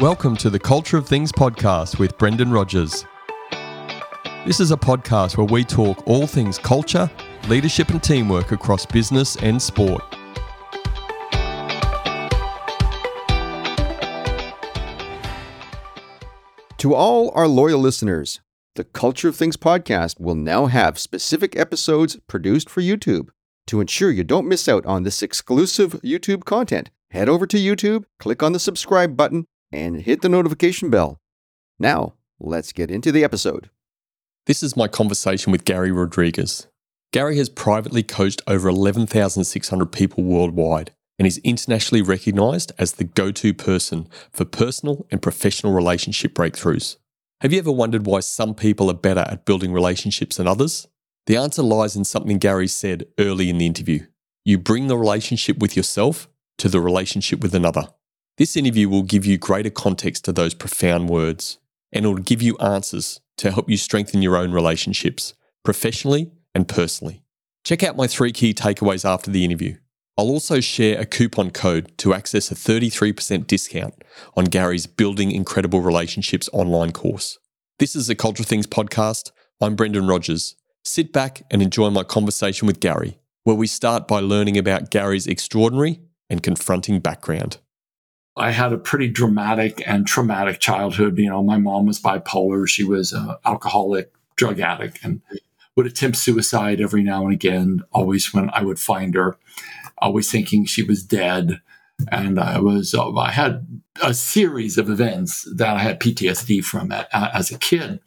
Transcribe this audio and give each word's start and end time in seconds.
Welcome 0.00 0.36
to 0.38 0.50
the 0.50 0.58
Culture 0.58 0.96
of 0.96 1.06
Things 1.06 1.30
podcast 1.30 1.98
with 1.98 2.16
Brendan 2.18 2.50
Rogers. 2.50 3.04
This 4.46 4.60
is 4.60 4.70
a 4.70 4.76
podcast 4.76 5.36
where 5.36 5.46
we 5.46 5.62
talk 5.62 6.02
all 6.06 6.26
things 6.26 6.58
culture, 6.58 7.10
leadership, 7.48 7.90
and 7.90 8.02
teamwork 8.02 8.52
across 8.52 8.86
business 8.86 9.36
and 9.36 9.60
sport. 9.60 10.02
To 16.78 16.94
all 16.94 17.30
our 17.34 17.46
loyal 17.46 17.78
listeners, 17.78 18.40
the 18.76 18.84
Culture 18.84 19.28
of 19.28 19.36
Things 19.36 19.58
podcast 19.58 20.18
will 20.18 20.34
now 20.34 20.64
have 20.66 20.98
specific 20.98 21.54
episodes 21.56 22.16
produced 22.26 22.70
for 22.70 22.80
YouTube. 22.80 23.28
To 23.66 23.80
ensure 23.80 24.10
you 24.10 24.24
don't 24.24 24.48
miss 24.48 24.66
out 24.66 24.86
on 24.86 25.02
this 25.02 25.22
exclusive 25.22 25.92
YouTube 26.02 26.44
content, 26.44 26.90
head 27.10 27.28
over 27.28 27.46
to 27.46 27.56
YouTube, 27.56 28.04
click 28.18 28.42
on 28.42 28.52
the 28.52 28.58
subscribe 28.58 29.16
button, 29.16 29.46
and 29.72 30.02
hit 30.02 30.22
the 30.22 30.28
notification 30.28 30.90
bell. 30.90 31.18
Now, 31.78 32.14
let's 32.38 32.72
get 32.72 32.90
into 32.90 33.12
the 33.12 33.24
episode. 33.24 33.70
This 34.46 34.62
is 34.62 34.76
my 34.76 34.88
conversation 34.88 35.52
with 35.52 35.64
Gary 35.64 35.92
Rodriguez. 35.92 36.66
Gary 37.12 37.36
has 37.36 37.48
privately 37.48 38.02
coached 38.02 38.40
over 38.46 38.68
11,600 38.68 39.86
people 39.92 40.24
worldwide 40.24 40.92
and 41.18 41.26
is 41.26 41.38
internationally 41.44 42.00
recognized 42.00 42.72
as 42.78 42.92
the 42.92 43.04
go 43.04 43.30
to 43.30 43.52
person 43.52 44.08
for 44.32 44.44
personal 44.44 45.06
and 45.10 45.20
professional 45.20 45.72
relationship 45.74 46.32
breakthroughs. 46.34 46.96
Have 47.42 47.52
you 47.52 47.58
ever 47.58 47.72
wondered 47.72 48.06
why 48.06 48.20
some 48.20 48.54
people 48.54 48.90
are 48.90 48.94
better 48.94 49.20
at 49.20 49.44
building 49.44 49.72
relationships 49.72 50.36
than 50.36 50.46
others? 50.46 50.88
The 51.26 51.36
answer 51.36 51.62
lies 51.62 51.94
in 51.94 52.04
something 52.04 52.38
Gary 52.38 52.68
said 52.68 53.06
early 53.18 53.50
in 53.50 53.58
the 53.58 53.66
interview. 53.66 54.06
You 54.44 54.56
bring 54.56 54.86
the 54.86 54.96
relationship 54.96 55.58
with 55.58 55.76
yourself 55.76 56.28
to 56.60 56.68
the 56.68 56.80
relationship 56.80 57.40
with 57.40 57.54
another. 57.54 57.88
This 58.36 58.56
interview 58.56 58.88
will 58.88 59.02
give 59.02 59.24
you 59.24 59.38
greater 59.38 59.70
context 59.70 60.24
to 60.26 60.32
those 60.32 60.54
profound 60.54 61.08
words, 61.08 61.58
and 61.90 62.04
it 62.04 62.08
will 62.08 62.16
give 62.16 62.42
you 62.42 62.56
answers 62.58 63.20
to 63.38 63.50
help 63.50 63.70
you 63.70 63.78
strengthen 63.78 64.20
your 64.20 64.36
own 64.36 64.52
relationships, 64.52 65.32
professionally 65.64 66.30
and 66.54 66.68
personally. 66.68 67.22
Check 67.64 67.82
out 67.82 67.96
my 67.96 68.06
three 68.06 68.32
key 68.32 68.52
takeaways 68.52 69.08
after 69.08 69.30
the 69.30 69.44
interview. 69.44 69.76
I'll 70.18 70.28
also 70.28 70.60
share 70.60 71.00
a 71.00 71.06
coupon 71.06 71.50
code 71.50 71.96
to 71.98 72.12
access 72.12 72.50
a 72.50 72.54
33% 72.54 73.46
discount 73.46 73.94
on 74.36 74.44
Gary's 74.44 74.86
Building 74.86 75.32
Incredible 75.32 75.80
Relationships 75.80 76.48
online 76.52 76.92
course. 76.92 77.38
This 77.78 77.96
is 77.96 78.06
the 78.06 78.14
Culture 78.14 78.44
Things 78.44 78.66
podcast. 78.66 79.30
I'm 79.62 79.76
Brendan 79.76 80.06
Rogers. 80.06 80.56
Sit 80.84 81.10
back 81.10 81.42
and 81.50 81.62
enjoy 81.62 81.88
my 81.88 82.02
conversation 82.02 82.66
with 82.66 82.80
Gary, 82.80 83.18
where 83.44 83.56
we 83.56 83.66
start 83.66 84.06
by 84.06 84.20
learning 84.20 84.58
about 84.58 84.90
Gary's 84.90 85.26
extraordinary 85.26 86.00
and 86.30 86.42
confronting 86.42 87.00
background. 87.00 87.58
I 88.36 88.52
had 88.52 88.72
a 88.72 88.78
pretty 88.78 89.08
dramatic 89.08 89.82
and 89.86 90.06
traumatic 90.06 90.60
childhood. 90.60 91.18
You 91.18 91.28
know, 91.28 91.42
my 91.42 91.58
mom 91.58 91.86
was 91.86 92.00
bipolar. 92.00 92.66
She 92.66 92.84
was 92.84 93.12
an 93.12 93.34
alcoholic, 93.44 94.12
drug 94.36 94.60
addict, 94.60 95.00
and 95.02 95.20
would 95.76 95.86
attempt 95.86 96.16
suicide 96.16 96.80
every 96.80 97.02
now 97.02 97.24
and 97.24 97.32
again, 97.32 97.82
always 97.92 98.32
when 98.32 98.50
I 98.50 98.62
would 98.62 98.78
find 98.78 99.14
her, 99.14 99.36
always 99.98 100.30
thinking 100.30 100.64
she 100.64 100.82
was 100.82 101.02
dead. 101.02 101.60
And 102.10 102.40
I 102.40 102.58
was, 102.60 102.94
uh, 102.94 103.14
I 103.16 103.30
had 103.30 103.82
a 104.02 104.14
series 104.14 104.78
of 104.78 104.88
events 104.88 105.46
that 105.54 105.76
I 105.76 105.80
had 105.80 106.00
PTSD 106.00 106.64
from 106.64 106.92
as 107.12 107.50
a 107.50 107.58
kid. 107.58 108.00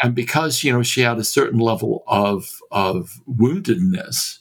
And 0.00 0.14
because, 0.14 0.62
you 0.62 0.72
know, 0.72 0.82
she 0.84 1.00
had 1.00 1.18
a 1.18 1.24
certain 1.24 1.58
level 1.58 2.04
of, 2.06 2.60
of 2.70 3.20
woundedness, 3.28 4.38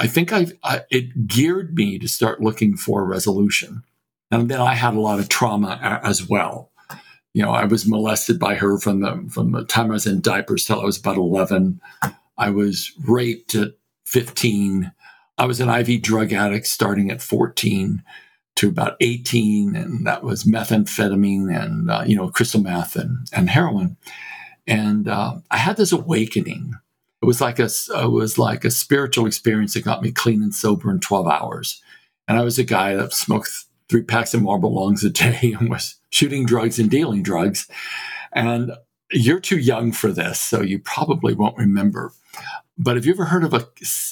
I 0.00 0.06
think 0.06 0.32
I, 0.32 0.46
I 0.64 0.80
it 0.90 1.26
geared 1.26 1.74
me 1.74 1.98
to 1.98 2.08
start 2.08 2.40
looking 2.40 2.74
for 2.74 3.04
resolution. 3.04 3.82
And 4.30 4.48
then 4.50 4.60
I 4.60 4.74
had 4.74 4.94
a 4.94 5.00
lot 5.00 5.20
of 5.20 5.28
trauma 5.28 6.00
as 6.02 6.26
well. 6.26 6.70
You 7.34 7.42
know, 7.42 7.50
I 7.50 7.66
was 7.66 7.86
molested 7.86 8.38
by 8.38 8.54
her 8.54 8.78
from 8.78 9.00
the 9.00 9.28
from 9.30 9.52
the 9.52 9.64
time 9.64 9.90
I 9.90 9.94
was 9.94 10.06
in 10.06 10.22
diapers 10.22 10.64
till 10.64 10.80
I 10.80 10.84
was 10.84 10.98
about 10.98 11.18
eleven. 11.18 11.82
I 12.38 12.48
was 12.48 12.92
raped 13.06 13.54
at 13.54 13.72
fifteen. 14.06 14.90
I 15.36 15.44
was 15.44 15.60
an 15.60 15.68
IV 15.68 16.00
drug 16.00 16.32
addict 16.32 16.66
starting 16.66 17.10
at 17.10 17.20
fourteen 17.20 18.02
to 18.56 18.68
about 18.70 18.96
eighteen, 19.00 19.76
and 19.76 20.06
that 20.06 20.24
was 20.24 20.44
methamphetamine 20.44 21.54
and 21.54 21.90
uh, 21.90 22.04
you 22.06 22.16
know 22.16 22.30
crystal 22.30 22.62
meth 22.62 22.96
and 22.96 23.28
and 23.34 23.50
heroin. 23.50 23.98
And 24.66 25.08
uh, 25.08 25.36
I 25.50 25.58
had 25.58 25.76
this 25.76 25.92
awakening. 25.92 26.72
It 27.22 27.26
was 27.26 27.40
like 27.40 27.58
a 27.58 27.64
it 27.66 28.10
was 28.10 28.38
like 28.38 28.64
a 28.64 28.70
spiritual 28.70 29.26
experience 29.26 29.74
that 29.74 29.84
got 29.84 30.02
me 30.02 30.10
clean 30.10 30.42
and 30.42 30.54
sober 30.54 30.90
in 30.90 31.00
twelve 31.00 31.26
hours. 31.26 31.82
And 32.26 32.38
I 32.38 32.42
was 32.42 32.58
a 32.58 32.64
guy 32.64 32.94
that 32.94 33.12
smoked 33.12 33.50
three 33.88 34.02
packs 34.02 34.32
of 34.34 34.42
Marlboro 34.42 34.70
Longs 34.70 35.04
a 35.04 35.10
day 35.10 35.54
and 35.58 35.68
was 35.68 35.96
shooting 36.10 36.46
drugs 36.46 36.78
and 36.78 36.90
dealing 36.90 37.22
drugs. 37.22 37.68
And 38.32 38.72
you're 39.12 39.40
too 39.40 39.58
young 39.58 39.92
for 39.92 40.12
this, 40.12 40.40
so 40.40 40.62
you 40.62 40.78
probably 40.78 41.34
won't 41.34 41.58
remember. 41.58 42.12
But 42.78 42.96
have 42.96 43.04
you 43.04 43.12
ever 43.12 43.26
heard 43.26 43.44
of 43.44 43.52
a, 43.52 43.66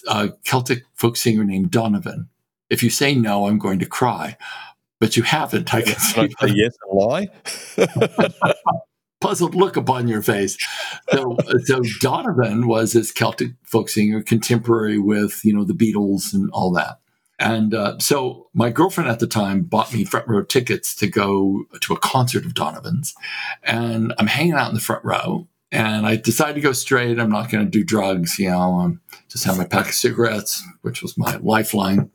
a 0.08 0.30
Celtic 0.44 0.84
folk 0.94 1.16
singer 1.16 1.44
named 1.44 1.70
Donovan? 1.70 2.28
If 2.68 2.82
you 2.82 2.90
say 2.90 3.14
no, 3.14 3.46
I'm 3.46 3.58
going 3.58 3.78
to 3.78 3.86
cry. 3.86 4.36
But 5.00 5.16
you 5.16 5.22
haven't. 5.22 5.72
I 5.72 5.82
can 5.82 5.98
see. 5.98 6.28
yes 6.54 6.76
and 6.82 6.98
lie. 6.98 7.28
Puzzled 9.20 9.54
look 9.54 9.76
upon 9.76 10.06
your 10.08 10.22
face. 10.22 10.56
So, 11.12 11.36
so 11.64 11.80
Donovan 12.00 12.66
was 12.66 12.92
this 12.92 13.12
Celtic 13.12 13.52
folk 13.64 13.88
singer, 13.88 14.22
contemporary 14.22 14.98
with 14.98 15.44
you 15.44 15.54
know 15.54 15.64
the 15.64 15.74
Beatles 15.74 16.32
and 16.32 16.50
all 16.52 16.72
that. 16.72 17.00
And 17.38 17.72
uh, 17.72 17.98
so 17.98 18.48
my 18.52 18.70
girlfriend 18.70 19.08
at 19.08 19.20
the 19.20 19.26
time 19.26 19.62
bought 19.62 19.92
me 19.94 20.04
front 20.04 20.26
row 20.28 20.42
tickets 20.42 20.94
to 20.96 21.06
go 21.06 21.64
to 21.80 21.94
a 21.94 21.98
concert 21.98 22.44
of 22.44 22.54
Donovan's. 22.54 23.14
And 23.62 24.12
I'm 24.18 24.26
hanging 24.26 24.54
out 24.54 24.68
in 24.68 24.74
the 24.74 24.80
front 24.80 25.04
row. 25.04 25.46
And 25.70 26.06
I 26.06 26.16
decided 26.16 26.54
to 26.54 26.60
go 26.62 26.72
straight. 26.72 27.20
I'm 27.20 27.30
not 27.30 27.50
going 27.50 27.64
to 27.64 27.70
do 27.70 27.84
drugs, 27.84 28.38
you 28.38 28.48
know, 28.48 28.80
um, 28.80 29.00
just 29.28 29.44
have 29.44 29.58
my 29.58 29.66
pack 29.66 29.88
of 29.88 29.94
cigarettes, 29.94 30.64
which 30.80 31.02
was 31.02 31.18
my 31.18 31.36
lifeline. 31.36 32.10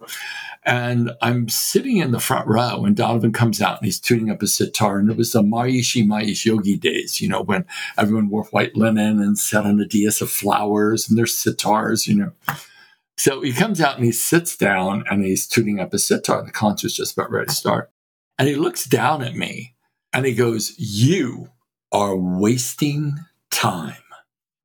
And 0.66 1.12
I'm 1.22 1.50
sitting 1.50 1.98
in 1.98 2.12
the 2.12 2.20
front 2.20 2.48
row, 2.48 2.86
and 2.86 2.96
Donovan 2.96 3.34
comes 3.34 3.62
out 3.62 3.80
and 3.80 3.86
he's 3.86 4.00
tuning 4.00 4.30
up 4.30 4.42
his 4.42 4.56
sitar. 4.56 4.98
And 4.98 5.10
it 5.10 5.18
was 5.18 5.34
the 5.34 5.42
Maharishi 5.42 6.06
Mahesh 6.06 6.46
Yogi 6.46 6.78
days, 6.78 7.20
you 7.20 7.28
know, 7.28 7.42
when 7.42 7.66
everyone 7.98 8.30
wore 8.30 8.46
white 8.46 8.76
linen 8.76 9.22
and 9.22 9.38
sat 9.38 9.66
on 9.66 9.80
a 9.80 9.86
dais 9.86 10.22
of 10.22 10.32
flowers 10.32 11.10
and 11.10 11.18
their 11.18 11.26
sitars, 11.26 12.08
you 12.08 12.16
know. 12.16 12.32
So 13.18 13.42
he 13.42 13.52
comes 13.54 13.82
out 13.82 13.98
and 13.98 14.06
he 14.06 14.12
sits 14.12 14.56
down 14.56 15.04
and 15.10 15.24
he's 15.24 15.48
tuning 15.48 15.80
up 15.80 15.92
his 15.92 16.06
sitar. 16.08 16.44
The 16.44 16.52
concert's 16.52 16.96
just 16.96 17.18
about 17.18 17.32
ready 17.32 17.48
to 17.48 17.54
start. 17.54 17.92
And 18.40 18.48
he 18.48 18.56
looks 18.56 18.86
down 18.86 19.22
at 19.22 19.36
me 19.36 19.76
and 20.14 20.26
he 20.26 20.34
goes, 20.34 20.74
You 20.78 21.50
are 21.92 22.16
wasting 22.16 23.18
time. 23.52 23.96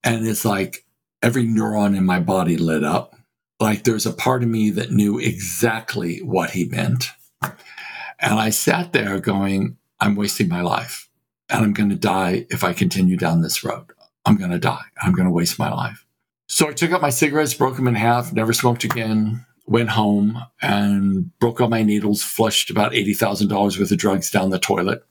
And 0.02 0.26
it's 0.26 0.44
like 0.44 0.86
every 1.22 1.44
neuron 1.44 1.96
in 1.96 2.06
my 2.06 2.20
body 2.20 2.56
lit 2.56 2.84
up. 2.84 3.17
Like 3.60 3.84
there's 3.84 4.06
a 4.06 4.12
part 4.12 4.42
of 4.42 4.48
me 4.48 4.70
that 4.70 4.92
knew 4.92 5.18
exactly 5.18 6.18
what 6.18 6.50
he 6.50 6.64
meant. 6.64 7.10
And 7.42 8.38
I 8.38 8.50
sat 8.50 8.92
there 8.92 9.18
going, 9.20 9.76
I'm 10.00 10.14
wasting 10.14 10.48
my 10.48 10.60
life 10.60 11.08
and 11.48 11.64
I'm 11.64 11.72
going 11.72 11.90
to 11.90 11.96
die 11.96 12.46
if 12.50 12.62
I 12.62 12.72
continue 12.72 13.16
down 13.16 13.42
this 13.42 13.64
road. 13.64 13.92
I'm 14.24 14.36
going 14.36 14.50
to 14.50 14.58
die. 14.58 14.84
I'm 15.02 15.12
going 15.12 15.26
to 15.26 15.32
waste 15.32 15.58
my 15.58 15.70
life. 15.70 16.04
So 16.46 16.68
I 16.68 16.72
took 16.72 16.92
out 16.92 17.02
my 17.02 17.10
cigarettes, 17.10 17.54
broke 17.54 17.76
them 17.76 17.88
in 17.88 17.94
half, 17.94 18.32
never 18.32 18.52
smoked 18.52 18.84
again, 18.84 19.44
went 19.66 19.90
home 19.90 20.42
and 20.62 21.36
broke 21.38 21.60
all 21.60 21.68
my 21.68 21.82
needles, 21.82 22.22
flushed 22.22 22.70
about 22.70 22.92
$80,000 22.92 23.78
worth 23.78 23.90
of 23.90 23.98
drugs 23.98 24.30
down 24.30 24.50
the 24.50 24.58
toilet 24.58 25.04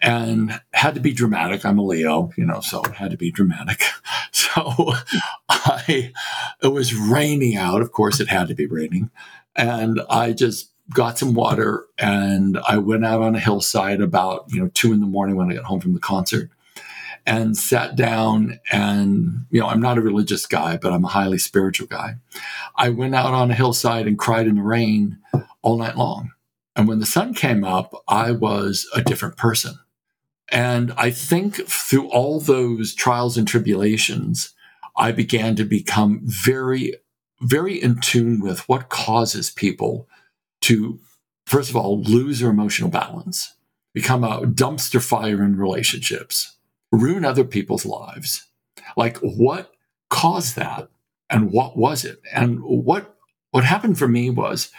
and 0.00 0.60
had 0.72 0.94
to 0.94 1.00
be 1.00 1.12
dramatic. 1.12 1.64
I'm 1.64 1.78
a 1.78 1.82
Leo, 1.82 2.30
you 2.36 2.44
know, 2.44 2.60
so 2.60 2.82
it 2.82 2.92
had 2.92 3.10
to 3.10 3.16
be 3.16 3.30
dramatic. 3.30 3.82
So 4.32 4.92
I, 5.48 6.12
it 6.62 6.68
was 6.68 6.94
raining 6.94 7.56
out. 7.56 7.82
Of 7.82 7.92
course, 7.92 8.20
it 8.20 8.28
had 8.28 8.48
to 8.48 8.54
be 8.54 8.66
raining. 8.66 9.10
And 9.54 10.00
I 10.08 10.32
just 10.32 10.70
got 10.94 11.18
some 11.18 11.34
water 11.34 11.84
and 11.98 12.58
I 12.66 12.78
went 12.78 13.04
out 13.04 13.22
on 13.22 13.34
a 13.34 13.40
hillside 13.40 14.00
about, 14.00 14.44
you 14.48 14.60
know, 14.60 14.70
two 14.72 14.92
in 14.92 15.00
the 15.00 15.06
morning 15.06 15.36
when 15.36 15.50
I 15.50 15.54
got 15.54 15.64
home 15.64 15.80
from 15.80 15.94
the 15.94 16.00
concert 16.00 16.50
and 17.26 17.56
sat 17.56 17.96
down 17.96 18.60
and 18.70 19.46
you 19.50 19.60
know 19.60 19.66
i'm 19.66 19.80
not 19.80 19.98
a 19.98 20.02
religious 20.02 20.46
guy 20.46 20.76
but 20.76 20.92
i'm 20.92 21.04
a 21.04 21.08
highly 21.08 21.38
spiritual 21.38 21.86
guy 21.86 22.14
i 22.76 22.88
went 22.88 23.14
out 23.14 23.34
on 23.34 23.50
a 23.50 23.54
hillside 23.54 24.06
and 24.06 24.18
cried 24.18 24.46
in 24.46 24.54
the 24.54 24.62
rain 24.62 25.18
all 25.62 25.76
night 25.76 25.96
long 25.96 26.30
and 26.76 26.86
when 26.86 27.00
the 27.00 27.06
sun 27.06 27.34
came 27.34 27.64
up 27.64 27.92
i 28.06 28.30
was 28.30 28.88
a 28.94 29.02
different 29.02 29.36
person 29.36 29.76
and 30.50 30.92
i 30.96 31.10
think 31.10 31.56
through 31.66 32.08
all 32.08 32.40
those 32.40 32.94
trials 32.94 33.36
and 33.36 33.46
tribulations 33.48 34.54
i 34.96 35.10
began 35.12 35.56
to 35.56 35.64
become 35.64 36.20
very 36.24 36.94
very 37.40 37.80
in 37.80 38.00
tune 38.00 38.40
with 38.40 38.68
what 38.68 38.88
causes 38.88 39.50
people 39.50 40.08
to 40.60 40.98
first 41.46 41.70
of 41.70 41.76
all 41.76 42.00
lose 42.02 42.40
their 42.40 42.50
emotional 42.50 42.90
balance 42.90 43.54
become 43.92 44.24
a 44.24 44.42
dumpster 44.42 45.02
fire 45.02 45.42
in 45.42 45.56
relationships 45.56 46.56
ruin 46.92 47.24
other 47.24 47.44
people's 47.44 47.86
lives. 47.86 48.46
Like 48.96 49.18
what 49.18 49.72
caused 50.10 50.56
that 50.56 50.88
and 51.28 51.50
what 51.50 51.76
was 51.76 52.04
it? 52.04 52.20
And 52.32 52.62
what 52.62 53.14
what 53.50 53.64
happened 53.64 53.98
for 53.98 54.08
me 54.08 54.30
was 54.30 54.70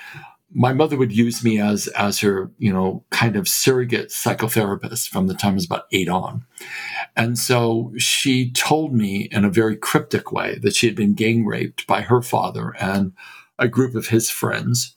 my 0.53 0.73
mother 0.73 0.97
would 0.97 1.11
use 1.11 1.43
me 1.43 1.59
as 1.59 1.87
as 1.89 2.19
her, 2.19 2.51
you 2.57 2.71
know, 2.71 3.03
kind 3.11 3.35
of 3.35 3.47
surrogate 3.47 4.09
psychotherapist 4.09 5.09
from 5.09 5.27
the 5.27 5.33
time 5.33 5.51
I 5.51 5.55
was 5.55 5.65
about 5.65 5.87
eight 5.91 6.07
on. 6.07 6.45
And 7.15 7.37
so 7.37 7.93
she 7.97 8.51
told 8.51 8.93
me 8.93 9.27
in 9.31 9.43
a 9.43 9.49
very 9.49 9.75
cryptic 9.75 10.31
way 10.31 10.57
that 10.61 10.75
she 10.75 10.87
had 10.87 10.95
been 10.95 11.13
gang 11.13 11.45
raped 11.45 11.85
by 11.85 12.01
her 12.01 12.21
father 12.21 12.75
and 12.79 13.13
a 13.59 13.67
group 13.67 13.95
of 13.95 14.07
his 14.07 14.29
friends. 14.29 14.95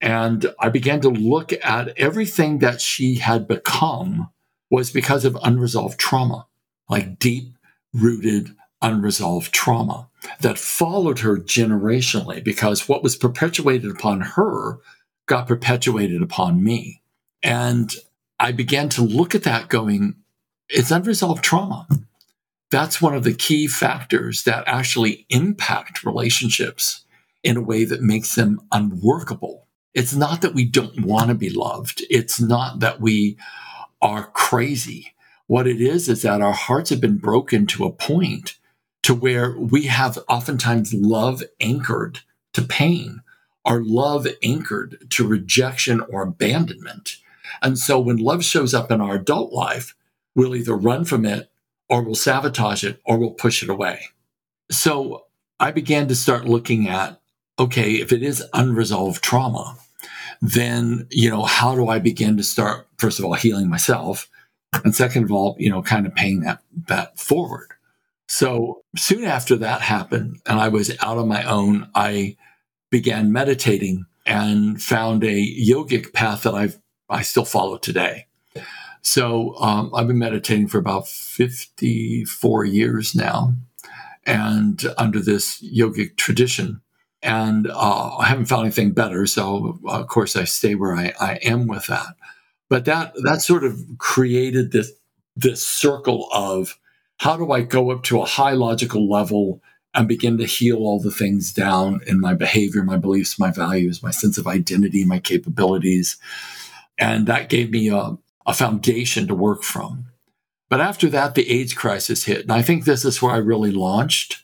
And 0.00 0.46
I 0.60 0.68
began 0.68 1.00
to 1.02 1.08
look 1.08 1.52
at 1.62 1.96
everything 1.98 2.60
that 2.60 2.80
she 2.80 3.16
had 3.16 3.48
become 3.48 4.30
was 4.70 4.90
because 4.90 5.24
of 5.24 5.36
unresolved 5.42 5.98
trauma, 5.98 6.46
like 6.88 7.18
deep 7.18 7.54
rooted 7.92 8.54
unresolved 8.80 9.52
trauma 9.52 10.07
that 10.40 10.58
followed 10.58 11.20
her 11.20 11.36
generationally 11.36 12.42
because 12.42 12.88
what 12.88 13.02
was 13.02 13.16
perpetuated 13.16 13.90
upon 13.90 14.20
her 14.20 14.78
got 15.26 15.46
perpetuated 15.46 16.22
upon 16.22 16.62
me. 16.62 17.02
And 17.42 17.94
I 18.40 18.52
began 18.52 18.88
to 18.90 19.02
look 19.02 19.34
at 19.34 19.44
that 19.44 19.68
going, 19.68 20.16
it's 20.68 20.90
unresolved 20.90 21.42
trauma. 21.42 21.86
That's 22.70 23.00
one 23.00 23.14
of 23.14 23.24
the 23.24 23.34
key 23.34 23.66
factors 23.66 24.44
that 24.44 24.64
actually 24.66 25.26
impact 25.30 26.04
relationships 26.04 27.04
in 27.42 27.56
a 27.56 27.62
way 27.62 27.84
that 27.84 28.02
makes 28.02 28.34
them 28.34 28.60
unworkable. 28.72 29.66
It's 29.94 30.14
not 30.14 30.42
that 30.42 30.54
we 30.54 30.64
don't 30.64 31.00
want 31.00 31.28
to 31.28 31.34
be 31.34 31.50
loved. 31.50 32.04
It's 32.10 32.40
not 32.40 32.80
that 32.80 33.00
we 33.00 33.38
are 34.02 34.26
crazy. 34.26 35.14
What 35.46 35.66
it 35.66 35.80
is, 35.80 36.08
is 36.08 36.22
that 36.22 36.42
our 36.42 36.52
hearts 36.52 36.90
have 36.90 37.00
been 37.00 37.16
broken 37.16 37.66
to 37.68 37.84
a 37.84 37.92
point 37.92 38.56
to 39.02 39.14
where 39.14 39.56
we 39.58 39.84
have 39.84 40.18
oftentimes 40.28 40.92
love 40.92 41.42
anchored 41.60 42.20
to 42.52 42.62
pain, 42.62 43.22
our 43.64 43.80
love 43.82 44.26
anchored 44.42 45.06
to 45.10 45.26
rejection 45.26 46.00
or 46.00 46.22
abandonment. 46.22 47.16
And 47.62 47.78
so 47.78 47.98
when 47.98 48.16
love 48.16 48.44
shows 48.44 48.74
up 48.74 48.90
in 48.90 49.00
our 49.00 49.16
adult 49.16 49.52
life, 49.52 49.94
we'll 50.34 50.56
either 50.56 50.76
run 50.76 51.04
from 51.04 51.24
it 51.24 51.50
or 51.88 52.02
we'll 52.02 52.14
sabotage 52.14 52.84
it 52.84 53.00
or 53.04 53.18
we'll 53.18 53.30
push 53.30 53.62
it 53.62 53.70
away. 53.70 54.06
So 54.70 55.26
I 55.58 55.70
began 55.70 56.08
to 56.08 56.14
start 56.14 56.44
looking 56.44 56.88
at 56.88 57.20
okay, 57.58 57.94
if 57.94 58.12
it 58.12 58.22
is 58.22 58.44
unresolved 58.54 59.22
trauma, 59.22 59.76
then, 60.40 61.06
you 61.10 61.28
know, 61.28 61.42
how 61.42 61.74
do 61.74 61.88
I 61.88 61.98
begin 61.98 62.36
to 62.36 62.44
start, 62.44 62.86
first 62.98 63.18
of 63.18 63.24
all, 63.24 63.34
healing 63.34 63.68
myself? 63.68 64.28
And 64.84 64.94
second 64.94 65.24
of 65.24 65.32
all, 65.32 65.56
you 65.58 65.68
know, 65.70 65.82
kind 65.82 66.06
of 66.06 66.14
paying 66.14 66.40
that, 66.40 66.62
that 66.86 67.18
forward. 67.18 67.68
So 68.28 68.82
soon 68.96 69.24
after 69.24 69.56
that 69.56 69.80
happened, 69.80 70.40
and 70.46 70.60
I 70.60 70.68
was 70.68 70.90
out 71.00 71.18
on 71.18 71.28
my 71.28 71.42
own, 71.44 71.90
I 71.94 72.36
began 72.90 73.32
meditating 73.32 74.04
and 74.26 74.80
found 74.80 75.24
a 75.24 75.56
yogic 75.56 76.12
path 76.12 76.42
that 76.42 76.54
I've 76.54 76.78
I 77.08 77.22
still 77.22 77.46
follow 77.46 77.78
today. 77.78 78.26
So 79.00 79.54
um, 79.56 79.90
I've 79.94 80.06
been 80.06 80.18
meditating 80.18 80.68
for 80.68 80.76
about 80.76 81.08
54 81.08 82.64
years 82.66 83.14
now, 83.14 83.54
and 84.26 84.84
under 84.98 85.20
this 85.20 85.62
yogic 85.62 86.16
tradition. 86.16 86.82
And 87.22 87.66
uh, 87.68 88.16
I 88.18 88.26
haven't 88.26 88.44
found 88.44 88.66
anything 88.66 88.92
better, 88.92 89.26
so 89.26 89.80
of 89.88 90.06
course 90.08 90.36
I 90.36 90.44
stay 90.44 90.74
where 90.74 90.94
I, 90.94 91.14
I 91.18 91.34
am 91.36 91.66
with 91.66 91.86
that. 91.86 92.14
But 92.68 92.84
that 92.84 93.14
that 93.24 93.40
sort 93.40 93.64
of 93.64 93.80
created 93.96 94.72
this 94.72 94.92
this 95.34 95.66
circle 95.66 96.28
of 96.30 96.78
how 97.18 97.36
do 97.36 97.52
I 97.52 97.62
go 97.62 97.90
up 97.90 98.04
to 98.04 98.22
a 98.22 98.26
high 98.26 98.52
logical 98.52 99.08
level 99.08 99.60
and 99.94 100.06
begin 100.06 100.38
to 100.38 100.44
heal 100.44 100.78
all 100.78 101.00
the 101.00 101.10
things 101.10 101.52
down 101.52 102.00
in 102.06 102.20
my 102.20 102.34
behavior, 102.34 102.82
my 102.82 102.96
beliefs, 102.96 103.38
my 103.38 103.50
values, 103.50 104.02
my 104.02 104.10
sense 104.10 104.38
of 104.38 104.46
identity, 104.46 105.04
my 105.04 105.18
capabilities. 105.18 106.16
And 106.98 107.26
that 107.26 107.48
gave 107.48 107.70
me 107.70 107.88
a, 107.88 108.16
a 108.46 108.54
foundation 108.54 109.26
to 109.26 109.34
work 109.34 109.62
from. 109.62 110.04
But 110.68 110.80
after 110.80 111.08
that, 111.08 111.34
the 111.34 111.50
AIDS 111.50 111.74
crisis 111.74 112.24
hit. 112.24 112.42
And 112.42 112.52
I 112.52 112.62
think 112.62 112.84
this 112.84 113.04
is 113.04 113.20
where 113.20 113.32
I 113.32 113.38
really 113.38 113.72
launched. 113.72 114.42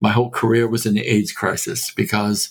My 0.00 0.10
whole 0.10 0.30
career 0.30 0.66
was 0.66 0.86
in 0.86 0.94
the 0.94 1.06
AIDS 1.06 1.32
crisis 1.32 1.92
because 1.92 2.50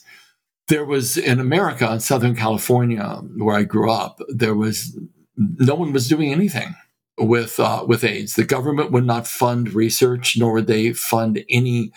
there 0.68 0.86
was 0.86 1.18
in 1.18 1.40
America, 1.40 1.92
in 1.92 2.00
Southern 2.00 2.36
California, 2.36 3.22
where 3.38 3.56
I 3.56 3.64
grew 3.64 3.92
up, 3.92 4.22
there 4.30 4.56
was 4.56 4.98
no 5.38 5.76
one 5.76 5.92
was 5.92 6.08
doing 6.08 6.32
anything 6.32 6.74
with 7.18 7.60
uh, 7.60 7.86
with 7.88 8.04
AIDS. 8.04 8.36
The 8.36 8.44
government 8.44 8.92
would 8.92 9.06
not 9.06 9.28
fund 9.28 9.74
research, 9.74 10.38
nor 10.38 10.54
would 10.54 10.68
they 10.68 10.94
fund 10.94 11.44
any 11.50 11.92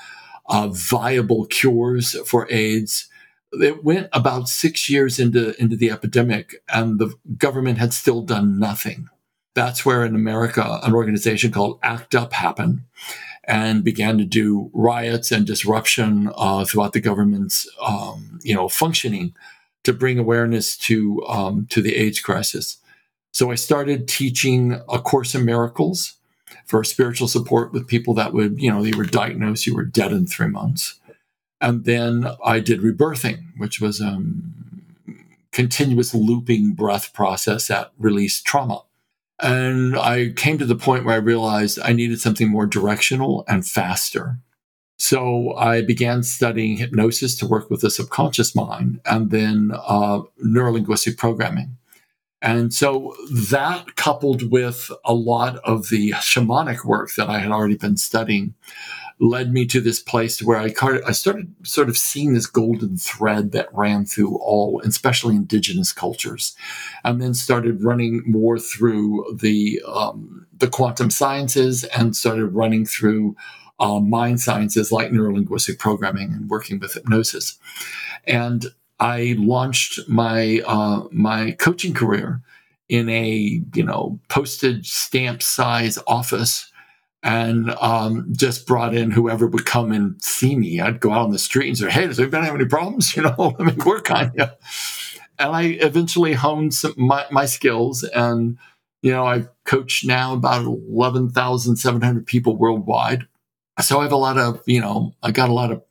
uh, 0.48 0.68
viable 0.68 1.46
cures 1.46 2.18
for 2.26 2.50
AIDS. 2.50 3.08
It 3.52 3.84
went 3.84 4.08
about 4.12 4.48
six 4.48 4.88
years 4.90 5.18
into 5.18 5.60
into 5.60 5.76
the 5.76 5.90
epidemic, 5.90 6.62
and 6.72 6.98
the 6.98 7.14
government 7.36 7.78
had 7.78 7.92
still 7.92 8.22
done 8.22 8.58
nothing. 8.58 9.08
That's 9.54 9.84
where 9.84 10.04
in 10.04 10.14
America, 10.14 10.78
an 10.82 10.94
organization 10.94 11.50
called 11.50 11.80
ACT 11.82 12.14
UP 12.14 12.32
happened 12.32 12.82
and 13.44 13.82
began 13.82 14.18
to 14.18 14.24
do 14.24 14.70
riots 14.74 15.32
and 15.32 15.46
disruption 15.46 16.30
uh, 16.36 16.64
throughout 16.64 16.92
the 16.92 17.00
government's 17.00 17.66
um, 17.82 18.38
you 18.42 18.54
know 18.54 18.68
functioning 18.68 19.34
to 19.84 19.92
bring 19.92 20.18
awareness 20.18 20.76
to 20.76 21.24
um, 21.26 21.66
to 21.70 21.80
the 21.80 21.96
AIDS 21.96 22.20
crisis. 22.20 22.78
So 23.32 23.50
I 23.50 23.54
started 23.54 24.08
teaching 24.08 24.80
A 24.88 24.98
Course 24.98 25.34
in 25.34 25.44
Miracles 25.44 26.14
for 26.66 26.82
spiritual 26.84 27.28
support 27.28 27.72
with 27.72 27.86
people 27.86 28.14
that 28.14 28.32
would, 28.32 28.60
you 28.60 28.70
know, 28.70 28.82
they 28.82 28.96
were 28.96 29.04
diagnosed, 29.04 29.66
you 29.66 29.74
were 29.74 29.84
dead 29.84 30.12
in 30.12 30.26
three 30.26 30.48
months. 30.48 30.98
And 31.60 31.84
then 31.84 32.26
I 32.44 32.60
did 32.60 32.80
rebirthing, 32.80 33.44
which 33.56 33.80
was 33.80 34.00
a 34.00 34.08
um, 34.08 34.54
continuous 35.52 36.14
looping 36.14 36.72
breath 36.72 37.12
process 37.12 37.68
that 37.68 37.92
released 37.98 38.44
trauma. 38.44 38.82
And 39.40 39.96
I 39.96 40.32
came 40.34 40.58
to 40.58 40.66
the 40.66 40.76
point 40.76 41.04
where 41.04 41.14
I 41.14 41.18
realized 41.18 41.78
I 41.82 41.92
needed 41.92 42.20
something 42.20 42.48
more 42.48 42.66
directional 42.66 43.44
and 43.48 43.66
faster. 43.66 44.38
So 44.98 45.54
I 45.54 45.82
began 45.82 46.24
studying 46.24 46.76
hypnosis 46.76 47.36
to 47.38 47.46
work 47.46 47.70
with 47.70 47.80
the 47.82 47.90
subconscious 47.90 48.54
mind 48.54 49.00
and 49.06 49.30
then 49.30 49.70
uh, 49.74 50.22
neurolinguistic 50.44 51.16
programming. 51.16 51.77
And 52.40 52.72
so 52.72 53.14
that 53.50 53.96
coupled 53.96 54.50
with 54.50 54.90
a 55.04 55.14
lot 55.14 55.56
of 55.58 55.88
the 55.88 56.12
shamanic 56.12 56.84
work 56.84 57.14
that 57.16 57.28
I 57.28 57.38
had 57.38 57.50
already 57.50 57.76
been 57.76 57.96
studying 57.96 58.54
led 59.20 59.52
me 59.52 59.66
to 59.66 59.80
this 59.80 60.00
place 60.00 60.42
where 60.42 60.58
I, 60.58 60.72
I 61.04 61.12
started 61.12 61.52
sort 61.64 61.88
of 61.88 61.98
seeing 61.98 62.34
this 62.34 62.46
golden 62.46 62.96
thread 62.96 63.52
that 63.52 63.68
ran 63.72 64.04
through 64.04 64.36
all, 64.38 64.80
especially 64.84 65.34
indigenous 65.34 65.92
cultures, 65.92 66.56
and 67.04 67.20
then 67.20 67.34
started 67.34 67.82
running 67.82 68.22
more 68.26 68.58
through 68.58 69.36
the 69.40 69.82
um, 69.86 70.46
the 70.56 70.68
quantum 70.68 71.10
sciences 71.10 71.84
and 71.84 72.14
started 72.14 72.46
running 72.46 72.84
through 72.86 73.36
uh, 73.80 74.00
mind 74.00 74.40
sciences 74.40 74.92
like 74.92 75.10
neurolinguistic 75.10 75.78
programming 75.78 76.32
and 76.32 76.48
working 76.48 76.78
with 76.78 76.94
hypnosis. 76.94 77.58
And 78.24 78.66
I 79.00 79.36
launched 79.38 80.08
my 80.08 80.62
uh, 80.66 81.04
my 81.10 81.52
coaching 81.52 81.94
career 81.94 82.40
in 82.88 83.08
a 83.08 83.62
you 83.74 83.84
know 83.84 84.18
postage 84.28 84.90
stamp 84.90 85.42
size 85.42 85.98
office 86.06 86.70
and 87.22 87.70
um, 87.80 88.32
just 88.36 88.66
brought 88.66 88.94
in 88.94 89.10
whoever 89.10 89.46
would 89.46 89.66
come 89.66 89.90
and 89.90 90.22
see 90.22 90.54
me. 90.56 90.80
I'd 90.80 91.00
go 91.00 91.12
out 91.12 91.24
on 91.24 91.32
the 91.32 91.38
street 91.38 91.68
and 91.68 91.78
say, 91.78 91.90
"Hey, 91.90 92.06
does 92.06 92.18
anybody 92.20 92.46
have 92.46 92.54
any 92.54 92.64
problems? 92.64 93.16
You 93.16 93.22
know, 93.22 93.54
let 93.58 93.76
me 93.76 93.84
work 93.84 94.10
on 94.10 94.32
you." 94.36 94.46
And 95.40 95.54
I 95.54 95.62
eventually 95.62 96.32
honed 96.32 96.74
some, 96.74 96.94
my, 96.96 97.24
my 97.30 97.46
skills, 97.46 98.02
and 98.02 98.58
you 99.02 99.12
know, 99.12 99.24
I've 99.26 99.48
coached 99.64 100.04
now 100.06 100.34
about 100.34 100.64
eleven 100.64 101.30
thousand 101.30 101.76
seven 101.76 102.02
hundred 102.02 102.26
people 102.26 102.56
worldwide. 102.56 103.26
So 103.80 104.00
I 104.00 104.02
have 104.02 104.12
a 104.12 104.16
lot 104.16 104.38
of 104.38 104.62
you 104.66 104.80
know, 104.80 105.14
I 105.22 105.30
got 105.30 105.50
a 105.50 105.54
lot 105.54 105.72
of 105.72 105.82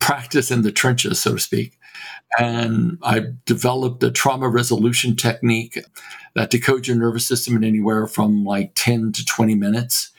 practice 0.00 0.50
in 0.50 0.62
the 0.62 0.72
trenches, 0.72 1.20
so 1.20 1.34
to 1.34 1.40
speak. 1.40 1.77
And 2.38 2.98
I 3.02 3.22
developed 3.46 4.02
a 4.02 4.10
trauma 4.10 4.48
resolution 4.48 5.16
technique 5.16 5.78
that 6.34 6.50
decodes 6.50 6.86
your 6.86 6.96
nervous 6.96 7.26
system 7.26 7.56
in 7.56 7.64
anywhere 7.64 8.06
from 8.06 8.44
like 8.44 8.72
10 8.74 9.12
to 9.12 9.24
20 9.24 9.54
minutes. 9.54 10.10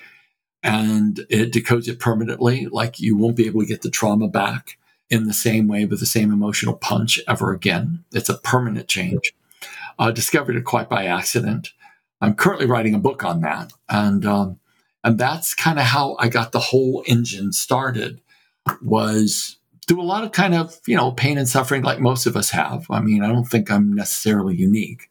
And 0.64 1.20
it 1.30 1.54
decodes 1.54 1.88
it 1.88 2.00
permanently, 2.00 2.66
like 2.66 3.00
you 3.00 3.16
won't 3.16 3.38
be 3.38 3.46
able 3.46 3.62
to 3.62 3.68
get 3.68 3.82
the 3.82 3.92
trauma 3.92 4.28
back 4.28 4.78
in 5.10 5.26
the 5.26 5.34
same 5.34 5.68
way 5.68 5.86
with 5.86 6.00
the 6.00 6.06
same 6.06 6.32
emotional 6.32 6.76
punch 6.76 7.20
ever 7.28 7.54
again. 7.54 8.04
It's 8.12 8.30
a 8.30 8.38
permanent 8.38 8.88
change. 8.88 9.34
I 9.98 10.12
discovered 10.12 10.56
it 10.56 10.66
quite 10.66 10.90
by 10.90 11.06
accident. 11.06 11.72
I'm 12.22 12.36
currently 12.36 12.66
writing 12.66 12.94
a 12.94 13.00
book 13.00 13.24
on 13.24 13.42
that. 13.42 13.72
And, 13.88 14.26
um, 14.26 14.60
and 15.04 15.18
that's 15.18 15.54
kind 15.54 15.80
of 15.80 15.86
how 15.86 16.18
I 16.20 16.28
got 16.28 16.52
the 16.52 16.60
whole 16.60 17.04
engine 17.08 17.54
started 17.54 18.20
was 18.82 19.58
through 19.90 20.02
a 20.02 20.04
lot 20.04 20.24
of 20.24 20.32
kind 20.32 20.54
of, 20.54 20.80
you 20.86 20.96
know, 20.96 21.12
pain 21.12 21.40
and 21.40 21.50
suffering 21.50 21.82
like 21.82 22.00
most 22.00 22.28
of 22.28 22.38
us 22.38 22.52
have. 22.52 22.86
I 22.92 23.02
mean, 23.02 23.24
I 23.24 23.28
don't 23.28 23.48
think 23.48 23.72
I'm 23.72 23.92
necessarily 23.92 24.56
unique. 24.56 25.10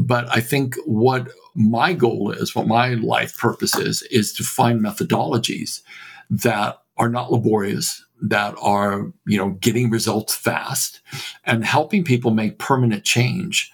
But 0.00 0.26
I 0.28 0.40
think 0.40 0.74
what 0.84 1.28
my 1.54 1.92
goal 1.92 2.32
is, 2.32 2.52
what 2.52 2.66
my 2.66 2.94
life 2.94 3.38
purpose 3.38 3.76
is, 3.76 4.02
is 4.10 4.32
to 4.32 4.42
find 4.42 4.80
methodologies 4.80 5.82
that 6.28 6.78
are 6.96 7.08
not 7.08 7.30
laborious, 7.30 8.04
that 8.20 8.56
are, 8.60 9.12
you 9.28 9.38
know, 9.38 9.50
getting 9.60 9.90
results 9.90 10.34
fast 10.34 11.00
and 11.44 11.64
helping 11.64 12.02
people 12.02 12.32
make 12.32 12.58
permanent 12.58 13.04
change. 13.04 13.70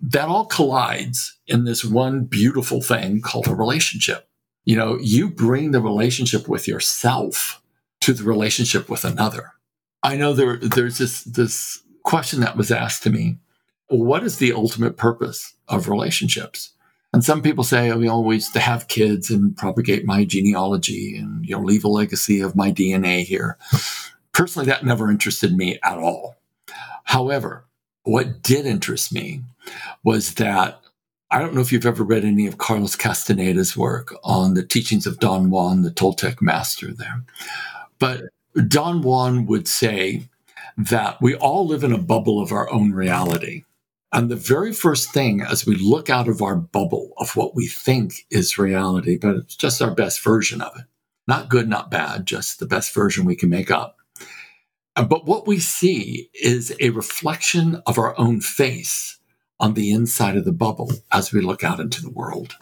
That 0.00 0.28
all 0.28 0.46
collides 0.46 1.36
in 1.48 1.64
this 1.64 1.84
one 1.84 2.26
beautiful 2.26 2.80
thing 2.80 3.22
called 3.22 3.48
a 3.48 3.56
relationship. 3.56 4.28
You 4.64 4.76
know, 4.76 4.98
you 5.00 5.30
bring 5.30 5.72
the 5.72 5.82
relationship 5.82 6.46
with 6.46 6.68
yourself 6.68 7.60
to 8.02 8.12
the 8.12 8.22
relationship 8.22 8.88
with 8.88 9.04
another. 9.04 9.50
I 10.02 10.16
know 10.16 10.32
there, 10.32 10.56
there's 10.56 10.98
this, 10.98 11.24
this 11.24 11.82
question 12.02 12.40
that 12.40 12.56
was 12.56 12.70
asked 12.70 13.02
to 13.04 13.10
me. 13.10 13.38
What 13.88 14.24
is 14.24 14.38
the 14.38 14.52
ultimate 14.52 14.96
purpose 14.96 15.54
of 15.68 15.88
relationships? 15.88 16.72
And 17.12 17.24
some 17.24 17.42
people 17.42 17.64
say, 17.64 17.90
oh, 17.90 17.98
we 17.98 18.08
always 18.08 18.50
to 18.52 18.60
have 18.60 18.88
kids 18.88 19.30
and 19.30 19.56
propagate 19.56 20.04
my 20.04 20.24
genealogy 20.24 21.16
and 21.16 21.44
you 21.44 21.56
know 21.56 21.62
leave 21.62 21.84
a 21.84 21.88
legacy 21.88 22.40
of 22.40 22.54
my 22.54 22.70
DNA 22.70 23.24
here. 23.24 23.58
Personally, 24.32 24.66
that 24.66 24.84
never 24.84 25.10
interested 25.10 25.56
me 25.56 25.78
at 25.82 25.98
all. 25.98 26.36
However, 27.04 27.64
what 28.04 28.42
did 28.42 28.64
interest 28.64 29.12
me 29.12 29.42
was 30.04 30.34
that 30.34 30.80
I 31.32 31.38
don't 31.38 31.54
know 31.54 31.60
if 31.60 31.72
you've 31.72 31.86
ever 31.86 32.04
read 32.04 32.24
any 32.24 32.46
of 32.46 32.58
Carlos 32.58 32.96
Castaneda's 32.96 33.76
work 33.76 34.14
on 34.24 34.54
the 34.54 34.64
teachings 34.64 35.06
of 35.06 35.18
Don 35.18 35.50
Juan, 35.50 35.82
the 35.82 35.90
Toltec 35.90 36.40
master 36.40 36.92
there. 36.92 37.22
But 37.98 38.22
Don 38.68 39.02
Juan 39.02 39.46
would 39.46 39.68
say 39.68 40.28
that 40.76 41.20
we 41.20 41.34
all 41.34 41.66
live 41.66 41.84
in 41.84 41.92
a 41.92 41.98
bubble 41.98 42.40
of 42.40 42.52
our 42.52 42.70
own 42.70 42.92
reality. 42.92 43.64
And 44.12 44.28
the 44.28 44.36
very 44.36 44.72
first 44.72 45.12
thing 45.12 45.40
as 45.40 45.64
we 45.64 45.76
look 45.76 46.10
out 46.10 46.28
of 46.28 46.42
our 46.42 46.56
bubble 46.56 47.12
of 47.18 47.36
what 47.36 47.54
we 47.54 47.68
think 47.68 48.26
is 48.30 48.58
reality, 48.58 49.16
but 49.16 49.36
it's 49.36 49.54
just 49.54 49.80
our 49.80 49.94
best 49.94 50.22
version 50.22 50.60
of 50.60 50.76
it. 50.76 50.84
Not 51.28 51.48
good, 51.48 51.68
not 51.68 51.90
bad, 51.90 52.26
just 52.26 52.58
the 52.58 52.66
best 52.66 52.92
version 52.92 53.24
we 53.24 53.36
can 53.36 53.50
make 53.50 53.70
up. 53.70 53.98
But 54.96 55.26
what 55.26 55.46
we 55.46 55.60
see 55.60 56.28
is 56.34 56.74
a 56.80 56.90
reflection 56.90 57.82
of 57.86 57.98
our 57.98 58.18
own 58.18 58.40
face 58.40 59.18
on 59.60 59.74
the 59.74 59.92
inside 59.92 60.36
of 60.36 60.44
the 60.44 60.52
bubble 60.52 60.90
as 61.12 61.32
we 61.32 61.40
look 61.40 61.62
out 61.62 61.78
into 61.78 62.02
the 62.02 62.10
world. 62.10 62.56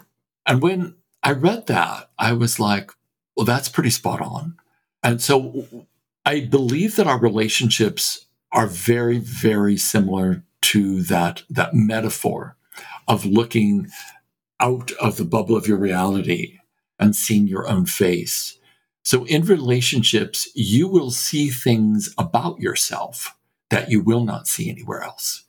And 0.44 0.60
when 0.60 0.96
I 1.22 1.32
read 1.32 1.66
that, 1.68 2.10
I 2.18 2.32
was 2.34 2.60
like, 2.60 2.90
well, 3.36 3.46
that's 3.46 3.68
pretty 3.68 3.90
spot 3.90 4.20
on. 4.20 4.56
And 5.02 5.20
so 5.20 5.86
I 6.24 6.40
believe 6.40 6.96
that 6.96 7.06
our 7.06 7.18
relationships 7.18 8.26
are 8.52 8.66
very, 8.66 9.18
very 9.18 9.76
similar 9.76 10.42
to 10.60 11.02
that, 11.04 11.42
that 11.50 11.74
metaphor 11.74 12.56
of 13.06 13.24
looking 13.24 13.88
out 14.60 14.92
of 14.92 15.16
the 15.16 15.24
bubble 15.24 15.56
of 15.56 15.66
your 15.66 15.78
reality 15.78 16.58
and 16.98 17.14
seeing 17.14 17.46
your 17.46 17.68
own 17.68 17.86
face. 17.86 18.58
So 19.04 19.24
in 19.24 19.44
relationships, 19.44 20.48
you 20.54 20.88
will 20.88 21.10
see 21.10 21.48
things 21.48 22.12
about 22.18 22.60
yourself 22.60 23.34
that 23.70 23.90
you 23.90 24.02
will 24.02 24.24
not 24.24 24.46
see 24.46 24.68
anywhere 24.68 25.02
else. 25.02 25.44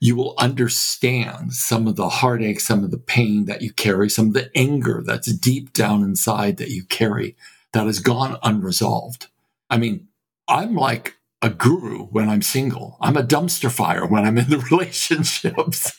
You 0.00 0.16
will 0.16 0.34
understand 0.38 1.54
some 1.54 1.86
of 1.86 1.96
the 1.96 2.08
heartache, 2.08 2.60
some 2.60 2.84
of 2.84 2.90
the 2.90 2.98
pain 2.98 3.44
that 3.44 3.62
you 3.62 3.72
carry, 3.72 4.10
some 4.10 4.28
of 4.28 4.34
the 4.34 4.50
anger 4.56 5.02
that's 5.04 5.32
deep 5.32 5.72
down 5.72 6.02
inside 6.02 6.56
that 6.56 6.70
you 6.70 6.84
carry 6.84 7.36
that 7.74 7.86
has 7.86 7.98
gone 7.98 8.38
unresolved. 8.42 9.26
I 9.68 9.76
mean, 9.76 10.08
I'm 10.48 10.74
like 10.74 11.16
a 11.42 11.50
guru 11.50 12.04
when 12.06 12.28
I'm 12.30 12.40
single. 12.40 12.96
I'm 13.00 13.16
a 13.16 13.22
dumpster 13.22 13.70
fire 13.70 14.06
when 14.06 14.24
I'm 14.24 14.38
in 14.38 14.48
the 14.48 14.58
relationships. 14.70 15.92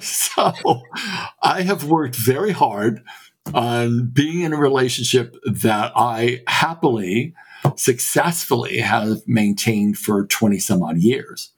so 0.06 0.82
I 1.42 1.62
have 1.62 1.84
worked 1.84 2.14
very 2.14 2.52
hard 2.52 3.02
on 3.54 4.10
being 4.12 4.42
in 4.42 4.52
a 4.52 4.58
relationship 4.58 5.34
that 5.44 5.92
I 5.96 6.42
happily, 6.46 7.34
successfully 7.74 8.78
have 8.78 9.26
maintained 9.26 9.98
for 9.98 10.26
20 10.26 10.58
some 10.58 10.82
odd 10.82 10.98
years. 10.98 11.52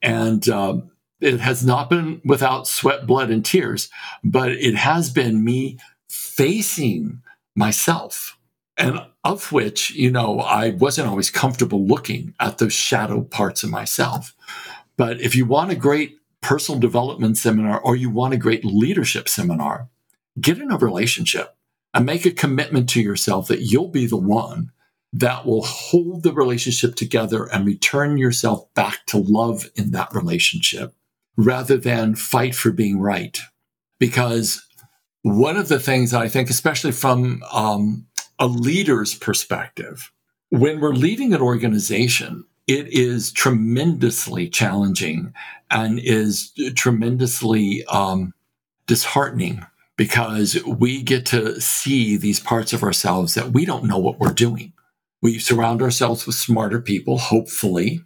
And 0.00 0.48
um, 0.48 0.90
it 1.20 1.38
has 1.38 1.64
not 1.64 1.90
been 1.90 2.22
without 2.24 2.66
sweat, 2.66 3.06
blood, 3.06 3.30
and 3.30 3.44
tears, 3.44 3.90
but 4.24 4.50
it 4.50 4.74
has 4.74 5.10
been 5.10 5.44
me 5.44 5.78
facing 6.08 7.22
myself 7.54 8.38
and 8.76 9.00
of 9.24 9.52
which, 9.52 9.90
you 9.92 10.10
know, 10.10 10.40
I 10.40 10.70
wasn't 10.70 11.08
always 11.08 11.30
comfortable 11.30 11.86
looking 11.86 12.34
at 12.40 12.58
those 12.58 12.72
shadow 12.72 13.22
parts 13.22 13.62
of 13.62 13.70
myself. 13.70 14.34
But 14.96 15.20
if 15.20 15.36
you 15.36 15.46
want 15.46 15.70
a 15.70 15.76
great 15.76 16.16
personal 16.40 16.80
development 16.80 17.38
seminar 17.38 17.80
or 17.80 17.96
you 17.96 18.10
want 18.10 18.34
a 18.34 18.38
great 18.38 18.64
leadership 18.64 19.28
seminar, 19.28 19.88
get 20.40 20.58
in 20.58 20.72
a 20.72 20.78
relationship 20.78 21.56
and 21.94 22.06
make 22.06 22.24
a 22.24 22.30
commitment 22.30 22.88
to 22.90 23.00
yourself 23.00 23.48
that 23.48 23.60
you'll 23.60 23.88
be 23.88 24.06
the 24.06 24.16
one 24.16 24.72
that 25.12 25.44
will 25.44 25.62
hold 25.62 26.22
the 26.22 26.32
relationship 26.32 26.94
together 26.94 27.44
and 27.44 27.66
return 27.66 28.16
yourself 28.16 28.72
back 28.74 29.04
to 29.06 29.18
love 29.18 29.70
in 29.76 29.90
that 29.90 30.14
relationship 30.14 30.94
rather 31.36 31.76
than 31.76 32.14
fight 32.14 32.54
for 32.54 32.72
being 32.72 32.98
right. 32.98 33.38
Because 33.98 34.66
one 35.22 35.56
of 35.56 35.68
the 35.68 35.80
things 35.80 36.12
I 36.12 36.28
think, 36.28 36.50
especially 36.50 36.92
from 36.92 37.42
um, 37.52 38.06
a 38.38 38.46
leader's 38.46 39.14
perspective, 39.14 40.12
when 40.50 40.80
we're 40.80 40.92
leading 40.92 41.32
an 41.32 41.40
organization, 41.40 42.44
it 42.66 42.88
is 42.88 43.32
tremendously 43.32 44.48
challenging 44.48 45.32
and 45.70 45.98
is 45.98 46.52
tremendously 46.74 47.84
um, 47.86 48.34
disheartening 48.86 49.64
because 49.96 50.62
we 50.64 51.02
get 51.02 51.26
to 51.26 51.60
see 51.60 52.16
these 52.16 52.40
parts 52.40 52.72
of 52.72 52.82
ourselves 52.82 53.34
that 53.34 53.52
we 53.52 53.64
don't 53.64 53.84
know 53.84 53.98
what 53.98 54.18
we're 54.18 54.32
doing. 54.32 54.72
We 55.20 55.38
surround 55.38 55.82
ourselves 55.82 56.26
with 56.26 56.34
smarter 56.34 56.80
people, 56.80 57.18
hopefully. 57.18 58.02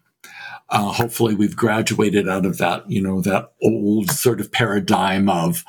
Uh, 0.69 0.93
hopefully, 0.93 1.35
we've 1.35 1.57
graduated 1.57 2.29
out 2.29 2.45
of 2.45 2.59
that, 2.59 2.91
you 2.91 3.01
know, 3.01 3.21
that 3.21 3.53
old 3.63 4.11
sort 4.11 4.41
of 4.41 4.51
paradigm 4.51 5.29
of 5.29 5.65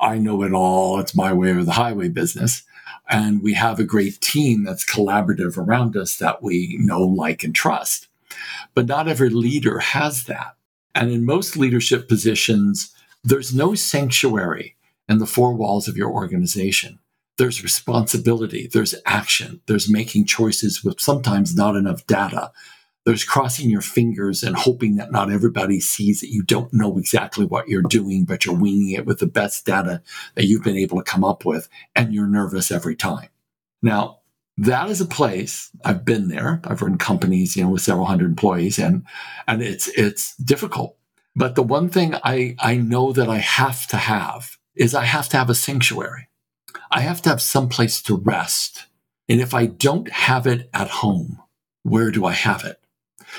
I 0.00 0.18
know 0.18 0.42
it 0.42 0.52
all, 0.52 1.00
it's 1.00 1.14
my 1.14 1.32
way 1.32 1.50
or 1.50 1.64
the 1.64 1.72
highway 1.72 2.08
business 2.08 2.62
and 3.12 3.42
we 3.42 3.54
have 3.54 3.78
a 3.78 3.84
great 3.84 4.20
team 4.20 4.64
that's 4.64 4.90
collaborative 4.90 5.58
around 5.58 5.96
us 5.96 6.16
that 6.16 6.42
we 6.42 6.78
know, 6.80 7.02
like, 7.02 7.44
and 7.44 7.54
trust. 7.54 8.08
But 8.74 8.86
not 8.86 9.06
every 9.06 9.28
leader 9.28 9.80
has 9.80 10.24
that. 10.24 10.56
And 10.94 11.10
in 11.10 11.26
most 11.26 11.56
leadership 11.56 12.08
positions, 12.08 12.94
there's 13.22 13.54
no 13.54 13.74
sanctuary 13.74 14.76
in 15.08 15.18
the 15.18 15.26
four 15.26 15.54
walls 15.54 15.88
of 15.88 15.96
your 15.96 16.10
organization. 16.10 16.98
There's 17.38 17.62
responsibility, 17.62 18.68
there's 18.72 18.94
action, 19.04 19.60
there's 19.66 19.90
making 19.90 20.26
choices 20.26 20.84
with 20.84 21.00
sometimes 21.00 21.56
not 21.56 21.76
enough 21.76 22.06
data, 22.06 22.52
there's 23.04 23.24
crossing 23.24 23.68
your 23.68 23.80
fingers 23.80 24.42
and 24.42 24.54
hoping 24.54 24.96
that 24.96 25.10
not 25.10 25.30
everybody 25.30 25.80
sees 25.80 26.20
that 26.20 26.30
you 26.30 26.42
don't 26.42 26.72
know 26.72 26.98
exactly 26.98 27.44
what 27.44 27.68
you're 27.68 27.82
doing, 27.82 28.24
but 28.24 28.44
you're 28.44 28.56
winging 28.56 28.90
it 28.90 29.06
with 29.06 29.18
the 29.18 29.26
best 29.26 29.66
data 29.66 30.02
that 30.34 30.44
you've 30.44 30.62
been 30.62 30.76
able 30.76 30.98
to 30.98 31.10
come 31.10 31.24
up 31.24 31.44
with, 31.44 31.68
and 31.96 32.14
you're 32.14 32.28
nervous 32.28 32.70
every 32.70 32.94
time. 32.94 33.28
Now, 33.82 34.20
that 34.58 34.88
is 34.90 35.00
a 35.00 35.06
place 35.06 35.70
I've 35.84 36.04
been 36.04 36.28
there. 36.28 36.60
I've 36.64 36.82
run 36.82 36.98
companies, 36.98 37.56
you 37.56 37.64
know, 37.64 37.70
with 37.70 37.82
several 37.82 38.06
hundred 38.06 38.26
employees, 38.30 38.78
and 38.78 39.04
and 39.48 39.62
it's 39.62 39.88
it's 39.88 40.36
difficult. 40.36 40.96
But 41.34 41.54
the 41.54 41.62
one 41.62 41.88
thing 41.88 42.14
I 42.22 42.54
I 42.58 42.76
know 42.76 43.12
that 43.12 43.28
I 43.28 43.38
have 43.38 43.86
to 43.88 43.96
have 43.96 44.58
is 44.76 44.94
I 44.94 45.04
have 45.04 45.28
to 45.30 45.36
have 45.36 45.50
a 45.50 45.54
sanctuary. 45.54 46.28
I 46.90 47.00
have 47.00 47.22
to 47.22 47.30
have 47.30 47.42
some 47.42 47.68
place 47.68 48.02
to 48.02 48.16
rest. 48.16 48.86
And 49.28 49.40
if 49.40 49.54
I 49.54 49.66
don't 49.66 50.10
have 50.10 50.46
it 50.46 50.68
at 50.74 50.88
home, 50.88 51.40
where 51.82 52.10
do 52.10 52.24
I 52.24 52.32
have 52.32 52.64
it? 52.64 52.81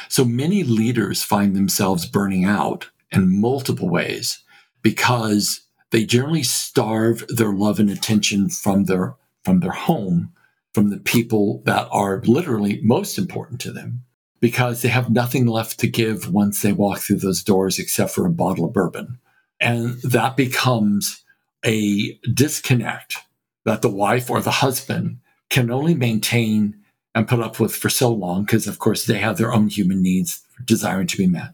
So 0.09 0.25
many 0.25 0.63
leaders 0.63 1.23
find 1.23 1.55
themselves 1.55 2.05
burning 2.05 2.45
out 2.45 2.89
in 3.11 3.39
multiple 3.39 3.89
ways 3.89 4.43
because 4.81 5.61
they 5.91 6.05
generally 6.05 6.43
starve 6.43 7.23
their 7.27 7.53
love 7.53 7.79
and 7.79 7.89
attention 7.89 8.49
from 8.49 8.85
their 8.85 9.15
from 9.43 9.59
their 9.59 9.71
home, 9.71 10.31
from 10.73 10.89
the 10.89 10.97
people 10.97 11.61
that 11.65 11.87
are 11.91 12.21
literally 12.25 12.79
most 12.81 13.17
important 13.17 13.59
to 13.61 13.71
them, 13.71 14.03
because 14.39 14.81
they 14.81 14.89
have 14.89 15.09
nothing 15.09 15.45
left 15.45 15.79
to 15.79 15.87
give 15.87 16.31
once 16.33 16.61
they 16.61 16.71
walk 16.71 16.99
through 16.99 17.17
those 17.17 17.43
doors 17.43 17.77
except 17.77 18.11
for 18.11 18.25
a 18.25 18.31
bottle 18.31 18.65
of 18.65 18.73
bourbon. 18.73 19.19
And 19.59 20.01
that 20.01 20.37
becomes 20.37 21.23
a 21.65 22.17
disconnect 22.33 23.17
that 23.65 23.81
the 23.81 23.89
wife 23.89 24.29
or 24.29 24.41
the 24.41 24.51
husband 24.51 25.19
can 25.49 25.69
only 25.69 25.93
maintain 25.93 26.82
and 27.15 27.27
put 27.27 27.39
up 27.39 27.59
with 27.59 27.75
for 27.75 27.89
so 27.89 28.11
long 28.11 28.43
because, 28.43 28.67
of 28.67 28.79
course, 28.79 29.05
they 29.05 29.19
have 29.19 29.37
their 29.37 29.53
own 29.53 29.67
human 29.67 30.01
needs 30.01 30.43
desiring 30.65 31.07
to 31.07 31.17
be 31.17 31.27
met. 31.27 31.53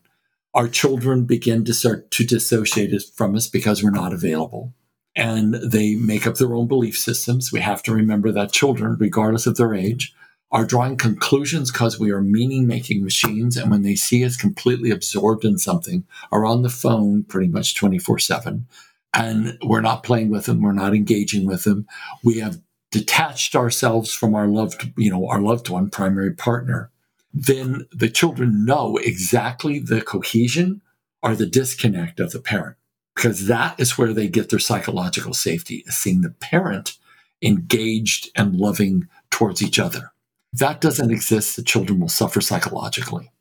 Our 0.54 0.68
children 0.68 1.26
begin 1.26 1.66
to 1.66 1.74
start 1.74 2.12
to 2.12 2.26
dissociate 2.26 2.94
from 3.14 3.36
us 3.36 3.48
because 3.48 3.84
we're 3.84 3.92
not 3.92 4.14
available. 4.14 4.74
And 5.16 5.56
they 5.56 5.96
make 5.96 6.26
up 6.26 6.36
their 6.36 6.54
own 6.56 6.68
belief 6.68 6.98
systems. 6.98 7.52
We 7.52 7.60
have 7.60 7.84
to 7.84 7.94
remember 7.94 8.32
that 8.32 8.52
children, 8.52 8.96
regardless 9.00 9.48
of 9.48 9.58
their 9.58 9.76
age, 9.76 10.14
are 10.52 10.66
drawing 10.66 10.98
conclusions 10.98 11.72
because 11.72 12.00
we 12.00 12.12
are 12.12 12.22
meaning 12.22 12.66
making 12.66 13.04
machines. 13.04 13.58
And 13.58 13.70
when 13.70 13.84
they 13.84 13.96
see 13.96 14.26
us 14.26 14.38
completely 14.38 14.92
absorbed 14.92 15.46
in 15.46 15.58
something, 15.58 16.06
are 16.32 16.46
on 16.46 16.64
the 16.64 16.70
phone 16.70 17.24
pretty 17.24 17.50
much 17.50 17.76
24 17.76 18.20
7, 18.20 18.68
and 19.14 19.58
we're 19.64 19.82
not 19.82 20.04
playing 20.04 20.30
with 20.30 20.46
them, 20.46 20.62
we're 20.62 20.72
not 20.72 20.96
engaging 20.96 21.46
with 21.46 21.64
them, 21.64 21.88
we 22.24 22.40
have 22.40 22.60
detached 22.92 23.56
ourselves 23.56 24.14
from 24.14 24.36
our 24.36 24.48
loved, 24.48 24.92
you 24.98 25.10
know, 25.10 25.28
our 25.28 25.42
loved 25.42 25.70
one, 25.70 25.90
primary 25.90 26.34
partner, 26.34 26.92
then 27.34 27.88
the 27.92 28.10
children 28.10 28.66
know 28.66 28.98
exactly 28.98 29.80
the 29.80 30.02
cohesion 30.02 30.82
or 31.22 31.36
the 31.36 31.46
disconnect 31.46 32.20
of 32.20 32.32
the 32.32 32.40
parent 32.40 32.78
because 33.16 33.48
that 33.48 33.80
is 33.80 33.98
where 33.98 34.14
they 34.14 34.28
get 34.28 34.50
their 34.50 34.60
psychological 34.60 35.34
safety 35.34 35.84
is 35.86 35.98
seeing 35.98 36.22
the 36.22 36.30
parent 36.30 36.98
engaged 37.42 38.30
and 38.36 38.56
loving 38.56 39.08
towards 39.30 39.62
each 39.62 39.78
other. 39.78 40.12
That 40.54 40.82
doesn't 40.82 41.12
exist, 41.12 41.56
the 41.56 41.64
children 41.64 42.00
will 42.00 42.10
suffer 42.10 42.42
psychologically. 42.42 43.32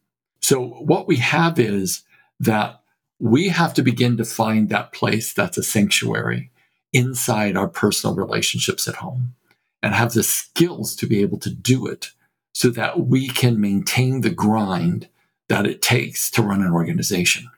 So 0.40 0.61
what 0.61 1.09
we 1.09 1.17
have 1.17 1.59
is 1.59 2.02
that 2.40 2.83
we 3.19 3.49
have 3.49 3.75
to 3.75 3.83
begin 3.83 4.17
to 4.19 4.25
find 4.25 4.69
that 4.69 4.93
place 4.93 5.33
that's 5.33 5.59
a 5.59 5.62
sanctuary 5.62 6.50
inside 6.93 7.57
our 7.57 7.69
personal 7.69 8.14
relationships 8.14 8.87
at 8.87 8.97
home 8.97 9.35
and 9.82 9.94
have 9.94 10.12
the 10.12 10.23
skills 10.23 10.97
to 10.97 11.06
be 11.06 11.20
able 11.20 11.38
to 11.38 11.50
do 11.50 11.87
it 11.87 12.08
so 12.54 12.70
that 12.70 13.00
we 13.00 13.28
can 13.28 13.61
maintain 13.61 14.20
the 14.20 14.30
grind 14.30 15.08
that 15.49 15.66
it 15.66 15.80
takes 15.80 16.30
to 16.32 16.42
run 16.42 16.62
an 16.62 16.73
organization. 16.73 17.49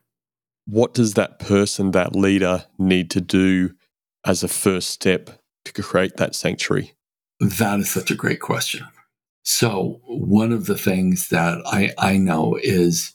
What 0.67 0.95
does 0.95 1.15
that 1.15 1.39
person, 1.39 1.93
that 1.93 2.15
leader, 2.15 2.67
need 2.79 3.11
to 3.11 3.21
do 3.21 3.75
as 4.25 4.43
a 4.43 4.49
first 4.49 4.91
step 4.91 5.41
to 5.65 5.73
create 5.73 6.17
that 6.19 6.35
sanctuary? 6.35 6.93
That 7.41 7.81
is 7.81 7.91
such 7.91 8.11
a 8.11 8.15
great 8.17 8.41
question. 8.41 8.87
So, 9.43 10.01
one 10.05 10.53
of 10.53 10.67
the 10.67 10.77
things 10.77 11.29
that 11.29 11.59
I, 11.65 11.93
I 11.97 12.19
know 12.19 12.59
is 12.63 13.15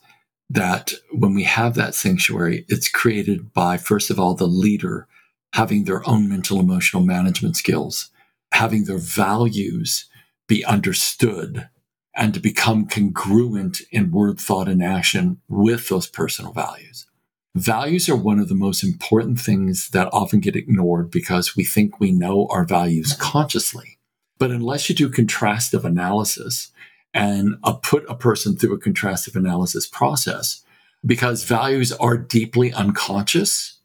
that 0.50 0.94
when 1.12 1.34
we 1.34 1.44
have 1.44 1.76
that 1.76 1.96
sanctuary, 1.96 2.66
it's 2.68 2.90
created 2.90 3.54
by, 3.54 3.78
first 3.78 4.10
of 4.10 4.20
all, 4.20 4.34
the 4.34 4.48
leader 4.48 5.08
having 5.54 5.84
their 5.84 6.08
own 6.10 6.28
mental 6.28 6.60
emotional 6.60 7.04
management 7.04 7.56
skills, 7.56 8.10
having 8.56 8.86
their 8.86 8.98
values 8.98 10.06
be 10.48 10.64
understood 10.64 11.70
and 12.16 12.34
to 12.34 12.40
become 12.40 12.88
congruent 12.88 13.82
in 13.92 14.12
word, 14.12 14.40
thought, 14.40 14.70
and 14.70 14.82
action 14.82 15.42
with 15.50 15.90
those 15.90 16.08
personal 16.08 16.54
values. 16.54 17.06
Values 17.54 18.08
are 18.08 18.16
one 18.16 18.40
of 18.40 18.48
the 18.48 18.56
most 18.56 18.82
important 18.82 19.40
things 19.40 19.90
that 19.90 20.08
often 20.14 20.40
get 20.40 20.56
ignored 20.56 21.12
because 21.12 21.56
we 21.56 21.66
think 21.66 22.00
we 22.00 22.12
know 22.12 22.48
our 22.50 22.64
values 22.64 23.14
consciously. 23.20 23.98
But 24.38 24.52
unless 24.52 24.88
you 24.88 24.96
do 24.96 25.10
contrastive 25.10 25.84
analysis 25.84 26.72
and 27.14 27.56
put 27.84 28.06
a 28.10 28.16
person 28.16 28.56
through 28.56 28.74
a 28.74 28.80
contrastive 28.80 29.36
analysis 29.36 29.86
process, 29.86 30.64
because 31.06 31.44
values 31.44 31.92
are 31.92 32.18
deeply 32.18 32.72
unconscious, 32.72 33.80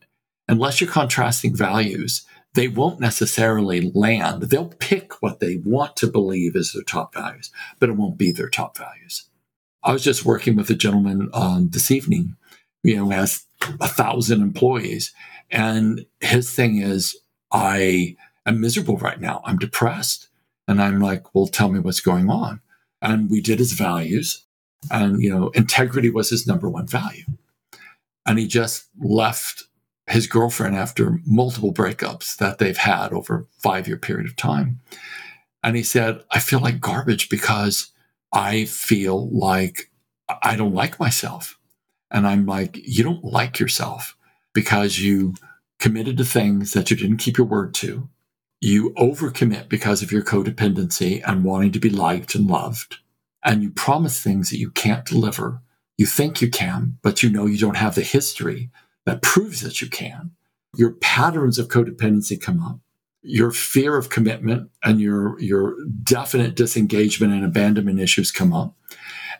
unless 0.48 0.80
you're 0.80 0.90
contrasting 0.90 1.56
values, 1.56 2.24
they 2.54 2.68
won't 2.68 3.00
necessarily 3.00 3.92
land. 3.94 4.44
They'll 4.44 4.74
pick 4.78 5.22
what 5.22 5.40
they 5.40 5.56
want 5.64 5.96
to 5.96 6.06
believe 6.06 6.56
is 6.56 6.72
their 6.72 6.82
top 6.82 7.14
values, 7.14 7.50
but 7.78 7.88
it 7.88 7.96
won't 7.96 8.18
be 8.18 8.32
their 8.32 8.48
top 8.48 8.76
values. 8.76 9.28
I 9.82 9.92
was 9.92 10.04
just 10.04 10.24
working 10.24 10.56
with 10.56 10.68
a 10.70 10.74
gentleman 10.74 11.30
um, 11.32 11.70
this 11.70 11.90
evening, 11.90 12.36
you 12.82 12.96
know, 12.96 13.10
has 13.10 13.44
a 13.80 13.88
thousand 13.88 14.42
employees, 14.42 15.12
and 15.50 16.06
his 16.20 16.50
thing 16.52 16.78
is, 16.78 17.16
I 17.52 18.16
am 18.46 18.60
miserable 18.60 18.96
right 18.96 19.20
now. 19.20 19.42
I'm 19.44 19.58
depressed. 19.58 20.28
And 20.68 20.80
I'm 20.80 21.00
like, 21.00 21.34
well, 21.34 21.48
tell 21.48 21.68
me 21.68 21.80
what's 21.80 22.00
going 22.00 22.30
on. 22.30 22.60
And 23.02 23.28
we 23.28 23.40
did 23.40 23.58
his 23.58 23.72
values. 23.72 24.46
And, 24.88 25.20
you 25.20 25.28
know, 25.28 25.48
integrity 25.48 26.10
was 26.10 26.30
his 26.30 26.46
number 26.46 26.68
one 26.68 26.86
value. 26.86 27.24
And 28.24 28.38
he 28.38 28.46
just 28.46 28.86
left 29.00 29.64
his 30.10 30.26
girlfriend 30.26 30.76
after 30.76 31.18
multiple 31.26 31.72
breakups 31.72 32.36
that 32.36 32.58
they've 32.58 32.76
had 32.76 33.12
over 33.12 33.34
a 33.34 33.60
five 33.62 33.86
year 33.86 33.96
period 33.96 34.26
of 34.26 34.36
time. 34.36 34.80
And 35.62 35.76
he 35.76 35.82
said, 35.82 36.22
I 36.30 36.38
feel 36.38 36.60
like 36.60 36.80
garbage 36.80 37.28
because 37.28 37.92
I 38.32 38.64
feel 38.64 39.28
like 39.30 39.90
I 40.42 40.56
don't 40.56 40.74
like 40.74 40.98
myself. 40.98 41.58
And 42.10 42.26
I'm 42.26 42.46
like, 42.46 42.76
you 42.76 43.04
don't 43.04 43.24
like 43.24 43.60
yourself 43.60 44.16
because 44.52 44.98
you 44.98 45.34
committed 45.78 46.16
to 46.18 46.24
things 46.24 46.72
that 46.72 46.90
you 46.90 46.96
didn't 46.96 47.18
keep 47.18 47.38
your 47.38 47.46
word 47.46 47.74
to 47.74 48.08
you 48.60 48.90
overcommit 48.90 49.68
because 49.68 50.02
of 50.02 50.12
your 50.12 50.22
codependency 50.22 51.22
and 51.26 51.44
wanting 51.44 51.72
to 51.72 51.80
be 51.80 51.90
liked 51.90 52.34
and 52.34 52.46
loved. 52.46 52.98
And 53.42 53.62
you 53.62 53.70
promise 53.70 54.20
things 54.20 54.50
that 54.50 54.58
you 54.58 54.70
can't 54.70 55.06
deliver. 55.06 55.62
You 55.96 56.06
think 56.06 56.42
you 56.42 56.50
can, 56.50 56.98
but 57.02 57.22
you 57.22 57.30
know 57.30 57.46
you 57.46 57.58
don't 57.58 57.78
have 57.78 57.94
the 57.94 58.02
history 58.02 58.70
that 59.10 59.22
proves 59.22 59.60
that 59.60 59.82
you 59.82 59.88
can. 59.88 60.32
Your 60.76 60.92
patterns 60.92 61.58
of 61.58 61.68
codependency 61.68 62.40
come 62.40 62.62
up. 62.62 62.78
Your 63.22 63.50
fear 63.50 63.96
of 63.96 64.08
commitment 64.08 64.70
and 64.82 65.00
your, 65.00 65.38
your 65.40 65.76
definite 66.02 66.54
disengagement 66.54 67.32
and 67.32 67.44
abandonment 67.44 68.00
issues 68.00 68.32
come 68.32 68.52
up. 68.52 68.74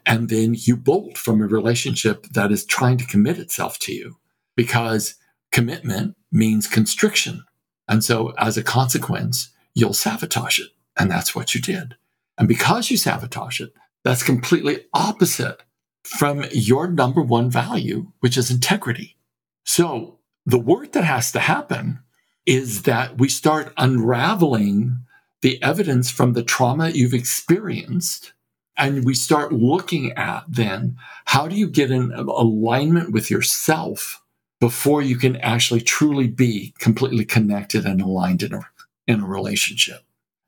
And 0.04 0.28
then 0.28 0.54
you 0.56 0.76
bolt 0.76 1.16
from 1.16 1.40
a 1.40 1.46
relationship 1.46 2.26
that 2.32 2.52
is 2.52 2.64
trying 2.64 2.98
to 2.98 3.06
commit 3.06 3.38
itself 3.38 3.78
to 3.80 3.92
you 3.92 4.18
because 4.56 5.14
commitment 5.52 6.16
means 6.32 6.66
constriction 6.66 7.44
and 7.90 8.04
so 8.04 8.32
as 8.38 8.56
a 8.56 8.62
consequence, 8.62 9.50
you'll 9.74 9.94
sabotage 9.94 10.60
it. 10.60 10.68
And 10.96 11.10
that's 11.10 11.34
what 11.34 11.56
you 11.56 11.60
did. 11.60 11.96
And 12.38 12.46
because 12.46 12.88
you 12.88 12.96
sabotage 12.96 13.60
it, 13.60 13.74
that's 14.04 14.22
completely 14.22 14.84
opposite 14.94 15.60
from 16.04 16.44
your 16.52 16.86
number 16.86 17.20
one 17.20 17.50
value, 17.50 18.12
which 18.20 18.38
is 18.38 18.50
integrity. 18.50 19.16
So 19.64 20.18
the 20.46 20.58
work 20.58 20.92
that 20.92 21.04
has 21.04 21.32
to 21.32 21.40
happen 21.40 22.00
is 22.46 22.82
that 22.82 23.18
we 23.18 23.28
start 23.28 23.72
unraveling 23.76 25.04
the 25.42 25.62
evidence 25.62 26.10
from 26.10 26.32
the 26.32 26.42
trauma 26.42 26.90
you've 26.90 27.14
experienced. 27.14 28.32
And 28.76 29.04
we 29.04 29.14
start 29.14 29.52
looking 29.52 30.12
at 30.12 30.44
then 30.48 30.96
how 31.26 31.48
do 31.48 31.56
you 31.56 31.68
get 31.68 31.90
in 31.90 32.12
alignment 32.12 33.12
with 33.12 33.30
yourself 33.30 34.22
before 34.58 35.02
you 35.02 35.16
can 35.16 35.36
actually 35.36 35.80
truly 35.80 36.28
be 36.28 36.74
completely 36.78 37.24
connected 37.24 37.84
and 37.86 38.00
aligned 38.00 38.42
in 38.42 38.54
a, 38.54 38.60
in 39.06 39.20
a 39.20 39.26
relationship. 39.26 40.02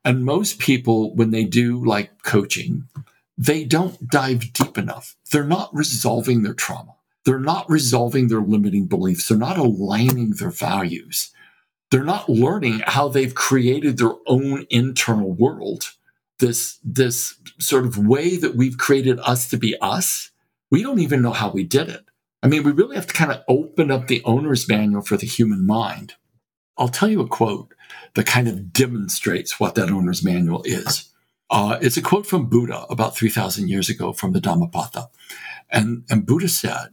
And 0.05 0.25
most 0.25 0.59
people, 0.59 1.15
when 1.15 1.31
they 1.31 1.43
do 1.43 1.83
like 1.83 2.23
coaching, 2.23 2.87
they 3.37 3.63
don't 3.63 4.09
dive 4.09 4.53
deep 4.53 4.77
enough. 4.77 5.15
They're 5.31 5.43
not 5.43 5.73
resolving 5.73 6.43
their 6.43 6.53
trauma. 6.53 6.92
They're 7.25 7.39
not 7.39 7.69
resolving 7.69 8.27
their 8.27 8.41
limiting 8.41 8.87
beliefs. 8.87 9.27
They're 9.27 9.37
not 9.37 9.57
aligning 9.57 10.31
their 10.31 10.51
values. 10.51 11.31
They're 11.89 12.03
not 12.03 12.27
learning 12.27 12.81
how 12.85 13.07
they've 13.07 13.35
created 13.35 13.97
their 13.97 14.13
own 14.25 14.65
internal 14.69 15.31
world. 15.31 15.91
This, 16.39 16.79
this 16.83 17.35
sort 17.59 17.85
of 17.85 17.97
way 17.97 18.35
that 18.37 18.55
we've 18.55 18.77
created 18.77 19.19
us 19.19 19.49
to 19.49 19.57
be 19.57 19.77
us. 19.79 20.31
We 20.71 20.81
don't 20.81 20.99
even 20.99 21.21
know 21.21 21.31
how 21.31 21.51
we 21.51 21.63
did 21.63 21.89
it. 21.89 22.03
I 22.41 22.47
mean, 22.47 22.63
we 22.63 22.71
really 22.71 22.95
have 22.95 23.07
to 23.07 23.13
kind 23.13 23.31
of 23.31 23.43
open 23.47 23.89
up 23.89 24.07
the 24.07 24.21
owner's 24.25 24.67
manual 24.67 25.01
for 25.01 25.15
the 25.15 25.27
human 25.27 25.65
mind. 25.65 26.15
I'll 26.77 26.89
tell 26.89 27.07
you 27.07 27.21
a 27.21 27.27
quote 27.27 27.73
that 28.15 28.25
kind 28.25 28.47
of 28.47 28.73
demonstrates 28.73 29.59
what 29.59 29.75
that 29.75 29.89
owner's 29.89 30.25
manual 30.25 30.63
is. 30.63 31.09
Uh, 31.49 31.77
it's 31.81 31.97
a 31.97 32.01
quote 32.01 32.25
from 32.25 32.49
Buddha 32.49 32.85
about 32.89 33.15
3,000 33.15 33.69
years 33.69 33.89
ago 33.89 34.11
from 34.11 34.33
the 34.33 34.41
Dhammapada. 34.41 35.09
And, 35.69 36.03
and 36.09 36.25
Buddha 36.25 36.49
said, 36.49 36.89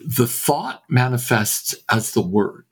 The 0.00 0.26
thought 0.26 0.82
manifests 0.88 1.74
as 1.90 2.12
the 2.12 2.22
word, 2.22 2.64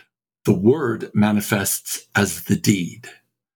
the 0.45 0.55
word 0.55 1.11
manifests 1.15 2.07
as 2.17 2.45
the 2.45 2.57
deed. 2.57 3.09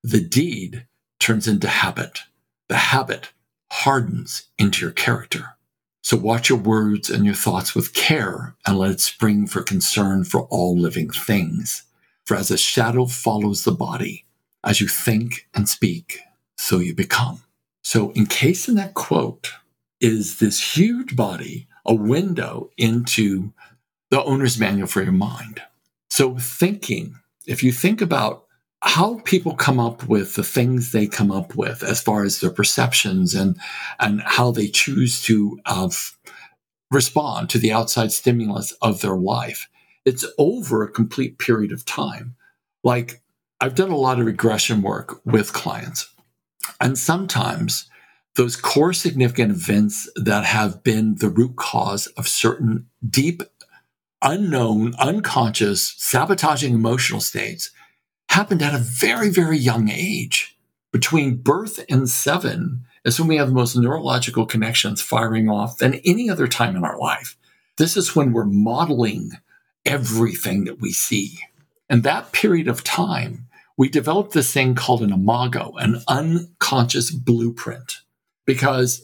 The 0.03 0.21
deed 0.21 0.87
turns 1.19 1.49
into 1.49 1.69
habit. 1.69 2.21
The 2.69 2.77
habit 2.77 3.33
hardens 3.71 4.49
into 4.59 4.83
your 4.83 4.93
character. 4.93 5.57
So 6.03 6.17
watch 6.17 6.49
your 6.49 6.59
words 6.59 7.11
and 7.11 7.25
your 7.25 7.35
thoughts 7.35 7.75
with 7.75 7.93
care 7.93 8.55
and 8.65 8.79
let 8.79 8.93
it 8.93 9.01
spring 9.01 9.49
for 9.49 9.63
concern 9.63 10.23
for 10.23 10.43
all 10.43 10.79
living 10.79 11.11
things. 11.11 11.83
For 12.25 12.37
as 12.37 12.51
a 12.53 12.57
shadow 12.57 13.07
follows 13.07 13.65
the 13.65 13.73
body, 13.73 14.25
as 14.63 14.81
you 14.81 14.87
think 14.87 15.49
and 15.55 15.69
speak, 15.69 16.21
so 16.57 16.79
you 16.79 16.95
become. 16.95 17.43
So 17.83 18.13
encased 18.15 18.69
in 18.69 18.77
that 18.77 18.95
quote 18.95 19.53
is 20.01 20.39
this 20.39 20.77
huge 20.77 21.17
body, 21.17 21.67
a 21.87 21.95
window 21.95 22.71
into 22.77 23.53
the 24.11 24.23
owner's 24.23 24.59
manual 24.59 24.87
for 24.87 25.03
your 25.03 25.13
mind. 25.13 25.63
So 26.11 26.37
thinking, 26.39 27.17
if 27.47 27.63
you 27.63 27.73
think 27.73 28.01
about 28.01 28.47
how 28.83 29.21
people 29.25 29.55
come 29.55 29.81
up 29.81 30.07
with 30.07 30.35
the 30.35 30.45
things 30.45 30.93
they 30.93 31.07
come 31.07 31.31
up 31.31 31.55
with 31.57 31.83
as 31.83 32.01
far 32.01 32.25
as 32.25 32.41
their 32.41 32.51
perceptions 32.51 33.35
and 33.35 33.57
and 33.99 34.21
how 34.23 34.51
they 34.51 34.69
choose 34.69 35.23
to 35.23 35.59
uh, 35.67 35.89
respond 36.91 37.51
to 37.51 37.59
the 37.59 37.73
outside 37.73 38.13
stimulus 38.13 38.73
of 38.83 39.01
their 39.01 39.17
life 39.17 39.69
it's 40.05 40.25
over 40.39 40.83
a 40.83 40.91
complete 40.91 41.39
period 41.39 41.73
of 41.73 41.85
time 41.85 42.37
like 42.85 43.23
i've 43.61 43.75
done 43.75 43.91
a 43.91 43.97
lot 43.97 44.21
of 44.21 44.27
regression 44.27 44.83
work 44.83 45.21
with 45.25 45.53
clients 45.53 46.13
and 46.81 46.97
sometimes 46.97 47.89
those 48.37 48.57
core 48.57 48.93
significant 48.93 49.51
events 49.51 50.09
that 50.15 50.45
have 50.45 50.83
been 50.83 51.17
the 51.17 51.29
root 51.29 51.57
cause 51.57 52.07
of 52.09 52.29
certain 52.29 52.87
deep 53.09 53.43
unknown 54.23 54.95
unconscious 54.99 55.95
sabotaging 55.99 56.75
emotional 56.75 57.21
states 57.21 57.71
happened 58.29 58.63
at 58.63 58.75
a 58.75 58.79
very, 58.79 59.31
very 59.31 59.59
young 59.59 59.89
age. 59.91 60.57
Between 60.93 61.37
birth 61.37 61.85
and 61.89 62.09
seven 62.09 62.85
is 63.05 63.19
when 63.19 63.29
we 63.29 63.37
have 63.37 63.49
the 63.49 63.55
most 63.55 63.77
neurological 63.77 64.47
connections 64.47 65.01
firing 65.01 65.49
off 65.49 65.79
than 65.79 66.01
any 66.05 66.31
other 66.31 66.49
time 66.49 66.77
in 66.77 66.85
our 66.85 66.99
life. 66.99 67.37
This 67.77 67.97
is 67.97 68.17
when 68.17 68.33
we're 68.33 68.45
modeling 68.45 69.33
everything 69.85 70.65
that 70.65 70.81
we 70.81 70.93
see. 70.93 71.39
And 71.89 72.03
that 72.03 72.33
period 72.33 72.69
of 72.69 72.83
time, 72.83 73.47
we 73.77 73.89
develop 73.89 74.33
this 74.33 74.53
thing 74.53 74.75
called 74.75 75.03
an 75.03 75.13
imago, 75.13 75.75
an 75.77 76.03
unconscious 76.09 77.11
blueprint. 77.11 77.99
Because 78.47 79.03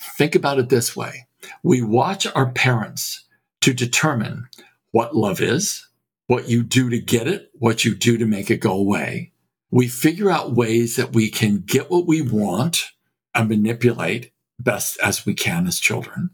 think 0.00 0.34
about 0.34 0.58
it 0.58 0.68
this 0.68 0.94
way 0.94 1.26
we 1.62 1.82
watch 1.82 2.26
our 2.34 2.50
parents 2.50 3.24
to 3.62 3.72
determine 3.72 4.48
what 4.92 5.16
love 5.16 5.40
is, 5.40 5.88
what 6.26 6.48
you 6.48 6.62
do 6.62 6.90
to 6.90 7.00
get 7.00 7.26
it, 7.26 7.50
what 7.54 7.84
you 7.84 7.94
do 7.94 8.16
to 8.18 8.26
make 8.26 8.50
it 8.50 8.58
go 8.58 8.72
away. 8.72 9.32
We 9.70 9.88
figure 9.88 10.30
out 10.30 10.54
ways 10.54 10.96
that 10.96 11.12
we 11.12 11.30
can 11.30 11.62
get 11.66 11.90
what 11.90 12.06
we 12.06 12.22
want 12.22 12.90
and 13.34 13.48
manipulate 13.48 14.32
best 14.58 14.98
as 15.02 15.24
we 15.24 15.34
can 15.34 15.66
as 15.66 15.80
children. 15.80 16.30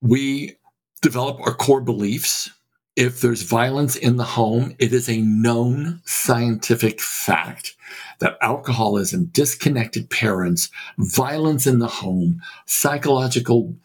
We 0.00 0.56
develop 1.02 1.40
our 1.40 1.54
core 1.54 1.80
beliefs. 1.80 2.50
If 2.98 3.20
there's 3.20 3.42
violence 3.42 3.94
in 3.94 4.16
the 4.16 4.24
home, 4.24 4.74
it 4.80 4.92
is 4.92 5.08
a 5.08 5.20
known 5.20 6.02
scientific 6.04 7.00
fact 7.00 7.76
that 8.18 8.36
alcoholism, 8.42 9.26
disconnected 9.26 10.10
parents, 10.10 10.68
violence 10.98 11.64
in 11.64 11.78
the 11.78 11.86
home, 11.86 12.42
psychological, 12.66 13.76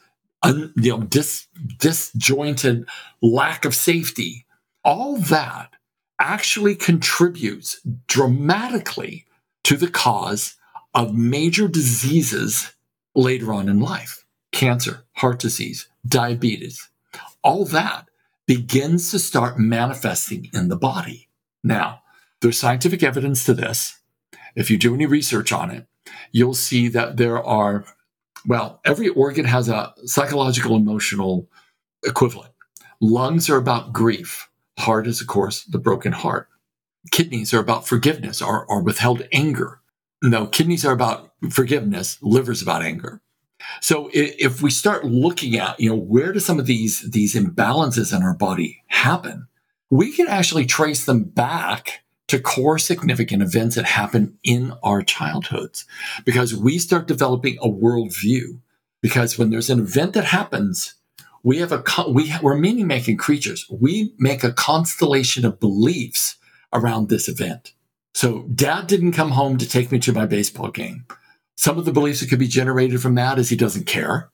un, 0.42 0.74
you 0.78 0.98
know, 0.98 1.04
dis, 1.04 1.46
disjointed 1.78 2.90
lack 3.22 3.66
of 3.66 3.76
safety, 3.76 4.48
all 4.84 5.18
that 5.18 5.70
actually 6.20 6.74
contributes 6.74 7.80
dramatically 8.08 9.28
to 9.64 9.78
the 9.78 9.92
cause 9.92 10.56
of 10.96 11.14
major 11.14 11.68
diseases 11.68 12.74
later 13.14 13.54
on 13.54 13.70
in 13.70 13.80
life. 13.80 14.26
Cancer, 14.52 15.06
heart 15.18 15.38
disease, 15.38 15.88
diabetes, 16.04 16.90
all 17.44 17.64
that 17.66 18.08
begins 18.48 19.12
to 19.12 19.20
start 19.20 19.58
manifesting 19.58 20.50
in 20.54 20.68
the 20.68 20.76
body. 20.76 21.30
Now, 21.64 22.02
there's 22.42 22.58
scientific 22.58 23.04
evidence 23.04 23.46
to 23.46 23.54
this. 23.54 24.00
If 24.56 24.70
you 24.70 24.78
do 24.78 24.94
any 24.94 25.06
research 25.06 25.52
on 25.52 25.72
it, 25.72 25.88
you'll 26.32 26.54
see 26.54 26.88
that 26.90 27.18
there 27.18 27.42
are, 27.44 27.86
well, 28.46 28.82
every 28.86 29.08
organ 29.10 29.46
has 29.46 29.70
a 29.70 29.94
psychological 30.06 30.76
emotional 30.76 31.50
equivalent. 32.04 32.52
Lungs 33.00 33.50
are 33.50 33.58
about 33.58 33.94
grief. 33.94 34.50
Heart 34.78 35.08
is, 35.08 35.22
of 35.22 35.28
course, 35.28 35.64
the 35.64 35.80
broken 35.80 36.12
heart. 36.12 36.50
Kidneys 37.12 37.54
are 37.54 37.60
about 37.60 37.88
forgiveness 37.88 38.42
or, 38.42 38.66
or 38.66 38.82
withheld 38.82 39.24
anger. 39.32 39.82
No, 40.22 40.48
kidneys 40.48 40.86
are 40.86 40.94
about 40.94 41.32
forgiveness. 41.50 42.18
Liver's 42.22 42.62
about 42.62 42.82
anger. 42.82 43.22
So 43.82 44.10
if 44.14 44.62
we 44.62 44.70
start 44.70 45.06
looking 45.06 45.56
at, 45.56 45.80
you 45.80 45.90
know, 45.90 45.96
where 45.96 46.32
do 46.34 46.40
some 46.40 46.60
of 46.60 46.66
these, 46.66 47.10
these 47.12 47.36
imbalances 47.36 48.16
in 48.16 48.24
our 48.24 48.34
body 48.34 48.84
happen? 48.88 49.48
We 49.90 50.12
can 50.12 50.28
actually 50.28 50.66
trace 50.66 51.06
them 51.06 51.24
back 51.24 52.04
to 52.28 52.40
core 52.40 52.80
significant 52.80 53.44
events 53.44 53.76
that 53.76 53.86
happen 53.86 54.38
in 54.44 54.74
our 54.82 55.02
childhoods 55.02 55.86
because 56.26 56.56
we 56.56 56.80
start 56.80 57.08
developing 57.08 57.58
a 57.62 57.68
worldview. 57.68 58.60
Because 59.02 59.38
when 59.38 59.50
there's 59.50 59.70
an 59.70 59.80
event 59.80 60.14
that 60.14 60.26
happens, 60.26 60.96
we 61.44 61.58
have 61.58 61.74
a, 61.74 61.84
we, 62.10 62.34
we're 62.42 62.58
meaning 62.58 62.88
making 62.88 63.18
creatures. 63.18 63.68
We 63.70 64.14
make 64.18 64.44
a 64.44 64.54
constellation 64.54 65.46
of 65.46 65.60
beliefs 65.60 66.38
around 66.72 67.10
this 67.10 67.28
event. 67.28 67.74
So 68.14 68.44
dad 68.54 68.88
didn't 68.88 69.12
come 69.12 69.32
home 69.32 69.58
to 69.58 69.68
take 69.68 69.92
me 69.92 70.00
to 70.00 70.14
my 70.14 70.26
baseball 70.26 70.72
game. 70.72 71.06
Some 71.56 71.78
of 71.78 71.86
the 71.86 71.94
beliefs 71.94 72.20
that 72.20 72.30
could 72.30 72.40
be 72.40 72.48
generated 72.48 73.02
from 73.02 73.16
that 73.16 73.40
is 73.40 73.50
he 73.50 73.56
doesn't 73.56 73.86
care. 73.86 74.30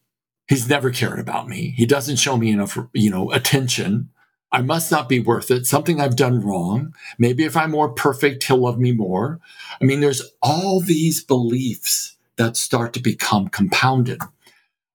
He's 0.47 0.67
never 0.67 0.89
cared 0.89 1.19
about 1.19 1.47
me. 1.47 1.73
He 1.77 1.85
doesn't 1.85 2.15
show 2.15 2.37
me 2.37 2.51
enough, 2.51 2.77
you 2.93 3.11
know, 3.11 3.31
attention. 3.31 4.09
I 4.51 4.61
must 4.61 4.91
not 4.91 5.07
be 5.07 5.19
worth 5.19 5.51
it. 5.51 5.67
Something 5.67 6.01
I've 6.01 6.15
done 6.15 6.41
wrong. 6.41 6.93
Maybe 7.19 7.43
if 7.43 7.55
I'm 7.55 7.71
more 7.71 7.89
perfect, 7.89 8.43
he'll 8.45 8.57
love 8.57 8.79
me 8.79 8.91
more. 8.91 9.39
I 9.79 9.85
mean, 9.85 9.99
there's 9.99 10.31
all 10.41 10.79
these 10.79 11.23
beliefs 11.23 12.17
that 12.37 12.57
start 12.57 12.93
to 12.93 12.99
become 12.99 13.49
compounded. 13.49 14.21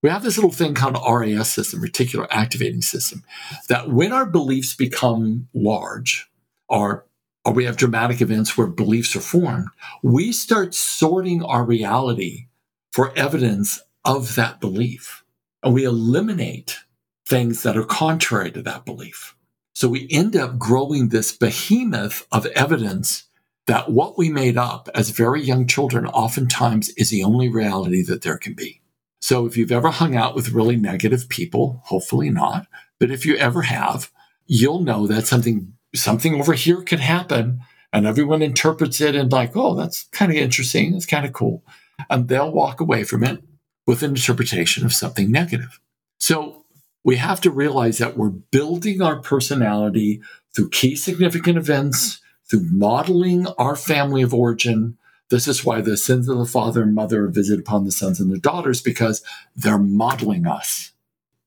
We 0.03 0.11
have 0.11 0.23
this 0.23 0.37
little 0.37 0.51
thing 0.51 0.75
called 0.75 0.99
RAS 1.09 1.51
system, 1.51 1.81
reticular 1.81 2.27
activating 2.31 2.83
system, 2.83 3.23
that 3.69 3.91
when 3.91 4.13
our 4.13 4.27
beliefs 4.27 4.75
become 4.75 5.49
large, 5.55 6.29
or 6.69 7.07
or 7.45 7.53
we 7.53 7.65
have 7.65 7.77
dramatic 7.77 8.21
events 8.21 8.57
where 8.57 8.67
beliefs 8.67 9.15
are 9.15 9.21
formed, 9.21 9.69
we 10.03 10.33
start 10.33 10.75
sorting 10.75 11.43
our 11.43 11.65
reality 11.65 12.47
for 12.93 13.17
evidence 13.17 13.83
of 14.05 14.35
that 14.37 14.61
belief. 14.61 15.25
And 15.63 15.75
we 15.75 15.85
eliminate 15.85 16.79
things 17.27 17.63
that 17.63 17.77
are 17.77 17.85
contrary 17.85 18.51
to 18.53 18.63
that 18.63 18.85
belief. 18.85 19.35
So 19.75 19.89
we 19.89 20.09
end 20.11 20.37
up 20.37 20.59
growing 20.59 21.09
this 21.09 21.37
behemoth 21.37 22.27
of 22.31 22.47
evidence 22.47 23.25
that 23.67 23.91
what 23.91 24.17
we 24.19 24.29
made 24.29 24.57
up 24.57 24.89
as 24.95 25.11
very 25.11 25.43
young 25.43 25.67
children 25.67 26.07
oftentimes 26.07 26.91
is 26.91 27.11
the 27.11 27.25
only 27.25 27.49
reality 27.49 28.03
that 28.03 28.23
there 28.23 28.37
can 28.39 28.55
be. 28.55 28.83
So 29.21 29.47
if 29.47 29.57
you've 29.57 29.73
ever 29.73 29.89
hung 29.89 30.17
out 30.17 30.35
with 30.35 30.51
really 30.53 30.77
negative 30.77 31.29
people, 31.29 31.81
hopefully 31.85 32.31
not, 32.31 32.67
but 33.01 33.11
if 33.11 33.25
you 33.25 33.37
ever 33.37 33.63
have, 33.63 34.11
you'll 34.47 34.81
know 34.81 35.07
that 35.07 35.27
something 35.27 35.74
something 35.95 36.35
over 36.35 36.55
here 36.55 36.83
could 36.83 37.01
happen 37.01 37.61
and 37.93 38.07
everyone 38.07 38.43
interprets 38.43 39.01
it 39.01 39.15
and 39.15 39.31
like, 39.31 39.57
oh, 39.57 39.75
that's 39.75 40.05
kind 40.13 40.33
of 40.33 40.37
interesting. 40.37 40.93
That's 40.93 41.07
kind 41.07 41.25
of 41.25 41.33
cool. 41.33 41.65
And 42.11 42.29
they'll 42.29 42.51
walk 42.51 42.81
away 42.81 43.05
from 43.05 43.23
it 43.23 43.43
with 43.87 44.03
an 44.03 44.11
interpretation 44.11 44.85
of 44.85 44.93
something 44.93 45.31
negative. 45.31 45.81
So 46.19 46.65
we 47.05 47.17
have 47.17 47.41
to 47.43 47.51
realize 47.51 47.99
that 47.99 48.17
we're 48.17 48.31
building 48.31 49.01
our 49.03 49.17
personality 49.21 50.21
through 50.55 50.71
key 50.71 50.97
significant 50.97 51.59
events, 51.59 52.21
through 52.51 52.67
modeling 52.71 53.47
our 53.59 53.77
family 53.77 54.23
of 54.23 54.35
origin. 54.35 54.97
This 55.31 55.47
is 55.47 55.65
why 55.65 55.81
the 55.81 55.97
sins 55.97 56.29
of 56.29 56.39
the 56.39 56.47
father 56.47 56.83
and 56.83 56.95
mother 56.95 57.27
are 57.27 57.31
visited 57.31 57.61
upon 57.61 57.85
the 57.85 57.93
sons 57.93 58.21
and 58.21 58.33
the 58.33 58.39
daughters 58.39 58.81
because 58.81 59.23
they're 59.55 59.79
modeling 59.79 60.47
us. 60.47 60.93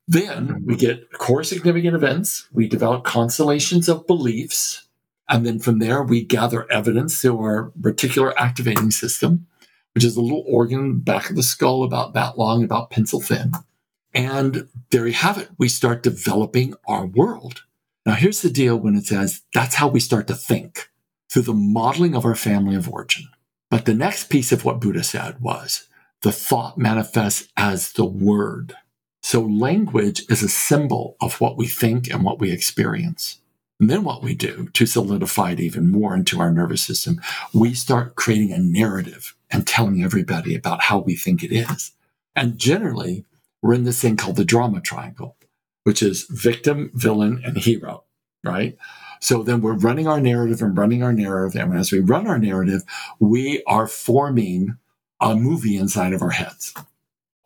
Then 0.08 0.64
we 0.66 0.76
get 0.76 1.12
core 1.14 1.44
significant 1.44 1.96
events. 1.96 2.48
We 2.54 2.68
develop 2.68 3.04
constellations 3.04 3.90
of 3.90 4.08
beliefs. 4.08 4.88
And 5.28 5.46
then 5.46 5.60
from 5.60 5.80
there, 5.80 6.02
we 6.02 6.24
gather 6.24 6.72
evidence 6.72 7.20
through 7.20 7.40
our 7.40 7.72
reticular 7.80 8.34
activating 8.38 8.92
system, 8.92 9.48
which 9.94 10.06
is 10.06 10.16
a 10.16 10.22
little 10.22 10.46
organ 10.48 11.00
back 11.00 11.30
of 11.30 11.36
the 11.36 11.44
skull 11.44 11.84
about 11.84 12.14
that 12.14 12.38
long, 12.38 12.64
about 12.64 12.90
pencil 12.90 13.20
thin. 13.20 13.52
And 14.14 14.70
there 14.92 15.06
you 15.06 15.14
have 15.14 15.38
it. 15.38 15.50
We 15.58 15.68
start 15.68 16.04
developing 16.04 16.76
our 16.88 17.06
world. 17.06 17.64
Now, 18.06 18.14
here's 18.14 18.42
the 18.42 18.50
deal 18.50 18.78
when 18.78 18.96
it 18.96 19.06
says 19.06 19.42
that's 19.54 19.76
how 19.76 19.90
we 19.90 20.00
start 20.00 20.28
to 20.28 20.36
think 20.36 20.90
through 21.30 21.42
the 21.42 21.54
modeling 21.54 22.16
of 22.16 22.24
our 22.24 22.36
family 22.36 22.76
of 22.76 22.90
origin. 22.90 23.26
But 23.70 23.84
the 23.84 23.94
next 23.94 24.30
piece 24.30 24.54
of 24.54 24.64
what 24.64 24.80
Buddha 24.80 25.04
said 25.04 25.42
was 25.42 25.90
the 26.22 26.32
thought 26.32 26.78
manifests 26.78 27.50
as 27.58 27.92
the 27.92 28.06
word. 28.06 28.78
So 29.28 29.42
language 29.42 30.24
is 30.30 30.42
a 30.42 30.48
symbol 30.48 31.18
of 31.20 31.42
what 31.42 31.58
we 31.58 31.68
think 31.68 32.10
and 32.10 32.24
what 32.24 32.40
we 32.40 32.50
experience. 32.50 33.42
And 33.78 33.90
then 33.90 34.06
what 34.06 34.24
we 34.24 34.34
do 34.34 34.70
to 34.72 34.86
solidify 34.86 35.52
it 35.52 35.60
even 35.60 35.92
more 35.92 36.16
into 36.16 36.40
our 36.40 36.50
nervous 36.50 36.82
system, 36.82 37.20
we 37.54 37.74
start 37.74 38.16
creating 38.16 38.54
a 38.54 38.58
narrative 38.58 39.36
and 39.52 39.68
telling 39.68 40.02
everybody 40.02 40.56
about 40.56 40.84
how 40.84 41.00
we 41.00 41.18
think 41.18 41.44
it 41.44 41.52
is. 41.52 41.92
And 42.38 42.58
generally, 42.58 43.26
we're 43.62 43.74
in 43.74 43.84
this 43.84 44.00
thing 44.00 44.16
called 44.16 44.38
the 44.38 44.46
drama 44.46 44.80
triangle, 44.80 45.36
which 45.84 46.02
is 46.02 46.24
victim, 46.30 46.90
villain, 46.94 47.42
and 47.44 47.58
hero, 47.58 48.06
right? 48.46 48.78
So 49.20 49.44
then 49.44 49.60
we're 49.60 49.74
running 49.74 50.08
our 50.08 50.22
narrative 50.22 50.62
and 50.62 50.78
running 50.78 51.04
our 51.04 51.12
narrative. 51.12 51.62
And 51.62 51.78
as 51.78 51.92
we 51.92 52.00
run 52.00 52.28
our 52.28 52.40
narrative, 52.40 52.84
we 53.20 53.62
are 53.68 53.88
forming 53.88 54.78
a 55.20 55.36
movie 55.36 55.76
inside 55.76 56.14
of 56.14 56.22
our 56.22 56.30
heads 56.30 56.74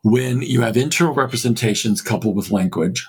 when 0.04 0.42
you 0.42 0.62
have 0.62 0.78
internal 0.78 1.14
representations 1.14 2.02
coupled 2.02 2.36
with 2.36 2.52
language, 2.52 3.08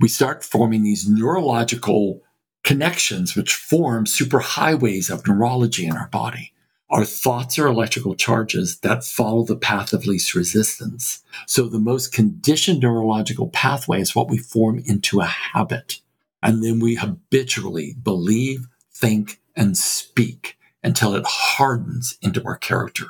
we 0.00 0.08
start 0.08 0.44
forming 0.44 0.82
these 0.82 1.08
neurological 1.08 2.20
connections 2.64 3.36
which 3.36 3.54
form 3.54 4.04
superhighways 4.04 5.10
of 5.10 5.26
neurology 5.26 5.86
in 5.86 5.96
our 5.96 6.08
body. 6.08 6.52
Our 6.90 7.04
thoughts 7.04 7.58
are 7.58 7.66
electrical 7.66 8.14
charges 8.14 8.80
that 8.80 9.04
follow 9.04 9.44
the 9.44 9.56
path 9.56 9.92
of 9.92 10.04
least 10.04 10.34
resistance. 10.34 11.22
So 11.46 11.66
the 11.66 11.78
most 11.78 12.12
conditioned 12.12 12.80
neurological 12.80 13.48
pathway 13.48 14.00
is 14.00 14.14
what 14.14 14.28
we 14.28 14.38
form 14.38 14.82
into 14.84 15.20
a 15.20 15.26
habit. 15.26 16.00
And 16.42 16.62
then 16.62 16.80
we 16.80 16.96
habitually 16.96 17.94
believe, 18.02 18.66
think, 18.92 19.40
and 19.56 19.76
speak 19.78 20.58
until 20.82 21.14
it 21.14 21.24
hardens 21.26 22.18
into 22.20 22.44
our 22.44 22.56
character. 22.56 23.06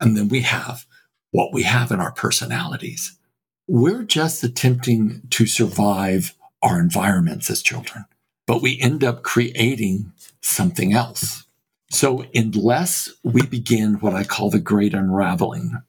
And 0.00 0.16
then 0.16 0.28
we 0.28 0.40
have 0.42 0.86
what 1.36 1.52
we 1.52 1.64
have 1.64 1.92
in 1.92 2.00
our 2.00 2.12
personalities. 2.12 3.18
We're 3.68 4.04
just 4.04 4.42
attempting 4.42 5.20
to 5.28 5.44
survive 5.44 6.34
our 6.62 6.80
environments 6.80 7.50
as 7.50 7.60
children, 7.60 8.06
but 8.46 8.62
we 8.62 8.80
end 8.80 9.04
up 9.04 9.22
creating 9.22 10.12
something 10.40 10.94
else. 10.94 11.44
So, 11.90 12.24
unless 12.34 13.12
we 13.22 13.42
begin 13.42 13.96
what 13.96 14.14
I 14.14 14.24
call 14.24 14.48
the 14.48 14.58
great 14.58 14.94
unraveling, 14.94 15.82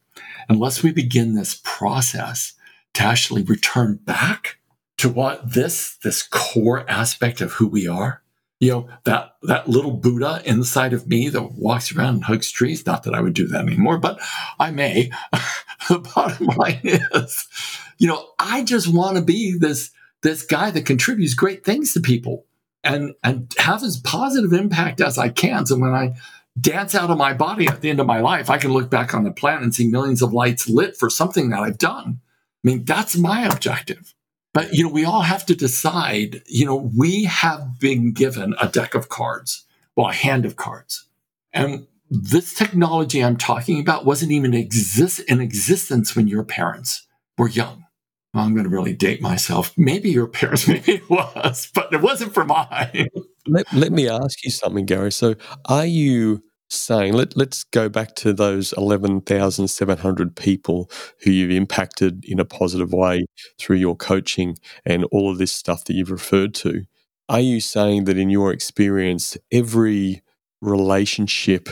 unless 0.49 0.83
we 0.83 0.91
begin 0.91 1.33
this 1.33 1.61
process 1.63 2.53
to 2.95 3.03
actually 3.03 3.43
return 3.43 4.01
back 4.03 4.57
to 4.97 5.07
what 5.07 5.53
this 5.53 5.95
this 6.03 6.23
core 6.23 6.83
aspect 6.89 7.39
of 7.39 7.53
who 7.53 7.67
we 7.67 7.87
are, 7.87 8.21
you 8.59 8.71
know 8.71 8.89
that 9.03 9.35
that 9.43 9.67
little 9.67 9.91
buddha 9.91 10.41
inside 10.45 10.93
of 10.93 11.07
me 11.07 11.29
that 11.29 11.53
walks 11.53 11.91
around 11.91 12.15
and 12.15 12.23
hugs 12.23 12.51
trees. 12.51 12.85
Not 12.85 13.03
that 13.03 13.13
i 13.13 13.21
would 13.21 13.33
do 13.33 13.47
that 13.47 13.65
anymore 13.65 13.97
but 13.97 14.19
i 14.59 14.71
may. 14.71 15.11
The 15.89 15.99
bottom 15.99 16.47
line 16.47 16.81
is 16.83 17.47
you 17.97 18.07
know 18.09 18.27
i 18.39 18.63
just 18.63 18.93
want 18.93 19.15
to 19.15 19.23
be 19.23 19.57
this 19.57 19.91
this 20.21 20.43
guy 20.43 20.69
that 20.71 20.85
contributes 20.85 21.33
great 21.33 21.63
things 21.63 21.93
to 21.93 22.01
people 22.01 22.45
and 22.83 23.13
and 23.23 23.53
have 23.57 23.83
as 23.83 23.97
positive 23.97 24.51
impact 24.51 24.99
as 24.99 25.17
i 25.17 25.29
can. 25.29 25.65
So 25.65 25.77
when 25.77 25.93
i 25.93 26.15
dance 26.59 26.93
out 26.93 27.11
of 27.11 27.17
my 27.17 27.33
body 27.33 27.67
at 27.67 27.79
the 27.81 27.89
end 27.89 28.01
of 28.01 28.07
my 28.07 28.19
life 28.19 28.49
i 28.49 28.57
can 28.57 28.73
look 28.73 28.89
back 28.89 29.13
on 29.13 29.23
the 29.23 29.31
planet 29.31 29.63
and 29.63 29.73
see 29.73 29.87
millions 29.87 30.21
of 30.21 30.33
lights 30.33 30.67
lit 30.67 30.97
for 30.97 31.09
something 31.09 31.51
that 31.51 31.61
i've 31.61 31.77
done. 31.77 32.19
I 32.65 32.67
mean 32.67 32.83
that's 32.83 33.15
my 33.15 33.45
objective 33.45 34.13
but, 34.53 34.73
you 34.73 34.83
know, 34.83 34.89
we 34.89 35.05
all 35.05 35.21
have 35.21 35.45
to 35.47 35.55
decide, 35.55 36.41
you 36.47 36.65
know, 36.65 36.91
we 36.97 37.25
have 37.25 37.79
been 37.79 38.13
given 38.13 38.55
a 38.59 38.67
deck 38.67 38.95
of 38.95 39.09
cards, 39.09 39.65
well, 39.95 40.09
a 40.09 40.13
hand 40.13 40.45
of 40.45 40.55
cards. 40.55 41.05
And 41.53 41.87
this 42.09 42.53
technology 42.53 43.23
I'm 43.23 43.37
talking 43.37 43.79
about 43.79 44.05
wasn't 44.05 44.31
even 44.31 44.53
exist 44.53 45.19
in 45.21 45.41
existence 45.41 46.15
when 46.15 46.27
your 46.27 46.43
parents 46.43 47.05
were 47.37 47.49
young. 47.49 47.85
Well, 48.33 48.45
I'm 48.45 48.53
going 48.53 48.65
to 48.65 48.69
really 48.69 48.93
date 48.93 49.21
myself. 49.21 49.73
Maybe 49.77 50.09
your 50.09 50.27
parents, 50.27 50.67
maybe 50.67 50.93
it 50.93 51.09
was, 51.09 51.69
but 51.73 51.91
it 51.93 52.01
wasn't 52.01 52.33
for 52.33 52.45
mine. 52.45 53.09
Let, 53.47 53.71
let 53.73 53.91
me 53.91 54.09
ask 54.09 54.43
you 54.43 54.51
something, 54.51 54.85
Gary. 54.85 55.11
So, 55.11 55.35
are 55.65 55.85
you 55.85 56.43
saying 56.69 57.13
let, 57.13 57.37
let's 57.37 57.63
go 57.63 57.89
back 57.89 58.15
to 58.15 58.33
those 58.33 58.73
11,700 58.73 60.35
people 60.35 60.89
who 61.23 61.31
you've 61.31 61.51
impacted 61.51 62.25
in 62.25 62.39
a 62.39 62.45
positive 62.45 62.91
way 62.91 63.25
through 63.59 63.77
your 63.77 63.95
coaching 63.95 64.57
and 64.85 65.05
all 65.05 65.31
of 65.31 65.37
this 65.37 65.53
stuff 65.53 65.85
that 65.85 65.93
you've 65.93 66.11
referred 66.11 66.53
to. 66.55 66.83
Are 67.29 67.39
you 67.39 67.59
saying 67.59 68.05
that 68.05 68.17
in 68.17 68.29
your 68.29 68.51
experience 68.51 69.37
every 69.51 70.21
relationship 70.61 71.69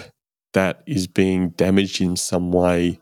that 0.54 0.84
is 0.86 1.08
being 1.08 1.50
damaged 1.50 2.02
in 2.02 2.16
some 2.16 2.52
way 2.52 3.00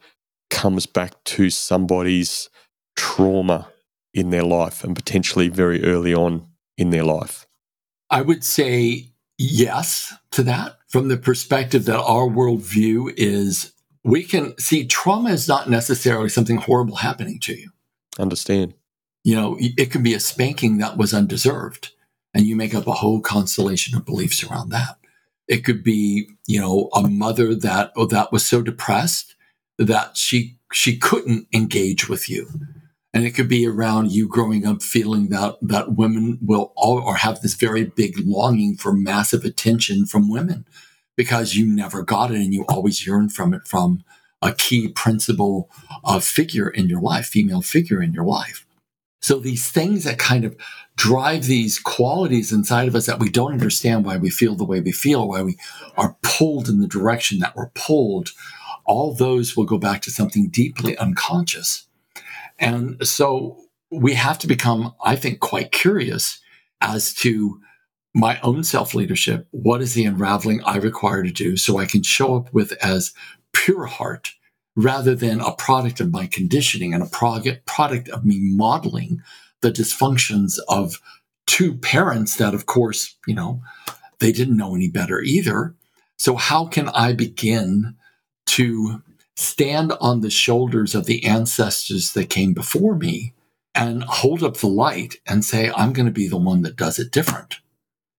comes 0.49 0.85
back 0.85 1.23
to 1.23 1.49
somebody's 1.49 2.49
trauma 2.95 3.69
in 4.13 4.29
their 4.29 4.43
life 4.43 4.83
and 4.83 4.95
potentially 4.95 5.49
very 5.49 5.83
early 5.83 6.13
on 6.13 6.47
in 6.77 6.91
their 6.91 7.03
life? 7.03 7.47
I 8.09 8.21
would 8.21 8.43
say 8.43 9.12
yes 9.37 10.13
to 10.31 10.43
that 10.43 10.77
from 10.87 11.07
the 11.07 11.17
perspective 11.17 11.85
that 11.85 11.99
our 11.99 12.27
worldview 12.27 13.13
is 13.17 13.73
we 14.03 14.23
can 14.23 14.57
see 14.57 14.85
trauma 14.85 15.29
is 15.29 15.47
not 15.47 15.69
necessarily 15.69 16.29
something 16.29 16.57
horrible 16.57 16.97
happening 16.97 17.39
to 17.39 17.53
you. 17.53 17.69
Understand. 18.19 18.73
You 19.23 19.35
know, 19.35 19.57
it 19.59 19.89
can 19.89 20.03
be 20.03 20.13
a 20.13 20.19
spanking 20.19 20.79
that 20.79 20.97
was 20.97 21.13
undeserved, 21.13 21.91
and 22.33 22.45
you 22.45 22.57
make 22.57 22.75
up 22.75 22.87
a 22.87 22.91
whole 22.91 23.21
constellation 23.21 23.95
of 23.97 24.05
beliefs 24.05 24.43
around 24.43 24.69
that. 24.69 24.97
It 25.47 25.63
could 25.63 25.83
be, 25.83 26.27
you 26.45 26.59
know, 26.59 26.89
a 26.93 27.07
mother 27.07 27.55
that 27.55 27.93
oh, 27.95 28.05
that 28.07 28.31
was 28.33 28.45
so 28.45 28.61
depressed 28.61 29.35
that 29.77 30.17
she 30.17 30.57
she 30.73 30.97
couldn't 30.97 31.47
engage 31.53 32.09
with 32.09 32.29
you 32.29 32.47
and 33.13 33.25
it 33.25 33.31
could 33.31 33.47
be 33.47 33.67
around 33.67 34.11
you 34.11 34.27
growing 34.27 34.65
up 34.65 34.81
feeling 34.81 35.29
that 35.29 35.57
that 35.61 35.93
women 35.95 36.39
will 36.41 36.73
all 36.75 36.99
or 36.99 37.15
have 37.15 37.41
this 37.41 37.53
very 37.53 37.85
big 37.85 38.15
longing 38.25 38.75
for 38.75 38.91
massive 38.91 39.45
attention 39.45 40.05
from 40.05 40.29
women 40.29 40.65
because 41.15 41.55
you 41.55 41.65
never 41.65 42.01
got 42.01 42.31
it 42.31 42.37
and 42.37 42.53
you 42.53 42.65
always 42.67 43.05
yearn 43.05 43.29
from 43.29 43.53
it 43.53 43.67
from 43.67 44.03
a 44.41 44.51
key 44.53 44.89
principal 44.89 45.69
uh, 46.03 46.19
figure 46.19 46.69
in 46.69 46.89
your 46.89 47.01
life 47.01 47.27
female 47.27 47.61
figure 47.61 48.01
in 48.01 48.13
your 48.13 48.25
life. 48.25 48.65
So 49.21 49.39
these 49.39 49.69
things 49.69 50.03
that 50.03 50.19
kind 50.19 50.43
of 50.43 50.57
drive 50.97 51.45
these 51.45 51.79
qualities 51.79 52.51
inside 52.51 52.89
of 52.89 52.95
us 52.95 53.05
that 53.05 53.19
we 53.19 53.29
don't 53.29 53.53
understand 53.53 54.03
why 54.05 54.17
we 54.17 54.29
feel 54.29 54.55
the 54.55 54.65
way 54.65 54.81
we 54.81 54.91
feel 54.91 55.27
why 55.27 55.41
we 55.41 55.57
are 55.97 56.17
pulled 56.21 56.67
in 56.67 56.79
the 56.79 56.87
direction 56.87 57.39
that 57.39 57.55
we're 57.55 57.69
pulled 57.69 58.29
all 58.85 59.13
those 59.13 59.55
will 59.55 59.63
go 59.63 59.77
back 59.77 60.01
to 60.01 60.11
something 60.11 60.49
deeply 60.49 60.95
unconscious 60.97 61.87
and 62.63 63.07
so 63.07 63.57
we 63.91 64.13
have 64.13 64.39
to 64.39 64.47
become, 64.47 64.93
I 65.03 65.15
think, 65.15 65.39
quite 65.39 65.71
curious 65.71 66.39
as 66.81 67.13
to 67.15 67.59
my 68.13 68.39
own 68.41 68.63
self 68.63 68.93
leadership. 68.93 69.47
What 69.51 69.81
is 69.81 69.93
the 69.93 70.05
unraveling 70.05 70.63
I 70.63 70.77
require 70.77 71.23
to 71.23 71.31
do 71.31 71.57
so 71.57 71.77
I 71.77 71.85
can 71.85 72.03
show 72.03 72.35
up 72.35 72.53
with 72.53 72.73
as 72.83 73.13
pure 73.53 73.85
heart 73.85 74.33
rather 74.75 75.15
than 75.15 75.39
a 75.39 75.53
product 75.53 75.99
of 75.99 76.11
my 76.11 76.25
conditioning 76.25 76.93
and 76.93 77.03
a 77.03 77.59
product 77.65 78.09
of 78.09 78.25
me 78.25 78.39
modeling 78.39 79.21
the 79.61 79.71
dysfunctions 79.71 80.57
of 80.67 80.99
two 81.45 81.75
parents 81.75 82.37
that, 82.37 82.53
of 82.53 82.65
course, 82.65 83.15
you 83.27 83.35
know, 83.35 83.61
they 84.19 84.31
didn't 84.31 84.57
know 84.57 84.75
any 84.75 84.89
better 84.89 85.21
either. 85.21 85.75
So, 86.17 86.35
how 86.35 86.65
can 86.65 86.89
I 86.89 87.13
begin 87.13 87.95
to 88.47 89.01
stand 89.35 89.93
on 89.99 90.21
the 90.21 90.29
shoulders 90.29 90.95
of 90.95 91.05
the 91.05 91.25
ancestors 91.25 92.13
that 92.13 92.29
came 92.29 92.53
before 92.53 92.95
me 92.95 93.33
and 93.75 94.03
hold 94.03 94.43
up 94.43 94.57
the 94.57 94.67
light 94.67 95.15
and 95.27 95.43
say, 95.43 95.71
I'm 95.75 95.93
going 95.93 96.05
to 96.05 96.11
be 96.11 96.27
the 96.27 96.37
one 96.37 96.61
that 96.61 96.75
does 96.75 96.99
it 96.99 97.11
different. 97.11 97.57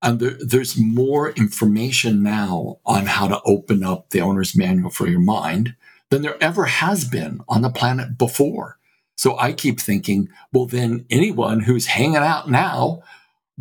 And 0.03 0.21
there, 0.21 0.37
there's 0.41 0.77
more 0.77 1.31
information 1.31 2.23
now 2.23 2.79
on 2.85 3.07
how 3.07 3.29
to 3.29 3.41
open 3.45 3.83
up 3.83 4.11
the 4.11 4.21
owner's 4.21 4.57
manual 4.57 4.91
for 4.91 5.07
your 5.07 5.21
mind 5.21 5.77
than 6.11 6.23
there 6.23 6.43
ever 6.43 6.67
has 6.67 7.05
been 7.05 7.41
on 7.49 7.63
the 7.63 7.71
planet 7.71 8.19
before. 8.19 8.79
So 9.17 9.39
I 9.39 9.53
keep 9.53 9.81
thinking, 9.81 10.29
well, 10.53 10.67
then 10.67 11.07
anyone 11.09 11.61
who's 11.61 11.87
hanging 11.87 12.17
out 12.17 12.51
now, 12.51 13.03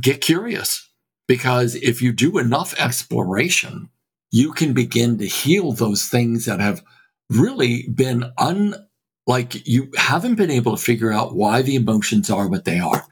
get 0.01 0.19
curious. 0.19 0.89
Because 1.27 1.75
if 1.75 2.01
you 2.01 2.11
do 2.11 2.37
enough 2.37 2.77
exploration, 2.77 3.89
you 4.31 4.51
can 4.51 4.73
begin 4.73 5.17
to 5.19 5.27
heal 5.27 5.71
those 5.71 6.07
things 6.07 6.45
that 6.45 6.59
have 6.59 6.83
really 7.29 7.87
been 7.87 8.31
un 8.37 8.75
like 9.25 9.65
you 9.65 9.89
haven't 9.95 10.35
been 10.35 10.51
able 10.51 10.75
to 10.75 10.83
figure 10.83 11.11
out 11.11 11.35
why 11.35 11.61
the 11.61 11.75
emotions 11.75 12.29
are 12.29 12.47
what 12.47 12.65
they 12.65 12.79
are, 12.79 13.05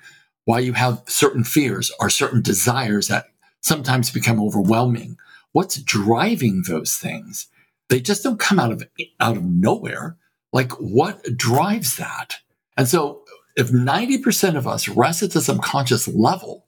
why 0.45 0.60
you 0.60 0.74
have 0.74 1.02
certain 1.08 1.43
fears 1.43 1.91
or 2.00 2.10
certain 2.10 2.41
desires 2.41 3.08
that 3.08 3.28
sometimes 3.62 4.12
become 4.12 4.41
overwhelming. 4.41 5.17
What's 5.54 5.82
driving 5.82 6.63
those 6.67 6.95
things? 6.95 7.47
They 7.89 8.02
just 8.02 8.24
don't 8.24 8.39
come 8.39 8.60
out 8.60 8.71
of 8.71 8.88
out 9.19 9.38
of 9.38 9.45
nowhere. 9.45 10.17
Like 10.52 10.71
what 10.74 11.38
drives 11.38 11.97
that? 11.97 12.38
And 12.78 12.88
so 12.88 13.24
if 13.56 13.69
90% 13.69 14.56
of 14.56 14.67
us 14.67 14.88
rest 14.88 15.24
at 15.24 15.32
the 15.32 15.41
subconscious 15.41 16.08
level 16.08 16.65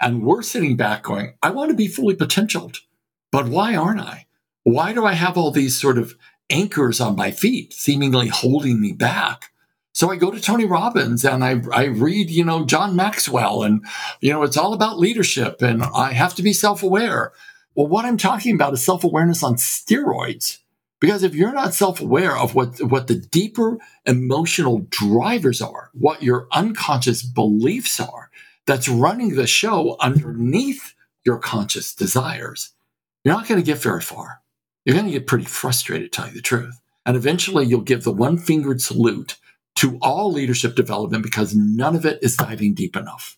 and 0.00 0.22
we're 0.22 0.42
sitting 0.42 0.76
back 0.76 1.02
going, 1.02 1.34
I 1.42 1.50
want 1.50 1.70
to 1.70 1.76
be 1.76 1.88
fully 1.88 2.14
potentialed, 2.14 2.78
but 3.32 3.48
why 3.48 3.74
aren't 3.74 4.00
I? 4.00 4.26
Why 4.64 4.92
do 4.92 5.06
I 5.06 5.14
have 5.14 5.38
all 5.38 5.50
these 5.50 5.80
sort 5.80 5.96
of 5.96 6.14
anchors 6.50 7.00
on 7.00 7.16
my 7.16 7.30
feet, 7.30 7.72
seemingly 7.72 8.28
holding 8.28 8.80
me 8.80 8.92
back. 8.92 9.50
So 9.92 10.10
I 10.10 10.16
go 10.16 10.30
to 10.30 10.40
Tony 10.40 10.64
Robbins 10.64 11.24
and 11.24 11.42
I, 11.42 11.60
I 11.72 11.86
read, 11.86 12.30
you 12.30 12.44
know, 12.44 12.64
John 12.64 12.94
Maxwell 12.94 13.64
and, 13.64 13.84
you 14.20 14.32
know, 14.32 14.44
it's 14.44 14.56
all 14.56 14.72
about 14.72 14.98
leadership 14.98 15.60
and 15.60 15.82
I 15.82 16.12
have 16.12 16.34
to 16.36 16.42
be 16.42 16.52
self 16.52 16.82
aware. 16.82 17.32
Well, 17.74 17.88
what 17.88 18.04
I'm 18.04 18.16
talking 18.16 18.54
about 18.54 18.74
is 18.74 18.84
self 18.84 19.02
awareness 19.02 19.42
on 19.42 19.56
steroids. 19.56 20.58
Because 21.00 21.22
if 21.22 21.34
you're 21.34 21.52
not 21.52 21.74
self 21.74 22.00
aware 22.00 22.36
of 22.36 22.54
what, 22.54 22.80
what 22.82 23.06
the 23.06 23.14
deeper 23.14 23.78
emotional 24.04 24.86
drivers 24.90 25.60
are, 25.60 25.90
what 25.94 26.22
your 26.22 26.48
unconscious 26.52 27.22
beliefs 27.22 28.00
are, 28.00 28.30
that's 28.66 28.88
running 28.88 29.34
the 29.34 29.46
show 29.46 29.96
underneath 30.00 30.94
your 31.24 31.38
conscious 31.38 31.94
desires, 31.94 32.70
you're 33.24 33.34
not 33.34 33.48
going 33.48 33.60
to 33.60 33.66
get 33.66 33.78
very 33.78 34.00
far 34.00 34.42
you're 34.88 34.94
going 34.94 35.06
to 35.06 35.12
get 35.12 35.26
pretty 35.26 35.44
frustrated, 35.44 36.14
tell 36.14 36.28
you 36.28 36.32
the 36.32 36.40
truth. 36.40 36.80
And 37.04 37.14
eventually 37.14 37.66
you'll 37.66 37.82
give 37.82 38.04
the 38.04 38.12
one 38.12 38.38
fingered 38.38 38.80
salute 38.80 39.36
to 39.76 39.98
all 40.00 40.32
leadership 40.32 40.76
development 40.76 41.22
because 41.22 41.54
none 41.54 41.94
of 41.94 42.06
it 42.06 42.18
is 42.22 42.38
diving 42.38 42.72
deep 42.72 42.96
enough. 42.96 43.36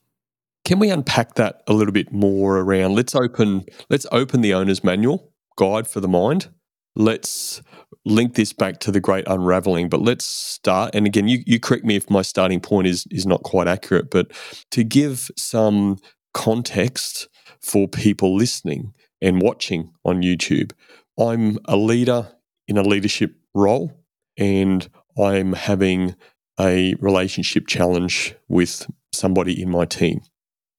Can 0.65 0.79
we 0.79 0.91
unpack 0.91 1.35
that 1.35 1.63
a 1.67 1.73
little 1.73 1.93
bit 1.93 2.13
more 2.13 2.59
around 2.59 2.95
let's 2.95 3.17
open 3.17 3.65
let's 3.89 4.07
open 4.13 4.43
the 4.43 4.55
owner's 4.55 4.85
manual 4.85 5.33
guide 5.57 5.89
for 5.89 5.99
the 5.99 6.07
mind. 6.07 6.51
Let's 6.95 7.63
link 8.05 8.37
this 8.37 8.53
back 8.53 8.79
to 8.81 8.93
the 8.93 9.01
great 9.01 9.25
unraveling, 9.27 9.89
but 9.89 10.01
let's 10.01 10.25
start 10.25 10.95
and 10.95 11.05
again 11.05 11.27
you, 11.27 11.43
you 11.47 11.59
correct 11.59 11.85
me 11.85 11.97
if 11.97 12.09
my 12.09 12.23
starting 12.23 12.61
point 12.61 12.87
is 12.87 13.09
is 13.11 13.27
not 13.27 13.43
quite 13.43 13.67
accurate, 13.67 14.09
but 14.09 14.31
to 14.71 14.85
give 14.85 15.33
some 15.37 15.99
context 16.33 17.27
for 17.61 17.89
people 17.89 18.37
listening 18.37 18.95
and 19.21 19.43
watching 19.43 19.93
on 20.05 20.23
YouTube, 20.23 20.73
I'm 21.21 21.59
a 21.67 21.77
leader 21.77 22.29
in 22.67 22.79
a 22.79 22.83
leadership 22.83 23.35
role 23.55 23.93
and 24.39 24.89
I'm 25.19 25.53
having 25.53 26.15
a 26.59 26.95
relationship 27.01 27.67
challenge 27.67 28.35
with 28.49 28.91
somebody 29.13 29.61
in 29.61 29.71
my 29.71 29.85
team. 29.85 30.23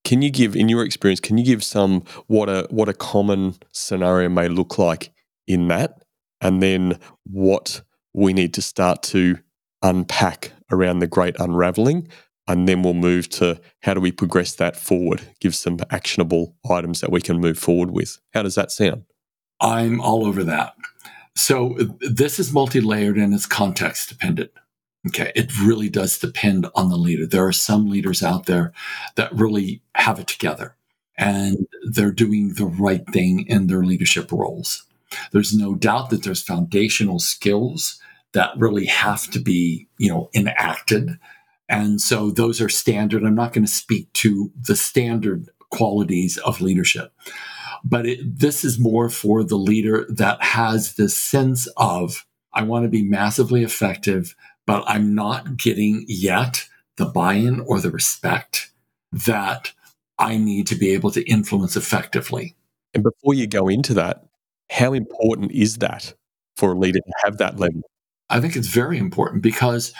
Can 0.03 0.21
you 0.21 0.31
give, 0.31 0.55
in 0.55 0.67
your 0.67 0.83
experience, 0.83 1.19
can 1.19 1.37
you 1.37 1.45
give 1.45 1.63
some 1.63 2.03
what 2.25 2.49
a 2.49 2.67
what 2.71 2.89
a 2.89 2.93
common 2.93 3.55
scenario 3.71 4.29
may 4.29 4.47
look 4.47 4.79
like 4.79 5.13
in 5.47 5.67
that, 5.67 6.03
and 6.39 6.61
then 6.61 6.99
what 7.23 7.83
we 8.13 8.33
need 8.33 8.53
to 8.55 8.61
start 8.61 9.03
to 9.03 9.37
unpack 9.83 10.53
around 10.71 10.99
the 10.99 11.07
great 11.07 11.35
unraveling, 11.39 12.07
and 12.47 12.67
then 12.67 12.81
we'll 12.81 12.95
move 12.95 13.29
to 13.29 13.61
how 13.83 13.93
do 13.93 13.99
we 13.99 14.11
progress 14.11 14.55
that 14.55 14.75
forward? 14.75 15.21
Give 15.39 15.53
some 15.53 15.77
actionable 15.91 16.55
items 16.67 17.01
that 17.01 17.11
we 17.11 17.21
can 17.21 17.39
move 17.39 17.59
forward 17.59 17.91
with. 17.91 18.19
How 18.33 18.41
does 18.41 18.55
that 18.55 18.71
sound? 18.71 19.03
I'm 19.61 20.01
all 20.01 20.25
over 20.25 20.43
that. 20.43 20.73
So 21.35 21.77
this 22.01 22.39
is 22.39 22.51
multi-layered 22.51 23.17
and 23.17 23.33
it's 23.33 23.45
context 23.45 24.09
dependent. 24.09 24.51
Okay. 25.07 25.31
It 25.35 25.57
really 25.59 25.89
does 25.89 26.19
depend 26.19 26.67
on 26.75 26.89
the 26.89 26.97
leader. 26.97 27.25
There 27.25 27.47
are 27.47 27.53
some 27.53 27.89
leaders 27.89 28.21
out 28.21 28.45
there 28.45 28.73
that 29.15 29.33
really 29.33 29.81
have 29.95 30.19
it 30.19 30.27
together 30.27 30.75
and 31.17 31.67
they're 31.89 32.11
doing 32.11 32.53
the 32.53 32.65
right 32.65 33.03
thing 33.11 33.45
in 33.47 33.67
their 33.67 33.83
leadership 33.83 34.31
roles. 34.31 34.85
There's 35.31 35.55
no 35.55 35.75
doubt 35.75 36.09
that 36.09 36.23
there's 36.23 36.41
foundational 36.41 37.19
skills 37.19 37.99
that 38.33 38.57
really 38.57 38.85
have 38.85 39.29
to 39.31 39.39
be, 39.39 39.87
you 39.97 40.09
know, 40.09 40.29
enacted. 40.33 41.17
And 41.67 41.99
so 41.99 42.31
those 42.31 42.61
are 42.61 42.69
standard. 42.69 43.23
I'm 43.23 43.35
not 43.35 43.53
going 43.53 43.65
to 43.65 43.71
speak 43.71 44.11
to 44.13 44.51
the 44.59 44.75
standard 44.75 45.49
qualities 45.69 46.37
of 46.37 46.61
leadership, 46.61 47.13
but 47.83 48.05
it, 48.05 48.39
this 48.39 48.63
is 48.63 48.79
more 48.79 49.09
for 49.09 49.43
the 49.43 49.57
leader 49.57 50.05
that 50.09 50.41
has 50.43 50.95
this 50.95 51.17
sense 51.17 51.67
of, 51.77 52.25
I 52.53 52.63
want 52.63 52.83
to 52.83 52.89
be 52.89 53.03
massively 53.03 53.63
effective 53.63 54.35
but 54.65 54.83
I'm 54.87 55.13
not 55.15 55.57
getting 55.57 56.05
yet 56.07 56.67
the 56.97 57.05
buy 57.05 57.33
in 57.33 57.61
or 57.61 57.79
the 57.79 57.91
respect 57.91 58.71
that 59.11 59.73
I 60.17 60.37
need 60.37 60.67
to 60.67 60.75
be 60.75 60.91
able 60.91 61.11
to 61.11 61.29
influence 61.29 61.75
effectively. 61.75 62.55
And 62.93 63.03
before 63.03 63.33
you 63.33 63.47
go 63.47 63.67
into 63.67 63.93
that, 63.95 64.25
how 64.69 64.93
important 64.93 65.51
is 65.51 65.77
that 65.79 66.13
for 66.55 66.71
a 66.71 66.77
leader 66.77 66.99
to 66.99 67.13
have 67.23 67.37
that 67.37 67.59
level? 67.59 67.81
I 68.29 68.39
think 68.39 68.55
it's 68.55 68.67
very 68.67 68.97
important 68.97 69.41
because 69.41 69.93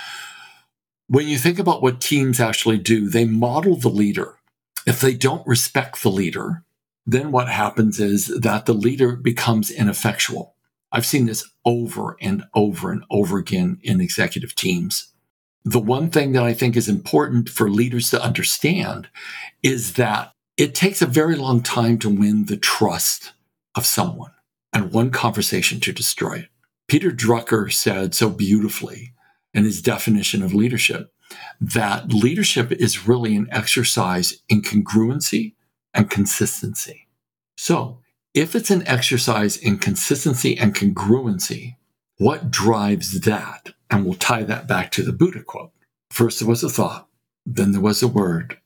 when 1.08 1.28
you 1.28 1.38
think 1.38 1.60
about 1.60 1.82
what 1.82 2.00
teams 2.00 2.40
actually 2.40 2.78
do, 2.78 3.10
they 3.10 3.26
model 3.26 3.76
the 3.76 3.90
leader. 3.90 4.38
If 4.86 5.02
they 5.02 5.14
don't 5.14 5.46
respect 5.46 6.02
the 6.02 6.10
leader, 6.10 6.64
then 7.06 7.32
what 7.32 7.50
happens 7.50 8.00
is 8.00 8.28
that 8.28 8.66
the 8.66 8.74
leader 8.74 9.16
becomes 9.16 9.72
ineffectual. 9.72 10.56
I've 10.92 11.06
seen 11.06 11.26
this 11.26 11.50
over 11.66 12.18
and 12.22 12.44
over 12.54 12.92
and 12.92 13.04
over 13.10 13.38
again 13.38 13.80
in 13.82 14.02
executive 14.02 14.56
teams. 14.56 15.14
The 15.64 15.80
one 15.80 16.10
thing 16.10 16.34
that 16.34 16.44
I 16.44 16.54
think 16.54 16.76
is 16.76 16.90
important 16.90 17.50
for 17.50 17.70
leaders 17.70 18.10
to 18.12 18.22
understand 18.22 19.08
is 19.64 19.94
that 19.94 20.34
it 20.58 20.76
takes 20.76 21.02
a 21.02 21.08
very 21.08 21.36
long 21.36 21.62
time 21.62 21.98
to 22.00 22.10
win 22.10 22.46
the 22.46 22.58
trust 22.58 23.32
of 23.76 23.86
someone 23.86 24.32
and 24.74 24.92
one 24.92 25.12
conversation 25.12 25.80
to 25.82 25.94
destroy 25.94 26.40
it. 26.40 26.50
Peter 26.88 27.12
Drucker 27.12 27.72
said 27.72 28.14
so 28.14 28.30
beautifully 28.30 29.14
in 29.54 29.64
his 29.64 29.82
definition 29.82 30.44
of 30.44 30.54
leadership 30.54 31.14
that 31.62 32.12
leadership 32.12 32.72
is 32.72 33.08
really 33.08 33.36
an 33.36 33.48
exercise 33.52 34.42
in 34.50 34.62
congruency 34.62 35.54
and 35.94 36.10
consistency. 36.10 37.08
So 37.58 38.00
if 38.34 38.56
it's 38.56 38.72
an 38.72 38.88
exercise 38.88 39.58
in 39.58 39.78
consistency 39.78 40.58
and 40.58 40.74
congruency, 40.74 41.76
what 42.18 42.52
drives 42.52 43.22
that? 43.22 43.72
And 43.90 44.06
we'll 44.06 44.14
tie 44.16 44.44
that 44.44 44.68
back 44.68 44.92
to 44.92 45.04
the 45.04 45.12
Buddha 45.12 45.44
quote. 45.44 45.72
First, 46.10 46.40
there 46.40 46.48
was 46.48 46.64
a 46.64 46.70
thought, 46.70 47.08
then 47.46 47.72
there 47.72 47.82
was 47.82 48.02
a 48.02 48.08
word, 48.08 48.58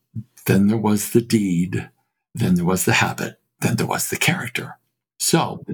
then 0.45 0.67
there 0.67 0.77
was 0.77 1.11
the 1.11 1.21
deed, 1.21 1.89
then 2.33 2.55
there 2.55 2.65
was 2.65 2.85
the 2.85 2.93
habit, 2.93 3.39
then 3.61 3.77
there 3.77 3.87
was 3.87 4.09
the 4.09 4.17
character. 4.17 4.77
So, 5.19 5.65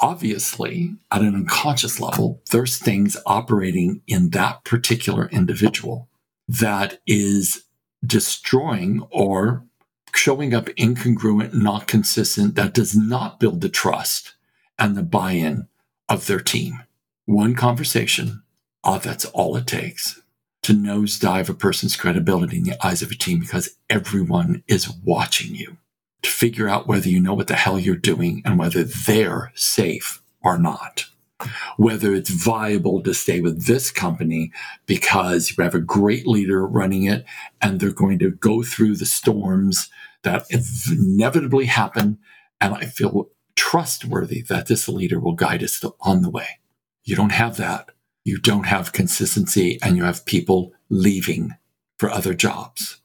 obviously, 0.00 0.94
at 1.10 1.22
an 1.22 1.34
unconscious 1.34 2.00
level, 2.00 2.40
there's 2.50 2.78
things 2.78 3.16
operating 3.26 4.02
in 4.06 4.30
that 4.30 4.64
particular 4.64 5.28
individual 5.28 6.08
that 6.48 7.00
is 7.06 7.64
destroying 8.06 9.06
or 9.10 9.64
showing 10.16 10.54
up 10.54 10.66
incongruent, 10.78 11.54
not 11.54 11.86
consistent, 11.86 12.54
that 12.54 12.74
does 12.74 12.96
not 12.96 13.40
build 13.40 13.60
the 13.60 13.68
trust 13.68 14.34
and 14.78 14.96
the 14.96 15.02
buy 15.02 15.32
in 15.32 15.68
of 16.08 16.26
their 16.26 16.40
team. 16.40 16.82
One 17.26 17.54
conversation, 17.54 18.42
oh, 18.82 18.98
that's 18.98 19.24
all 19.26 19.56
it 19.56 19.66
takes. 19.66 20.20
To 20.62 20.72
nosedive 20.72 21.48
a 21.48 21.54
person's 21.54 21.96
credibility 21.96 22.58
in 22.58 22.64
the 22.64 22.86
eyes 22.86 23.02
of 23.02 23.10
a 23.10 23.14
team 23.14 23.40
because 23.40 23.76
everyone 23.90 24.62
is 24.66 24.92
watching 25.04 25.54
you. 25.54 25.76
To 26.22 26.30
figure 26.30 26.68
out 26.68 26.86
whether 26.86 27.08
you 27.08 27.20
know 27.20 27.34
what 27.34 27.48
the 27.48 27.54
hell 27.54 27.78
you're 27.78 27.96
doing 27.96 28.42
and 28.44 28.58
whether 28.58 28.82
they're 28.82 29.52
safe 29.54 30.22
or 30.42 30.58
not 30.58 31.06
whether 31.76 32.14
it's 32.14 32.30
viable 32.30 33.02
to 33.02 33.12
stay 33.12 33.40
with 33.40 33.66
this 33.66 33.90
company 33.90 34.52
because 34.86 35.50
you 35.50 35.62
have 35.64 35.74
a 35.74 35.80
great 35.80 36.26
leader 36.26 36.66
running 36.66 37.04
it 37.04 37.24
and 37.60 37.80
they're 37.80 37.92
going 37.92 38.18
to 38.18 38.30
go 38.30 38.62
through 38.62 38.96
the 38.96 39.06
storms 39.06 39.90
that 40.22 40.46
inevitably 40.90 41.66
happen. 41.66 42.18
And 42.60 42.74
I 42.74 42.86
feel 42.86 43.30
trustworthy 43.56 44.42
that 44.42 44.66
this 44.66 44.88
leader 44.88 45.18
will 45.20 45.34
guide 45.34 45.62
us 45.62 45.84
on 46.00 46.22
the 46.22 46.30
way. 46.30 46.60
You 47.04 47.16
don't 47.16 47.32
have 47.32 47.56
that. 47.58 47.90
You 48.24 48.38
don't 48.38 48.64
have 48.64 48.92
consistency 48.92 49.78
and 49.82 49.96
you 49.96 50.04
have 50.04 50.24
people 50.24 50.72
leaving 50.88 51.54
for 51.98 52.10
other 52.10 52.34
jobs. 52.34 53.00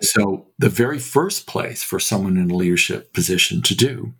So 0.00 0.46
the 0.58 0.68
very 0.68 0.98
first 0.98 1.46
place 1.46 1.82
for 1.82 1.98
someone 1.98 2.36
in 2.36 2.50
a 2.50 2.56
leadership 2.56 3.12
position 3.12 3.60
to 3.62 3.74
do 3.74 4.14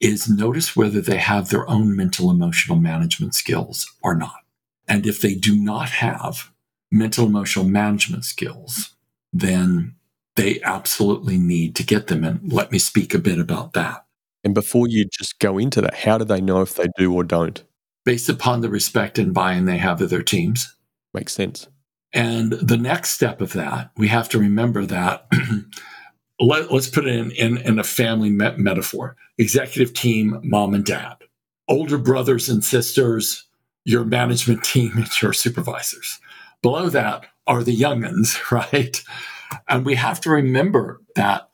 is 0.00 0.28
notice 0.28 0.76
whether 0.76 1.00
they 1.00 1.18
have 1.18 1.48
their 1.48 1.68
own 1.68 1.96
mental 1.96 2.30
emotional 2.30 2.78
management 2.78 3.34
skills 3.34 3.86
or 4.02 4.14
not. 4.14 4.44
And 4.86 5.06
if 5.06 5.20
they 5.20 5.34
do 5.34 5.56
not 5.56 5.90
have 5.90 6.50
mental 6.90 7.26
emotional 7.26 7.66
management 7.66 8.24
skills, 8.24 8.94
then 9.32 9.94
they 10.36 10.60
absolutely 10.62 11.36
need 11.36 11.74
to 11.76 11.84
get 11.84 12.06
them. 12.06 12.24
And 12.24 12.52
let 12.52 12.70
me 12.70 12.78
speak 12.78 13.12
a 13.12 13.18
bit 13.18 13.38
about 13.38 13.72
that. 13.74 14.06
And 14.44 14.54
before 14.54 14.88
you 14.88 15.04
just 15.04 15.38
go 15.40 15.58
into 15.58 15.80
that, 15.80 15.94
how 15.94 16.16
do 16.16 16.24
they 16.24 16.40
know 16.40 16.62
if 16.62 16.74
they 16.74 16.88
do 16.96 17.12
or 17.12 17.24
don't? 17.24 17.62
Based 18.04 18.28
upon 18.28 18.60
the 18.60 18.70
respect 18.70 19.18
and 19.18 19.34
buy 19.34 19.54
in 19.54 19.66
they 19.66 19.78
have 19.78 20.00
of 20.00 20.10
their 20.10 20.22
teams. 20.22 20.74
Makes 21.12 21.34
sense. 21.34 21.68
And 22.14 22.52
the 22.52 22.78
next 22.78 23.10
step 23.10 23.40
of 23.40 23.52
that, 23.52 23.90
we 23.96 24.08
have 24.08 24.28
to 24.30 24.38
remember 24.38 24.86
that 24.86 25.28
let, 26.40 26.70
us 26.70 26.88
put 26.88 27.06
it 27.06 27.14
in, 27.14 27.30
in, 27.32 27.58
in 27.58 27.78
a 27.78 27.84
family 27.84 28.30
metaphor 28.30 29.16
executive 29.38 29.94
team, 29.94 30.40
mom 30.42 30.74
and 30.74 30.84
dad, 30.84 31.16
older 31.68 31.98
brothers 31.98 32.48
and 32.48 32.64
sisters, 32.64 33.44
your 33.84 34.04
management 34.04 34.64
team, 34.64 34.92
and 34.96 35.22
your 35.22 35.32
supervisors. 35.32 36.20
Below 36.62 36.88
that 36.90 37.26
are 37.46 37.62
the 37.62 37.76
youngins, 37.76 38.50
right? 38.50 39.02
And 39.68 39.84
we 39.84 39.94
have 39.94 40.20
to 40.22 40.30
remember 40.30 41.00
that 41.14 41.48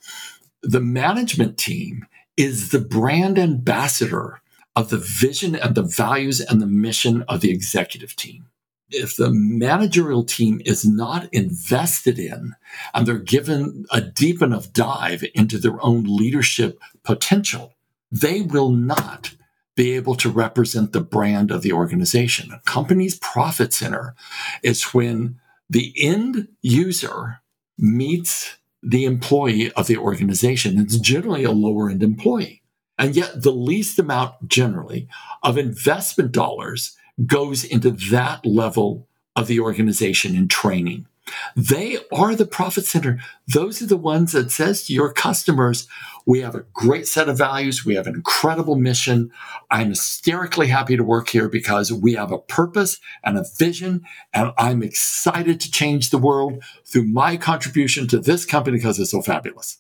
the 0.62 0.81
management 0.81 1.59
team 1.59 2.07
is 2.37 2.70
the 2.70 2.81
brand 2.81 3.38
ambassador 3.38 4.40
of 4.75 4.90
the 4.90 4.99
vision 4.99 5.55
and 5.55 5.75
the 5.75 5.83
values 5.83 6.40
and 6.40 6.61
the 6.61 6.66
mission 6.66 7.23
of 7.29 7.40
the 7.40 7.51
executive 7.51 8.16
team 8.16 8.47
if 8.90 9.16
the 9.16 9.31
managerial 9.31 10.25
team 10.25 10.61
is 10.64 10.85
not 10.85 11.29
invested 11.33 12.18
in 12.18 12.55
and 12.92 13.07
they're 13.07 13.18
given 13.18 13.87
a 13.90 14.01
deep 14.01 14.42
enough 14.42 14.73
dive 14.73 15.25
into 15.35 15.59
their 15.59 15.83
own 15.85 16.05
leadership 16.05 16.79
potential, 17.03 17.75
they 18.11 18.42
will 18.42 18.70
not 18.70 19.35
be 19.77 19.92
able 19.94 20.14
to 20.14 20.31
represent 20.31 20.92
the 20.92 21.01
brand 21.01 21.51
of 21.51 21.62
the 21.62 21.73
organization. 21.73 22.53
A 22.53 22.61
company's 22.61 23.18
profit 23.18 23.73
center 23.73 24.14
is 24.62 24.94
when 24.94 25.40
the 25.68 25.92
end 25.99 26.49
user 26.62 27.40
meets 27.77 28.57
the 28.83 29.05
employee 29.05 29.73
of 29.73 29.87
the 29.87 29.97
organization. 29.97 30.79
It's 30.79 30.99
generally 30.99 31.42
a 31.42 31.51
lower 31.51 31.90
end 31.90 32.03
employee. 32.03 32.62
And 32.99 33.16
yet 33.16 33.42
the 33.42 33.51
least 33.51 33.99
amount 33.99 34.47
generally 34.47 35.09
of 35.42 35.59
investment 35.59 36.31
dollars 36.31 36.97
goes 37.27 37.64
into 37.64 37.90
that 38.11 38.44
level 38.44 39.09
of 39.37 39.46
the 39.46 39.61
organization 39.61 40.35
in 40.35 40.48
training. 40.48 41.07
They 41.56 41.98
are 42.12 42.35
the 42.35 42.46
profit 42.46 42.85
center. 42.85 43.19
Those 43.52 43.81
are 43.81 43.87
the 43.87 43.96
ones 43.96 44.33
that 44.33 44.50
says 44.50 44.85
to 44.85 44.92
your 44.92 45.12
customers, 45.12 45.88
we 46.27 46.40
have 46.40 46.54
a 46.54 46.65
great 46.73 47.06
set 47.06 47.29
of 47.29 47.38
values. 47.38 47.85
We 47.85 47.94
have 47.94 48.06
an 48.06 48.15
incredible 48.15 48.77
mission. 48.77 49.31
I'm 49.71 49.88
hysterically 49.88 50.69
happy 50.69 50.96
to 50.96 51.04
work 51.04 51.29
here 51.29 51.48
because 51.48 51.92
we 51.92 52.15
have 52.15 52.33
a 52.33 52.38
purpose 52.38 52.98
and 53.23 53.38
a 53.38 53.44
vision. 53.58 54.04
And 54.33 54.52
I'm 54.58 54.83
excited 54.83 55.60
to 55.60 55.71
change 55.71 56.10
the 56.10 56.19
world 56.19 56.62
through 56.85 57.06
my 57.06 57.37
contribution 57.37 58.06
to 58.08 58.19
this 58.19 58.44
company 58.44 58.79
because 58.79 58.98
it's 58.98 59.10
so 59.10 59.23
fabulous. 59.23 59.79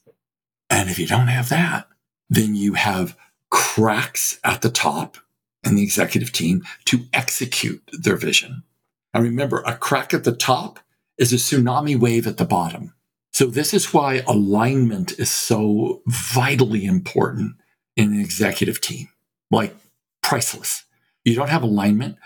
And 0.70 0.90
if 0.90 0.98
you 0.98 1.06
don't 1.06 1.28
have 1.28 1.50
that, 1.50 1.88
then 2.28 2.54
you 2.54 2.74
have 2.74 3.16
cracks 3.50 4.38
at 4.44 4.62
the 4.62 4.70
top 4.70 5.18
and 5.64 5.76
the 5.78 5.82
executive 5.82 6.32
team 6.32 6.62
to 6.86 7.00
execute 7.12 7.82
their 7.92 8.16
vision. 8.16 8.62
And 9.12 9.24
remember, 9.24 9.62
a 9.66 9.76
crack 9.76 10.12
at 10.12 10.24
the 10.24 10.34
top 10.34 10.80
is 11.18 11.32
a 11.32 11.36
tsunami 11.36 11.98
wave 11.98 12.26
at 12.26 12.36
the 12.36 12.44
bottom. 12.44 12.94
So 13.32 13.46
this 13.46 13.74
is 13.74 13.92
why 13.92 14.22
alignment 14.26 15.18
is 15.18 15.30
so 15.30 16.02
vitally 16.06 16.84
important 16.84 17.56
in 17.96 18.12
an 18.12 18.20
executive 18.20 18.80
team, 18.80 19.08
like 19.50 19.74
priceless. 20.22 20.84
You 21.24 21.34
don't 21.34 21.50
have 21.50 21.62
alignment. 21.62 22.16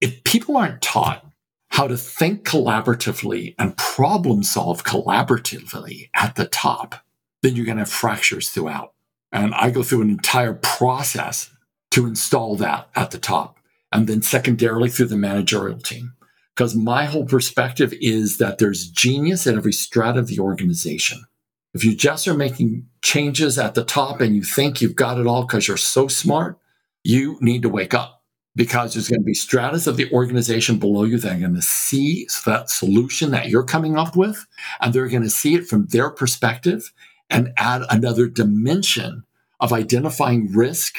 If 0.00 0.24
people 0.24 0.56
aren't 0.56 0.82
taught 0.82 1.24
how 1.70 1.86
to 1.88 1.96
think 1.96 2.48
collaboratively 2.48 3.54
and 3.58 3.76
problem 3.76 4.42
solve 4.42 4.84
collaboratively 4.84 6.10
at 6.14 6.36
the 6.36 6.46
top, 6.46 7.04
then 7.42 7.54
you're 7.54 7.66
going 7.66 7.76
to 7.76 7.82
have 7.82 7.90
fractures 7.90 8.48
throughout. 8.48 8.94
And 9.32 9.54
I 9.54 9.70
go 9.70 9.82
through 9.82 10.02
an 10.02 10.10
entire 10.10 10.54
process 10.54 11.50
to 11.96 12.06
install 12.06 12.56
that 12.56 12.88
at 12.94 13.10
the 13.10 13.18
top. 13.18 13.58
And 13.90 14.06
then 14.06 14.20
secondarily 14.20 14.90
through 14.90 15.06
the 15.06 15.16
managerial 15.16 15.78
team. 15.78 16.12
Because 16.54 16.74
my 16.74 17.06
whole 17.06 17.24
perspective 17.24 17.94
is 18.00 18.36
that 18.38 18.58
there's 18.58 18.88
genius 18.88 19.46
at 19.46 19.54
every 19.54 19.72
strata 19.72 20.18
of 20.18 20.26
the 20.26 20.38
organization. 20.38 21.24
If 21.72 21.84
you 21.84 21.94
just 21.94 22.28
are 22.28 22.34
making 22.34 22.86
changes 23.02 23.58
at 23.58 23.74
the 23.74 23.84
top 23.84 24.20
and 24.20 24.36
you 24.36 24.42
think 24.42 24.80
you've 24.80 24.94
got 24.96 25.18
it 25.18 25.26
all 25.26 25.42
because 25.42 25.68
you're 25.68 25.76
so 25.76 26.06
smart, 26.06 26.58
you 27.02 27.38
need 27.40 27.62
to 27.62 27.68
wake 27.70 27.94
up 27.94 28.22
because 28.54 28.92
there's 28.94 29.08
going 29.08 29.20
to 29.20 29.24
be 29.24 29.34
stratas 29.34 29.86
of 29.86 29.96
the 29.96 30.10
organization 30.12 30.78
below 30.78 31.04
you 31.04 31.18
that 31.18 31.36
are 31.36 31.40
going 31.40 31.54
to 31.54 31.62
see 31.62 32.26
that 32.44 32.70
solution 32.70 33.30
that 33.30 33.48
you're 33.48 33.62
coming 33.62 33.98
up 33.98 34.16
with, 34.16 34.46
and 34.80 34.92
they're 34.92 35.08
going 35.08 35.22
to 35.22 35.30
see 35.30 35.54
it 35.54 35.66
from 35.66 35.86
their 35.86 36.10
perspective 36.10 36.92
and 37.28 37.52
add 37.58 37.82
another 37.90 38.26
dimension 38.26 39.24
of 39.60 39.72
identifying 39.72 40.52
risk 40.52 40.96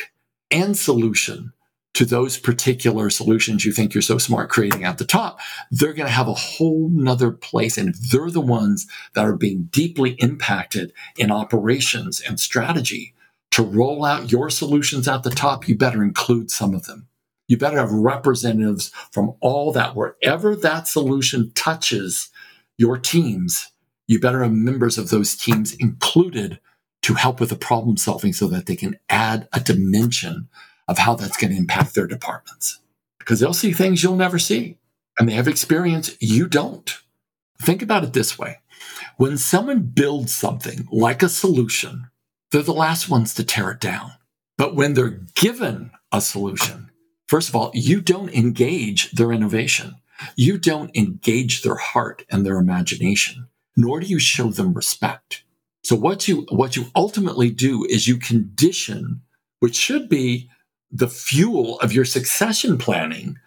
and 0.51 0.77
solution 0.77 1.53
to 1.93 2.05
those 2.05 2.37
particular 2.37 3.09
solutions 3.09 3.65
you 3.65 3.71
think 3.71 3.93
you're 3.93 4.03
so 4.03 4.19
smart 4.19 4.49
creating 4.49 4.83
at 4.83 4.99
the 4.99 5.05
top, 5.05 5.39
they're 5.71 5.93
going 5.93 6.05
to 6.05 6.13
have 6.13 6.27
a 6.27 6.33
whole 6.33 6.89
nother 6.93 7.31
place. 7.31 7.75
And 7.75 7.95
they're 8.11 8.29
the 8.29 8.39
ones 8.39 8.85
that 9.13 9.25
are 9.25 9.35
being 9.35 9.63
deeply 9.71 10.11
impacted 10.19 10.93
in 11.17 11.31
operations 11.31 12.21
and 12.21 12.39
strategy 12.39 13.15
to 13.51 13.63
roll 13.63 14.05
out 14.05 14.31
your 14.31 14.51
solutions 14.51 15.07
at 15.07 15.23
the 15.23 15.31
top, 15.31 15.67
you 15.67 15.75
better 15.75 16.03
include 16.03 16.51
some 16.51 16.75
of 16.75 16.85
them. 16.85 17.07
You 17.47 17.57
better 17.57 17.79
have 17.79 17.91
representatives 17.91 18.91
from 19.11 19.33
all 19.39 19.71
that, 19.71 19.95
wherever 19.95 20.55
that 20.55 20.87
solution 20.87 21.51
touches 21.55 22.29
your 22.77 22.99
teams, 22.99 23.71
you 24.05 24.19
better 24.19 24.43
have 24.43 24.51
members 24.51 24.99
of 24.99 25.09
those 25.09 25.35
teams 25.35 25.73
included 25.75 26.59
to 27.03 27.13
help 27.13 27.39
with 27.39 27.49
the 27.49 27.55
problem 27.55 27.97
solving 27.97 28.33
so 28.33 28.47
that 28.47 28.65
they 28.65 28.75
can 28.75 28.99
add 29.09 29.47
a 29.53 29.59
dimension 29.59 30.49
of 30.87 30.97
how 30.97 31.15
that's 31.15 31.37
going 31.37 31.51
to 31.51 31.57
impact 31.57 31.95
their 31.95 32.07
departments. 32.07 32.79
Because 33.19 33.39
they'll 33.39 33.53
see 33.53 33.71
things 33.71 34.03
you'll 34.03 34.15
never 34.15 34.39
see, 34.39 34.77
and 35.19 35.27
they 35.27 35.33
have 35.33 35.47
experience 35.47 36.15
you 36.19 36.47
don't. 36.47 36.97
Think 37.61 37.81
about 37.81 38.03
it 38.03 38.13
this 38.13 38.37
way 38.37 38.59
when 39.17 39.37
someone 39.37 39.81
builds 39.81 40.33
something 40.33 40.87
like 40.91 41.23
a 41.23 41.29
solution, 41.29 42.09
they're 42.51 42.61
the 42.61 42.73
last 42.73 43.09
ones 43.09 43.33
to 43.33 43.43
tear 43.43 43.71
it 43.71 43.79
down. 43.79 44.11
But 44.57 44.75
when 44.75 44.93
they're 44.93 45.21
given 45.35 45.91
a 46.11 46.21
solution, 46.21 46.91
first 47.27 47.49
of 47.49 47.55
all, 47.55 47.71
you 47.73 47.99
don't 47.99 48.33
engage 48.33 49.11
their 49.11 49.31
innovation. 49.31 49.95
You 50.35 50.57
don't 50.57 50.95
engage 50.95 51.61
their 51.61 51.75
heart 51.75 52.25
and 52.29 52.45
their 52.45 52.57
imagination, 52.57 53.49
nor 53.75 53.99
do 53.99 54.07
you 54.07 54.19
show 54.19 54.49
them 54.49 54.73
respect. 54.73 55.43
So 55.87 55.95
what 55.95 56.27
you 56.27 56.45
what 56.49 56.75
you 56.75 56.87
ultimately 56.97 57.49
do 57.49 57.85
is 57.85 58.09
you 58.09 58.17
condition, 58.17 59.21
which 59.61 59.73
should 59.73 60.09
be 60.09 60.49
the 60.91 61.07
fuel 61.07 61.79
of 61.79 61.93
your 61.93 62.03
succession 62.03 62.77
planning, 62.77 63.37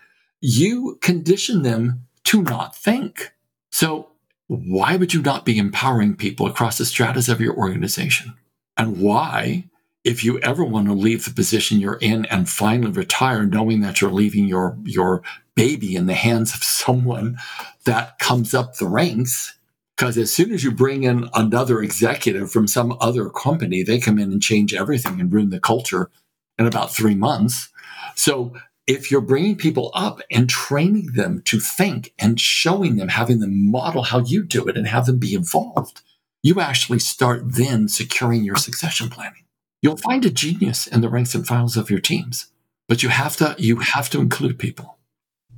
you 0.41 0.97
condition 1.03 1.65
them 1.65 2.07
to 2.25 2.43
not 2.43 2.75
think. 2.75 3.35
So, 3.71 4.13
why 4.47 4.97
would 4.97 5.13
you 5.13 5.21
not 5.21 5.45
be 5.45 5.59
empowering 5.59 6.17
people 6.17 6.47
across 6.47 6.79
the 6.79 6.87
stratas 6.87 7.29
of 7.29 7.43
your 7.43 7.55
organization? 7.55 8.33
And 8.75 9.03
why, 9.03 9.65
if 10.03 10.25
you 10.25 10.39
ever 10.39 10.65
want 10.65 10.87
to 10.87 10.95
leave 10.95 11.27
the 11.27 11.35
position 11.35 11.79
you're 11.79 11.99
in 12.01 12.25
and 12.25 12.49
finally 12.49 12.91
retire, 12.91 13.45
knowing 13.45 13.83
that 13.83 14.01
you're 14.01 14.11
leaving 14.11 14.47
your, 14.47 14.79
your 14.85 15.21
baby 15.55 15.95
in 15.95 16.07
the 16.07 16.15
hands 16.15 16.55
of 16.55 16.65
someone 16.65 17.37
that 17.85 18.19
comes 18.19 18.55
up 18.55 18.77
the 18.77 18.89
ranks, 18.89 19.59
because 20.01 20.17
as 20.17 20.33
soon 20.33 20.51
as 20.51 20.65
you 20.65 20.71
bring 20.71 21.03
in 21.03 21.29
another 21.35 21.83
executive 21.83 22.51
from 22.51 22.67
some 22.67 22.97
other 23.03 23.29
company, 23.29 23.83
they 23.83 23.99
come 24.01 24.19
in 24.19 24.33
and 24.33 24.43
change 24.43 24.73
everything 24.73 25.21
and 25.21 25.31
ruin 25.31 25.51
the 25.51 25.61
culture 25.61 26.11
in 26.59 26.65
about 26.65 26.91
three 26.91 27.15
months. 27.15 27.69
So 28.17 28.55
if 28.87 29.11
you're 29.11 29.21
bringing 29.21 29.57
people 29.57 29.91
up 29.93 30.23
and 30.31 30.49
training 30.49 31.11
them 31.13 31.43
to 31.45 31.61
think 31.61 32.15
and 32.19 32.41
showing 32.41 32.97
them, 32.97 33.09
having 33.09 33.41
them 33.41 33.71
model 33.71 34.03
how 34.03 34.21
you 34.21 34.43
do 34.43 34.67
it 34.69 34.79
and 34.79 34.87
have 34.87 35.05
them 35.05 35.19
be 35.19 35.35
involved, 35.35 36.01
you 36.43 36.63
actually 36.63 37.01
start 37.01 37.43
then 37.45 37.87
securing 37.87 38.43
your 38.43 38.57
succession 38.57 39.11
planning. 39.11 39.45
You'll 39.83 39.99
find 39.99 40.25
a 40.25 40.31
genius 40.31 40.87
in 40.87 41.03
the 41.03 41.11
ranks 41.11 41.35
and 41.35 41.47
files 41.47 41.77
of 41.77 41.91
your 41.91 42.01
teams, 42.01 42.51
but 42.89 43.03
you 43.03 43.11
have 43.11 43.37
to 43.37 43.55
you 43.59 43.81
have 43.81 44.09
to 44.11 44.21
include 44.21 44.59
people. 44.59 44.97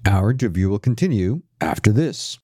Our 0.04 0.32
interview 0.32 0.68
will 0.68 0.80
continue 0.80 1.42
after 1.60 1.92
this. 1.92 2.40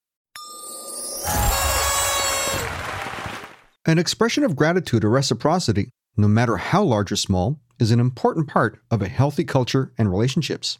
An 3.89 3.97
expression 3.97 4.45
of 4.45 4.55
gratitude 4.55 5.03
or 5.03 5.09
reciprocity, 5.09 5.89
no 6.14 6.28
matter 6.28 6.59
how 6.59 6.82
large 6.82 7.11
or 7.11 7.16
small, 7.16 7.59
is 7.78 7.91
an 7.91 8.01
important 8.01 8.47
part 8.47 8.82
of 8.91 9.01
a 9.01 9.09
healthy 9.09 9.45
culture 9.45 9.95
and 9.97 10.11
relationships. 10.11 10.76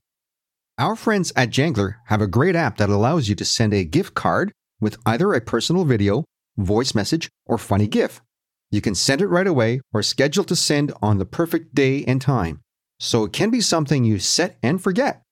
Our 0.77 0.95
friends 0.95 1.33
at 1.35 1.49
Jangler 1.49 1.95
have 2.09 2.21
a 2.21 2.27
great 2.27 2.55
app 2.55 2.77
that 2.77 2.91
allows 2.91 3.31
you 3.31 3.35
to 3.37 3.47
send 3.47 3.73
a 3.73 3.87
gift 3.87 4.13
card 4.13 4.53
with 4.79 4.99
either 5.07 5.33
a 5.33 5.41
personal 5.41 5.87
video, 5.87 6.27
voice 6.59 6.95
message, 6.95 7.31
or 7.47 7.57
funny 7.57 7.87
GIF. 7.87 8.21
You 8.71 8.83
can 8.83 8.95
send 8.95 9.23
it 9.23 9.29
right 9.29 9.47
away 9.47 9.81
or 9.95 10.03
schedule 10.03 10.45
to 10.45 10.55
send 10.55 10.93
on 11.01 11.17
the 11.17 11.25
perfect 11.25 11.75
day 11.75 12.05
and 12.05 12.21
time, 12.21 12.61
so 13.01 13.25
it 13.25 13.33
can 13.33 13.49
be 13.49 13.63
something 13.63 14.05
you 14.05 14.19
set 14.19 14.59
and 14.63 14.83
forget. 14.83 15.23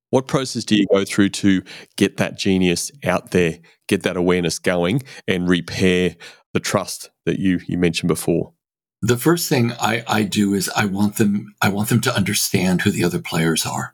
What 0.09 0.27
process 0.27 0.63
do 0.63 0.75
you 0.75 0.85
go 0.93 1.05
through 1.05 1.29
to 1.29 1.63
get 1.97 2.17
that 2.17 2.37
genius 2.37 2.91
out 3.03 3.31
there, 3.31 3.57
get 3.87 4.03
that 4.03 4.15
awareness 4.15 4.59
going, 4.59 5.01
and 5.27 5.49
repair 5.49 6.15
the 6.53 6.59
trust 6.59 7.09
that 7.25 7.39
you, 7.39 7.61
you 7.67 7.79
mentioned 7.79 8.09
before? 8.09 8.53
The 9.03 9.17
first 9.17 9.49
thing 9.49 9.73
I, 9.73 10.01
I 10.07 10.23
do 10.23 10.53
is 10.53 10.71
I 10.73 10.85
want 10.85 11.17
them 11.17 11.53
I 11.61 11.67
want 11.67 11.89
them 11.89 11.99
to 12.01 12.15
understand 12.15 12.81
who 12.81 12.89
the 12.89 13.03
other 13.03 13.19
players 13.19 13.65
are. 13.65 13.93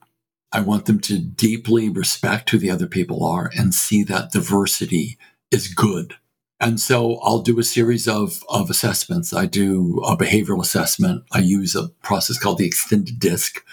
I 0.51 0.61
want 0.61 0.85
them 0.85 0.99
to 1.01 1.17
deeply 1.17 1.89
respect 1.89 2.51
who 2.51 2.59
the 2.59 2.69
other 2.69 2.85
people 2.85 3.25
are 3.25 3.51
and 3.57 3.73
see 3.73 4.03
that 4.03 4.31
diversity 4.31 5.17
is 5.49 5.73
good. 5.73 6.13
And 6.59 6.79
so 6.79 7.17
I'll 7.23 7.41
do 7.41 7.57
a 7.57 7.63
series 7.63 8.07
of, 8.07 8.43
of 8.49 8.69
assessments. 8.69 9.33
I 9.33 9.47
do 9.47 9.99
a 10.05 10.15
behavioral 10.15 10.61
assessment. 10.61 11.23
I 11.31 11.39
use 11.39 11.75
a 11.75 11.87
process 12.03 12.37
called 12.37 12.59
the 12.59 12.67
extended 12.67 13.17
DISC, 13.17 13.63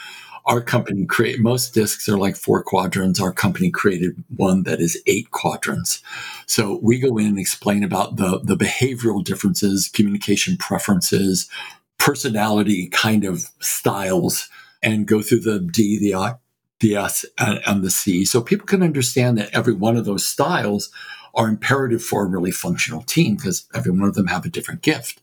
our 0.47 0.61
company 0.61 1.05
create 1.05 1.41
most 1.41 1.75
discs 1.75 2.09
are 2.09 2.17
like 2.17 2.37
four 2.37 2.63
quadrants. 2.63 3.21
Our 3.21 3.33
company 3.33 3.71
created 3.71 4.23
one 4.37 4.63
that 4.63 4.81
is 4.81 5.01
eight 5.07 5.33
quadrants. 5.33 6.03
So 6.47 6.79
we 6.83 7.01
go 7.01 7.19
in 7.19 7.27
and 7.27 7.39
explain 7.39 7.83
about 7.83 8.17
the, 8.17 8.41
the 8.43 8.57
behavioral 8.57 9.25
differences, 9.25 9.89
communication 9.89 10.57
preferences, 10.57 11.49
personality 11.99 12.89
kind 12.89 13.25
of 13.25 13.51
styles, 13.61 14.49
and 14.83 15.07
go 15.07 15.21
through 15.21 15.41
the 15.41 15.59
D, 15.59 15.99
the 15.99 16.15
I, 16.15 16.35
the 16.79 16.95
S, 16.95 17.25
and, 17.39 17.61
and 17.67 17.83
the 17.83 17.91
C. 17.91 18.25
So 18.25 18.41
people 18.41 18.67
can 18.67 18.85
understand 18.85 19.39
that 19.39 19.51
every 19.53 19.75
one 19.75 19.97
of 19.97 20.05
those 20.05 20.27
styles 20.27 20.91
are 21.35 21.49
imperative 21.49 22.03
for 22.03 22.23
a 22.23 22.29
really 22.29 22.53
functional 22.53 23.03
team 23.03 23.35
because 23.35 23.67
every 23.75 23.91
one 23.91 24.09
of 24.09 24.15
them 24.15 24.29
have 24.29 24.45
a 24.45 24.51
different 24.51 24.83
gift. 24.83 25.21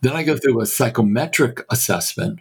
Then 0.00 0.14
I 0.14 0.22
go 0.22 0.36
through 0.36 0.60
a 0.60 0.66
psychometric 0.66 1.64
assessment 1.70 2.40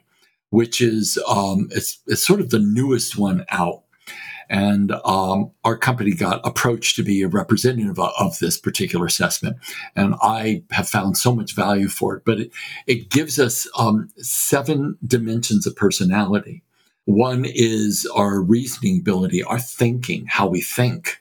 which 0.53 0.81
is 0.81 1.17
um, 1.27 1.67
it's, 1.71 1.97
it's 2.05 2.23
sort 2.23 2.39
of 2.39 2.51
the 2.51 2.59
newest 2.59 3.17
one 3.17 3.43
out. 3.49 3.81
And 4.51 4.91
um, 5.03 5.49
our 5.63 5.75
company 5.75 6.13
got 6.13 6.45
approached 6.45 6.95
to 6.97 7.03
be 7.03 7.23
a 7.23 7.27
representative 7.27 7.97
of, 7.97 8.11
of, 8.19 8.37
this 8.37 8.59
particular 8.59 9.07
assessment. 9.07 9.57
And 9.95 10.13
I 10.21 10.61
have 10.69 10.87
found 10.87 11.17
so 11.17 11.33
much 11.33 11.55
value 11.55 11.87
for 11.87 12.17
it. 12.17 12.23
But 12.23 12.39
it, 12.39 12.51
it 12.85 13.09
gives 13.09 13.39
us 13.39 13.67
um, 13.79 14.09
seven 14.17 14.95
dimensions 15.07 15.65
of 15.65 15.75
personality. 15.75 16.61
One 17.05 17.45
is 17.47 18.07
our 18.15 18.39
reasoning 18.39 18.99
ability, 18.99 19.41
our 19.41 19.59
thinking, 19.59 20.27
how 20.27 20.45
we 20.45 20.61
think. 20.61 21.19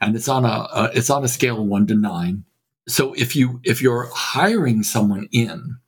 And 0.00 0.14
it's 0.14 0.28
on 0.28 0.44
a, 0.44 0.48
uh, 0.48 0.90
it's 0.94 1.10
on 1.10 1.24
a 1.24 1.28
scale 1.28 1.60
of 1.60 1.66
one 1.66 1.88
to 1.88 1.96
nine. 1.96 2.44
So 2.86 3.14
if 3.14 3.34
you 3.34 3.60
if 3.64 3.82
you're 3.82 4.08
hiring 4.14 4.84
someone 4.84 5.28
in, 5.32 5.78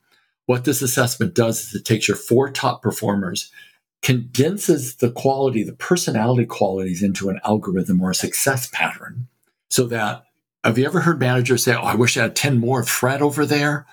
what 0.47 0.65
this 0.65 0.83
assessment 0.83 1.35
does 1.35 1.61
is 1.61 1.75
it 1.75 1.85
takes 1.85 2.09
your 2.09 2.17
four 2.17 2.51
top 2.51 2.83
performers, 2.83 3.51
condenses 4.03 4.97
the 4.97 5.11
quality, 5.11 5.63
the 5.63 5.73
personality 5.73 6.45
qualities 6.45 7.03
into 7.03 7.29
an 7.29 7.41
algorithm 7.45 8.01
or 8.01 8.11
a 8.11 8.15
success 8.15 8.69
pattern 8.73 9.29
so 9.71 9.87
that 9.87 10.25
have 10.65 10.79
you 10.79 10.85
ever 10.85 11.01
heard 11.01 11.21
managers 11.21 11.65
say, 11.65 11.75
Oh, 11.75 11.83
I 11.83 11.95
wish 11.95 12.17
I 12.17 12.23
had 12.23 12.37
10 12.37 12.59
more 12.59 12.85
Fred 12.85 13.23
over 13.23 13.47
there? 13.47 13.87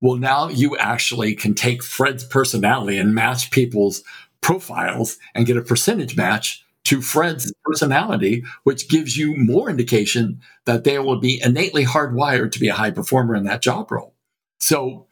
Well, 0.00 0.16
now 0.16 0.48
you 0.48 0.76
actually 0.76 1.34
can 1.34 1.54
take 1.54 1.82
Fred's 1.82 2.24
personality 2.24 2.98
and 2.98 3.14
match 3.14 3.50
people's 3.50 4.02
profiles 4.40 5.18
and 5.34 5.46
get 5.46 5.56
a 5.56 5.62
percentage 5.62 6.16
match 6.16 6.64
to 6.84 7.00
Fred's 7.00 7.52
personality, 7.64 8.44
which 8.64 8.88
gives 8.88 9.16
you 9.16 9.36
more 9.36 9.70
indication 9.70 10.40
that 10.64 10.82
they 10.82 10.98
will 10.98 11.20
be 11.20 11.40
innately 11.42 11.84
hardwired 11.84 12.50
to 12.52 12.60
be 12.60 12.68
a 12.68 12.74
high 12.74 12.90
performer 12.90 13.36
in 13.36 13.44
that 13.44 13.62
job 13.62 13.90
role. 13.90 14.14
So 14.58 15.06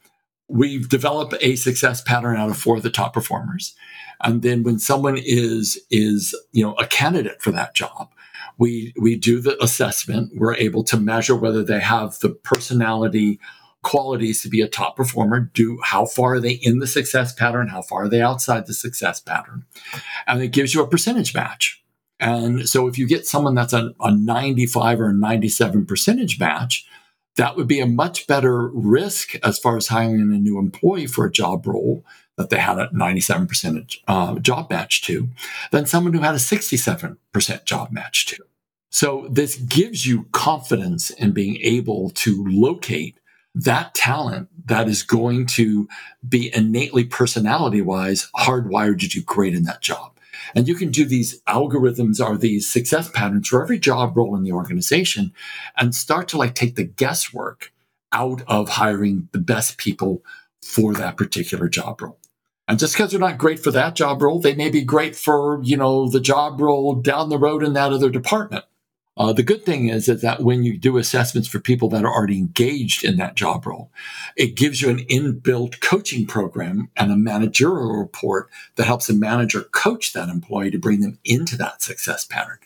we've 0.50 0.88
developed 0.88 1.34
a 1.40 1.56
success 1.56 2.00
pattern 2.00 2.36
out 2.36 2.50
of 2.50 2.56
four 2.56 2.76
of 2.76 2.82
the 2.82 2.90
top 2.90 3.14
performers. 3.14 3.74
And 4.22 4.42
then 4.42 4.62
when 4.62 4.78
someone 4.78 5.16
is, 5.16 5.78
is, 5.90 6.34
you 6.52 6.62
know, 6.62 6.74
a 6.74 6.86
candidate 6.86 7.40
for 7.40 7.52
that 7.52 7.74
job, 7.74 8.12
we, 8.58 8.92
we 9.00 9.16
do 9.16 9.40
the 9.40 9.62
assessment. 9.62 10.32
We're 10.34 10.56
able 10.56 10.84
to 10.84 10.98
measure 10.98 11.36
whether 11.36 11.62
they 11.62 11.80
have 11.80 12.18
the 12.18 12.30
personality 12.30 13.40
qualities 13.82 14.42
to 14.42 14.48
be 14.50 14.60
a 14.60 14.68
top 14.68 14.96
performer. 14.96 15.50
Do 15.54 15.78
how 15.82 16.04
far 16.04 16.34
are 16.34 16.40
they 16.40 16.52
in 16.52 16.80
the 16.80 16.86
success 16.86 17.32
pattern? 17.32 17.68
How 17.68 17.80
far 17.80 18.04
are 18.04 18.08
they 18.08 18.20
outside 18.20 18.66
the 18.66 18.74
success 18.74 19.20
pattern? 19.20 19.64
And 20.26 20.42
it 20.42 20.48
gives 20.48 20.74
you 20.74 20.82
a 20.82 20.88
percentage 20.88 21.34
match. 21.34 21.82
And 22.18 22.68
so 22.68 22.86
if 22.86 22.98
you 22.98 23.06
get 23.06 23.26
someone 23.26 23.54
that's 23.54 23.72
a, 23.72 23.94
a 24.00 24.14
95 24.14 25.00
or 25.00 25.08
a 25.08 25.14
97 25.14 25.86
percentage 25.86 26.38
match, 26.38 26.86
that 27.36 27.56
would 27.56 27.68
be 27.68 27.80
a 27.80 27.86
much 27.86 28.26
better 28.26 28.68
risk 28.68 29.34
as 29.44 29.58
far 29.58 29.76
as 29.76 29.88
hiring 29.88 30.20
a 30.20 30.38
new 30.38 30.58
employee 30.58 31.06
for 31.06 31.24
a 31.24 31.32
job 31.32 31.66
role 31.66 32.04
that 32.36 32.50
they 32.50 32.58
had 32.58 32.78
a 32.78 32.88
97% 32.88 33.96
uh, 34.08 34.38
job 34.38 34.70
match 34.70 35.02
to 35.02 35.28
than 35.70 35.86
someone 35.86 36.12
who 36.12 36.20
had 36.20 36.34
a 36.34 36.38
67% 36.38 37.64
job 37.64 37.92
match 37.92 38.26
to. 38.26 38.42
So 38.90 39.28
this 39.30 39.56
gives 39.56 40.06
you 40.06 40.26
confidence 40.32 41.10
in 41.10 41.32
being 41.32 41.58
able 41.58 42.10
to 42.10 42.44
locate 42.48 43.18
that 43.54 43.94
talent 43.94 44.48
that 44.66 44.88
is 44.88 45.02
going 45.02 45.46
to 45.46 45.88
be 46.28 46.54
innately 46.54 47.04
personality 47.04 47.82
wise 47.82 48.30
hardwired 48.36 49.00
to 49.00 49.08
do 49.08 49.22
great 49.22 49.54
in 49.54 49.64
that 49.64 49.80
job. 49.80 50.16
And 50.54 50.68
you 50.68 50.74
can 50.74 50.90
do 50.90 51.04
these 51.04 51.40
algorithms 51.42 52.24
or 52.24 52.36
these 52.36 52.70
success 52.70 53.08
patterns 53.08 53.48
for 53.48 53.62
every 53.62 53.78
job 53.78 54.16
role 54.16 54.36
in 54.36 54.42
the 54.42 54.52
organization 54.52 55.32
and 55.76 55.94
start 55.94 56.28
to 56.28 56.38
like 56.38 56.54
take 56.54 56.76
the 56.76 56.84
guesswork 56.84 57.72
out 58.12 58.42
of 58.46 58.70
hiring 58.70 59.28
the 59.32 59.38
best 59.38 59.78
people 59.78 60.22
for 60.62 60.92
that 60.94 61.16
particular 61.16 61.68
job 61.68 62.02
role. 62.02 62.18
And 62.68 62.78
just 62.78 62.94
because 62.94 63.10
they're 63.10 63.20
not 63.20 63.38
great 63.38 63.58
for 63.58 63.72
that 63.72 63.96
job 63.96 64.22
role, 64.22 64.40
they 64.40 64.54
may 64.54 64.70
be 64.70 64.82
great 64.82 65.16
for, 65.16 65.60
you 65.62 65.76
know, 65.76 66.08
the 66.08 66.20
job 66.20 66.60
role 66.60 66.94
down 66.94 67.28
the 67.28 67.38
road 67.38 67.64
in 67.64 67.72
that 67.72 67.92
other 67.92 68.10
department. 68.10 68.64
Uh, 69.20 69.34
the 69.34 69.42
good 69.42 69.66
thing 69.66 69.88
is, 69.90 70.08
is 70.08 70.22
that 70.22 70.40
when 70.40 70.62
you 70.62 70.78
do 70.78 70.96
assessments 70.96 71.46
for 71.46 71.60
people 71.60 71.90
that 71.90 72.06
are 72.06 72.12
already 72.12 72.38
engaged 72.38 73.04
in 73.04 73.18
that 73.18 73.34
job 73.34 73.66
role, 73.66 73.90
it 74.34 74.56
gives 74.56 74.80
you 74.80 74.88
an 74.88 75.04
inbuilt 75.10 75.78
coaching 75.80 76.26
program 76.26 76.88
and 76.96 77.12
a 77.12 77.16
managerial 77.16 77.98
report 77.98 78.48
that 78.76 78.86
helps 78.86 79.10
a 79.10 79.12
manager 79.12 79.64
coach 79.72 80.14
that 80.14 80.30
employee 80.30 80.70
to 80.70 80.78
bring 80.78 81.00
them 81.00 81.18
into 81.22 81.54
that 81.58 81.82
success 81.82 82.24
pattern. 82.24 82.56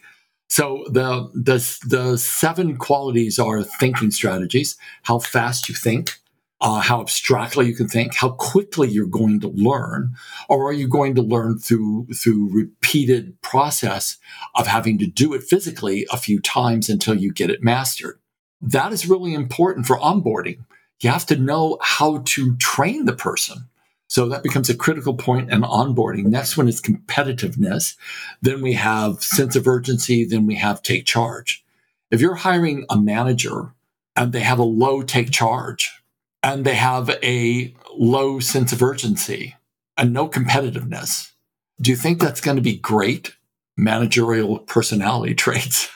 So 0.48 0.84
the 0.88 1.28
the 1.34 1.58
the 1.88 2.16
seven 2.18 2.76
qualities 2.76 3.40
are 3.40 3.64
thinking 3.64 4.12
strategies: 4.12 4.76
how 5.02 5.18
fast 5.18 5.68
you 5.68 5.74
think, 5.74 6.20
uh, 6.60 6.80
how 6.80 7.00
abstractly 7.00 7.66
you 7.66 7.74
can 7.74 7.88
think, 7.88 8.14
how 8.14 8.30
quickly 8.30 8.88
you're 8.88 9.06
going 9.06 9.40
to 9.40 9.48
learn, 9.48 10.14
or 10.48 10.66
are 10.66 10.72
you 10.72 10.88
going 10.88 11.14
to 11.14 11.22
learn 11.22 11.58
through 11.58 12.06
through 12.14 12.48
repeated 12.52 13.40
process 13.42 14.16
of 14.54 14.66
having 14.66 14.98
to 14.98 15.06
do 15.06 15.34
it 15.34 15.42
physically 15.42 16.06
a 16.10 16.16
few 16.16 16.40
times 16.40 16.88
until 16.88 17.14
you 17.14 17.32
get 17.32 17.50
it 17.50 17.62
mastered? 17.62 18.18
That 18.60 18.92
is 18.92 19.08
really 19.08 19.34
important 19.34 19.86
for 19.86 19.98
onboarding. 19.98 20.64
You 21.00 21.10
have 21.10 21.26
to 21.26 21.36
know 21.36 21.76
how 21.82 22.22
to 22.24 22.56
train 22.56 23.04
the 23.04 23.12
person. 23.12 23.68
So 24.08 24.28
that 24.28 24.42
becomes 24.42 24.70
a 24.70 24.76
critical 24.76 25.14
point 25.14 25.50
in 25.50 25.62
onboarding. 25.62 26.26
Next 26.26 26.56
one 26.56 26.68
is 26.68 26.80
competitiveness. 26.80 27.96
Then 28.42 28.62
we 28.62 28.74
have 28.74 29.22
sense 29.22 29.56
of 29.56 29.66
urgency. 29.66 30.24
Then 30.24 30.46
we 30.46 30.54
have 30.54 30.82
take 30.82 31.04
charge. 31.04 31.64
If 32.10 32.20
you're 32.20 32.36
hiring 32.36 32.86
a 32.88 32.96
manager 32.96 33.74
and 34.14 34.32
they 34.32 34.40
have 34.40 34.58
a 34.58 34.64
low 34.64 35.02
take 35.02 35.30
charge, 35.30 36.03
and 36.44 36.64
they 36.64 36.74
have 36.74 37.08
a 37.22 37.74
low 37.96 38.38
sense 38.38 38.70
of 38.72 38.82
urgency 38.82 39.56
and 39.96 40.12
no 40.12 40.28
competitiveness. 40.28 41.32
Do 41.80 41.90
you 41.90 41.96
think 41.96 42.20
that's 42.20 42.42
going 42.42 42.56
to 42.56 42.62
be 42.62 42.76
great 42.76 43.34
managerial 43.78 44.58
personality 44.58 45.34
traits 45.44 45.90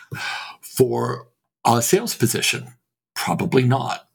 for 0.63 1.29
a 1.67 1.83
sales 1.83 2.17
position? 2.17 2.67
Probably 3.15 3.63
not. 3.63 4.09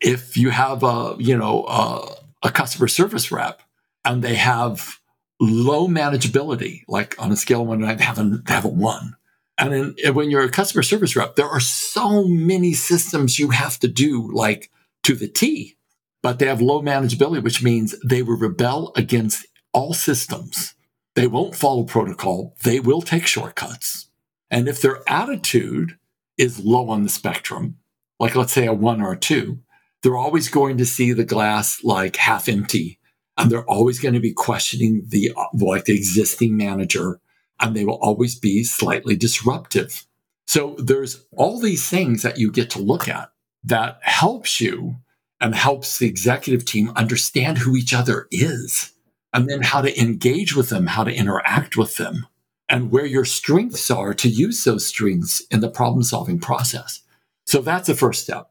If 0.00 0.36
you 0.36 0.50
have 0.50 0.82
a, 0.82 1.14
you 1.18 1.38
know, 1.38 1.64
a, 1.64 2.48
a 2.48 2.50
customer 2.50 2.88
service 2.88 3.30
rep 3.30 3.62
and 4.04 4.22
they 4.22 4.34
have 4.34 4.98
low 5.40 5.86
manageability, 5.86 6.82
like 6.88 7.14
on 7.22 7.30
a 7.30 7.36
scale 7.36 7.62
of 7.62 7.68
one 7.68 7.78
to 7.78 7.86
nine, 7.86 7.98
they 7.98 8.04
have 8.04 8.18
a, 8.18 8.24
they 8.24 8.52
have 8.52 8.64
a 8.64 8.68
one. 8.68 9.16
And 9.58 9.94
in, 10.02 10.14
when 10.14 10.28
you're 10.28 10.42
a 10.42 10.50
customer 10.50 10.82
service 10.82 11.14
rep, 11.14 11.36
there 11.36 11.48
are 11.48 11.60
so 11.60 12.24
many 12.24 12.74
systems 12.74 13.38
you 13.38 13.50
have 13.50 13.78
to 13.80 13.88
do, 13.88 14.28
like 14.32 14.70
to 15.06 15.14
the 15.14 15.28
T, 15.28 15.76
but 16.20 16.40
they 16.40 16.46
have 16.46 16.60
low 16.60 16.82
manageability, 16.82 17.40
which 17.40 17.62
means 17.62 17.94
they 18.00 18.22
will 18.22 18.36
rebel 18.36 18.90
against 18.96 19.46
all 19.72 19.94
systems. 19.94 20.74
They 21.14 21.28
won't 21.28 21.54
follow 21.54 21.84
protocol. 21.84 22.56
They 22.64 22.80
will 22.80 23.02
take 23.02 23.24
shortcuts. 23.24 24.08
And 24.50 24.66
if 24.66 24.82
their 24.82 25.08
attitude 25.08 25.96
is 26.36 26.64
low 26.64 26.90
on 26.90 27.04
the 27.04 27.08
spectrum, 27.08 27.76
like 28.18 28.34
let's 28.34 28.52
say 28.52 28.66
a 28.66 28.72
one 28.72 29.00
or 29.00 29.12
a 29.12 29.16
two, 29.16 29.60
they're 30.02 30.16
always 30.16 30.48
going 30.48 30.76
to 30.78 30.84
see 30.84 31.12
the 31.12 31.24
glass 31.24 31.84
like 31.84 32.16
half 32.16 32.48
empty. 32.48 32.98
And 33.38 33.48
they're 33.48 33.70
always 33.70 34.00
going 34.00 34.14
to 34.14 34.20
be 34.20 34.32
questioning 34.32 35.04
the 35.06 35.32
like 35.54 35.84
the 35.84 35.94
existing 35.94 36.56
manager, 36.56 37.20
and 37.60 37.76
they 37.76 37.84
will 37.84 38.00
always 38.02 38.34
be 38.36 38.64
slightly 38.64 39.14
disruptive. 39.14 40.04
So 40.48 40.74
there's 40.78 41.24
all 41.30 41.60
these 41.60 41.88
things 41.88 42.22
that 42.22 42.38
you 42.38 42.50
get 42.50 42.70
to 42.70 42.80
look 42.80 43.08
at 43.08 43.30
that 43.64 43.98
helps 44.02 44.60
you 44.60 44.96
and 45.40 45.54
helps 45.54 45.98
the 45.98 46.06
executive 46.06 46.64
team 46.64 46.90
understand 46.96 47.58
who 47.58 47.76
each 47.76 47.92
other 47.92 48.26
is 48.30 48.92
and 49.32 49.48
then 49.48 49.62
how 49.62 49.82
to 49.82 50.00
engage 50.00 50.56
with 50.56 50.70
them, 50.70 50.86
how 50.86 51.04
to 51.04 51.12
interact 51.12 51.76
with 51.76 51.96
them, 51.96 52.26
and 52.68 52.90
where 52.90 53.04
your 53.06 53.24
strengths 53.24 53.90
are 53.90 54.14
to 54.14 54.28
use 54.28 54.64
those 54.64 54.86
strengths 54.86 55.40
in 55.50 55.60
the 55.60 55.68
problem 55.68 56.02
solving 56.02 56.38
process. 56.38 57.02
So 57.46 57.60
that's 57.60 57.86
the 57.86 57.94
first 57.94 58.22
step. 58.22 58.50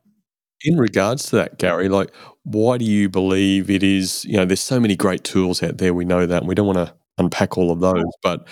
In 0.64 0.78
regards 0.78 1.30
to 1.30 1.38
that, 1.38 1.58
Gary, 1.58 1.90
like, 1.90 2.12
why 2.44 2.78
do 2.78 2.86
you 2.86 3.10
believe 3.10 3.70
it 3.70 3.84
is? 3.84 4.24
You 4.26 4.38
know, 4.38 4.46
there's 4.46 4.62
so 4.62 4.80
many 4.80 4.96
great 4.96 5.24
tools 5.24 5.62
out 5.64 5.80
there. 5.80 5.94
We 5.94 6.06
know 6.06 6.26
that. 6.26 6.44
And 6.44 6.48
we 6.48 6.56
don't 6.56 6.68
want 6.68 6.78
to 6.78 6.94
unpack 7.18 7.58
all 7.58 7.72
of 7.72 7.80
those, 7.80 8.04
but 8.22 8.48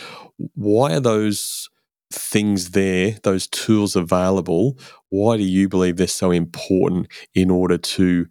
why 0.56 0.94
are 0.94 1.00
those 1.00 1.70
things 2.14 2.72
there, 2.72 3.18
those 3.24 3.48
tools 3.48 3.96
available, 3.96 4.78
why 5.10 5.38
do 5.38 5.44
you 5.44 5.68
believe 5.68 5.98
they're 5.98 6.08
so 6.08 6.32
important 6.32 7.08
in 7.34 7.50
order 7.50 7.78
to 7.78 8.28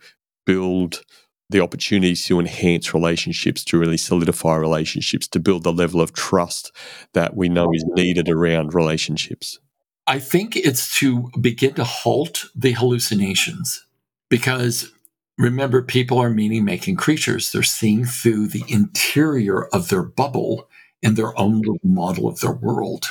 build 0.47 1.03
the 1.51 1.61
opportunities 1.61 2.25
to 2.27 2.41
enhance 2.41 2.95
relationships, 2.95 3.65
to 3.65 3.79
really 3.79 3.99
solidify 3.99 4.57
relationships, 4.57 5.29
to 5.29 5.39
build 5.39 5.65
the 5.65 5.73
level 5.73 6.01
of 6.01 6.13
trust 6.13 6.73
that 7.13 7.37
we 7.37 7.49
know 7.49 7.71
is 7.73 7.85
needed 7.95 8.29
around 8.29 8.75
relationships? 8.75 9.59
I 10.07 10.19
think 10.19 10.57
it's 10.57 10.99
to 10.99 11.31
begin 11.41 11.75
to 11.75 11.85
halt 11.85 12.47
the 12.57 12.73
hallucinations 12.73 13.85
because 14.29 14.91
remember, 15.39 15.83
people 15.83 16.19
are 16.19 16.31
meaning 16.31 16.65
making 16.65 16.97
creatures. 16.97 17.53
They're 17.53 17.63
seeing 17.63 18.05
through 18.05 18.49
the 18.49 18.65
interior 18.69 19.67
of 19.67 19.89
their 19.89 20.03
bubble 20.03 20.69
in 21.03 21.15
their 21.15 21.39
own 21.39 21.59
little 21.59 21.79
model 21.83 22.29
of 22.29 22.41
their 22.41 22.53
world 22.53 23.07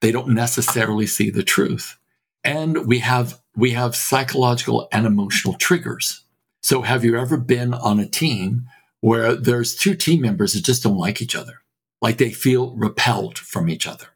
they 0.00 0.12
don't 0.12 0.28
necessarily 0.28 1.06
see 1.06 1.30
the 1.30 1.42
truth. 1.42 1.98
And 2.42 2.86
we 2.86 2.98
have 3.00 3.40
we 3.56 3.70
have 3.70 3.96
psychological 3.96 4.88
and 4.92 5.06
emotional 5.06 5.54
triggers. 5.54 6.24
So 6.62 6.82
have 6.82 7.04
you 7.04 7.18
ever 7.18 7.36
been 7.36 7.72
on 7.74 8.00
a 8.00 8.08
team 8.08 8.66
where 9.00 9.34
there's 9.34 9.76
two 9.76 9.94
team 9.94 10.22
members 10.22 10.54
that 10.54 10.64
just 10.64 10.82
don't 10.82 10.96
like 10.96 11.22
each 11.22 11.36
other? 11.36 11.62
Like 12.02 12.18
they 12.18 12.32
feel 12.32 12.74
repelled 12.74 13.38
from 13.38 13.68
each 13.68 13.86
other. 13.86 14.06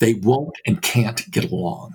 They 0.00 0.14
won't 0.14 0.56
and 0.66 0.80
can't 0.80 1.30
get 1.30 1.50
along. 1.50 1.94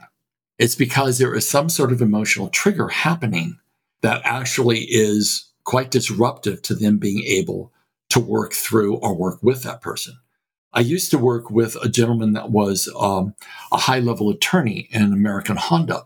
It's 0.58 0.76
because 0.76 1.18
there 1.18 1.34
is 1.36 1.48
some 1.48 1.70
sort 1.70 1.92
of 1.92 2.02
emotional 2.02 2.50
trigger 2.50 2.90
happening 2.90 3.60
that 4.02 4.22
actually 4.26 4.80
is 4.80 5.50
quite 5.64 5.92
disruptive 5.92 6.62
to 6.64 6.76
them 6.76 6.98
being 6.98 7.24
able 7.26 7.72
to 8.10 8.20
work 8.20 8.54
through 8.54 8.96
or 8.98 9.16
work 9.16 9.42
with 9.42 9.64
that 9.64 9.82
person. 9.82 10.18
I 10.74 10.82
used 10.82 11.12
to 11.12 11.18
work 11.18 11.50
with 11.50 11.76
a 11.82 11.90
gentleman 11.90 12.34
that 12.34 12.52
was 12.52 12.90
um, 13.00 13.34
a 13.72 13.78
high 13.78 14.00
level 14.00 14.30
attorney 14.30 14.88
in 14.92 15.14
American 15.14 15.58
Honda. 15.58 16.06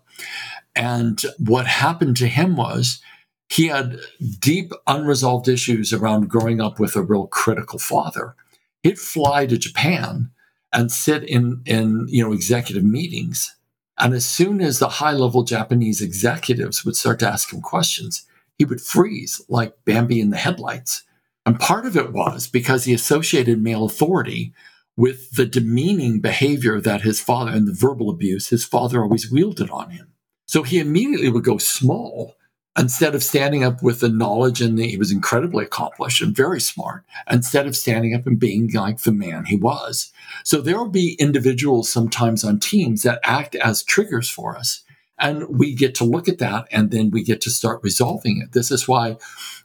And 0.76 1.22
what 1.38 1.68
happened 1.68 2.18
to 2.18 2.28
him 2.28 2.56
was 2.56 3.02
he 3.50 3.68
had 3.68 4.00
deep 4.40 4.72
unresolved 4.88 5.48
issues 5.48 5.94
around 5.94 6.30
growing 6.30 6.62
up 6.62 6.80
with 6.80 6.96
a 6.96 7.04
real 7.04 7.28
critical 7.28 7.78
father. 7.78 8.36
He'd 8.82 9.00
fly 9.00 9.46
to 9.46 9.58
Japan 9.58 10.32
and 10.72 10.92
sit 10.92 11.24
in, 11.24 11.62
in 11.66 12.08
you 12.10 12.24
know, 12.24 12.34
executive 12.34 12.84
meetings. 12.84 13.56
And 14.00 14.14
as 14.14 14.26
soon 14.26 14.60
as 14.60 14.80
the 14.80 14.90
high 14.90 15.12
level 15.12 15.44
Japanese 15.44 16.02
executives 16.02 16.84
would 16.84 16.96
start 16.96 17.20
to 17.20 17.28
ask 17.28 17.54
him 17.54 17.62
questions, 17.62 18.26
he 18.58 18.66
would 18.66 18.82
freeze 18.82 19.42
like 19.48 19.76
Bambi 19.86 20.20
in 20.20 20.32
the 20.32 20.38
headlights. 20.38 21.04
And 21.46 21.60
part 21.60 21.86
of 21.86 21.98
it 21.98 22.14
was 22.14 22.48
because 22.48 22.86
he 22.86 22.94
associated 22.94 23.62
male 23.62 23.86
authority 23.86 24.54
with 24.96 25.32
the 25.32 25.46
demeaning 25.46 26.22
behavior 26.22 26.80
that 26.80 27.02
his 27.02 27.20
father 27.20 27.52
and 27.52 27.68
the 27.68 27.74
verbal 27.74 28.10
abuse 28.10 28.50
his 28.50 28.64
father 28.64 29.02
always 29.02 29.32
wielded 29.32 29.70
on 29.70 29.90
him. 29.90 30.14
So 30.46 30.64
he 30.64 30.80
immediately 30.80 31.30
would 31.30 31.44
go 31.44 31.58
small 31.58 32.36
instead 32.78 33.14
of 33.14 33.24
standing 33.24 33.64
up 33.64 33.84
with 33.84 34.00
the 34.00 34.10
knowledge 34.10 34.62
and 34.62 34.78
the, 34.78 34.88
he 34.88 34.98
was 34.98 35.12
incredibly 35.12 35.66
accomplished 35.66 36.22
and 36.22 36.36
very 36.36 36.60
smart 36.60 37.04
instead 37.30 37.68
of 37.68 37.76
standing 37.76 38.16
up 38.16 38.26
and 38.26 38.40
being 38.40 38.70
like 38.72 39.00
the 39.00 39.12
man 39.12 39.46
he 39.46 39.56
was. 39.56 40.12
So 40.44 40.60
there 40.60 40.78
will 40.78 40.90
be 40.90 41.16
individuals 41.20 41.90
sometimes 41.90 42.44
on 42.44 42.60
teams 42.60 43.04
that 43.04 43.20
act 43.24 43.56
as 43.56 43.84
triggers 43.84 44.30
for 44.30 44.58
us. 44.58 44.84
And 45.20 45.48
we 45.48 45.76
get 45.76 45.94
to 45.96 46.04
look 46.04 46.28
at 46.28 46.40
that 46.40 46.68
and 46.72 46.90
then 46.90 47.12
we 47.12 47.24
get 47.24 47.42
to 47.42 47.52
start 47.52 47.84
resolving 47.84 48.42
it. 48.44 48.54
This 48.54 48.72
is 48.72 48.88
why 48.88 49.18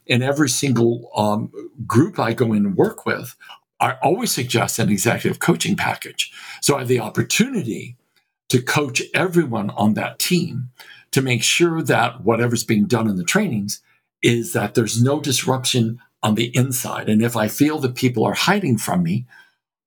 in 0.05 0.21
every 0.21 0.49
single 0.49 1.09
um, 1.15 1.51
group 1.85 2.19
i 2.19 2.33
go 2.33 2.53
in 2.53 2.65
and 2.65 2.75
work 2.75 3.05
with 3.05 3.35
i 3.79 3.93
always 4.01 4.31
suggest 4.31 4.79
an 4.79 4.89
executive 4.89 5.39
coaching 5.39 5.75
package 5.75 6.31
so 6.61 6.75
i 6.75 6.79
have 6.79 6.87
the 6.87 6.99
opportunity 6.99 7.95
to 8.49 8.61
coach 8.61 9.01
everyone 9.13 9.69
on 9.71 9.93
that 9.93 10.19
team 10.19 10.69
to 11.11 11.21
make 11.21 11.43
sure 11.43 11.81
that 11.81 12.21
whatever's 12.21 12.63
being 12.63 12.85
done 12.85 13.07
in 13.07 13.15
the 13.15 13.23
trainings 13.23 13.81
is 14.21 14.53
that 14.53 14.75
there's 14.75 15.01
no 15.01 15.19
disruption 15.19 15.99
on 16.21 16.35
the 16.35 16.55
inside. 16.55 17.09
And 17.09 17.21
if 17.21 17.37
I 17.37 17.47
feel 17.47 17.79
that 17.79 17.95
people 17.95 18.25
are 18.25 18.33
hiding 18.33 18.77
from 18.77 19.03
me, 19.03 19.25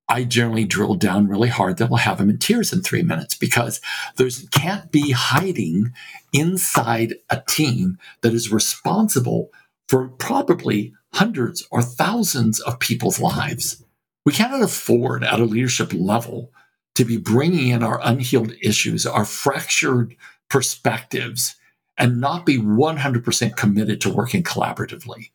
I 0.09 0.25
generally 0.25 0.65
drill 0.65 0.95
down 0.95 1.29
really 1.29 1.49
hard 1.49 1.79
that 1.79 1.89
will 1.89 1.99
have 1.99 2.19
them 2.19 2.31
in 2.31 2.39
tears 2.39 2.73
in 2.73 2.83
three 2.83 3.03
minutes 3.03 3.35
because 3.35 3.81
there 4.17 4.29
can't 4.51 4.91
be 4.91 5.13
hiding 5.13 5.93
inside 6.33 7.15
a 7.31 7.43
team 7.47 7.99
that 8.23 8.35
is 8.35 8.53
responsible 8.53 9.51
for 9.89 10.09
probably 10.09 10.93
hundreds 11.13 11.67
or 11.71 11.83
thousands 11.83 12.61
of 12.61 12.79
people's 12.79 13.21
lives. 13.21 13.85
We 14.25 14.33
cannot 14.33 14.63
afford 14.63 15.25
at 15.25 15.41
a 15.41 15.45
leadership 15.45 15.93
level 15.93 16.53
to 16.95 17.05
be 17.05 17.17
bringing 17.17 17.69
in 17.69 17.83
our 17.83 18.01
unhealed 18.03 18.53
issues, 18.63 19.07
our 19.07 19.25
fractured 19.25 20.17
perspectives 20.49 21.57
and 21.99 22.21
not 22.21 22.47
be 22.47 22.59
100% 22.59 23.57
committed 23.57 24.01
to 24.01 24.11
working 24.11 24.43
collaboratively. 24.43 25.31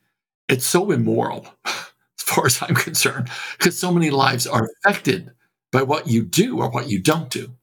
It's 0.49 0.65
so 0.65 0.91
immoral, 0.91 1.47
as 1.65 1.91
far 2.17 2.45
as 2.45 2.61
I'm 2.61 2.75
concerned, 2.75 3.29
because 3.57 3.77
so 3.77 3.91
many 3.91 4.09
lives 4.09 4.47
are 4.47 4.67
affected 4.85 5.31
by 5.71 5.83
what 5.83 6.07
you 6.07 6.23
do 6.23 6.59
or 6.59 6.69
what 6.69 6.89
you 6.89 7.01
don't 7.01 7.29
do. 7.29 7.53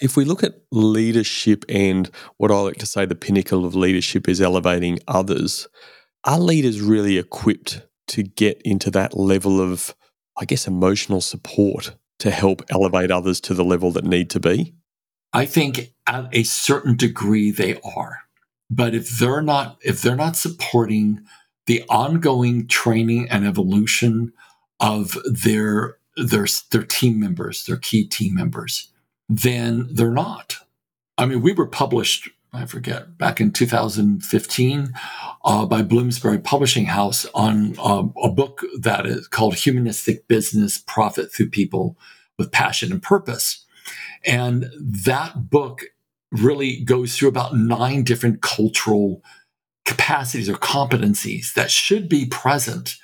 If 0.00 0.16
we 0.16 0.24
look 0.24 0.42
at 0.42 0.60
leadership 0.70 1.64
and 1.68 2.10
what 2.36 2.50
I 2.50 2.58
like 2.60 2.76
to 2.78 2.86
say 2.86 3.06
the 3.06 3.14
pinnacle 3.14 3.64
of 3.64 3.74
leadership 3.74 4.28
is 4.28 4.42
elevating 4.42 4.98
others, 5.08 5.68
are 6.26 6.38
leaders 6.38 6.80
really 6.80 7.16
equipped 7.16 7.82
to 8.08 8.22
get 8.22 8.60
into 8.64 8.90
that 8.90 9.16
level 9.16 9.60
of, 9.60 9.94
I 10.36 10.44
guess, 10.44 10.66
emotional 10.66 11.20
support 11.20 11.96
to 12.18 12.30
help 12.30 12.62
elevate 12.70 13.10
others 13.10 13.40
to 13.42 13.54
the 13.54 13.64
level 13.64 13.90
that 13.92 14.04
need 14.04 14.30
to 14.30 14.40
be? 14.40 14.74
I 15.32 15.46
think 15.46 15.92
at 16.06 16.28
a 16.32 16.42
certain 16.44 16.96
degree 16.96 17.50
they 17.50 17.78
are. 17.82 18.20
But 18.70 18.94
if 18.94 19.18
they're 19.18 19.42
not 19.42 19.78
if 19.82 20.02
they're 20.02 20.16
not 20.16 20.36
supporting 20.36 21.20
the 21.66 21.84
ongoing 21.88 22.66
training 22.66 23.28
and 23.30 23.46
evolution 23.46 24.32
of 24.80 25.16
their 25.24 25.98
their 26.16 26.46
their 26.70 26.82
team 26.82 27.20
members, 27.20 27.64
their 27.64 27.76
key 27.76 28.06
team 28.06 28.34
members, 28.34 28.90
then 29.28 29.88
they're 29.90 30.10
not. 30.10 30.56
I 31.18 31.26
mean, 31.26 31.42
we 31.42 31.52
were 31.52 31.66
published, 31.66 32.28
I 32.56 32.64
forget, 32.64 33.18
back 33.18 33.40
in 33.40 33.52
2015 33.52 34.92
uh, 35.44 35.66
by 35.66 35.82
Bloomsbury 35.82 36.38
Publishing 36.38 36.86
House 36.86 37.26
on 37.34 37.78
uh, 37.78 38.04
a 38.22 38.30
book 38.30 38.64
that 38.80 39.04
is 39.04 39.28
called 39.28 39.54
Humanistic 39.54 40.26
Business 40.26 40.78
Profit 40.78 41.30
Through 41.30 41.50
People 41.50 41.98
with 42.38 42.50
Passion 42.50 42.92
and 42.92 43.02
Purpose. 43.02 43.64
And 44.24 44.70
that 44.80 45.50
book 45.50 45.84
really 46.32 46.80
goes 46.80 47.16
through 47.16 47.28
about 47.28 47.54
nine 47.54 48.02
different 48.04 48.40
cultural 48.40 49.22
capacities 49.84 50.48
or 50.48 50.54
competencies 50.54 51.52
that 51.54 51.70
should 51.70 52.08
be 52.08 52.24
present 52.24 52.96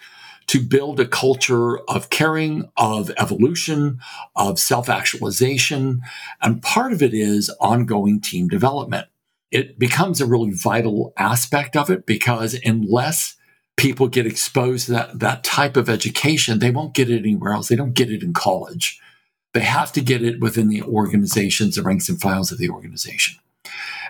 to 0.46 0.60
build 0.60 0.98
a 0.98 1.06
culture 1.06 1.78
of 1.88 2.10
caring, 2.10 2.68
of 2.76 3.10
evolution, 3.18 4.00
of 4.34 4.58
self 4.58 4.88
actualization. 4.88 6.00
And 6.40 6.62
part 6.62 6.92
of 6.92 7.02
it 7.02 7.14
is 7.14 7.50
ongoing 7.60 8.20
team 8.20 8.48
development. 8.48 9.06
It 9.52 9.78
becomes 9.78 10.20
a 10.20 10.26
really 10.26 10.50
vital 10.50 11.12
aspect 11.16 11.76
of 11.76 11.90
it 11.90 12.06
because 12.06 12.58
unless 12.64 13.36
people 13.76 14.08
get 14.08 14.26
exposed 14.26 14.86
to 14.86 14.92
that, 14.92 15.18
that 15.18 15.44
type 15.44 15.76
of 15.76 15.88
education, 15.88 16.58
they 16.58 16.70
won't 16.70 16.94
get 16.94 17.10
it 17.10 17.18
anywhere 17.18 17.52
else. 17.52 17.68
They 17.68 17.76
don't 17.76 17.94
get 17.94 18.10
it 18.10 18.22
in 18.22 18.32
college. 18.32 18.98
They 19.54 19.60
have 19.60 19.92
to 19.92 20.00
get 20.00 20.22
it 20.22 20.40
within 20.40 20.68
the 20.68 20.82
organizations, 20.82 21.76
the 21.76 21.82
ranks 21.82 22.08
and 22.08 22.20
files 22.20 22.50
of 22.50 22.58
the 22.58 22.70
organization. 22.70 23.38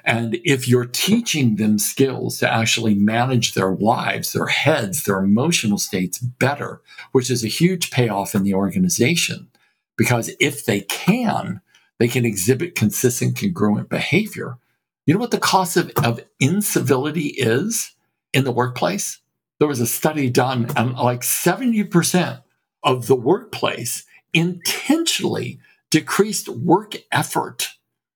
And 0.04 0.40
if 0.44 0.66
you're 0.66 0.86
teaching 0.86 1.56
them 1.56 1.78
skills 1.78 2.38
to 2.38 2.52
actually 2.52 2.94
manage 2.94 3.54
their 3.54 3.72
lives, 3.72 4.32
their 4.32 4.46
heads, 4.46 5.04
their 5.04 5.18
emotional 5.18 5.78
states 5.78 6.18
better, 6.18 6.80
which 7.12 7.30
is 7.30 7.44
a 7.44 7.48
huge 7.48 7.90
payoff 7.90 8.34
in 8.34 8.42
the 8.42 8.54
organization, 8.54 9.48
because 9.96 10.30
if 10.40 10.64
they 10.64 10.80
can, 10.82 11.60
they 11.98 12.08
can 12.08 12.24
exhibit 12.24 12.74
consistent, 12.74 13.38
congruent 13.38 13.88
behavior. 13.88 14.58
You 15.06 15.14
know 15.14 15.20
what 15.20 15.30
the 15.30 15.38
cost 15.38 15.76
of, 15.76 15.90
of 16.02 16.20
incivility 16.40 17.28
is 17.28 17.92
in 18.32 18.44
the 18.44 18.52
workplace? 18.52 19.20
There 19.58 19.68
was 19.68 19.80
a 19.80 19.86
study 19.86 20.30
done, 20.30 20.70
and 20.76 20.94
like 20.94 21.20
70% 21.20 22.42
of 22.82 23.06
the 23.06 23.16
workplace 23.16 24.04
intentionally 24.32 25.60
decreased 25.90 26.48
work 26.48 26.96
effort 27.12 27.68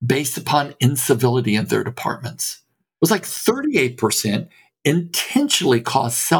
based 0.04 0.36
upon 0.36 0.74
incivility 0.80 1.54
in 1.54 1.66
their 1.66 1.84
departments. 1.84 2.62
It 2.70 3.00
was 3.00 3.10
like 3.10 3.22
38% 3.22 4.48
intentionally 4.84 5.80
caused, 5.80 6.30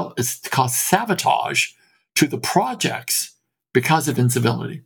caused 0.51 0.75
sabotage 0.75 1.69
to 2.15 2.27
the 2.27 2.39
projects 2.39 3.35
because 3.75 4.09
of 4.09 4.19
incivility. 4.19 4.83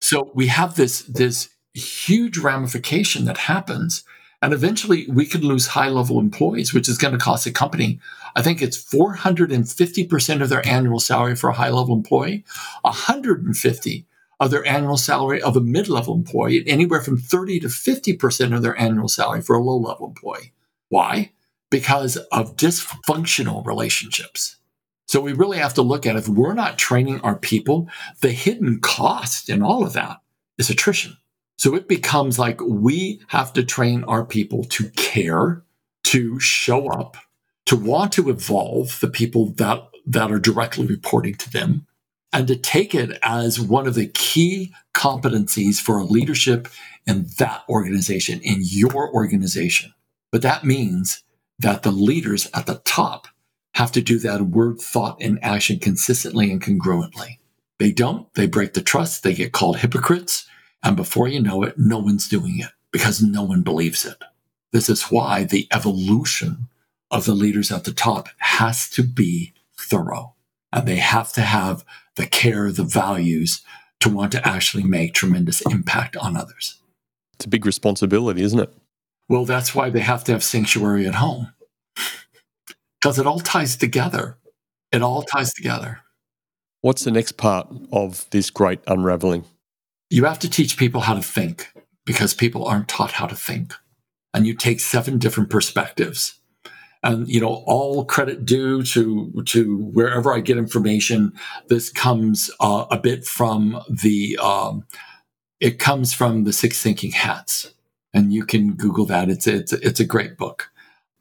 So 0.00 0.32
we 0.34 0.48
have 0.48 0.74
this, 0.74 1.02
this 1.02 1.50
huge 1.74 2.38
ramification 2.38 3.24
that 3.26 3.38
happens. 3.38 4.02
And 4.42 4.52
eventually 4.52 5.06
we 5.08 5.24
could 5.24 5.44
lose 5.44 5.68
high 5.68 5.88
level 5.88 6.18
employees, 6.18 6.74
which 6.74 6.88
is 6.88 6.98
going 6.98 7.12
to 7.12 7.18
cost 7.18 7.46
a 7.46 7.52
company, 7.52 8.00
I 8.34 8.42
think 8.42 8.60
it's 8.60 8.76
450% 8.76 10.42
of 10.42 10.48
their 10.48 10.66
annual 10.66 10.98
salary 10.98 11.36
for 11.36 11.50
a 11.50 11.54
high 11.54 11.70
level 11.70 11.94
employee, 11.94 12.44
150 12.82 14.06
of 14.40 14.50
their 14.50 14.66
annual 14.66 14.96
salary 14.96 15.40
of 15.40 15.56
a 15.56 15.60
mid 15.60 15.88
level 15.88 16.14
employee, 16.14 16.58
and 16.58 16.68
anywhere 16.68 17.00
from 17.00 17.16
30 17.16 17.60
to 17.60 17.68
50% 17.68 18.54
of 18.54 18.62
their 18.62 18.76
annual 18.76 19.08
salary 19.08 19.40
for 19.40 19.54
a 19.54 19.62
low 19.62 19.76
level 19.76 20.08
employee. 20.08 20.52
Why? 20.88 21.30
Because 21.70 22.16
of 22.32 22.56
dysfunctional 22.56 23.64
relationships. 23.64 24.56
So 25.06 25.20
we 25.20 25.32
really 25.32 25.58
have 25.58 25.74
to 25.74 25.82
look 25.82 26.06
at 26.06 26.16
if 26.16 26.28
we're 26.28 26.54
not 26.54 26.78
training 26.78 27.20
our 27.20 27.36
people, 27.36 27.88
the 28.20 28.32
hidden 28.32 28.80
cost 28.80 29.48
in 29.48 29.62
all 29.62 29.86
of 29.86 29.92
that 29.92 30.20
is 30.58 30.70
attrition. 30.70 31.16
So 31.62 31.76
it 31.76 31.86
becomes 31.86 32.40
like 32.40 32.60
we 32.60 33.20
have 33.28 33.52
to 33.52 33.62
train 33.62 34.02
our 34.08 34.24
people 34.24 34.64
to 34.64 34.88
care, 34.96 35.62
to 36.02 36.40
show 36.40 36.88
up, 36.88 37.16
to 37.66 37.76
want 37.76 38.10
to 38.14 38.30
evolve 38.30 38.98
the 38.98 39.06
people 39.06 39.52
that, 39.52 39.88
that 40.04 40.32
are 40.32 40.40
directly 40.40 40.86
reporting 40.86 41.36
to 41.36 41.48
them, 41.48 41.86
and 42.32 42.48
to 42.48 42.56
take 42.56 42.96
it 42.96 43.16
as 43.22 43.60
one 43.60 43.86
of 43.86 43.94
the 43.94 44.08
key 44.08 44.72
competencies 44.92 45.80
for 45.80 45.98
a 45.98 46.04
leadership 46.04 46.66
in 47.06 47.28
that 47.38 47.62
organization, 47.68 48.40
in 48.42 48.58
your 48.62 49.14
organization. 49.14 49.94
But 50.32 50.42
that 50.42 50.64
means 50.64 51.22
that 51.60 51.84
the 51.84 51.92
leaders 51.92 52.50
at 52.54 52.66
the 52.66 52.82
top 52.84 53.28
have 53.74 53.92
to 53.92 54.02
do 54.02 54.18
that 54.18 54.42
word, 54.42 54.80
thought, 54.80 55.18
and 55.20 55.38
action 55.44 55.78
consistently 55.78 56.50
and 56.50 56.60
congruently. 56.60 57.38
They 57.78 57.92
don't, 57.92 58.26
they 58.34 58.48
break 58.48 58.72
the 58.72 58.82
trust, 58.82 59.22
they 59.22 59.32
get 59.34 59.52
called 59.52 59.76
hypocrites. 59.76 60.48
And 60.82 60.96
before 60.96 61.28
you 61.28 61.40
know 61.40 61.62
it, 61.62 61.78
no 61.78 61.98
one's 61.98 62.28
doing 62.28 62.58
it 62.58 62.70
because 62.90 63.22
no 63.22 63.42
one 63.42 63.62
believes 63.62 64.04
it. 64.04 64.16
This 64.72 64.88
is 64.88 65.04
why 65.04 65.44
the 65.44 65.68
evolution 65.72 66.68
of 67.10 67.24
the 67.24 67.34
leaders 67.34 67.70
at 67.70 67.84
the 67.84 67.92
top 67.92 68.28
has 68.38 68.88
to 68.90 69.02
be 69.02 69.52
thorough 69.78 70.34
and 70.72 70.88
they 70.88 70.96
have 70.96 71.32
to 71.34 71.42
have 71.42 71.84
the 72.16 72.26
care, 72.26 72.72
the 72.72 72.82
values 72.82 73.62
to 74.00 74.08
want 74.08 74.32
to 74.32 74.46
actually 74.48 74.82
make 74.82 75.14
tremendous 75.14 75.60
impact 75.62 76.16
on 76.16 76.36
others. 76.36 76.80
It's 77.34 77.44
a 77.44 77.48
big 77.48 77.66
responsibility, 77.66 78.42
isn't 78.42 78.58
it? 78.58 78.72
Well, 79.28 79.44
that's 79.44 79.74
why 79.74 79.90
they 79.90 80.00
have 80.00 80.24
to 80.24 80.32
have 80.32 80.42
sanctuary 80.42 81.06
at 81.06 81.14
home 81.14 81.52
because 83.00 83.18
it 83.18 83.26
all 83.26 83.40
ties 83.40 83.76
together. 83.76 84.36
It 84.90 85.02
all 85.02 85.22
ties 85.22 85.52
together. 85.52 86.00
What's 86.80 87.04
the 87.04 87.10
next 87.10 87.32
part 87.32 87.68
of 87.92 88.28
this 88.30 88.50
great 88.50 88.80
unraveling? 88.86 89.44
You 90.12 90.26
have 90.26 90.38
to 90.40 90.50
teach 90.50 90.76
people 90.76 91.00
how 91.00 91.14
to 91.14 91.22
think 91.22 91.72
because 92.04 92.34
people 92.34 92.66
aren't 92.66 92.88
taught 92.88 93.12
how 93.12 93.26
to 93.26 93.34
think. 93.34 93.72
And 94.34 94.46
you 94.46 94.54
take 94.54 94.78
seven 94.78 95.16
different 95.18 95.48
perspectives. 95.48 96.38
And 97.02 97.26
you 97.28 97.40
know, 97.40 97.64
all 97.66 98.04
credit 98.04 98.44
due 98.44 98.82
to 98.82 99.42
to 99.46 99.78
wherever 99.78 100.34
I 100.34 100.40
get 100.40 100.58
information. 100.58 101.32
This 101.68 101.90
comes 101.90 102.50
uh, 102.60 102.84
a 102.90 102.98
bit 102.98 103.24
from 103.24 103.80
the 103.88 104.38
um, 104.40 104.84
it 105.60 105.78
comes 105.78 106.12
from 106.12 106.44
the 106.44 106.52
Six 106.52 106.80
Thinking 106.80 107.10
Hats, 107.10 107.72
and 108.12 108.32
you 108.32 108.44
can 108.44 108.74
Google 108.74 109.06
that. 109.06 109.30
It's 109.30 109.46
it's 109.46 109.72
it's 109.72 109.98
a 109.98 110.04
great 110.04 110.36
book 110.36 110.68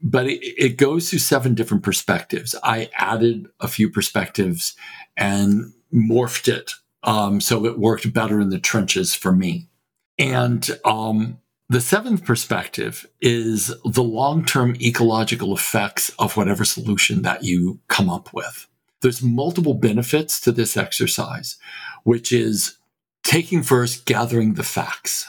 but 0.03 0.25
it, 0.25 0.39
it, 0.57 0.77
goes 0.77 1.09
through 1.09 1.19
seven 1.19 1.53
different 1.53 1.83
perspectives. 1.83 2.55
I 2.63 2.89
added 2.95 3.45
a 3.59 3.67
few 3.67 3.87
perspectives 3.87 4.75
and 5.15 5.73
morphed 5.93 6.47
it 6.47 6.71
um, 7.03 7.41
so 7.41 7.65
it 7.65 7.79
worked 7.79 8.13
better 8.13 8.39
in 8.39 8.49
the 8.49 8.59
trenches 8.59 9.15
for 9.15 9.31
me. 9.31 9.67
And 10.19 10.69
um, 10.85 11.39
the 11.69 11.81
seventh 11.81 12.25
perspective 12.25 13.07
is 13.21 13.73
the 13.85 14.03
long 14.03 14.45
term 14.45 14.75
ecological 14.81 15.55
effects 15.55 16.09
of 16.19 16.37
whatever 16.37 16.65
solution 16.65 17.21
that 17.23 17.43
you 17.43 17.79
come 17.87 18.09
up 18.09 18.33
with. 18.33 18.67
There's 19.01 19.23
multiple 19.23 19.73
benefits 19.73 20.39
to 20.41 20.51
this 20.51 20.77
exercise, 20.77 21.57
which 22.03 22.31
is 22.31 22.77
taking 23.23 23.63
first, 23.63 24.05
gathering 24.05 24.53
the 24.53 24.63
facts. 24.63 25.27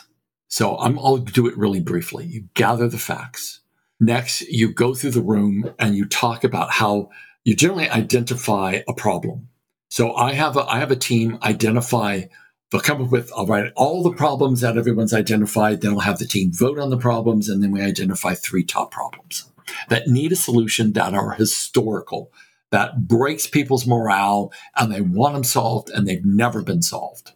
So 0.49 0.75
i 0.77 0.89
will 0.89 1.17
do 1.17 1.47
it 1.47 1.57
really 1.57 1.81
briefly. 1.81 2.27
You 2.27 2.49
gather 2.55 2.87
the 2.87 2.99
facts 2.99 3.63
Next, 4.03 4.41
you 4.49 4.73
go 4.73 4.95
through 4.95 5.13
the 5.13 5.23
room 5.23 5.75
and 5.79 5.95
you 5.95 6.07
talk 6.07 6.43
about 6.43 6.73
how 6.73 7.11
you 7.45 7.55
generally 7.55 7.89
identify 7.89 8.81
a 8.89 8.93
problem. 8.93 9.49
So 9.93 10.15
I 10.15 10.33
have 10.33 10.57
a, 10.57 10.65
I 10.65 10.79
have 10.79 10.91
a 10.91 10.97
team 10.97 11.37
identify, 11.43 12.23
they'll 12.71 12.81
come 12.81 13.03
up 13.03 13.11
with, 13.11 13.31
I'll 13.37 13.45
write 13.45 13.75
all 13.77 14.03
the 14.03 14.15
problems 14.15 14.63
that 14.63 14.79
everyone's 14.79 15.13
identified. 15.13 15.83
Then 15.83 15.93
I'll 15.93 16.01
have 16.01 16.19
the 16.19 16.25
team 16.25 16.51
vote 16.51 16.79
on 16.79 16.89
the 16.89 16.97
problems. 16.97 17.51
And 17.51 17.63
then 17.63 17.73
we 17.73 17.83
identify 17.83 18.33
three 18.33 18.65
top 18.65 18.91
problems 18.91 19.53
that 19.91 20.09
need 20.09 20.33
a 20.33 20.37
solution 20.37 20.95
that 20.95 21.13
are 21.13 21.33
historical, 21.33 22.33
that 22.71 23.07
breaks 23.07 23.47
people's 23.47 23.87
morale 23.87 24.51
and 24.77 24.91
they 24.91 25.03
want 25.03 25.35
them 25.35 25.45
solved 25.45 25.91
and 25.91 26.09
they've 26.09 26.25
never 26.25 26.63
been 26.63 26.81
solved. 26.81 27.33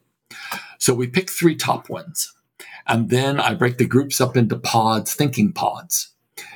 So 0.79 0.95
we 0.95 1.09
pick 1.09 1.29
three 1.29 1.57
top 1.57 1.91
ones. 1.91 2.33
And 2.87 3.11
then 3.11 3.39
I 3.39 3.53
break 3.53 3.77
the 3.77 3.85
groups 3.85 4.19
up 4.19 4.35
into 4.35 4.57
pods, 4.57 5.13
thinking 5.13 5.53
pods 5.53 6.15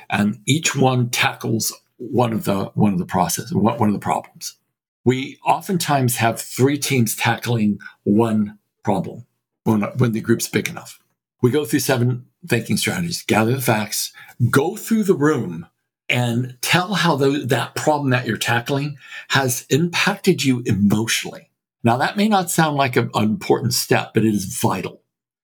and 0.09 0.39
each 0.47 0.75
one 0.75 1.11
tackles 1.11 1.71
one 1.97 2.33
of 2.33 2.45
the 2.45 2.71
one 2.73 2.91
of 2.91 2.97
the 2.97 3.05
process 3.05 3.53
one 3.53 3.87
of 3.87 3.93
the 3.93 3.99
problems. 3.99 4.57
We 5.03 5.39
oftentimes 5.45 6.17
have 6.17 6.39
three 6.39 6.77
teams 6.77 7.15
tackling 7.15 7.79
one 8.03 8.59
problem 8.83 9.25
when, 9.63 9.81
when 9.97 10.11
the 10.11 10.21
group's 10.21 10.47
big 10.47 10.69
enough. 10.69 10.99
We 11.41 11.51
go 11.51 11.65
through 11.65 11.79
seven 11.79 12.27
thinking 12.47 12.77
strategies, 12.77 13.23
gather 13.23 13.55
the 13.55 13.61
facts, 13.61 14.13
go 14.49 14.75
through 14.75 15.03
the 15.03 15.15
room, 15.15 15.67
and 16.07 16.57
tell 16.61 16.93
how 16.93 17.15
the, 17.15 17.45
that 17.45 17.73
problem 17.75 18.09
that 18.11 18.27
you're 18.27 18.37
tackling 18.37 18.97
has 19.29 19.65
impacted 19.69 20.43
you 20.43 20.61
emotionally. 20.65 21.49
Now, 21.83 21.97
that 21.97 22.17
may 22.17 22.27
not 22.27 22.51
sound 22.51 22.77
like 22.77 22.95
a, 22.95 23.09
an 23.15 23.23
important 23.23 23.73
step, 23.73 24.13
but 24.13 24.23
it 24.23 24.33
is 24.33 24.45
vital. 24.45 25.01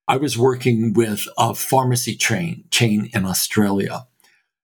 I 0.07 0.17
was 0.17 0.37
working 0.37 0.93
with 0.93 1.27
a 1.37 1.55
pharmacy 1.55 2.15
chain, 2.15 2.65
chain 2.69 3.09
in 3.13 3.25
Australia 3.25 4.07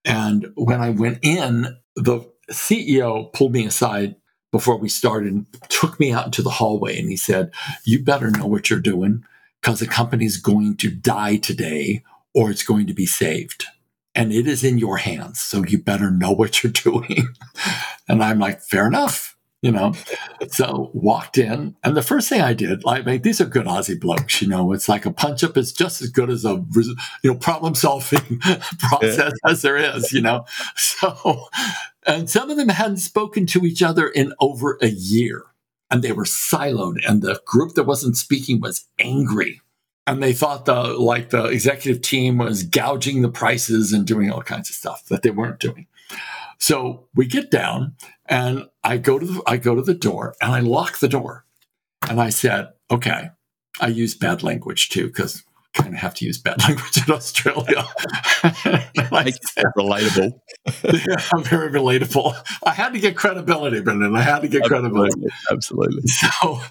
and 0.05 0.51
when 0.55 0.81
I 0.81 0.89
went 0.89 1.19
in, 1.21 1.77
the 1.95 2.21
CEO 2.51 3.31
pulled 3.33 3.53
me 3.53 3.65
aside 3.65 4.15
before 4.53 4.77
we 4.77 4.87
started 4.87 5.47
took 5.67 5.99
me 5.99 6.11
out 6.11 6.27
into 6.27 6.43
the 6.43 6.51
hallway 6.51 6.97
and 6.99 7.09
he 7.09 7.17
said, 7.17 7.51
You 7.83 8.03
better 8.03 8.29
know 8.29 8.45
what 8.45 8.69
you're 8.69 8.79
doing 8.79 9.25
because 9.59 9.79
the 9.79 9.87
company's 9.87 10.37
going 10.37 10.77
to 10.77 10.91
die 10.91 11.37
today 11.37 12.03
or 12.35 12.51
it's 12.51 12.63
going 12.63 12.85
to 12.85 12.93
be 12.93 13.07
saved. 13.07 13.65
And 14.13 14.31
it 14.31 14.45
is 14.45 14.63
in 14.63 14.77
your 14.77 14.97
hands. 14.97 15.41
So 15.41 15.63
you 15.65 15.79
better 15.79 16.11
know 16.11 16.31
what 16.31 16.61
you're 16.61 16.71
doing. 16.83 17.29
and 18.07 18.23
I'm 18.23 18.37
like, 18.37 18.61
Fair 18.61 18.85
enough 18.85 19.32
you 19.63 19.71
know. 19.71 19.93
so 20.49 20.91
walked 20.93 21.37
in, 21.39 21.75
and 21.83 21.97
the 21.97 22.03
first 22.03 22.29
thing 22.29 22.41
I 22.41 22.53
did, 22.53 22.83
like, 22.83 23.23
these 23.23 23.41
are 23.41 23.45
good 23.45 23.65
Aussie 23.65 23.99
blokes, 23.99 24.41
you 24.41 24.47
know. 24.47 24.73
It's 24.73 24.89
like 24.89 25.05
a 25.05 25.11
punch 25.11 25.43
up 25.43 25.57
is 25.57 25.71
just 25.71 26.01
as 26.01 26.09
good 26.09 26.29
as 26.29 26.45
a 26.45 26.63
you 26.75 27.31
know 27.31 27.35
problem 27.35 27.73
solving 27.73 28.39
process 28.79 29.17
yeah. 29.17 29.49
as 29.51 29.63
there 29.63 29.77
is, 29.77 30.11
you 30.11 30.21
know. 30.21 30.45
So, 30.75 31.47
and 32.05 32.29
some 32.29 32.51
of 32.51 32.57
them 32.57 32.69
hadn't 32.69 32.97
spoken 32.97 33.45
to 33.47 33.65
each 33.65 33.81
other 33.81 34.07
in 34.07 34.33
over 34.39 34.77
a 34.81 34.89
year, 34.89 35.45
and 35.89 36.03
they 36.03 36.11
were 36.11 36.25
siloed, 36.25 36.97
and 37.07 37.21
the 37.21 37.41
group 37.45 37.73
that 37.75 37.85
wasn't 37.85 38.17
speaking 38.17 38.59
was 38.59 38.85
angry. 38.99 39.61
And 40.05 40.21
they 40.21 40.33
thought 40.33 40.65
the 40.65 40.83
like 40.99 41.29
the 41.29 41.45
executive 41.45 42.01
team 42.01 42.37
was 42.37 42.63
gouging 42.63 43.21
the 43.21 43.29
prices 43.29 43.93
and 43.93 44.05
doing 44.05 44.29
all 44.29 44.41
kinds 44.41 44.69
of 44.69 44.75
stuff 44.75 45.05
that 45.05 45.21
they 45.21 45.31
weren't 45.31 45.59
doing. 45.59 45.87
So 46.59 47.07
we 47.15 47.25
get 47.25 47.51
down 47.51 47.95
and 48.33 48.65
I 48.83 48.97
go 48.97 49.19
to 49.19 49.25
the, 49.25 49.43
I 49.45 49.57
go 49.57 49.75
to 49.75 49.83
the 49.83 49.93
door 49.93 50.33
and 50.41 50.51
I 50.51 50.59
lock 50.61 50.97
the 50.97 51.07
door. 51.07 51.45
And 52.09 52.19
I 52.19 52.31
said, 52.31 52.69
okay, 52.89 53.29
I 53.79 53.87
use 53.87 54.15
bad 54.15 54.41
language 54.41 54.89
too, 54.89 55.05
because 55.05 55.43
I 55.75 55.83
kind 55.83 55.93
of 55.93 56.01
have 56.01 56.15
to 56.15 56.25
use 56.25 56.39
bad 56.39 56.59
language 56.67 56.97
in 56.97 57.13
Australia. 57.13 57.85
like 59.11 59.35
relatable. 59.77 60.39
yeah, 60.83 61.23
I'm 61.31 61.43
very 61.43 61.69
relatable. 61.69 62.35
I 62.65 62.71
had 62.71 62.93
to 62.93 62.99
get 62.99 63.15
credibility, 63.15 63.81
Brendan. 63.81 64.15
I 64.15 64.23
had 64.23 64.41
to 64.41 64.47
get 64.47 64.63
absolutely, 64.63 64.89
credibility. 64.89 65.35
Absolutely. 65.51 66.07
So, 66.07 66.61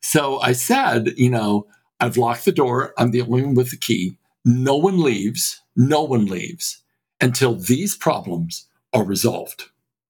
so 0.00 0.40
I 0.40 0.52
said, 0.52 1.14
you 1.16 1.30
know, 1.30 1.66
I've 1.98 2.16
locked 2.16 2.44
the 2.44 2.52
door. 2.52 2.94
I'm 2.96 3.10
the 3.10 3.22
only 3.22 3.42
one 3.42 3.54
with 3.54 3.72
the 3.72 3.76
key. 3.76 4.18
No 4.44 4.76
one 4.76 5.02
leaves. 5.02 5.62
No 5.74 6.04
one 6.04 6.26
leaves 6.26 6.80
until 7.20 7.56
these 7.56 7.96
problems 7.96 8.68
are 8.92 9.04
resolved. 9.04 9.64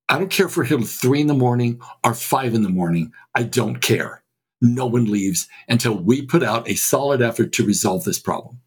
I 0.08 0.18
don't 0.18 0.30
care 0.30 0.48
we're 0.48 0.64
here 0.64 0.80
three 0.80 1.20
in 1.20 1.26
the 1.26 1.34
morning 1.34 1.80
or 2.02 2.14
five 2.14 2.54
in 2.54 2.62
the 2.62 2.68
morning. 2.68 3.12
I 3.34 3.42
don't 3.42 3.80
care. 3.80 4.22
No 4.60 4.86
one 4.86 5.04
leaves 5.04 5.48
until 5.68 5.96
we 5.96 6.22
put 6.22 6.42
out 6.42 6.68
a 6.68 6.74
solid 6.74 7.22
effort 7.22 7.52
to 7.52 7.66
resolve 7.66 8.04
this 8.04 8.18
problem. 8.18 8.60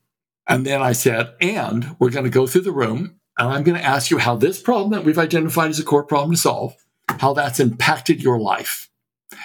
And 0.48 0.66
then 0.66 0.82
I 0.82 0.92
said, 0.92 1.34
and 1.42 1.96
we're 2.00 2.10
going 2.10 2.26
to 2.26 2.30
go 2.30 2.46
through 2.46 2.62
the 2.62 2.72
room 2.72 3.20
and 3.38 3.50
I'm 3.50 3.64
going 3.64 3.78
to 3.78 3.86
ask 3.86 4.12
you 4.12 4.18
how 4.18 4.36
this 4.36 4.62
problem 4.62 4.92
that 4.92 5.04
we've 5.04 5.18
identified 5.18 5.70
as 5.70 5.80
a 5.80 5.84
core 5.84 6.04
problem 6.04 6.32
to 6.32 6.38
solve, 6.38 6.76
how 7.08 7.34
that's 7.34 7.60
impacted 7.60 8.22
your 8.22 8.40
life. 8.40 8.90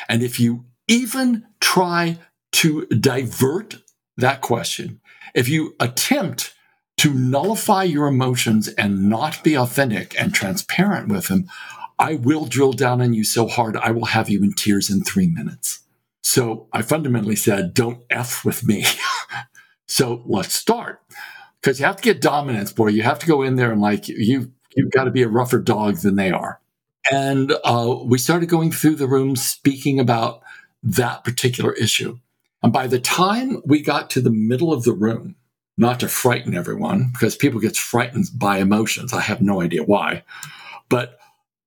And 0.08 0.22
if 0.22 0.38
you 0.38 0.66
even 0.88 1.46
try 1.60 2.18
to 2.52 2.86
divert 2.86 3.78
that 4.16 4.40
question, 4.40 5.00
if 5.34 5.48
you 5.48 5.74
attempt 5.80 6.54
to 6.98 7.12
nullify 7.12 7.84
your 7.84 8.06
emotions 8.06 8.68
and 8.68 9.08
not 9.08 9.42
be 9.44 9.56
authentic 9.56 10.18
and 10.20 10.34
transparent 10.34 11.08
with 11.08 11.28
them, 11.28 11.46
I 11.98 12.16
will 12.16 12.44
drill 12.44 12.72
down 12.72 13.00
on 13.00 13.14
you 13.14 13.24
so 13.24 13.46
hard, 13.46 13.76
I 13.76 13.90
will 13.90 14.06
have 14.06 14.28
you 14.28 14.42
in 14.42 14.52
tears 14.52 14.90
in 14.90 15.02
three 15.02 15.28
minutes. 15.28 15.80
So 16.22 16.68
I 16.72 16.82
fundamentally 16.82 17.36
said, 17.36 17.72
don't 17.72 18.02
F 18.10 18.44
with 18.44 18.66
me. 18.66 18.84
so 19.86 20.22
let's 20.26 20.54
start. 20.54 21.00
Because 21.60 21.80
you 21.80 21.86
have 21.86 21.96
to 21.96 22.02
get 22.02 22.20
dominance, 22.20 22.72
boy. 22.72 22.88
You 22.88 23.02
have 23.02 23.18
to 23.20 23.26
go 23.26 23.42
in 23.42 23.56
there 23.56 23.72
and 23.72 23.80
like 23.80 24.08
you 24.08 24.52
you've 24.76 24.92
got 24.92 25.04
to 25.04 25.10
be 25.10 25.22
a 25.22 25.28
rougher 25.28 25.58
dog 25.58 25.96
than 25.98 26.16
they 26.16 26.30
are. 26.30 26.60
And 27.10 27.52
uh, 27.64 27.96
we 28.04 28.18
started 28.18 28.48
going 28.48 28.72
through 28.72 28.96
the 28.96 29.06
room 29.06 29.36
speaking 29.36 29.98
about 29.98 30.42
that 30.82 31.24
particular 31.24 31.72
issue. 31.72 32.18
And 32.62 32.72
by 32.72 32.86
the 32.86 33.00
time 33.00 33.62
we 33.64 33.80
got 33.80 34.10
to 34.10 34.20
the 34.20 34.30
middle 34.30 34.72
of 34.72 34.84
the 34.84 34.92
room, 34.92 35.36
not 35.78 36.00
to 36.00 36.08
frighten 36.08 36.54
everyone, 36.54 37.10
because 37.12 37.36
people 37.36 37.60
get 37.60 37.76
frightened 37.76 38.26
by 38.34 38.58
emotions. 38.58 39.12
I 39.12 39.20
have 39.20 39.42
no 39.42 39.60
idea 39.60 39.82
why. 39.82 40.24
But 40.88 41.18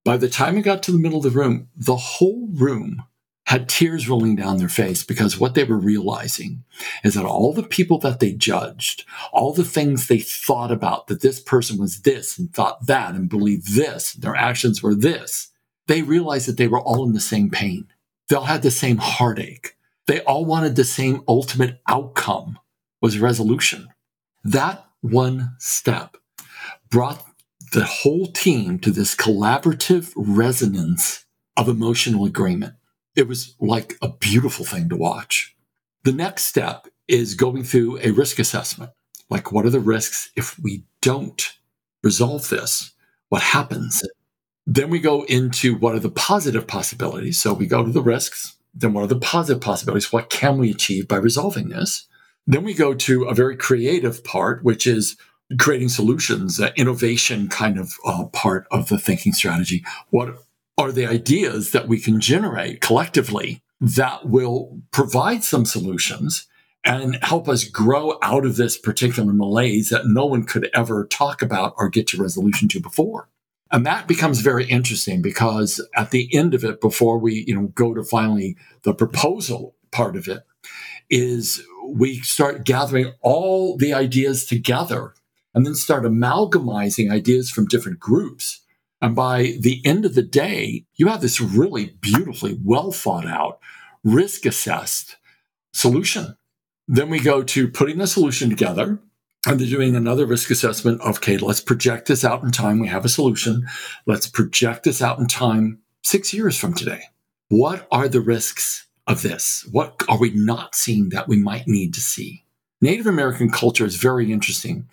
by 0.04 0.18
the 0.18 0.30
time 0.30 0.56
we 0.56 0.62
got 0.62 0.84
to 0.84 0.92
the 0.92 0.98
middle 0.98 1.18
of 1.18 1.24
the 1.24 1.40
room, 1.40 1.70
the 1.76 1.96
whole 1.96 2.48
room 2.54 3.04
had 3.50 3.68
tears 3.68 4.08
rolling 4.08 4.36
down 4.36 4.58
their 4.58 4.70
face 4.70 5.04
because 5.04 5.40
what 5.40 5.56
they 5.56 5.64
were 5.64 5.80
realizing 5.80 6.64
is 7.04 7.16
that 7.16 7.26
all 7.26 7.52
the 7.52 7.64
people 7.64 7.98
that 7.98 8.20
they 8.20 8.32
judged, 8.32 9.06
all 9.32 9.54
the 9.54 9.64
things 9.64 10.06
they 10.08 10.20
thought 10.20 10.72
about 10.72 11.08
that 11.08 11.22
this 11.22 11.40
person 11.40 11.80
was 11.80 12.02
this 12.02 12.38
and 12.38 12.54
thought 12.54 12.86
that 12.86 13.16
and 13.16 13.28
believed 13.28 13.76
this, 13.76 14.14
their 14.14 14.36
actions 14.36 14.84
were 14.84 14.94
this, 14.94 15.50
they 15.88 16.04
realized 16.04 16.48
that 16.48 16.58
they 16.58 16.68
were 16.68 16.80
all 16.80 17.04
in 17.04 17.14
the 17.14 17.20
same 17.20 17.50
pain. 17.50 17.88
They 18.28 18.36
all 18.36 18.44
had 18.44 18.62
the 18.62 18.70
same 18.70 18.98
heartache. 18.98 19.76
They 20.06 20.22
all 20.22 20.46
wanted 20.46 20.76
the 20.76 20.84
same 20.84 21.24
ultimate 21.28 21.82
outcome 21.88 22.60
was 23.02 23.18
resolution. 23.18 23.88
That 24.44 24.86
one 25.02 25.56
step 25.58 26.18
brought 26.92 27.26
the 27.72 27.86
whole 27.86 28.28
team 28.28 28.80
to 28.80 28.92
this 28.92 29.16
collaborative 29.16 30.12
resonance 30.16 31.26
of 31.58 31.68
emotional 31.68 32.26
agreement. 32.26 32.74
It 33.16 33.28
was 33.28 33.56
like 33.60 33.96
a 34.02 34.10
beautiful 34.10 34.66
thing 34.66 34.90
to 34.90 34.96
watch. 34.96 35.56
The 36.04 36.12
next 36.12 36.46
step 36.46 36.88
is 37.08 37.34
going 37.34 37.64
through 37.64 38.00
a 38.00 38.12
risk 38.12 38.40
assessment. 38.40 38.92
Like, 39.30 39.52
what 39.52 39.66
are 39.66 39.70
the 39.70 39.80
risks 39.80 40.32
if 40.36 40.58
we 40.60 40.86
don't 41.02 41.54
resolve 42.04 42.50
this? 42.50 42.94
What 43.30 43.42
happens? 43.42 44.04
Then 44.66 44.90
we 44.90 45.00
go 45.00 45.24
into 45.24 45.76
what 45.76 45.96
are 45.96 46.00
the 46.00 46.10
positive 46.10 46.68
possibilities. 46.68 47.40
So 47.40 47.54
we 47.54 47.68
go 47.68 47.84
to 47.84 47.92
the 47.92 48.02
risks. 48.02 48.56
Then 48.74 48.94
what 48.94 49.04
are 49.04 49.08
the 49.08 49.20
positive 49.20 49.62
possibilities? 49.62 50.14
What 50.14 50.30
can 50.30 50.58
we 50.58 50.72
achieve 50.72 51.08
by 51.08 51.18
resolving 51.18 51.70
this? 51.70 52.08
Then 52.48 52.64
we 52.64 52.74
go 52.74 52.94
to 52.94 53.26
a 53.26 53.34
very 53.34 53.58
creative 53.58 54.24
part, 54.24 54.64
which 54.64 54.88
is 54.88 55.18
creating 55.58 55.90
solutions, 55.90 56.60
uh, 56.60 56.72
innovation 56.76 57.48
kind 57.48 57.80
of 57.80 57.94
uh, 58.06 58.26
part 58.26 58.68
of 58.72 58.90
the 58.90 59.00
thinking 59.00 59.34
strategy. 59.34 59.84
What 60.10 60.36
are 60.78 60.92
the 60.92 61.08
ideas 61.08 61.72
that 61.72 61.88
we 61.88 62.00
can 62.00 62.20
generate 62.20 62.82
collectively 62.82 63.62
that 63.82 64.28
will 64.28 64.80
provide 64.92 65.44
some 65.44 65.66
solutions 65.66 66.48
and 66.86 67.22
help 67.24 67.50
us 67.50 67.64
grow 67.64 68.18
out 68.22 68.46
of 68.46 68.56
this 68.56 68.78
particular 68.78 69.34
malaise 69.34 69.90
that 69.90 70.06
no 70.06 70.26
one 70.26 70.44
could 70.44 70.70
ever 70.74 71.06
talk 71.08 71.42
about 71.42 71.74
or 71.78 71.90
get 71.90 72.08
to 72.08 72.22
resolution 72.22 72.68
to 72.70 72.80
before? 72.80 73.30
And 73.72 73.86
that 73.86 74.08
becomes 74.08 74.42
very 74.42 74.66
interesting 74.66 75.22
because 75.22 75.86
at 75.96 76.12
the 76.12 76.34
end 76.34 76.54
of 76.54 76.64
it, 76.64 76.82
before 76.82 77.20
we, 77.20 77.44
you 77.48 77.56
know, 77.56 77.68
go 77.68 77.94
to 77.94 78.04
finally 78.04 78.56
the 78.84 78.94
proposal 78.94 79.76
part 79.92 80.16
of 80.16 80.28
it, 80.28 80.44
is 81.10 81.64
we 81.86 82.20
start 82.20 82.66
gathering 82.66 83.14
all 83.22 83.76
the 83.78 83.94
ideas 83.94 84.46
together 84.46 85.14
and 85.60 85.66
then 85.66 85.76
start 85.76 86.06
amalgamizing 86.06 87.12
ideas 87.12 87.52
from 87.52 87.68
different 87.68 88.00
groups. 88.00 88.62
And 89.02 89.14
by 89.14 89.58
the 89.60 89.82
end 89.84 90.06
of 90.06 90.16
the 90.16 90.24
day, 90.24 90.86
you 90.96 91.08
have 91.08 91.20
this 91.20 91.42
really 91.42 91.98
beautifully 92.00 92.58
well 92.64 92.94
thought 92.94 93.26
out, 93.26 93.60
risk 94.06 94.46
assessed 94.46 95.18
solution. 95.74 96.38
Then 96.88 97.10
we 97.10 97.20
go 97.20 97.44
to 97.44 97.68
putting 97.68 97.98
the 97.98 98.08
solution 98.08 98.50
together 98.50 99.00
and 99.46 99.60
they're 99.60 99.68
doing 99.68 99.98
another 99.98 100.26
risk 100.26 100.50
assessment 100.50 101.02
of, 101.02 101.18
okay, 101.18 101.36
let's 101.38 101.60
project 101.60 102.08
this 102.08 102.24
out 102.24 102.42
in 102.42 102.52
time. 102.52 102.80
We 102.80 102.88
have 102.88 103.04
a 103.04 103.10
solution. 103.10 103.68
Let's 104.06 104.28
project 104.30 104.86
this 104.86 105.02
out 105.02 105.20
in 105.20 105.28
time 105.28 105.80
six 106.06 106.34
years 106.34 106.58
from 106.58 106.74
today. 106.74 107.02
What 107.50 107.86
are 107.92 108.08
the 108.08 108.22
risks 108.22 108.88
of 109.08 109.24
this? 109.24 109.68
What 109.74 110.04
are 110.08 110.20
we 110.20 110.30
not 110.30 110.74
seeing 110.74 111.10
that 111.10 111.28
we 111.28 111.36
might 111.36 111.68
need 111.68 111.94
to 111.96 112.00
see? 112.00 112.46
Native 112.82 113.08
American 113.08 113.50
culture 113.50 113.86
is 113.86 113.96
very 113.96 114.32
interesting. 114.32 114.88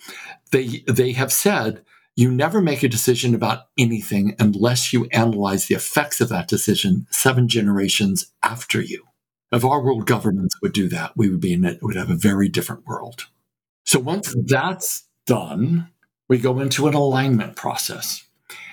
They, 0.51 0.85
they 0.89 1.13
have 1.13 1.33
said 1.33 1.85
you 2.17 2.33
never 2.33 2.63
make 2.63 2.83
a 2.83 2.89
decision 2.89 3.35
about 3.35 3.67
anything 3.79 4.35
unless 4.39 4.93
you 4.93 5.07
analyze 5.13 5.67
the 5.67 5.75
effects 5.75 6.21
of 6.21 6.31
that 6.31 6.49
decision 6.49 7.07
seven 7.11 7.47
generations 7.47 8.33
after 8.43 8.81
you. 8.81 9.05
If 9.53 9.65
our 9.65 9.83
world 9.83 10.07
governments 10.07 10.57
would 10.63 10.73
do 10.73 10.89
that, 10.89 11.13
we 11.17 11.29
would 11.29 11.41
be 11.41 11.53
in 11.53 11.65
it, 11.65 11.83
would 11.83 11.95
have 11.95 12.11
a 12.11 12.17
very 12.17 12.49
different 12.49 12.87
world. 12.87 13.27
So 13.85 14.01
once 14.01 14.35
that's 14.47 15.05
done, 15.27 15.89
we 16.29 16.39
go 16.39 16.59
into 16.59 16.89
an 16.89 16.95
alignment 16.95 17.55
process. 17.55 18.25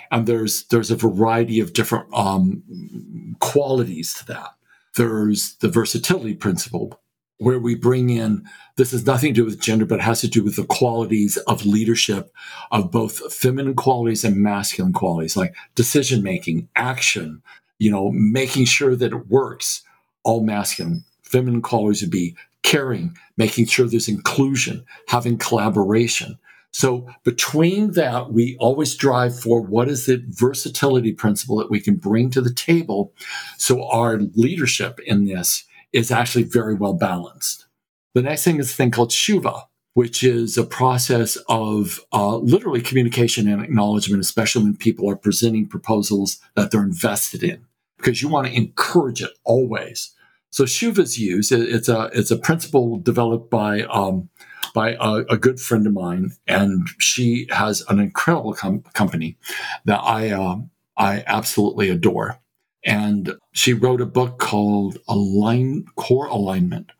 And 0.09 0.25
there's 0.25 0.65
there's 0.65 0.91
a 0.91 0.95
variety 0.95 1.59
of 1.59 1.73
different 1.73 2.07
um, 2.13 3.35
qualities 3.39 4.13
to 4.15 4.25
that. 4.27 4.51
There's 4.95 5.55
the 5.55 5.69
versatility 5.69 6.35
principle, 6.35 7.01
where 7.37 7.59
we 7.59 7.75
bring 7.75 8.09
in 8.09 8.43
this 8.75 8.91
has 8.91 9.05
nothing 9.05 9.33
to 9.33 9.41
do 9.41 9.45
with 9.45 9.61
gender, 9.61 9.85
but 9.85 10.01
has 10.01 10.21
to 10.21 10.27
do 10.27 10.43
with 10.43 10.55
the 10.55 10.65
qualities 10.65 11.37
of 11.37 11.65
leadership 11.65 12.33
of 12.71 12.91
both 12.91 13.31
feminine 13.31 13.75
qualities 13.75 14.23
and 14.23 14.37
masculine 14.37 14.93
qualities, 14.93 15.37
like 15.37 15.53
decision 15.75 16.23
making, 16.23 16.67
action, 16.75 17.43
you 17.77 17.91
know, 17.91 18.09
making 18.11 18.65
sure 18.65 18.95
that 18.95 19.11
it 19.13 19.27
works, 19.27 19.83
all 20.23 20.43
masculine. 20.43 21.03
Feminine 21.21 21.61
qualities 21.61 22.01
would 22.01 22.11
be 22.11 22.35
caring, 22.63 23.15
making 23.37 23.67
sure 23.67 23.87
there's 23.87 24.07
inclusion, 24.07 24.85
having 25.07 25.37
collaboration. 25.37 26.39
So 26.71 27.07
between 27.23 27.91
that, 27.91 28.31
we 28.31 28.57
always 28.59 28.95
drive 28.95 29.39
for 29.39 29.61
what 29.61 29.87
is 29.87 30.07
the 30.07 30.23
versatility 30.29 31.13
principle 31.13 31.57
that 31.57 31.69
we 31.69 31.79
can 31.79 31.95
bring 31.95 32.31
to 32.31 32.41
the 32.41 32.53
table. 32.53 33.13
So 33.57 33.87
our 33.87 34.17
leadership 34.33 34.99
in 35.05 35.25
this 35.25 35.65
is 35.93 36.11
actually 36.11 36.43
very 36.43 36.73
well 36.73 36.93
balanced. 36.93 37.67
The 38.13 38.21
next 38.21 38.43
thing 38.43 38.59
is 38.59 38.71
a 38.71 38.75
thing 38.75 38.91
called 38.91 39.11
Shuva, 39.11 39.63
which 39.93 40.23
is 40.23 40.57
a 40.57 40.63
process 40.63 41.37
of 41.47 42.03
uh, 42.11 42.37
literally 42.37 42.81
communication 42.81 43.47
and 43.47 43.63
acknowledgement, 43.63 44.21
especially 44.21 44.63
when 44.63 44.75
people 44.75 45.09
are 45.09 45.15
presenting 45.15 45.67
proposals 45.67 46.39
that 46.55 46.71
they're 46.71 46.83
invested 46.83 47.43
in, 47.43 47.65
because 47.97 48.21
you 48.21 48.27
want 48.27 48.47
to 48.47 48.53
encourage 48.53 49.21
it 49.21 49.31
always. 49.43 50.13
So 50.49 50.65
Shuva 50.65 50.99
is 50.99 51.17
used. 51.17 51.51
It's 51.51 51.89
a 51.89 52.11
it's 52.13 52.29
a 52.29 52.37
principle 52.37 52.97
developed 52.97 53.49
by 53.49 53.81
um, 53.83 54.29
by 54.73 54.95
a, 54.99 55.23
a, 55.29 55.37
good 55.37 55.59
friend 55.59 55.85
of 55.87 55.93
mine, 55.93 56.31
and 56.47 56.87
she 56.99 57.47
has 57.49 57.83
an 57.89 57.99
incredible 57.99 58.53
com- 58.53 58.83
company 58.93 59.37
that 59.85 59.99
I 59.99 60.29
uh, 60.29 60.57
I 60.95 61.23
absolutely 61.25 61.89
adore. 61.89 62.39
And 62.85 63.35
she 63.53 63.73
wrote 63.73 64.01
a 64.01 64.05
book 64.05 64.39
called 64.39 64.97
Align 65.07 65.85
Core 65.95 66.27
Alignment, 66.27 66.91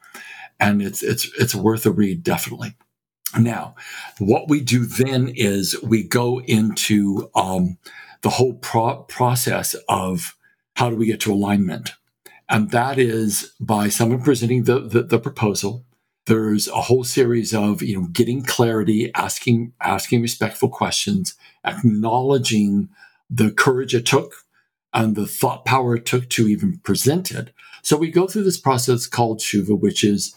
and 0.59 0.81
it's 0.81 1.03
it's 1.03 1.29
it's 1.37 1.53
worth 1.53 1.85
a 1.85 1.91
read 1.91 2.23
definitely. 2.23 2.75
Now, 3.37 3.75
what 4.19 4.47
we 4.47 4.61
do 4.61 4.85
then 4.85 5.31
is 5.35 5.75
we 5.81 6.03
go 6.03 6.39
into 6.41 7.29
um, 7.35 7.77
the 8.21 8.29
whole 8.29 8.53
pro- 8.53 9.03
process 9.03 9.75
of 9.89 10.37
how 10.75 10.89
do 10.89 10.95
we 10.95 11.07
get 11.07 11.19
to 11.21 11.33
alignment 11.33 11.93
and 12.49 12.69
that 12.71 12.99
is 12.99 13.53
by 13.59 13.89
someone 13.89 14.21
presenting 14.21 14.65
the, 14.65 14.79
the, 14.79 15.01
the 15.01 15.19
proposal. 15.19 15.85
There's 16.25 16.67
a 16.67 16.81
whole 16.81 17.03
series 17.03 17.53
of 17.53 17.81
you 17.81 17.99
know 17.99 18.07
getting 18.07 18.43
clarity, 18.43 19.11
asking 19.13 19.73
asking 19.81 20.21
respectful 20.21 20.69
questions, 20.69 21.33
acknowledging 21.65 22.89
the 23.29 23.51
courage 23.51 23.95
it 23.95 24.05
took 24.05 24.42
and 24.93 25.15
the 25.15 25.27
thought 25.27 25.65
power 25.65 25.95
it 25.95 26.05
took 26.05 26.29
to 26.29 26.47
even 26.47 26.77
present 26.79 27.31
it. 27.31 27.53
So 27.81 27.97
we 27.97 28.11
go 28.11 28.27
through 28.27 28.43
this 28.43 28.59
process 28.59 29.07
called 29.07 29.39
Shuva, 29.39 29.79
which 29.79 30.03
is 30.03 30.33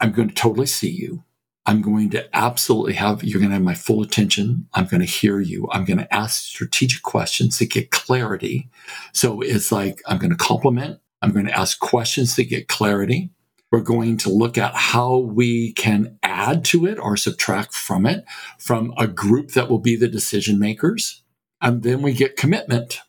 I'm 0.00 0.12
going 0.12 0.28
to 0.28 0.34
totally 0.34 0.66
see 0.66 0.90
you. 0.90 1.24
I'm 1.64 1.82
going 1.82 2.10
to 2.10 2.36
absolutely 2.36 2.94
have, 2.94 3.24
you're 3.24 3.40
going 3.40 3.50
to 3.50 3.56
have 3.56 3.62
my 3.62 3.74
full 3.74 4.02
attention. 4.02 4.68
I'm 4.74 4.86
going 4.86 5.00
to 5.00 5.06
hear 5.06 5.40
you. 5.40 5.68
I'm 5.72 5.84
going 5.84 5.98
to 5.98 6.14
ask 6.14 6.44
strategic 6.44 7.02
questions 7.02 7.58
to 7.58 7.66
get 7.66 7.90
clarity. 7.90 8.68
So 9.12 9.40
it's 9.40 9.72
like, 9.72 10.00
I'm 10.06 10.18
going 10.18 10.30
to 10.30 10.36
compliment. 10.36 11.00
I'm 11.22 11.32
going 11.32 11.46
to 11.46 11.58
ask 11.58 11.80
questions 11.80 12.36
to 12.36 12.44
get 12.44 12.68
clarity. 12.68 13.30
We're 13.72 13.80
going 13.80 14.16
to 14.18 14.30
look 14.30 14.56
at 14.56 14.74
how 14.74 15.16
we 15.16 15.72
can 15.72 16.18
add 16.22 16.64
to 16.66 16.86
it 16.86 17.00
or 17.00 17.16
subtract 17.16 17.74
from 17.74 18.06
it 18.06 18.24
from 18.60 18.94
a 18.96 19.08
group 19.08 19.52
that 19.52 19.68
will 19.68 19.80
be 19.80 19.96
the 19.96 20.08
decision 20.08 20.60
makers. 20.60 21.24
And 21.60 21.82
then 21.82 22.00
we 22.00 22.12
get 22.12 22.36
commitment. 22.36 23.00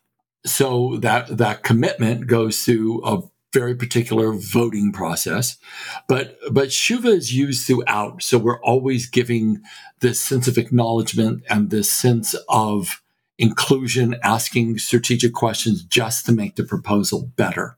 So 0.48 0.96
that, 0.98 1.36
that 1.36 1.62
commitment 1.62 2.26
goes 2.26 2.64
through 2.64 3.04
a 3.04 3.22
very 3.52 3.74
particular 3.74 4.32
voting 4.32 4.92
process. 4.92 5.56
But 6.06 6.38
but 6.50 6.68
Shuva 6.68 7.06
is 7.06 7.34
used 7.34 7.66
throughout. 7.66 8.22
So 8.22 8.38
we're 8.38 8.60
always 8.60 9.08
giving 9.08 9.62
this 10.00 10.20
sense 10.20 10.48
of 10.48 10.58
acknowledgement 10.58 11.44
and 11.48 11.70
this 11.70 11.90
sense 11.90 12.34
of 12.48 13.02
inclusion, 13.38 14.16
asking 14.22 14.78
strategic 14.78 15.32
questions 15.32 15.82
just 15.82 16.26
to 16.26 16.32
make 16.32 16.56
the 16.56 16.64
proposal 16.64 17.30
better. 17.36 17.76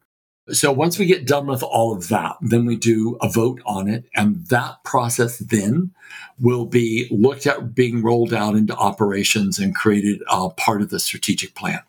So 0.53 0.73
once 0.73 0.99
we 0.99 1.07
get 1.07 1.27
done 1.27 1.47
with 1.47 1.63
all 1.63 1.95
of 1.95 2.09
that, 2.09 2.37
then 2.41 2.65
we 2.65 2.75
do 2.75 3.17
a 3.21 3.29
vote 3.29 3.61
on 3.65 3.89
it. 3.89 4.07
And 4.17 4.47
that 4.47 4.83
process 4.85 5.39
then 5.39 5.93
will 6.41 6.65
be 6.65 7.07
looked 7.11 7.47
at 7.47 7.75
being 7.75 8.03
rolled 8.03 8.35
out 8.35 8.57
into 8.57 8.75
operations 8.75 9.59
and 9.59 9.75
created 9.75 10.23
part 10.57 10.83
of 10.83 10.91
the 10.91 10.99
strategic 10.99 11.55
plan. 11.55 11.81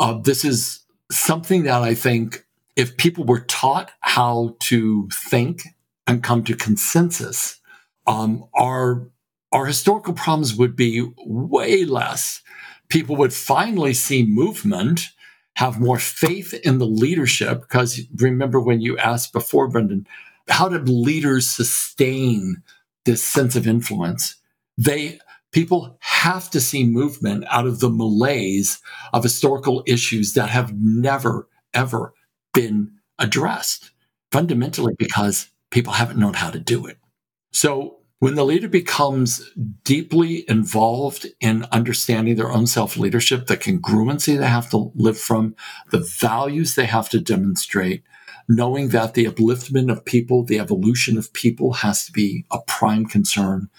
Uh, 0.00 0.14
this 0.14 0.44
is 0.46 0.80
something 1.12 1.64
that 1.64 1.82
I 1.82 1.94
think 1.94 2.46
if 2.74 2.96
people 2.96 3.24
were 3.24 3.40
taught 3.40 3.92
how 4.00 4.56
to 4.60 5.08
think 5.12 5.62
and 6.06 6.22
come 6.22 6.42
to 6.44 6.56
consensus, 6.56 7.60
um, 8.06 8.46
our, 8.54 9.06
our 9.52 9.66
historical 9.66 10.14
problems 10.14 10.54
would 10.54 10.74
be 10.74 11.06
way 11.18 11.84
less. 11.84 12.40
People 12.88 13.14
would 13.16 13.34
finally 13.34 13.92
see 13.92 14.24
movement 14.24 15.08
have 15.56 15.78
more 15.78 15.98
faith 15.98 16.54
in 16.54 16.78
the 16.78 16.86
leadership. 16.86 17.60
Because 17.60 18.00
remember 18.16 18.58
when 18.58 18.80
you 18.80 18.96
asked 18.96 19.34
before, 19.34 19.68
Brendan, 19.68 20.06
how 20.48 20.70
did 20.70 20.88
leaders 20.88 21.50
sustain 21.50 22.62
this 23.04 23.22
sense 23.22 23.54
of 23.54 23.66
influence? 23.66 24.36
They 24.78 25.18
people 25.52 25.96
have 26.00 26.50
to 26.50 26.60
see 26.60 26.84
movement 26.84 27.44
out 27.48 27.66
of 27.66 27.80
the 27.80 27.90
malaise 27.90 28.80
of 29.12 29.22
historical 29.22 29.82
issues 29.86 30.34
that 30.34 30.50
have 30.50 30.72
never, 30.76 31.48
ever 31.74 32.14
been 32.54 32.92
addressed, 33.18 33.90
fundamentally 34.30 34.94
because 34.98 35.48
people 35.70 35.92
haven't 35.92 36.18
known 36.18 36.34
how 36.34 36.50
to 36.50 36.58
do 36.58 36.86
it. 36.86 36.98
So 37.52 38.00
when 38.20 38.34
the 38.34 38.44
leader 38.44 38.68
becomes 38.68 39.50
deeply 39.82 40.44
involved 40.48 41.26
in 41.40 41.66
understanding 41.72 42.36
their 42.36 42.52
own 42.52 42.66
self 42.66 42.96
leadership, 42.96 43.46
the 43.46 43.56
congruency 43.56 44.38
they 44.38 44.46
have 44.46 44.70
to 44.70 44.92
live 44.94 45.18
from, 45.18 45.56
the 45.90 46.00
values 46.00 46.74
they 46.74 46.86
have 46.86 47.08
to 47.10 47.20
demonstrate, 47.20 48.02
knowing 48.46 48.88
that 48.90 49.14
the 49.14 49.24
upliftment 49.24 49.90
of 49.90 50.04
people, 50.04 50.44
the 50.44 50.58
evolution 50.58 51.16
of 51.16 51.32
people 51.32 51.72
has 51.72 52.04
to 52.04 52.12
be 52.12 52.44
a 52.50 52.58
prime 52.66 53.06
concern, 53.06 53.70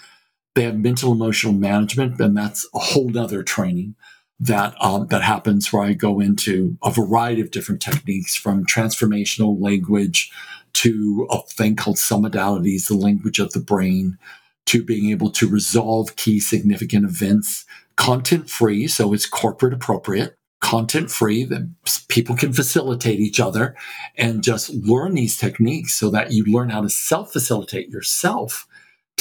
They 0.55 0.63
have 0.63 0.77
mental 0.77 1.11
emotional 1.11 1.53
management, 1.53 2.19
and 2.19 2.35
that's 2.35 2.67
a 2.73 2.79
whole 2.79 3.09
nother 3.09 3.43
training 3.43 3.95
that 4.41 4.73
um, 4.81 5.07
that 5.07 5.21
happens 5.21 5.71
where 5.71 5.83
I 5.83 5.93
go 5.93 6.19
into 6.19 6.77
a 6.83 6.91
variety 6.91 7.41
of 7.41 7.51
different 7.51 7.81
techniques 7.81 8.35
from 8.35 8.65
transformational 8.65 9.61
language 9.61 10.31
to 10.73 11.27
a 11.29 11.41
thing 11.43 11.75
called 11.75 11.97
submodalities, 11.97 12.87
the 12.87 12.95
language 12.95 13.39
of 13.39 13.53
the 13.53 13.59
brain, 13.59 14.17
to 14.65 14.83
being 14.83 15.11
able 15.11 15.29
to 15.31 15.47
resolve 15.47 16.15
key 16.15 16.39
significant 16.39 17.05
events. 17.05 17.65
Content 17.97 18.49
free, 18.49 18.87
so 18.87 19.13
it's 19.13 19.27
corporate 19.27 19.73
appropriate, 19.73 20.35
content 20.59 21.11
free 21.11 21.43
that 21.43 21.69
people 22.07 22.35
can 22.35 22.51
facilitate 22.51 23.19
each 23.19 23.39
other 23.39 23.75
and 24.17 24.43
just 24.43 24.71
learn 24.71 25.13
these 25.13 25.37
techniques 25.37 25.93
so 25.93 26.09
that 26.09 26.31
you 26.31 26.43
learn 26.45 26.69
how 26.69 26.81
to 26.81 26.89
self 26.89 27.31
facilitate 27.31 27.89
yourself 27.89 28.65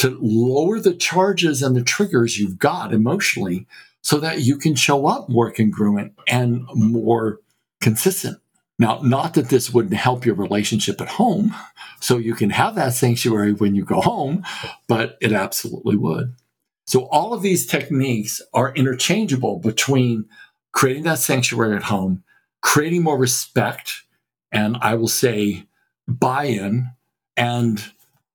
to 0.01 0.17
lower 0.19 0.79
the 0.79 0.95
charges 0.95 1.61
and 1.61 1.75
the 1.75 1.83
triggers 1.83 2.39
you've 2.39 2.57
got 2.57 2.91
emotionally 2.91 3.67
so 4.01 4.17
that 4.17 4.41
you 4.41 4.57
can 4.57 4.73
show 4.73 5.05
up 5.05 5.29
more 5.29 5.51
congruent 5.51 6.13
and 6.27 6.65
more 6.73 7.39
consistent. 7.81 8.39
Now, 8.79 8.99
not 9.03 9.35
that 9.35 9.49
this 9.49 9.71
wouldn't 9.71 9.93
help 9.93 10.25
your 10.25 10.33
relationship 10.33 10.99
at 11.01 11.07
home, 11.07 11.53
so 11.99 12.17
you 12.17 12.33
can 12.33 12.49
have 12.49 12.73
that 12.73 12.95
sanctuary 12.95 13.53
when 13.53 13.75
you 13.75 13.85
go 13.85 14.01
home, 14.01 14.43
but 14.87 15.19
it 15.21 15.33
absolutely 15.33 15.97
would. 15.97 16.33
So, 16.87 17.05
all 17.09 17.35
of 17.35 17.43
these 17.43 17.67
techniques 17.67 18.41
are 18.55 18.73
interchangeable 18.73 19.59
between 19.59 20.25
creating 20.71 21.03
that 21.03 21.19
sanctuary 21.19 21.75
at 21.75 21.83
home, 21.83 22.23
creating 22.63 23.03
more 23.03 23.19
respect, 23.19 24.01
and 24.51 24.77
I 24.81 24.95
will 24.95 25.07
say 25.07 25.67
buy 26.07 26.45
in 26.45 26.89
and 27.37 27.91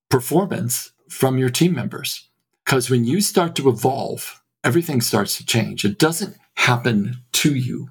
performance 0.09 0.93
from 1.09 1.39
your 1.39 1.51
team 1.51 1.75
members. 1.75 2.29
Because 2.65 2.91
when 2.91 3.05
you 3.05 3.21
start 3.21 3.55
to 3.57 3.69
evolve, 3.69 4.43
everything 4.65 5.01
starts 5.01 5.37
to 5.37 5.47
change. 5.47 5.85
It 5.85 5.99
doesn't 5.99 6.37
happen 6.57 7.19
to 7.33 7.55
you, 7.55 7.91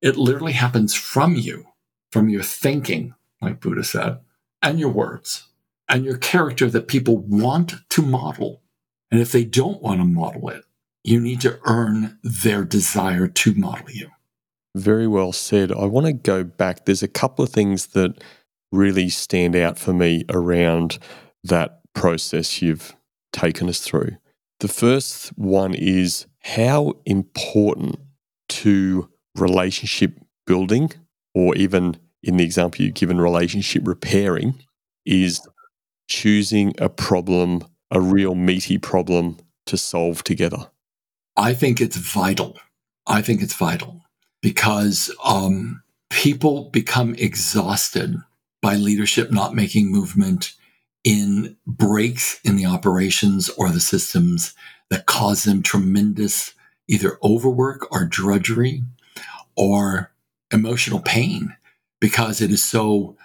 it 0.00 0.16
literally 0.16 0.52
happens 0.52 0.94
from 0.94 1.34
you, 1.34 1.66
from 2.10 2.28
your 2.28 2.42
thinking, 2.42 3.14
like 3.40 3.60
Buddha 3.60 3.84
said, 3.84 4.18
and 4.60 4.78
your 4.78 4.90
words, 4.90 5.48
and 5.88 6.04
your 6.04 6.18
character 6.18 6.68
that 6.70 6.88
people 6.88 7.18
want 7.18 7.74
to 7.90 8.02
model. 8.02 8.62
And 9.10 9.20
if 9.20 9.32
they 9.32 9.44
don't 9.44 9.82
want 9.82 10.00
to 10.00 10.04
model 10.04 10.48
it, 10.50 10.64
you 11.04 11.20
need 11.20 11.40
to 11.42 11.58
earn 11.64 12.18
their 12.22 12.64
desire 12.64 13.26
to 13.26 13.54
model 13.54 13.90
you. 13.90 14.08
Very 14.74 15.06
well 15.06 15.32
said. 15.32 15.70
I 15.70 15.84
want 15.84 16.06
to 16.06 16.12
go 16.12 16.44
back. 16.44 16.84
There's 16.84 17.02
a 17.02 17.08
couple 17.08 17.44
of 17.44 17.50
things 17.50 17.88
that 17.88 18.22
really 18.70 19.08
stand 19.08 19.54
out 19.54 19.78
for 19.78 19.92
me 19.92 20.24
around 20.30 20.98
that 21.44 21.81
process 21.94 22.62
you've 22.62 22.94
taken 23.32 23.68
us 23.68 23.80
through. 23.80 24.16
The 24.60 24.68
first 24.68 25.28
one 25.38 25.74
is 25.74 26.26
how 26.40 26.94
important 27.04 27.96
to 28.48 29.08
relationship 29.36 30.18
building, 30.46 30.92
or 31.34 31.54
even 31.56 31.96
in 32.22 32.36
the 32.36 32.44
example 32.44 32.84
you've 32.84 32.94
given, 32.94 33.20
relationship 33.20 33.82
repairing, 33.86 34.54
is 35.04 35.40
choosing 36.08 36.74
a 36.78 36.88
problem, 36.88 37.64
a 37.90 38.00
real 38.00 38.34
meaty 38.34 38.78
problem 38.78 39.38
to 39.66 39.76
solve 39.76 40.22
together. 40.22 40.70
I 41.36 41.54
think 41.54 41.80
it's 41.80 41.96
vital. 41.96 42.58
I 43.06 43.22
think 43.22 43.42
it's 43.42 43.54
vital 43.54 44.02
because 44.42 45.10
um, 45.24 45.82
people 46.10 46.70
become 46.70 47.14
exhausted 47.14 48.16
by 48.60 48.76
leadership 48.76 49.32
not 49.32 49.54
making 49.54 49.90
movement 49.90 50.52
in 51.04 51.56
breaks 51.66 52.40
in 52.44 52.56
the 52.56 52.66
operations 52.66 53.48
or 53.50 53.70
the 53.70 53.80
systems 53.80 54.54
that 54.90 55.06
cause 55.06 55.44
them 55.44 55.62
tremendous 55.62 56.54
either 56.88 57.18
overwork 57.22 57.90
or 57.92 58.04
drudgery 58.04 58.82
or 59.56 60.12
emotional 60.52 61.00
pain 61.00 61.56
because 62.00 62.40
it 62.40 62.50
is 62.50 62.62
so 62.62 63.16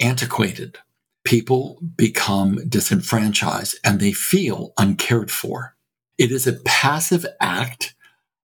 antiquated. 0.00 0.78
People 1.24 1.78
become 1.96 2.58
disenfranchised 2.68 3.78
and 3.84 4.00
they 4.00 4.12
feel 4.12 4.72
uncared 4.78 5.30
for. 5.30 5.76
It 6.18 6.32
is 6.32 6.46
a 6.46 6.54
passive 6.64 7.26
act 7.40 7.94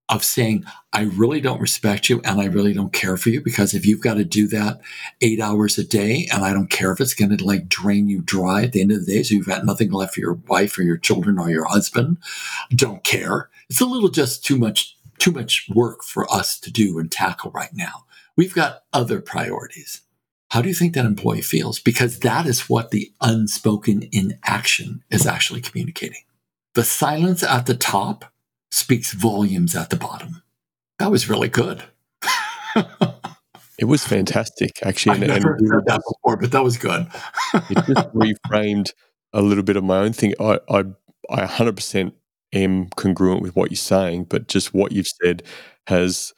of 0.09 0.23
saying, 0.23 0.63
I 0.93 1.03
really 1.03 1.41
don't 1.41 1.59
respect 1.59 2.09
you 2.09 2.21
and 2.23 2.39
I 2.39 2.45
really 2.45 2.73
don't 2.73 2.93
care 2.93 3.17
for 3.17 3.29
you 3.29 3.41
because 3.41 3.73
if 3.73 3.85
you've 3.85 4.01
got 4.01 4.13
to 4.13 4.23
do 4.23 4.47
that 4.47 4.79
eight 5.21 5.41
hours 5.41 5.77
a 5.77 5.83
day 5.83 6.27
and 6.31 6.45
I 6.45 6.53
don't 6.53 6.69
care 6.69 6.91
if 6.91 7.01
it's 7.01 7.13
going 7.13 7.35
to 7.35 7.43
like 7.43 7.67
drain 7.67 8.07
you 8.07 8.21
dry 8.21 8.63
at 8.63 8.71
the 8.71 8.81
end 8.81 8.91
of 8.91 9.05
the 9.05 9.13
day, 9.13 9.23
so 9.23 9.35
you've 9.35 9.47
got 9.47 9.65
nothing 9.65 9.91
left 9.91 10.13
for 10.13 10.21
your 10.21 10.39
wife 10.47 10.77
or 10.77 10.83
your 10.83 10.97
children 10.97 11.37
or 11.37 11.49
your 11.49 11.65
husband, 11.65 12.17
don't 12.69 13.03
care. 13.03 13.49
It's 13.69 13.81
a 13.81 13.85
little 13.85 14.09
just 14.09 14.45
too 14.45 14.57
much, 14.57 14.97
too 15.19 15.31
much 15.31 15.67
work 15.73 16.03
for 16.03 16.31
us 16.31 16.57
to 16.61 16.71
do 16.71 16.99
and 16.99 17.11
tackle 17.11 17.51
right 17.51 17.73
now. 17.73 18.05
We've 18.37 18.55
got 18.55 18.83
other 18.93 19.19
priorities. 19.19 20.01
How 20.51 20.61
do 20.61 20.69
you 20.69 20.75
think 20.75 20.93
that 20.93 21.05
employee 21.05 21.41
feels? 21.41 21.79
Because 21.79 22.19
that 22.19 22.45
is 22.45 22.69
what 22.69 22.91
the 22.91 23.11
unspoken 23.19 24.07
inaction 24.13 25.03
is 25.09 25.25
actually 25.25 25.59
communicating. 25.59 26.21
The 26.75 26.85
silence 26.85 27.43
at 27.43 27.65
the 27.65 27.75
top 27.75 28.31
speaks 28.77 29.13
volumes 29.13 29.75
at 29.75 29.89
the 29.89 29.95
bottom. 29.95 30.43
That 30.99 31.11
was 31.11 31.29
really 31.29 31.49
good. 31.49 31.83
it 33.79 33.85
was 33.85 34.05
fantastic, 34.05 34.79
actually. 34.83 35.15
I've 35.15 35.27
never 35.27 35.57
heard 35.67 35.85
that 35.87 36.01
before, 36.07 36.37
but 36.37 36.51
that 36.51 36.63
was 36.63 36.77
good. 36.77 37.07
it 37.53 37.85
just 37.85 38.13
reframed 38.13 38.91
a 39.33 39.41
little 39.41 39.63
bit 39.63 39.77
of 39.77 39.83
my 39.83 39.97
own 39.97 40.13
thing. 40.13 40.33
I, 40.39 40.59
I, 40.69 40.83
I 41.29 41.45
100% 41.45 42.13
am 42.53 42.89
congruent 42.95 43.41
with 43.41 43.55
what 43.55 43.71
you're 43.71 43.77
saying, 43.77 44.25
but 44.25 44.47
just 44.47 44.73
what 44.73 44.91
you've 44.91 45.07
said 45.07 45.43
has 45.87 46.33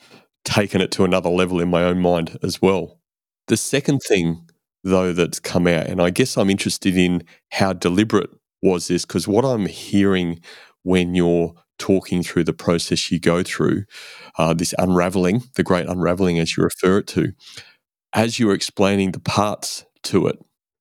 taken 0.45 0.81
it 0.81 0.91
to 0.91 1.03
another 1.03 1.29
level 1.29 1.59
in 1.59 1.69
my 1.69 1.83
own 1.83 1.99
mind 1.99 2.37
as 2.41 2.61
well. 2.61 2.99
The 3.47 3.57
second 3.57 3.99
thing, 4.07 4.49
though, 4.83 5.13
that's 5.13 5.39
come 5.39 5.67
out, 5.67 5.87
and 5.87 6.01
I 6.01 6.09
guess 6.09 6.37
I'm 6.37 6.49
interested 6.49 6.97
in 6.97 7.23
how 7.51 7.73
deliberate 7.73 8.29
was 8.61 8.87
this, 8.87 9.05
because 9.05 9.27
what 9.27 9.45
I'm 9.45 9.65
hearing 9.65 10.39
when 10.83 11.15
you're 11.15 11.53
talking 11.80 12.21
through 12.21 12.43
the 12.43 12.53
process 12.53 13.11
you 13.11 13.19
go 13.19 13.41
through, 13.41 13.86
uh, 14.38 14.53
this 14.53 14.75
unraveling, 14.77 15.43
the 15.55 15.63
great 15.63 15.88
unraveling 15.88 16.38
as 16.38 16.55
you 16.55 16.63
refer 16.63 16.99
it 16.99 17.07
to, 17.07 17.34
as 18.13 18.39
you're 18.39 18.53
explaining 18.53 19.11
the 19.11 19.19
parts 19.19 19.86
to 20.03 20.27
it, 20.27 20.38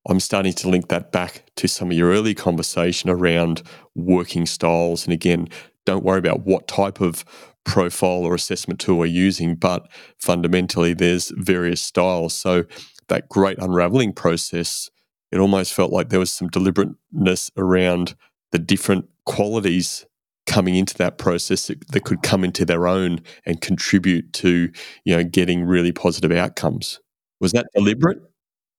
I'm 0.08 0.20
starting 0.20 0.54
to 0.54 0.68
link 0.68 0.88
that 0.88 1.12
back 1.12 1.44
to 1.56 1.68
some 1.68 1.90
of 1.90 1.96
your 1.96 2.10
early 2.10 2.34
conversation 2.34 3.10
around 3.10 3.62
working 3.94 4.46
styles. 4.46 5.04
And 5.04 5.12
again, 5.12 5.48
don't 5.84 6.04
worry 6.04 6.18
about 6.18 6.46
what 6.46 6.66
type 6.66 7.00
of 7.00 7.24
profile 7.64 8.24
or 8.24 8.34
assessment 8.34 8.80
tool 8.80 8.98
we're 8.98 9.06
using, 9.06 9.54
but 9.54 9.90
fundamentally, 10.16 10.94
there's 10.94 11.30
various 11.36 11.82
styles. 11.82 12.34
So 12.34 12.64
that 13.08 13.28
great 13.28 13.58
unraveling 13.58 14.14
process, 14.14 14.90
it 15.30 15.38
almost 15.38 15.74
felt 15.74 15.92
like 15.92 16.08
there 16.08 16.20
was 16.20 16.32
some 16.32 16.48
deliberateness 16.48 17.50
around 17.56 18.14
the 18.52 18.58
different 18.58 19.06
qualities 19.26 20.06
coming 20.48 20.74
into 20.74 20.96
that 20.96 21.18
process 21.18 21.68
that, 21.68 21.86
that, 21.92 22.04
could 22.04 22.22
come 22.22 22.42
into 22.42 22.64
their 22.64 22.88
own 22.88 23.20
and 23.46 23.60
contribute 23.60 24.32
to 24.32 24.70
you 25.04 25.16
know 25.16 25.22
getting 25.22 25.64
really 25.64 25.92
positive 25.92 26.32
outcomes. 26.32 27.00
Was 27.40 27.52
that 27.52 27.66
deliberate? 27.74 28.18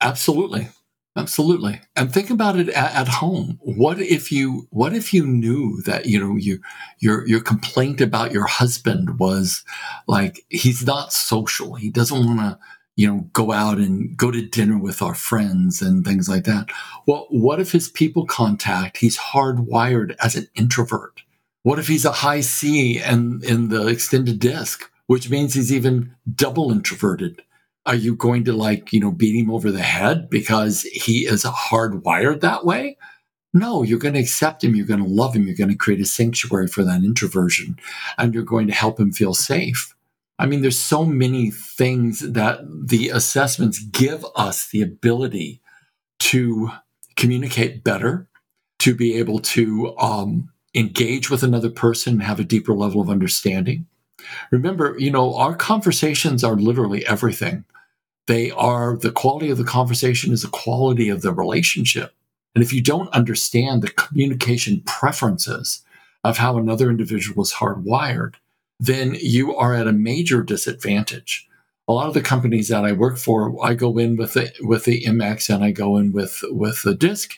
Absolutely. 0.02 0.68
Absolutely. 1.16 1.82
And 1.96 2.14
think 2.14 2.30
about 2.30 2.58
it 2.58 2.70
at, 2.70 2.96
at, 2.96 3.08
home. 3.08 3.60
What 3.62 4.00
if 4.00 4.32
you 4.32 4.68
what 4.70 4.94
if 4.94 5.14
you 5.14 5.26
knew 5.26 5.82
that 5.82 6.06
you 6.06 6.20
know 6.20 6.36
you 6.36 6.60
your 7.00 7.28
your 7.28 7.42
complaint 7.42 8.00
about 8.00 8.32
your 8.32 8.46
husband 8.46 9.20
was 9.20 9.64
like 10.08 10.46
he's 10.50 10.86
not 10.86 11.12
social. 11.12 11.76
He 11.76 11.90
doesn't 11.90 12.26
want 12.26 12.40
to 12.40 12.60
you 12.96 13.08
know 13.08 13.30
go 13.34 13.52
out 13.52 13.80
and 13.80 14.16
go 14.16 14.32
to 14.32 14.46
dinner 14.48 14.78
with 14.78 15.02
our 15.02 15.16
friends 15.16 15.82
and 15.82 16.06
things 16.06 16.30
like 16.30 16.46
that. 16.46 16.70
Well 17.06 17.28
what 17.30 17.60
if 17.60 17.72
his 17.72 17.90
people 17.90 18.26
contact 18.26 18.98
he's 18.98 19.18
hardwired 19.18 20.16
as 20.24 20.36
an 20.36 20.48
introvert 20.56 21.22
what 21.64 21.80
if 21.80 21.88
he's 21.88 22.06
a 22.06 22.12
high 22.12 22.42
C 22.42 23.00
and 23.00 23.44
in 23.44 23.70
the 23.70 23.88
extended 23.88 24.40
disc, 24.40 24.90
which 25.08 25.30
means 25.30 25.54
he's 25.54 25.74
even 25.74 26.16
double 26.34 26.72
introverted? 26.72 27.42
Are 27.86 27.96
you 27.96 28.16
going 28.16 28.44
to 28.46 28.54
like, 28.54 28.94
you 28.94 29.00
know, 29.00 29.12
beat 29.12 29.40
him 29.40 29.50
over 29.50 29.72
the 29.72 29.82
head 29.82 30.30
because 30.30 30.84
he 30.84 31.26
is 31.26 31.44
hardwired 31.44 32.42
that 32.42 32.66
way? 32.66 32.98
No, 33.54 33.84
you're 33.84 34.00
going 34.00 34.14
to 34.14 34.20
accept 34.20 34.64
him. 34.64 34.76
You're 34.76 34.86
going 34.86 35.04
to 35.04 35.10
love 35.10 35.36
him. 35.36 35.48
You're 35.48 35.56
going 35.56 35.72
to 35.72 35.76
create 35.76 36.02
a 36.02 36.06
sanctuary 36.06 36.68
for 36.68 36.84
that 36.84 37.04
introversion 37.04 37.80
and 38.18 38.34
you're 38.34 38.44
going 38.44 38.68
to 38.68 38.74
help 38.74 39.00
him 39.00 39.12
feel 39.12 39.34
safe. 39.34 39.96
I 40.38 40.46
mean, 40.46 40.62
there's 40.62 40.80
so 40.80 41.04
many 41.04 41.52
things 41.52 42.20
that 42.20 42.60
the 42.66 43.10
assessments 43.10 43.80
give 43.80 44.26
us 44.36 44.70
the 44.70 44.82
ability 44.82 45.62
to 46.20 46.72
communicate 47.16 47.84
better, 47.84 48.30
to 48.80 48.96
be 48.96 49.18
able 49.18 49.40
to 49.40 49.98
um, 49.98 50.50
engage 50.76 51.30
with 51.30 51.44
another 51.44 51.70
person 51.70 52.14
and 52.14 52.24
have 52.24 52.40
a 52.40 52.44
deeper 52.44 52.74
level 52.74 53.02
of 53.02 53.10
understanding. 53.10 53.86
Remember, 54.52 54.96
you 54.98 55.12
know, 55.12 55.36
our 55.36 55.56
conversations 55.56 56.44
are 56.44 56.56
literally 56.56 57.06
everything. 57.08 57.64
They 58.28 58.52
are 58.52 58.96
the 58.96 59.12
quality 59.12 59.50
of 59.50 59.58
the 59.58 59.64
conversation 59.64 60.32
is 60.32 60.44
the 60.44 60.50
quality 60.50 61.10
of 61.10 61.22
the 61.22 61.34
relationship. 61.34 62.14
And 62.54 62.64
if 62.64 62.72
you 62.74 62.82
don't 62.82 63.10
understand 63.10 63.82
the 63.82 63.90
communication 63.90 64.82
preferences 64.86 65.84
of 66.24 66.38
how 66.38 66.58
another 66.58 66.90
individual 66.90 67.42
is 67.44 67.54
hardwired, 67.54 68.36
then 68.80 69.16
you 69.20 69.56
are 69.56 69.74
at 69.74 69.88
a 69.88 69.94
major 69.94 70.44
disadvantage. 70.44 71.49
A 71.90 71.92
lot 71.92 72.08
of 72.08 72.14
the 72.14 72.22
companies 72.22 72.68
that 72.68 72.86
I 72.86 72.92
work 72.92 73.18
for, 73.18 73.58
I 73.66 73.74
go 73.74 73.98
in 73.98 74.16
with 74.16 74.34
the 74.34 74.54
with 74.62 74.86
the 74.86 75.04
MX 75.06 75.54
and 75.54 75.64
I 75.64 75.72
go 75.72 75.98
in 75.98 76.12
with 76.12 76.44
with 76.52 76.84
the 76.84 76.94
DISC, 76.94 77.32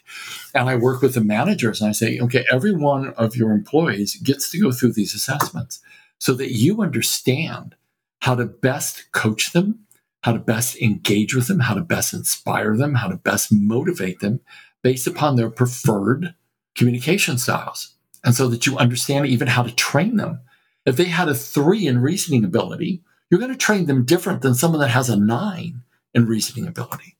and 0.53 0.69
I 0.69 0.75
work 0.75 1.01
with 1.01 1.13
the 1.13 1.21
managers 1.21 1.79
and 1.79 1.89
I 1.89 1.93
say, 1.93 2.19
okay, 2.19 2.43
every 2.51 2.73
one 2.73 3.13
of 3.13 3.37
your 3.37 3.51
employees 3.51 4.17
gets 4.17 4.51
to 4.51 4.59
go 4.59 4.73
through 4.73 4.91
these 4.91 5.15
assessments 5.15 5.81
so 6.19 6.33
that 6.33 6.51
you 6.51 6.81
understand 6.81 7.75
how 8.19 8.35
to 8.35 8.45
best 8.45 9.11
coach 9.13 9.53
them, 9.53 9.87
how 10.23 10.33
to 10.33 10.39
best 10.39 10.75
engage 10.81 11.33
with 11.33 11.47
them, 11.47 11.61
how 11.61 11.73
to 11.73 11.81
best 11.81 12.13
inspire 12.13 12.75
them, 12.75 12.95
how 12.95 13.07
to 13.07 13.15
best 13.15 13.53
motivate 13.53 14.19
them 14.19 14.41
based 14.83 15.07
upon 15.07 15.35
their 15.37 15.49
preferred 15.49 16.35
communication 16.75 17.37
styles. 17.37 17.95
And 18.23 18.35
so 18.35 18.47
that 18.49 18.67
you 18.67 18.77
understand 18.77 19.27
even 19.27 19.47
how 19.47 19.63
to 19.63 19.73
train 19.73 20.17
them. 20.17 20.41
If 20.85 20.97
they 20.97 21.05
had 21.05 21.29
a 21.29 21.35
three 21.35 21.87
in 21.87 22.01
reasoning 22.01 22.43
ability, 22.43 23.01
you're 23.31 23.39
going 23.39 23.51
to 23.51 23.57
train 23.57 23.85
them 23.85 24.03
different 24.03 24.41
than 24.41 24.53
someone 24.53 24.81
that 24.81 24.89
has 24.89 25.09
a 25.09 25.15
nine 25.15 25.81
in 26.13 26.27
reasoning 26.27 26.67
ability. 26.67 27.15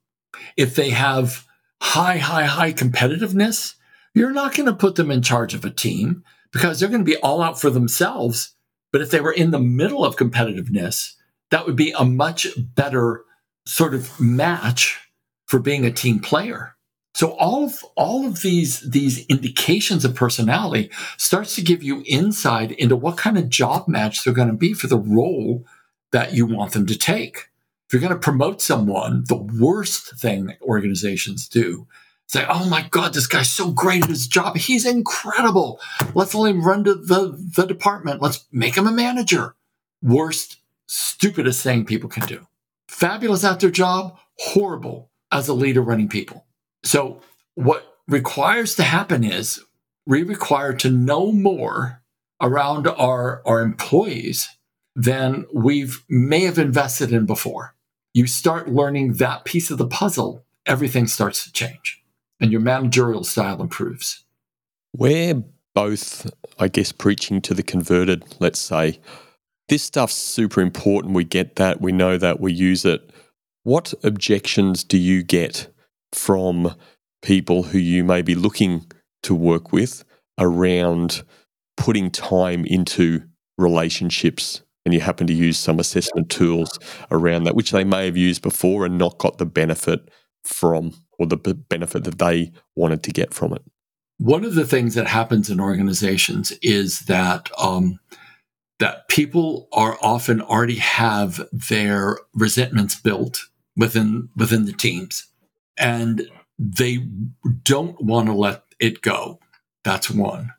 If 0.57 0.75
they 0.75 0.89
have 0.89 1.47
high, 1.81 2.17
high, 2.17 2.43
high 2.43 2.73
competitiveness, 2.73 3.75
you're 4.13 4.31
not 4.31 4.53
going 4.53 4.67
to 4.67 4.75
put 4.75 4.95
them 4.95 5.09
in 5.09 5.21
charge 5.21 5.53
of 5.53 5.63
a 5.63 5.69
team 5.69 6.23
because 6.51 6.79
they're 6.79 6.89
going 6.89 7.05
to 7.05 7.11
be 7.11 7.17
all 7.17 7.41
out 7.41 7.59
for 7.59 7.69
themselves. 7.69 8.53
But 8.91 9.01
if 9.01 9.09
they 9.09 9.21
were 9.21 9.31
in 9.31 9.51
the 9.51 9.59
middle 9.59 10.03
of 10.03 10.17
competitiveness, 10.17 11.13
that 11.49 11.65
would 11.65 11.77
be 11.77 11.93
a 11.97 12.03
much 12.03 12.47
better 12.75 13.23
sort 13.65 13.93
of 13.93 14.19
match 14.19 14.99
for 15.47 15.59
being 15.59 15.85
a 15.85 15.91
team 15.91 16.19
player. 16.19 16.75
So 17.13 17.31
all 17.31 17.65
of 17.65 17.83
all 17.95 18.25
of 18.25 18.41
these 18.41 18.89
these 18.89 19.25
indications 19.27 20.05
of 20.05 20.15
personality 20.15 20.89
starts 21.17 21.55
to 21.55 21.61
give 21.61 21.83
you 21.83 22.03
insight 22.05 22.71
into 22.71 22.95
what 22.95 23.17
kind 23.17 23.37
of 23.37 23.49
job 23.49 23.87
match 23.87 24.23
they're 24.23 24.33
going 24.33 24.47
to 24.47 24.53
be 24.53 24.73
for 24.73 24.87
the 24.87 24.97
role 24.97 25.65
that 26.11 26.33
you 26.33 26.45
want 26.45 26.73
them 26.73 26.85
to 26.87 26.97
take. 26.97 27.49
If 27.87 27.93
you're 27.93 28.01
going 28.01 28.13
to 28.13 28.19
promote 28.19 28.61
someone, 28.61 29.23
the 29.27 29.35
worst 29.35 30.17
thing 30.19 30.45
that 30.45 30.61
organizations 30.61 31.47
do 31.47 31.87
say, 32.27 32.45
"Oh 32.47 32.69
my 32.69 32.87
God, 32.89 33.13
this 33.13 33.27
guy's 33.27 33.51
so 33.51 33.71
great 33.71 34.03
at 34.03 34.09
his 34.09 34.27
job. 34.27 34.55
He's 34.57 34.85
incredible. 34.85 35.79
Let's 36.13 36.33
let 36.33 36.51
him 36.51 36.63
run 36.63 36.83
to 36.85 36.95
the 36.95 37.37
the 37.55 37.65
department. 37.65 38.21
Let's 38.21 38.45
make 38.51 38.75
him 38.75 38.87
a 38.87 38.91
manager." 38.91 39.55
Worst, 40.01 40.57
stupidest 40.87 41.61
thing 41.61 41.85
people 41.85 42.09
can 42.09 42.25
do. 42.25 42.47
Fabulous 42.87 43.43
at 43.43 43.59
their 43.59 43.69
job, 43.69 44.17
horrible 44.39 45.11
as 45.31 45.47
a 45.47 45.53
leader 45.53 45.81
running 45.81 46.09
people. 46.09 46.45
So, 46.83 47.21
what 47.55 47.97
requires 48.07 48.75
to 48.75 48.83
happen 48.83 49.23
is 49.23 49.61
we 50.05 50.23
require 50.23 50.73
to 50.73 50.89
know 50.89 51.31
more 51.31 52.01
around 52.41 52.87
our, 52.87 53.41
our 53.45 53.61
employees 53.61 54.49
than 54.95 55.45
we've 55.53 56.03
may 56.09 56.41
have 56.41 56.59
invested 56.59 57.11
in 57.11 57.25
before. 57.25 57.75
You 58.13 58.27
start 58.27 58.69
learning 58.69 59.13
that 59.13 59.45
piece 59.45 59.71
of 59.71 59.77
the 59.77 59.87
puzzle, 59.87 60.43
everything 60.65 61.07
starts 61.07 61.43
to 61.45 61.51
change 61.51 62.01
and 62.41 62.51
your 62.51 62.59
managerial 62.59 63.23
style 63.23 63.61
improves. 63.61 64.25
We're 64.97 65.43
both, 65.73 66.29
I 66.59 66.67
guess, 66.67 66.91
preaching 66.91 67.39
to 67.41 67.53
the 67.53 67.63
converted, 67.63 68.25
let's 68.39 68.59
say. 68.59 68.99
This 69.69 69.83
stuff's 69.83 70.15
super 70.15 70.59
important. 70.59 71.13
We 71.13 71.23
get 71.23 71.55
that. 71.55 71.79
We 71.79 71.93
know 71.93 72.17
that. 72.17 72.41
We 72.41 72.51
use 72.51 72.83
it. 72.83 73.11
What 73.63 73.93
objections 74.03 74.83
do 74.83 74.97
you 74.97 75.23
get 75.23 75.67
from 76.11 76.75
people 77.21 77.63
who 77.63 77.77
you 77.77 78.03
may 78.03 78.21
be 78.21 78.35
looking 78.35 78.91
to 79.23 79.35
work 79.35 79.71
with 79.71 80.03
around 80.37 81.23
putting 81.77 82.09
time 82.09 82.65
into 82.65 83.21
relationships 83.57 84.63
and 84.85 84.93
you 84.93 84.99
happen 84.99 85.27
to 85.27 85.33
use 85.33 85.57
some 85.57 85.79
assessment 85.79 86.29
tools 86.29 86.79
around 87.11 87.43
that, 87.43 87.55
which 87.55 87.71
they 87.71 87.83
may 87.83 88.05
have 88.05 88.17
used 88.17 88.41
before 88.41 88.85
and 88.85 88.97
not 88.97 89.17
got 89.17 89.37
the 89.37 89.45
benefit 89.45 90.09
from 90.43 90.93
or 91.19 91.27
the 91.27 91.37
benefit 91.37 92.03
that 92.03 92.17
they 92.17 92.51
wanted 92.75 93.03
to 93.03 93.11
get 93.11 93.33
from 93.33 93.53
it. 93.53 93.61
One 94.17 94.43
of 94.43 94.55
the 94.55 94.65
things 94.65 94.95
that 94.95 95.07
happens 95.07 95.49
in 95.49 95.59
organizations 95.59 96.51
is 96.61 97.01
that 97.01 97.49
um, 97.57 97.99
that 98.79 99.07
people 99.07 99.67
are 99.71 99.97
often 100.01 100.41
already 100.41 100.77
have 100.77 101.47
their 101.51 102.17
resentments 102.33 102.95
built 102.95 103.39
within 103.75 104.29
within 104.35 104.65
the 104.65 104.73
teams 104.73 105.27
and 105.77 106.27
they 106.57 106.99
don't 107.63 107.99
want 108.03 108.27
to 108.27 108.33
let 108.33 108.63
it 108.79 109.01
go. 109.01 109.39
That's 109.83 110.09
one. 110.11 110.51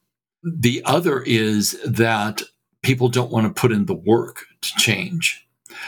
The 0.43 0.83
other 0.85 1.21
is 1.23 1.81
that 1.87 2.43
people 2.83 3.09
don't 3.09 3.31
want 3.31 3.47
to 3.47 3.61
put 3.61 3.73
in 3.73 3.87
the 3.87 3.95
work 3.95 4.47
to 4.61 4.75
change 4.77 5.47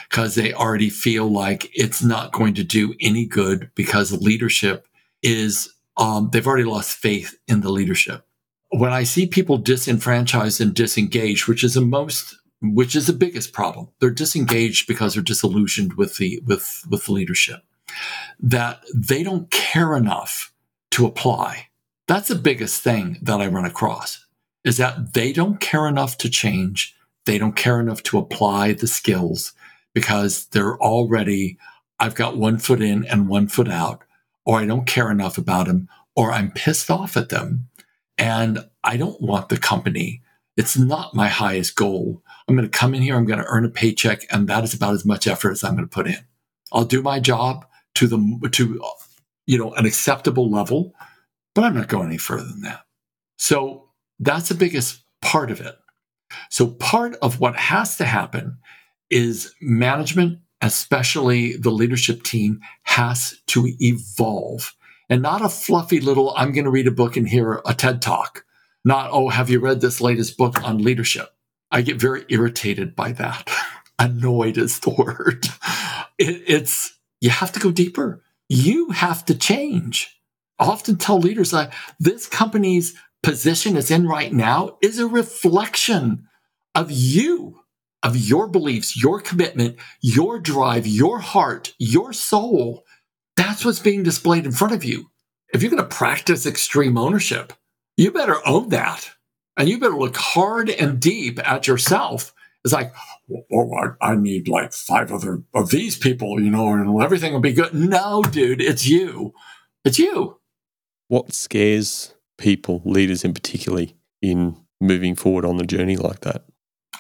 because 0.08 0.34
they 0.34 0.52
already 0.52 0.90
feel 0.90 1.28
like 1.28 1.70
it's 1.74 2.02
not 2.02 2.32
going 2.32 2.54
to 2.54 2.64
do 2.64 2.94
any 3.00 3.26
good 3.26 3.70
because 3.74 4.12
leadership 4.12 4.86
is, 5.22 5.72
um, 5.96 6.30
they've 6.32 6.46
already 6.46 6.64
lost 6.64 6.96
faith 6.96 7.36
in 7.48 7.60
the 7.60 7.70
leadership. 7.70 8.26
When 8.70 8.92
I 8.92 9.04
see 9.04 9.26
people 9.26 9.58
disenfranchised 9.58 10.60
and 10.60 10.74
disengaged, 10.74 11.46
which 11.46 11.62
is 11.62 11.74
the 11.74 11.80
most, 11.80 12.36
which 12.60 12.96
is 12.96 13.06
the 13.06 13.12
biggest 13.12 13.52
problem, 13.52 13.88
they're 14.00 14.10
disengaged 14.10 14.86
because 14.88 15.14
they're 15.14 15.22
disillusioned 15.22 15.94
with 15.94 16.16
the, 16.16 16.40
with, 16.46 16.84
with 16.88 17.06
the 17.06 17.12
leadership 17.12 17.60
that 18.40 18.82
they 18.94 19.22
don't 19.22 19.50
care 19.50 19.96
enough 19.96 20.52
to 20.90 21.06
apply. 21.06 21.68
That's 22.08 22.28
the 22.28 22.34
biggest 22.34 22.82
thing 22.82 23.18
that 23.22 23.40
I 23.40 23.46
run 23.46 23.64
across 23.64 24.23
is 24.64 24.78
that 24.78 25.12
they 25.14 25.32
don't 25.32 25.60
care 25.60 25.86
enough 25.86 26.18
to 26.18 26.30
change. 26.30 26.96
They 27.26 27.38
don't 27.38 27.56
care 27.56 27.80
enough 27.80 28.02
to 28.04 28.18
apply 28.18 28.72
the 28.72 28.86
skills 28.86 29.52
because 29.94 30.46
they're 30.46 30.78
already, 30.78 31.58
I've 32.00 32.14
got 32.14 32.36
one 32.36 32.58
foot 32.58 32.80
in 32.82 33.04
and 33.06 33.28
one 33.28 33.48
foot 33.48 33.68
out, 33.68 34.02
or 34.44 34.58
I 34.58 34.66
don't 34.66 34.86
care 34.86 35.10
enough 35.10 35.38
about 35.38 35.66
them, 35.66 35.88
or 36.16 36.32
I'm 36.32 36.50
pissed 36.50 36.90
off 36.90 37.16
at 37.16 37.28
them. 37.28 37.68
And 38.18 38.58
I 38.82 38.96
don't 38.96 39.20
want 39.20 39.48
the 39.48 39.56
company. 39.56 40.22
It's 40.56 40.76
not 40.76 41.14
my 41.14 41.28
highest 41.28 41.76
goal. 41.76 42.22
I'm 42.46 42.56
going 42.56 42.68
to 42.68 42.78
come 42.78 42.94
in 42.94 43.02
here, 43.02 43.16
I'm 43.16 43.24
going 43.24 43.40
to 43.40 43.46
earn 43.46 43.64
a 43.64 43.70
paycheck, 43.70 44.26
and 44.30 44.48
that 44.48 44.64
is 44.64 44.74
about 44.74 44.94
as 44.94 45.04
much 45.04 45.26
effort 45.26 45.52
as 45.52 45.64
I'm 45.64 45.74
going 45.74 45.88
to 45.88 45.94
put 45.94 46.06
in. 46.06 46.18
I'll 46.72 46.84
do 46.84 47.02
my 47.02 47.20
job 47.20 47.66
to 47.94 48.06
the 48.06 48.48
to 48.52 48.82
you 49.46 49.58
know 49.58 49.72
an 49.74 49.86
acceptable 49.86 50.50
level, 50.50 50.94
but 51.54 51.64
I'm 51.64 51.74
not 51.74 51.88
going 51.88 52.08
any 52.08 52.18
further 52.18 52.44
than 52.44 52.62
that. 52.62 52.84
So 53.38 53.83
that's 54.18 54.48
the 54.48 54.54
biggest 54.54 55.02
part 55.20 55.50
of 55.50 55.60
it. 55.60 55.76
So 56.50 56.66
part 56.66 57.16
of 57.22 57.40
what 57.40 57.56
has 57.56 57.96
to 57.96 58.04
happen 58.04 58.58
is 59.10 59.54
management, 59.60 60.40
especially 60.60 61.56
the 61.56 61.70
leadership 61.70 62.22
team, 62.22 62.60
has 62.82 63.38
to 63.48 63.68
evolve 63.80 64.74
and 65.08 65.22
not 65.22 65.42
a 65.42 65.48
fluffy 65.48 66.00
little, 66.00 66.32
I'm 66.36 66.52
going 66.52 66.64
to 66.64 66.70
read 66.70 66.86
a 66.86 66.92
book 66.92 67.16
and 67.16 67.28
hear 67.28 67.60
a 67.66 67.74
TED 67.74 68.00
talk. 68.00 68.44
Not, 68.84 69.10
oh, 69.12 69.28
have 69.28 69.50
you 69.50 69.60
read 69.60 69.80
this 69.80 70.00
latest 70.00 70.36
book 70.36 70.62
on 70.64 70.82
leadership? 70.82 71.28
I 71.70 71.82
get 71.82 72.00
very 72.00 72.24
irritated 72.28 72.94
by 72.94 73.12
that. 73.12 73.50
Annoyed 73.98 74.58
is 74.58 74.80
the 74.80 74.90
word. 74.90 75.46
It, 76.18 76.42
it's 76.46 76.98
you 77.20 77.30
have 77.30 77.52
to 77.52 77.60
go 77.60 77.70
deeper. 77.70 78.22
You 78.48 78.90
have 78.90 79.24
to 79.26 79.34
change. 79.34 80.20
I 80.58 80.66
often 80.66 80.96
tell 80.96 81.18
leaders 81.18 81.50
that 81.52 81.72
this 81.98 82.26
company's 82.26 82.94
position 83.24 83.76
is 83.76 83.90
in 83.90 84.06
right 84.06 84.32
now 84.32 84.76
is 84.82 84.98
a 84.98 85.08
reflection 85.08 86.28
of 86.74 86.90
you, 86.90 87.60
of 88.02 88.16
your 88.16 88.46
beliefs, 88.46 89.02
your 89.02 89.20
commitment, 89.20 89.78
your 90.00 90.38
drive, 90.38 90.86
your 90.86 91.18
heart, 91.18 91.74
your 91.78 92.12
soul. 92.12 92.84
That's 93.36 93.64
what's 93.64 93.80
being 93.80 94.02
displayed 94.02 94.44
in 94.44 94.52
front 94.52 94.74
of 94.74 94.84
you. 94.84 95.10
If 95.52 95.62
you're 95.62 95.70
going 95.70 95.82
to 95.82 95.96
practice 95.96 96.46
extreme 96.46 96.98
ownership, 96.98 97.52
you 97.96 98.10
better 98.10 98.46
own 98.46 98.68
that. 98.68 99.10
And 99.56 99.68
you 99.68 99.78
better 99.78 99.96
look 99.96 100.16
hard 100.16 100.68
and 100.68 101.00
deep 101.00 101.38
at 101.48 101.66
yourself. 101.66 102.34
It's 102.64 102.74
like, 102.74 102.92
oh, 103.52 103.70
I, 103.74 104.12
I 104.12 104.16
need 104.16 104.48
like 104.48 104.72
five 104.72 105.12
other 105.12 105.42
of 105.54 105.70
these 105.70 105.96
people, 105.96 106.40
you 106.40 106.50
know, 106.50 106.72
and 106.72 107.02
everything 107.02 107.32
will 107.32 107.40
be 107.40 107.52
good. 107.52 107.72
No, 107.72 108.22
dude, 108.22 108.60
it's 108.60 108.86
you. 108.86 109.32
It's 109.84 109.98
you. 109.98 110.40
What 111.08 111.32
scares 111.32 112.14
people, 112.38 112.82
leaders 112.84 113.24
in 113.24 113.34
particular, 113.34 113.86
in 114.22 114.56
moving 114.80 115.14
forward 115.14 115.44
on 115.44 115.56
the 115.56 115.66
journey 115.66 115.96
like 115.96 116.20
that? 116.20 116.44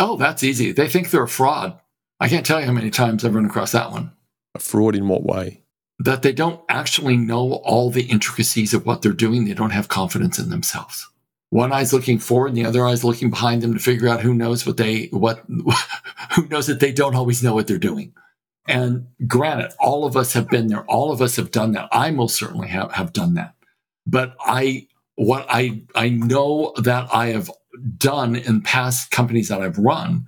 Oh, 0.00 0.16
that's 0.16 0.42
easy. 0.42 0.72
They 0.72 0.88
think 0.88 1.10
they're 1.10 1.22
a 1.22 1.28
fraud. 1.28 1.78
I 2.20 2.28
can't 2.28 2.46
tell 2.46 2.60
you 2.60 2.66
how 2.66 2.72
many 2.72 2.90
times 2.90 3.24
I've 3.24 3.34
run 3.34 3.46
across 3.46 3.72
that 3.72 3.90
one. 3.90 4.12
A 4.54 4.58
fraud 4.58 4.94
in 4.94 5.08
what 5.08 5.24
way? 5.24 5.62
That 5.98 6.22
they 6.22 6.32
don't 6.32 6.60
actually 6.68 7.16
know 7.16 7.54
all 7.64 7.90
the 7.90 8.04
intricacies 8.04 8.74
of 8.74 8.86
what 8.86 9.02
they're 9.02 9.12
doing. 9.12 9.44
They 9.44 9.54
don't 9.54 9.70
have 9.70 9.88
confidence 9.88 10.38
in 10.38 10.50
themselves 10.50 11.08
one 11.54 11.72
eye's 11.72 11.92
looking 11.92 12.18
forward 12.18 12.48
and 12.48 12.56
the 12.56 12.66
other 12.66 12.84
eye's 12.84 13.04
looking 13.04 13.30
behind 13.30 13.62
them 13.62 13.72
to 13.72 13.78
figure 13.78 14.08
out 14.08 14.20
who 14.20 14.34
knows 14.34 14.66
what 14.66 14.76
they 14.76 15.06
what 15.12 15.44
who 16.34 16.48
knows 16.48 16.66
that 16.66 16.80
they 16.80 16.90
don't 16.90 17.14
always 17.14 17.44
know 17.44 17.54
what 17.54 17.68
they're 17.68 17.78
doing 17.78 18.12
and 18.66 19.06
granted 19.28 19.70
all 19.78 20.04
of 20.04 20.16
us 20.16 20.32
have 20.32 20.48
been 20.48 20.66
there 20.66 20.84
all 20.86 21.12
of 21.12 21.22
us 21.22 21.36
have 21.36 21.52
done 21.52 21.70
that 21.70 21.88
i 21.92 22.10
most 22.10 22.34
certainly 22.34 22.66
have, 22.66 22.90
have 22.90 23.12
done 23.12 23.34
that 23.34 23.54
but 24.04 24.34
i 24.40 24.84
what 25.16 25.46
i 25.48 25.82
i 25.94 26.08
know 26.08 26.72
that 26.76 27.08
i 27.12 27.28
have 27.28 27.50
done 27.96 28.36
in 28.36 28.62
past 28.62 29.10
companies 29.10 29.48
that 29.48 29.60
I've 29.60 29.78
run 29.78 30.26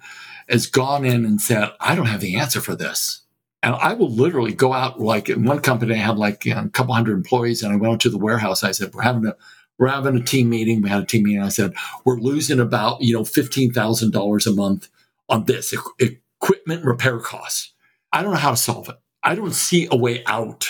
is 0.48 0.66
gone 0.66 1.04
in 1.04 1.24
and 1.24 1.40
said, 1.40 1.70
I 1.80 1.94
don't 1.94 2.06
have 2.06 2.20
the 2.20 2.36
answer 2.36 2.60
for 2.60 2.76
this. 2.76 3.22
And 3.62 3.74
I 3.74 3.94
will 3.94 4.10
literally 4.10 4.52
go 4.52 4.72
out 4.72 5.00
like 5.00 5.28
in 5.28 5.44
one 5.44 5.60
company, 5.60 5.94
I 5.94 5.98
had 5.98 6.18
like 6.18 6.44
you 6.44 6.54
know, 6.54 6.62
a 6.62 6.68
couple 6.68 6.94
hundred 6.94 7.14
employees, 7.14 7.62
and 7.62 7.72
I 7.72 7.76
went 7.76 7.94
out 7.94 8.00
to 8.00 8.10
the 8.10 8.18
warehouse. 8.18 8.62
I 8.62 8.70
said, 8.70 8.94
We're 8.94 9.02
having 9.02 9.26
a 9.26 9.34
we're 9.78 9.88
having 9.88 10.16
a 10.16 10.22
team 10.22 10.50
meeting. 10.50 10.82
We 10.82 10.88
had 10.88 11.02
a 11.02 11.06
team 11.06 11.24
meeting. 11.24 11.42
I 11.42 11.48
said, 11.48 11.74
We're 12.04 12.18
losing 12.18 12.60
about, 12.60 13.02
you 13.02 13.12
know, 13.14 13.24
fifteen 13.24 13.72
thousand 13.72 14.12
dollars 14.12 14.46
a 14.46 14.52
month 14.52 14.88
on 15.28 15.46
this 15.46 15.74
equipment 15.98 16.84
repair 16.84 17.18
costs. 17.18 17.72
I 18.12 18.22
don't 18.22 18.34
know 18.34 18.38
how 18.38 18.50
to 18.50 18.56
solve 18.56 18.88
it. 18.88 18.96
I 19.22 19.34
don't 19.34 19.54
see 19.54 19.88
a 19.90 19.96
way 19.96 20.22
out 20.26 20.68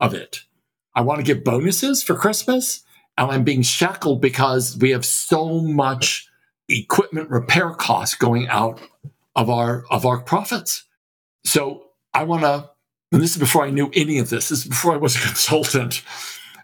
of 0.00 0.14
it. 0.14 0.44
I 0.94 1.02
want 1.02 1.18
to 1.18 1.24
give 1.24 1.44
bonuses 1.44 2.02
for 2.02 2.14
Christmas, 2.14 2.82
and 3.18 3.32
I'm 3.32 3.44
being 3.44 3.62
shackled 3.62 4.22
because 4.22 4.78
we 4.78 4.90
have 4.90 5.04
so 5.04 5.60
much 5.60 6.30
equipment 6.68 7.28
repair 7.28 7.70
costs 7.70 8.14
going 8.14 8.48
out 8.48 8.80
of 9.34 9.50
our 9.50 9.84
of 9.90 10.06
our 10.06 10.20
profits. 10.20 10.84
So 11.44 11.88
I 12.14 12.22
want 12.22 12.42
to, 12.42 12.70
and 13.12 13.20
this 13.20 13.32
is 13.32 13.38
before 13.38 13.64
I 13.64 13.70
knew 13.70 13.90
any 13.92 14.18
of 14.18 14.30
this. 14.30 14.48
This 14.48 14.60
is 14.60 14.66
before 14.66 14.94
I 14.94 14.98
was 14.98 15.16
a 15.16 15.20
consultant, 15.26 16.02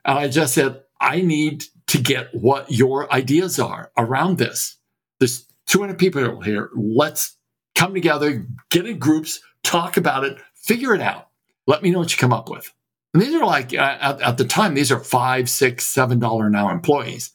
and 0.05 0.19
I 0.19 0.29
just 0.29 0.55
said 0.55 0.81
I 1.01 1.21
need 1.21 1.65
to 1.89 2.01
get 2.01 2.29
what 2.33 2.71
your 2.71 3.13
ideas 3.13 3.59
are 3.59 3.91
around 3.99 4.39
this. 4.39 4.77
There's 5.19 5.45
200 5.67 5.99
people 5.99 6.41
here. 6.41 6.71
Let's 6.75 7.37
come 7.75 7.95
together, 7.95 8.47
get 8.71 8.87
in 8.87 8.99
groups, 8.99 9.41
talk 9.65 9.97
about 9.97 10.25
it, 10.25 10.39
figure 10.55 10.95
it 10.95 11.01
out. 11.01 11.29
Let 11.67 11.83
me 11.83 11.91
know 11.91 11.99
what 11.99 12.13
you 12.13 12.19
come 12.19 12.33
up 12.33 12.49
with. 12.49 12.73
And 13.15 13.23
these 13.23 13.35
are 13.35 13.47
like 13.47 13.73
at, 13.73 14.21
at 14.21 14.37
the 14.39 14.45
time, 14.45 14.75
these 14.75 14.91
are 14.91 14.99
five, 14.99 15.49
six, 15.49 15.87
seven 15.87 16.19
dollar 16.19 16.49
an 16.49 16.57
hour 16.57 16.73
employees. 16.73 17.31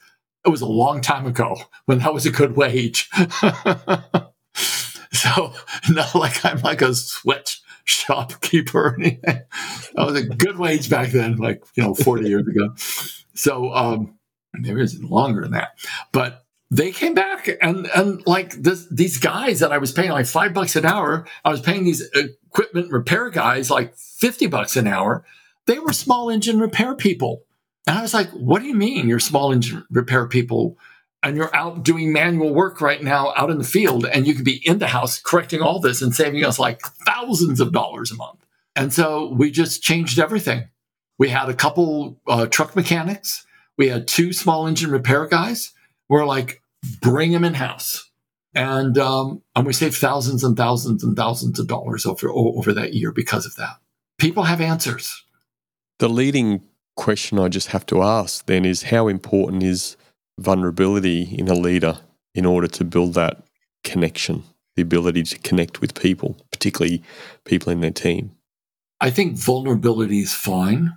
It 0.46 0.50
was 0.50 0.62
a 0.62 0.68
long 0.68 1.02
time 1.02 1.26
ago 1.26 1.56
when 1.86 2.00
that 2.00 2.14
was 2.14 2.26
a 2.26 2.32
good 2.32 2.56
wage. 2.56 3.10
so 5.12 5.54
not 5.90 6.14
like 6.14 6.44
I'm 6.46 6.62
like 6.62 6.82
a 6.82 6.94
switch 6.94 7.62
shopkeeper 7.86 8.88
or 8.88 8.96
anything. 9.00 9.42
That 9.96 10.06
was 10.06 10.16
a 10.16 10.26
good 10.26 10.60
wage 10.60 10.90
back 10.90 11.10
then, 11.10 11.38
like 11.38 11.64
you 11.76 11.84
know, 11.84 11.96
40 11.96 12.28
years 12.28 12.48
ago. 12.48 12.76
So 13.34 13.74
um 13.74 14.20
maybe 14.54 14.82
it's 14.82 15.00
longer 15.00 15.42
than 15.42 15.52
that. 15.52 15.80
But 16.12 16.46
they 16.72 16.92
came 16.92 17.14
back 17.14 17.50
and 17.62 17.88
and 17.96 18.22
like 18.28 18.52
this, 18.52 18.86
these 18.92 19.18
guys 19.18 19.62
that 19.62 19.72
I 19.72 19.78
was 19.78 19.94
paying 19.94 20.12
like 20.12 20.26
five 20.28 20.54
bucks 20.54 20.76
an 20.76 20.86
hour, 20.86 21.26
I 21.46 21.50
was 21.50 21.62
paying 21.62 21.86
these 21.86 22.08
equipment 22.14 22.92
repair 22.92 23.30
guys 23.30 23.72
like 23.72 23.96
50 23.96 24.48
bucks 24.48 24.76
an 24.76 24.86
hour 24.86 25.26
they 25.70 25.78
were 25.78 25.94
small 25.94 26.32
engine 26.32 26.60
repair 26.60 26.96
people. 26.96 27.44
And 27.86 27.96
I 27.96 28.02
was 28.02 28.14
like, 28.14 28.30
what 28.32 28.64
do 28.64 28.68
you 28.68 28.74
mean 28.74 29.08
you're 29.08 29.20
small 29.20 29.52
engine 29.52 29.86
repair 29.91 30.28
people 30.28 30.80
and 31.22 31.38
you're 31.38 31.56
out 31.56 31.84
doing 31.84 32.12
manual 32.12 32.56
work 32.56 32.82
right 32.82 33.04
now 33.04 33.34
out 33.36 33.52
in 33.52 33.60
the 33.60 33.64
field 33.64 34.06
and 34.06 34.26
you 34.26 34.34
could 34.34 34.46
be 34.46 34.68
in 34.68 34.80
the 34.80 34.88
house 34.88 35.22
correcting 35.22 35.62
all 35.62 35.80
this 35.80 36.02
and 36.02 36.16
saving 36.16 36.44
us 36.44 36.58
like 36.58 36.82
thousands 36.82 37.60
of 37.60 37.72
dollars 37.72 38.12
a 38.12 38.16
month. 38.16 38.44
And 38.76 38.91
so 38.91 39.32
we 39.32 39.52
just 39.52 39.84
changed 39.84 40.18
everything. 40.18 40.70
We 41.20 41.30
had 41.30 41.50
a 41.50 41.54
couple 41.54 42.20
uh, 42.28 42.48
truck 42.48 42.76
mechanics. 42.76 43.46
We 43.78 43.90
had 43.90 44.08
two 44.08 44.34
small 44.34 44.66
engine 44.66 44.90
repair 44.90 45.28
guys. 45.28 45.74
We're 46.08 46.26
like, 46.26 46.64
bring 47.00 47.32
them 47.32 47.44
in 47.44 47.54
house. 47.54 48.10
And, 48.56 48.98
um, 48.98 49.44
and 49.56 49.68
we 49.68 49.74
saved 49.74 49.98
thousands 49.98 50.44
and 50.44 50.58
thousands 50.58 51.04
and 51.04 51.16
thousands 51.16 51.60
of 51.60 51.68
dollars 51.68 52.08
over, 52.08 52.32
over 52.32 52.74
that 52.74 52.96
year 52.96 53.12
because 53.12 53.46
of 53.46 53.56
that. 53.58 53.78
People 54.18 54.44
have 54.44 54.62
answers. 54.62 55.26
The 56.00 56.10
leading 56.10 56.62
question 56.96 57.40
I 57.40 57.50
just 57.50 57.68
have 57.68 57.86
to 57.88 58.02
ask 58.02 58.46
then 58.46 58.64
is 58.64 58.84
how 58.84 59.10
important 59.10 59.64
is 59.64 59.98
vulnerability 60.40 61.24
in 61.38 61.50
a 61.50 61.54
leader 61.54 62.00
in 62.34 62.46
order 62.46 62.68
to 62.68 62.86
build 62.86 63.16
that 63.16 63.44
connection, 63.84 64.44
the 64.76 64.82
ability 64.82 65.24
to 65.24 65.40
connect 65.40 65.82
with 65.82 66.00
people, 66.00 66.38
particularly 66.52 67.04
people 67.44 67.72
in 67.74 67.82
their 67.82 67.92
team? 67.92 68.32
I 69.02 69.10
think 69.10 69.36
vulnerability 69.36 70.20
is 70.20 70.34
fine. 70.34 70.94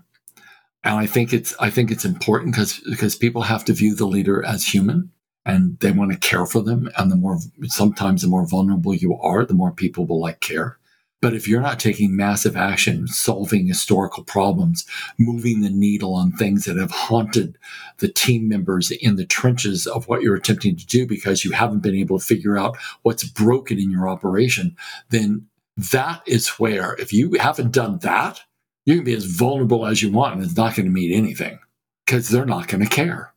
And 0.85 0.97
I 0.97 1.07
think 1.07 1.33
it's 1.33 1.55
I 1.61 1.71
think 1.71 1.91
it's 1.91 2.05
important 2.05 2.55
because 2.55 2.81
because 2.89 3.17
people 3.17 3.43
have 3.43 3.65
to 3.67 3.73
view 3.73 3.95
the 3.95 4.07
leader 4.07 4.45
as 4.45 4.67
human 4.67 5.11
and 5.45 5.79
they 5.81 5.93
want 5.93 6.13
to 6.13 6.19
care 6.19 6.47
for 6.47 6.61
them. 6.61 6.89
And 6.97 7.11
the 7.11 7.17
more 7.17 7.39
sometimes 7.67 8.23
the 8.23 8.29
more 8.29 8.47
vulnerable 8.47 8.95
you 8.95 9.17
are, 9.17 9.45
the 9.45 9.55
more 9.55 9.73
people 9.73 10.07
will 10.07 10.21
like 10.21 10.41
care. 10.41 10.79
But 11.23 11.35
if 11.35 11.47
you're 11.47 11.61
not 11.61 11.79
taking 11.79 12.17
massive 12.17 12.57
action, 12.57 13.07
solving 13.07 13.67
historical 13.67 14.25
problems, 14.25 14.85
moving 15.19 15.61
the 15.61 15.71
needle 15.71 16.15
on 16.15 16.33
things 16.33 16.65
that 16.65 16.77
have 16.77 16.91
haunted 16.91 17.57
the 17.99 18.09
team 18.09 18.49
members 18.49 18.91
in 18.91 19.15
the 19.15 19.25
trenches 19.25 19.87
of 19.87 20.09
what 20.09 20.23
you're 20.23 20.35
attempting 20.35 20.77
to 20.77 20.85
do 20.85 21.07
because 21.07 21.45
you 21.45 21.53
haven't 21.53 21.79
been 21.79 21.95
able 21.95 22.19
to 22.19 22.25
figure 22.25 22.59
out 22.59 22.77
what's 23.03 23.23
broken 23.23 23.79
in 23.79 23.89
your 23.89 24.09
operation, 24.09 24.77
then 25.11 25.47
that 25.77 26.23
is 26.27 26.49
where, 26.59 26.95
if 26.95 27.13
you 27.13 27.33
haven't 27.39 27.71
done 27.71 27.99
that, 28.01 28.41
you 28.85 28.97
can 28.97 29.05
be 29.05 29.15
as 29.15 29.25
vulnerable 29.25 29.87
as 29.87 30.03
you 30.03 30.11
want 30.11 30.35
and 30.35 30.45
it's 30.45 30.57
not 30.57 30.75
going 30.75 30.87
to 30.87 30.93
mean 30.93 31.13
anything 31.13 31.61
because 32.05 32.29
they're 32.29 32.45
not 32.45 32.67
going 32.67 32.83
to 32.83 32.91
care. 32.91 33.33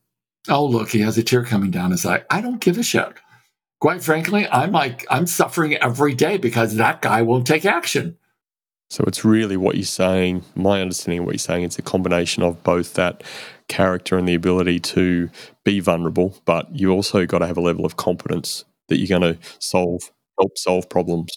Oh, 0.48 0.66
look, 0.66 0.90
he 0.90 1.00
has 1.00 1.16
a 1.18 1.22
tear 1.22 1.44
coming 1.44 1.70
down 1.70 1.92
his 1.92 2.04
eye. 2.04 2.24
I 2.30 2.40
don't 2.40 2.60
give 2.60 2.78
a 2.78 2.82
shit 2.82 3.14
quite 3.80 4.02
frankly, 4.02 4.46
I'm 4.48 4.72
like, 4.72 5.06
I'm 5.10 5.26
suffering 5.26 5.74
every 5.74 6.14
day 6.14 6.38
because 6.38 6.76
that 6.76 7.02
guy 7.02 7.22
won't 7.22 7.46
take 7.46 7.64
action. 7.64 8.18
So 8.88 9.04
it's 9.06 9.24
really 9.24 9.56
what 9.56 9.74
you're 9.74 9.84
saying. 9.84 10.44
My 10.54 10.80
understanding 10.80 11.20
of 11.20 11.26
what 11.26 11.34
you're 11.34 11.38
saying, 11.38 11.64
it's 11.64 11.78
a 11.78 11.82
combination 11.82 12.42
of 12.42 12.62
both 12.62 12.94
that 12.94 13.24
character 13.68 14.16
and 14.16 14.28
the 14.28 14.34
ability 14.34 14.78
to 14.78 15.28
be 15.64 15.80
vulnerable, 15.80 16.40
but 16.44 16.72
you 16.74 16.90
also 16.90 17.26
got 17.26 17.40
to 17.40 17.46
have 17.46 17.56
a 17.56 17.62
level 17.62 17.84
of 17.84 17.96
competence 17.96 18.64
that 18.88 18.98
you're 18.98 19.18
going 19.18 19.34
to 19.34 19.40
solve, 19.58 20.12
help 20.38 20.56
solve 20.56 20.88
problems. 20.88 21.32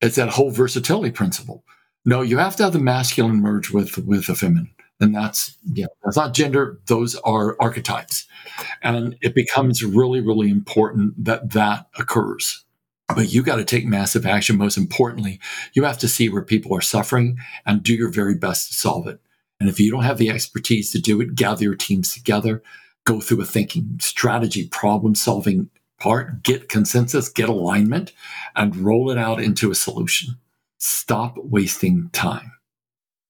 It's 0.00 0.16
that 0.16 0.30
whole 0.30 0.50
versatility 0.50 1.12
principle. 1.12 1.64
No, 2.04 2.22
you 2.22 2.38
have 2.38 2.56
to 2.56 2.64
have 2.64 2.72
the 2.72 2.78
masculine 2.80 3.40
merge 3.40 3.70
with 3.70 3.98
with 3.98 4.26
the 4.26 4.34
feminine 4.34 4.70
and 5.00 5.14
that's 5.14 5.56
yeah 5.64 5.86
that's 6.04 6.16
not 6.16 6.34
gender 6.34 6.80
those 6.86 7.14
are 7.16 7.56
archetypes. 7.60 8.26
And 8.82 9.16
it 9.20 9.34
becomes 9.34 9.84
really 9.84 10.20
really 10.20 10.50
important 10.50 11.24
that 11.24 11.50
that 11.52 11.86
occurs. 11.98 12.64
But 13.08 13.32
you 13.32 13.42
got 13.42 13.56
to 13.56 13.64
take 13.64 13.86
massive 13.86 14.26
action. 14.26 14.58
Most 14.58 14.76
importantly 14.76 15.40
you 15.72 15.84
have 15.84 15.98
to 15.98 16.08
see 16.08 16.28
where 16.28 16.42
people 16.42 16.76
are 16.76 16.80
suffering 16.80 17.38
and 17.64 17.82
do 17.82 17.94
your 17.94 18.10
very 18.10 18.34
best 18.34 18.68
to 18.68 18.74
solve 18.74 19.06
it. 19.06 19.20
And 19.60 19.68
if 19.68 19.80
you 19.80 19.90
don't 19.90 20.04
have 20.04 20.18
the 20.18 20.30
expertise 20.30 20.90
to 20.92 21.00
do 21.00 21.20
it 21.20 21.34
gather 21.34 21.62
your 21.62 21.74
teams 21.74 22.12
together 22.12 22.62
go 23.04 23.20
through 23.20 23.40
a 23.40 23.46
thinking 23.46 23.98
strategy 24.00 24.68
problem 24.68 25.14
solving 25.14 25.70
part 25.98 26.42
get 26.42 26.68
consensus 26.68 27.28
get 27.28 27.48
alignment 27.48 28.12
and 28.56 28.76
roll 28.76 29.10
it 29.10 29.18
out 29.18 29.40
into 29.40 29.70
a 29.70 29.74
solution. 29.74 30.36
Stop 30.80 31.36
wasting 31.38 32.08
time. 32.12 32.52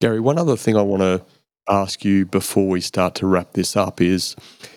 Gary 0.01 0.21
one 0.21 0.39
other 0.39 0.57
thing 0.57 0.77
i 0.77 0.83
want 0.83 1.03
to 1.03 1.38
ask 1.69 2.05
you 2.05 2.27
before 2.27 2.69
we 2.69 2.81
start 2.81 3.15
to 3.17 3.27
wrap 3.27 3.53
this 3.53 3.77
up 3.77 4.01
is 4.01 4.35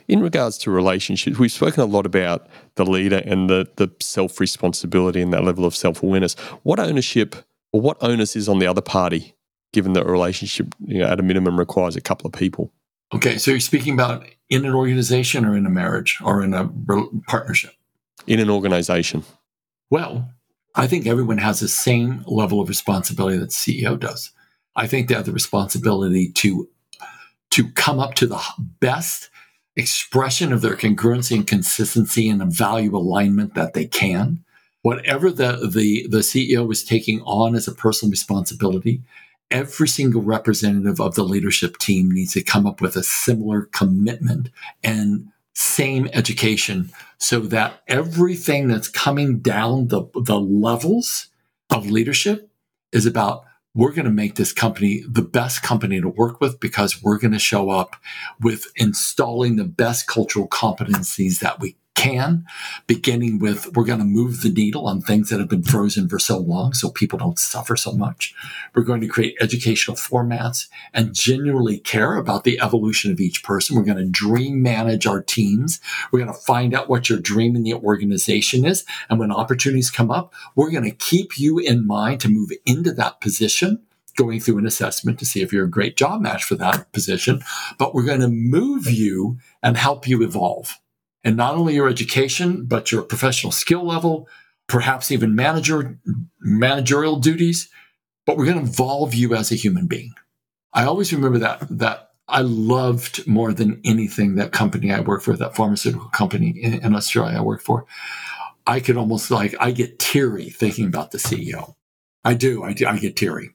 in 0.07 0.21
regards 0.21 0.57
to 0.59 0.71
relationships, 0.71 1.39
we've 1.39 1.51
spoken 1.51 1.81
a 1.81 1.85
lot 1.85 2.05
about 2.05 2.47
the 2.75 2.85
leader 2.85 3.21
and 3.25 3.49
the, 3.49 3.67
the 3.77 3.89
self 4.01 4.39
responsibility 4.39 5.21
and 5.21 5.31
that 5.33 5.43
level 5.43 5.65
of 5.65 5.75
self 5.75 6.03
awareness. 6.03 6.33
What 6.63 6.79
ownership 6.79 7.35
or 7.71 7.81
what 7.81 7.97
onus 8.01 8.35
is 8.35 8.49
on 8.49 8.59
the 8.59 8.67
other 8.67 8.81
party, 8.81 9.35
given 9.73 9.93
that 9.93 10.05
a 10.05 10.11
relationship 10.11 10.75
you 10.85 10.99
know, 10.99 11.07
at 11.07 11.19
a 11.19 11.23
minimum 11.23 11.57
requires 11.57 11.95
a 11.95 12.01
couple 12.01 12.27
of 12.27 12.33
people? 12.33 12.71
Okay, 13.13 13.37
so 13.37 13.51
you're 13.51 13.59
speaking 13.59 13.93
about 13.93 14.25
in 14.49 14.65
an 14.65 14.73
organization 14.73 15.45
or 15.45 15.55
in 15.55 15.65
a 15.65 15.69
marriage 15.69 16.19
or 16.23 16.43
in 16.43 16.53
a 16.53 16.69
partnership? 17.27 17.71
In 18.27 18.39
an 18.39 18.49
organization. 18.49 19.23
Well, 19.89 20.29
I 20.75 20.87
think 20.87 21.05
everyone 21.05 21.37
has 21.39 21.59
the 21.59 21.67
same 21.67 22.23
level 22.25 22.61
of 22.61 22.69
responsibility 22.69 23.37
that 23.37 23.49
CEO 23.49 23.99
does. 23.99 24.31
I 24.75 24.87
think 24.87 25.07
they 25.07 25.15
have 25.15 25.25
the 25.25 25.33
responsibility 25.33 26.31
to 26.33 26.69
to 27.51 27.69
come 27.71 27.99
up 27.99 28.15
to 28.15 28.27
the 28.27 28.41
best 28.79 29.29
expression 29.75 30.51
of 30.51 30.61
their 30.61 30.75
congruency 30.75 31.35
and 31.35 31.47
consistency 31.47 32.29
and 32.29 32.41
value 32.51 32.95
alignment 32.95 33.53
that 33.55 33.73
they 33.73 33.85
can. 33.85 34.43
Whatever 34.81 35.31
the, 35.31 35.69
the, 35.71 36.07
the 36.09 36.19
CEO 36.19 36.69
is 36.71 36.83
taking 36.83 37.21
on 37.21 37.55
as 37.55 37.67
a 37.67 37.73
personal 37.73 38.09
responsibility, 38.09 39.01
every 39.51 39.87
single 39.87 40.21
representative 40.21 40.99
of 40.99 41.15
the 41.15 41.23
leadership 41.23 41.77
team 41.77 42.09
needs 42.09 42.33
to 42.33 42.43
come 42.43 42.65
up 42.65 42.81
with 42.81 42.95
a 42.95 43.03
similar 43.03 43.63
commitment 43.63 44.49
and 44.83 45.27
same 45.53 46.09
education 46.13 46.89
so 47.17 47.41
that 47.41 47.81
everything 47.87 48.67
that's 48.67 48.87
coming 48.87 49.39
down 49.39 49.89
the, 49.89 50.03
the 50.15 50.39
levels 50.39 51.27
of 51.69 51.91
leadership 51.91 52.49
is 52.91 53.05
about 53.05 53.43
we're 53.73 53.93
going 53.93 54.05
to 54.05 54.11
make 54.11 54.35
this 54.35 54.51
company 54.51 55.03
the 55.07 55.21
best 55.21 55.63
company 55.63 56.01
to 56.01 56.09
work 56.09 56.41
with 56.41 56.59
because 56.59 57.01
we're 57.01 57.17
going 57.17 57.31
to 57.31 57.39
show 57.39 57.69
up 57.69 57.95
with 58.39 58.65
installing 58.75 59.55
the 59.55 59.63
best 59.63 60.07
cultural 60.07 60.47
competencies 60.47 61.39
that 61.39 61.59
we 61.59 61.75
can, 61.95 62.45
beginning 62.87 63.39
with 63.39 63.75
we're 63.75 63.83
going 63.83 63.99
to 63.99 64.05
move 64.05 64.41
the 64.41 64.49
needle 64.49 64.87
on 64.87 65.01
things 65.01 65.29
that 65.29 65.39
have 65.39 65.49
been 65.49 65.63
frozen 65.63 66.07
for 66.09 66.19
so 66.19 66.37
long 66.37 66.73
so 66.73 66.89
people 66.89 67.19
don't 67.19 67.37
suffer 67.37 67.75
so 67.75 67.91
much. 67.91 68.33
We're 68.73 68.83
going 68.83 69.01
to 69.01 69.07
create 69.07 69.35
educational 69.39 69.97
formats 69.97 70.67
and 70.93 71.13
genuinely 71.13 71.77
care 71.77 72.15
about 72.15 72.43
the 72.43 72.59
evolution 72.59 73.11
of 73.11 73.19
each 73.19 73.43
person. 73.43 73.75
We're 73.75 73.83
going 73.83 73.97
to 73.97 74.09
dream 74.09 74.63
manage 74.63 75.05
our 75.05 75.21
teams. 75.21 75.79
We're 76.11 76.23
going 76.23 76.33
to 76.33 76.39
find 76.39 76.73
out 76.73 76.89
what 76.89 77.09
your 77.09 77.19
dream 77.19 77.55
in 77.55 77.63
the 77.63 77.75
organization 77.75 78.65
is. 78.65 78.85
And 79.09 79.19
when 79.19 79.31
opportunities 79.31 79.91
come 79.91 80.11
up, 80.11 80.33
we're 80.55 80.71
going 80.71 80.85
to 80.85 80.91
keep 80.91 81.37
you 81.37 81.59
in 81.59 81.85
mind 81.85 82.21
to 82.21 82.29
move 82.29 82.51
into 82.65 82.91
that 82.93 83.21
position 83.21 83.83
going 84.17 84.39
through 84.39 84.57
an 84.57 84.67
assessment 84.67 85.19
to 85.19 85.25
see 85.25 85.41
if 85.41 85.53
you're 85.53 85.65
a 85.65 85.69
great 85.69 85.95
job 85.95 86.21
match 86.21 86.43
for 86.43 86.55
that 86.55 86.91
position, 86.91 87.41
but 87.77 87.95
we're 87.95 88.03
going 88.03 88.19
to 88.19 88.27
move 88.27 88.89
you 88.89 89.37
and 89.63 89.77
help 89.77 90.05
you 90.05 90.21
evolve 90.21 90.80
and 91.23 91.37
not 91.37 91.55
only 91.55 91.75
your 91.75 91.89
education, 91.89 92.65
but 92.65 92.91
your 92.91 93.03
professional 93.03 93.51
skill 93.51 93.85
level, 93.85 94.27
perhaps 94.67 95.11
even 95.11 95.35
manager, 95.35 95.99
managerial 96.39 97.17
duties, 97.17 97.69
but 98.25 98.37
we're 98.37 98.45
going 98.45 98.63
to 98.63 98.71
evolve 98.71 99.13
you 99.13 99.35
as 99.35 99.51
a 99.51 99.55
human 99.55 99.87
being. 99.87 100.13
I 100.73 100.85
always 100.85 101.11
remember 101.11 101.39
that, 101.39 101.65
that 101.69 102.11
I 102.27 102.41
loved 102.41 103.27
more 103.27 103.53
than 103.53 103.81
anything 103.83 104.35
that 104.35 104.51
company 104.51 104.91
I 104.91 105.01
worked 105.01 105.25
for, 105.25 105.35
that 105.35 105.55
pharmaceutical 105.55 106.09
company 106.09 106.49
in, 106.49 106.75
in 106.75 106.95
Australia 106.95 107.37
I 107.37 107.41
worked 107.41 107.65
for. 107.65 107.85
I 108.65 108.79
could 108.79 108.95
almost 108.95 109.31
like, 109.31 109.55
I 109.59 109.71
get 109.71 109.99
teary 109.99 110.49
thinking 110.49 110.85
about 110.85 111.11
the 111.11 111.17
CEO. 111.17 111.75
I 112.23 112.35
do. 112.35 112.63
I, 112.63 112.73
do, 112.73 112.87
I 112.87 112.97
get 112.99 113.15
teary 113.15 113.51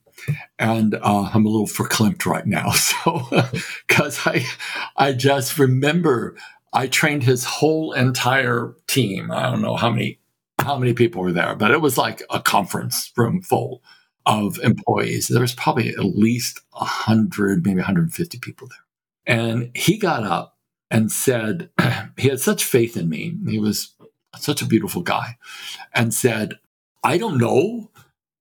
and 0.59 0.95
uh, 0.95 1.31
I'm 1.33 1.47
a 1.47 1.49
little 1.49 1.67
verklempt 1.67 2.27
right 2.27 2.47
now. 2.47 2.73
So, 3.07 3.23
because 3.87 4.27
I, 4.27 4.45
I 4.97 5.13
just 5.13 5.59
remember 5.59 6.37
I 6.73 6.87
trained 6.87 7.23
his 7.23 7.45
whole 7.45 7.93
entire 7.93 8.75
team. 8.87 9.31
I 9.31 9.51
don't 9.51 9.63
know 9.63 9.77
how 9.77 9.91
many 9.91 10.19
how 10.59 10.79
many 10.79 10.95
people 10.95 11.23
were 11.23 11.33
there, 11.33 11.55
but 11.55 11.71
it 11.71 11.81
was 11.81 11.99
like 11.99 12.23
a 12.31 12.41
conference 12.41 13.13
room 13.17 13.43
full 13.43 13.83
of 14.25 14.59
employees. 14.59 15.29
There 15.29 15.41
was 15.41 15.55
probably 15.55 15.91
at 15.91 16.05
least 16.05 16.61
100, 16.73 17.65
maybe 17.65 17.77
150 17.77 18.39
people 18.39 18.67
there. 18.69 19.35
And 19.37 19.71
he 19.77 19.99
got 19.99 20.25
up 20.25 20.57
and 20.91 21.13
said, 21.13 21.71
he 22.17 22.29
had 22.29 22.41
such 22.41 22.65
faith 22.65 22.97
in 22.97 23.09
me. 23.09 23.37
He 23.49 23.59
was 23.59 23.95
such 24.37 24.63
a 24.63 24.67
beautiful 24.67 25.03
guy 25.03 25.37
and 25.95 26.13
said, 26.13 26.55
I 27.05 27.19
don't 27.19 27.39
know 27.39 27.91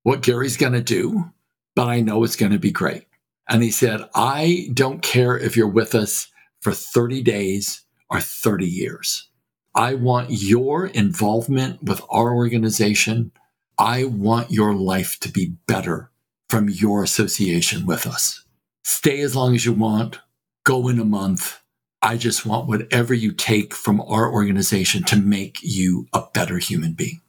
what 0.03 0.21
Gary's 0.21 0.57
going 0.57 0.73
to 0.73 0.81
do, 0.81 1.31
but 1.75 1.87
I 1.87 2.01
know 2.01 2.23
it's 2.23 2.35
going 2.35 2.51
to 2.51 2.59
be 2.59 2.71
great. 2.71 3.05
And 3.47 3.61
he 3.61 3.71
said, 3.71 4.01
I 4.15 4.69
don't 4.73 5.01
care 5.01 5.37
if 5.37 5.55
you're 5.55 5.67
with 5.67 5.93
us 5.93 6.27
for 6.61 6.71
30 6.71 7.21
days 7.21 7.84
are 8.09 8.21
30 8.21 8.65
years. 8.65 9.29
I 9.73 9.95
want 9.95 10.29
your 10.29 10.87
involvement 10.87 11.83
with 11.83 12.01
our 12.09 12.33
organization. 12.33 13.31
I 13.77 14.05
want 14.05 14.51
your 14.51 14.73
life 14.73 15.19
to 15.19 15.29
be 15.29 15.55
better 15.67 16.11
from 16.49 16.69
your 16.69 17.03
association 17.03 17.85
with 17.85 18.07
us. 18.07 18.45
Stay 18.83 19.19
as 19.19 19.35
long 19.35 19.55
as 19.55 19.65
you 19.65 19.73
want, 19.73 20.19
go 20.63 20.87
in 20.87 20.99
a 20.99 21.05
month. 21.05 21.61
I 22.01 22.17
just 22.17 22.45
want 22.45 22.67
whatever 22.67 23.13
you 23.13 23.31
take 23.31 23.73
from 23.73 23.99
our 23.99 24.31
organization 24.31 25.03
to 25.05 25.17
make 25.17 25.57
you 25.61 26.07
a 26.13 26.23
better 26.33 26.59
human 26.59 26.93
being. 26.93 27.21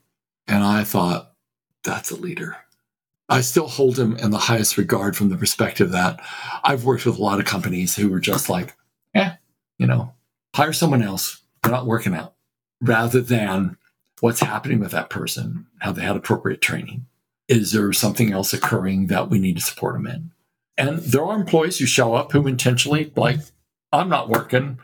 And 0.47 0.63
I 0.63 0.85
thought, 0.85 1.33
that's 1.83 2.11
a 2.11 2.17
leader. 2.17 2.57
I 3.29 3.41
still 3.41 3.67
hold 3.67 3.99
him 3.99 4.17
in 4.17 4.31
the 4.31 4.39
highest 4.39 4.77
regard 4.77 5.17
from 5.17 5.31
the 5.31 5.37
perspective 5.37 5.91
that 5.93 6.21
I've 6.63 6.85
worked 6.85 7.07
with 7.07 7.19
a 7.19 7.23
lot 7.23 7.41
of 7.41 7.47
companies 7.47 7.97
who 7.97 8.09
were 8.09 8.21
just 8.21 8.49
like, 8.49 8.77
eh, 9.15 9.33
you 9.79 9.87
know, 9.87 10.13
hire 10.57 10.73
someone 10.73 11.03
else. 11.03 11.43
They're 11.63 11.73
not 11.73 11.87
working 11.87 12.15
out 12.15 12.35
rather 12.81 13.21
than 13.21 13.77
what's 14.21 14.41
happening 14.41 14.81
with 14.81 14.91
that 14.93 15.11
person. 15.11 15.67
Have 15.81 15.97
they 15.97 16.03
had 16.03 16.17
appropriate 16.17 16.63
training? 16.63 17.07
Is 17.47 17.73
there 17.73 17.93
something 17.93 18.33
else 18.33 18.55
occurring 18.55 19.09
that 19.09 19.29
we 19.29 19.39
need 19.39 19.57
to 19.57 19.63
support 19.63 19.95
them 19.95 20.07
in? 20.07 20.31
And 20.79 20.99
there 20.99 21.25
are 21.25 21.39
employees 21.39 21.79
who 21.79 21.87
show 21.87 22.15
up 22.15 22.33
who 22.33 22.47
intentionally, 22.47 23.13
like, 23.17 23.41
I'm 23.93 24.09
not 24.09 24.31
working. 24.31 24.79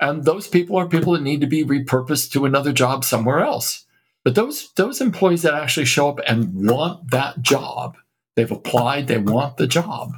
And 0.00 0.24
those 0.24 0.48
people 0.48 0.76
are 0.76 0.88
people 0.88 1.12
that 1.12 1.22
need 1.22 1.42
to 1.42 1.46
be 1.46 1.64
repurposed 1.64 2.32
to 2.32 2.46
another 2.46 2.72
job 2.72 3.04
somewhere 3.04 3.40
else. 3.40 3.84
But 4.24 4.34
those 4.34 4.72
those 4.72 5.00
employees 5.00 5.42
that 5.42 5.54
actually 5.54 5.86
show 5.86 6.08
up 6.08 6.20
and 6.26 6.68
want 6.68 7.10
that 7.10 7.42
job, 7.42 7.96
they've 8.36 8.50
applied, 8.50 9.06
they 9.06 9.18
want 9.18 9.58
the 9.58 9.66
job. 9.66 10.14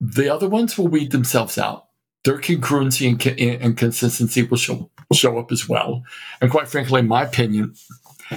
The 0.00 0.28
other 0.28 0.48
ones 0.48 0.76
will 0.76 0.88
weed 0.88 1.12
themselves 1.12 1.56
out 1.56 1.86
their 2.24 2.38
congruency 2.38 3.08
and, 3.08 3.62
and 3.62 3.76
consistency 3.76 4.42
will 4.42 4.56
show, 4.56 4.90
show 5.12 5.38
up 5.38 5.52
as 5.52 5.68
well. 5.68 6.02
And 6.40 6.50
quite 6.50 6.68
frankly, 6.68 7.00
in 7.00 7.08
my 7.08 7.22
opinion, 7.22 7.74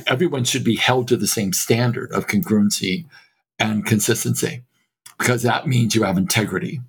everyone 0.06 0.44
should 0.44 0.64
be 0.64 0.76
held 0.76 1.08
to 1.08 1.18
the 1.18 1.28
same 1.28 1.54
standard 1.54 2.12
of 2.12 2.28
congruency 2.28 3.06
and 3.58 3.86
consistency 3.86 4.64
because 5.18 5.42
that 5.44 5.68
means 5.68 5.96
you 5.96 6.04
have 6.04 6.18
integrity. 6.18 6.82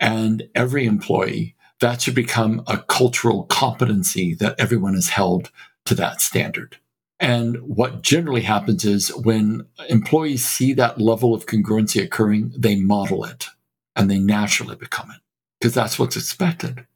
And 0.00 0.48
every 0.54 0.86
employee, 0.86 1.56
that 1.80 2.02
should 2.02 2.14
become 2.14 2.62
a 2.66 2.78
cultural 2.78 3.44
competency 3.44 4.34
that 4.34 4.58
everyone 4.58 4.94
is 4.94 5.10
held 5.10 5.50
to 5.84 5.94
that 5.96 6.20
standard. 6.20 6.76
And 7.20 7.56
what 7.62 8.02
generally 8.02 8.42
happens 8.42 8.84
is 8.84 9.14
when 9.14 9.66
employees 9.88 10.44
see 10.44 10.72
that 10.74 11.00
level 11.00 11.34
of 11.34 11.46
congruency 11.46 12.02
occurring, 12.02 12.52
they 12.56 12.76
model 12.76 13.24
it 13.24 13.46
and 13.96 14.08
they 14.08 14.20
naturally 14.20 14.76
become 14.76 15.10
it 15.10 15.20
because 15.58 15.74
that's 15.74 15.98
what's 15.98 16.16
expected. 16.16 16.86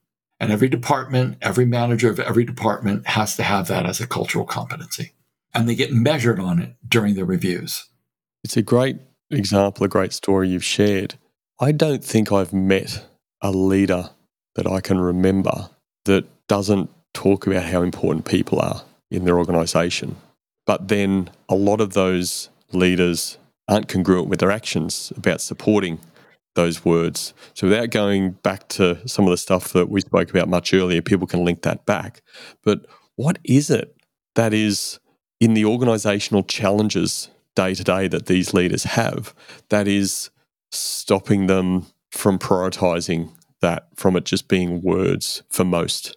And 0.40 0.51
every 0.51 0.68
department, 0.68 1.39
every 1.40 1.64
manager 1.64 2.10
of 2.10 2.18
every 2.18 2.44
department 2.44 3.06
has 3.09 3.36
to 3.36 3.43
have 3.43 3.68
that 3.68 3.86
as 3.86 4.01
a 4.01 4.06
cultural 4.06 4.44
competency. 4.44 5.12
And 5.55 5.68
they 5.68 5.74
get 5.74 5.93
measured 5.93 6.40
on 6.40 6.59
it 6.59 6.74
during 6.89 7.14
the 7.14 7.24
reviews. 7.24 7.89
It's 8.43 8.56
a 8.56 8.62
great 8.62 8.97
example, 9.30 9.84
a 9.84 9.89
great 9.89 10.12
story 10.12 10.48
you've 10.48 10.64
shared. 10.64 11.14
I 11.60 11.72
don't 11.72 12.02
think 12.02 12.32
I've 12.32 12.52
met 12.52 13.06
a 13.40 13.52
leader 13.52 14.10
that 14.56 14.66
I 14.66 14.80
can 14.80 15.01
remember 15.01 15.70
that 16.06 16.24
doesn't 16.48 16.90
talk 17.14 17.47
about 17.47 17.64
how 17.64 17.82
important 17.82 18.24
people 18.24 18.60
are 18.60 18.82
in 19.10 19.24
their 19.24 19.39
organization. 19.39 20.16
But 20.66 20.89
then 20.89 21.30
a 21.48 21.55
lot 21.55 21.80
of 21.80 21.93
those 21.93 22.48
leaders 22.72 23.39
aren't 23.68 23.89
congruent 23.89 24.28
with 24.28 24.40
their 24.40 24.51
actions 24.51 25.12
about 25.16 25.40
supporting 25.40 26.01
those 26.55 26.85
words. 26.85 27.33
So 27.55 27.69
without 27.69 27.91
going 27.91 28.33
back 28.43 28.69
to 28.70 29.07
some 29.09 29.24
of 29.24 29.31
the 29.31 29.37
stuff 29.37 29.73
that 29.73 29.89
we 29.89 30.01
spoke 30.01 30.31
about 30.31 30.49
much 30.49 30.74
earlier, 30.74 31.03
people 31.03 31.27
can 31.27 31.45
link 31.45 31.62
that 31.62 31.87
back. 31.87 32.23
But 32.62 32.87
what 33.16 33.39
is 33.45 33.70
it 33.70 33.97
that 34.35 34.53
is 34.53 34.99
in 35.41 35.55
the 35.55 35.65
organizational 35.65 36.43
challenges 36.43 37.31
day 37.55 37.74
to 37.74 37.85
day 37.85 38.09
that 38.09 38.27
these 38.27 38.55
leaders 38.55 38.85
have 38.85 39.35
that 39.69 39.89
is 39.89 40.31
stopping 40.70 41.47
them 41.47 41.87
from 42.11 42.39
prioritizing 42.39 43.31
that 43.61 43.89
from 43.97 44.16
it 44.16 44.24
just 44.24 44.49
being 44.49 44.83
words 44.83 45.43
for 45.51 45.65
most? 45.65 46.16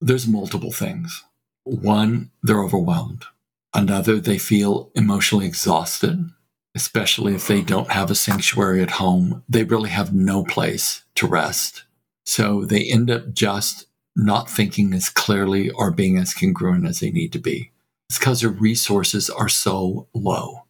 There's 0.00 0.26
multiple 0.26 0.72
things. 0.72 1.24
One, 1.64 2.30
they're 2.42 2.62
overwhelmed. 2.62 3.24
Another, 3.72 4.18
they 4.18 4.38
feel 4.38 4.90
emotionally 4.94 5.46
exhausted 5.46 6.30
especially 6.74 7.34
if 7.34 7.46
they 7.46 7.62
don't 7.62 7.90
have 7.90 8.10
a 8.10 8.14
sanctuary 8.14 8.82
at 8.82 8.92
home, 8.92 9.42
they 9.48 9.64
really 9.64 9.90
have 9.90 10.14
no 10.14 10.44
place 10.44 11.04
to 11.16 11.26
rest. 11.26 11.84
So 12.24 12.64
they 12.64 12.84
end 12.84 13.10
up 13.10 13.32
just 13.32 13.86
not 14.16 14.50
thinking 14.50 14.92
as 14.92 15.08
clearly 15.08 15.70
or 15.70 15.90
being 15.90 16.16
as 16.16 16.34
congruent 16.34 16.86
as 16.86 17.00
they 17.00 17.10
need 17.10 17.32
to 17.32 17.38
be. 17.38 17.70
It's 18.08 18.18
because 18.18 18.40
their 18.40 18.50
resources 18.50 19.30
are 19.30 19.48
so 19.48 20.08
low. 20.14 20.64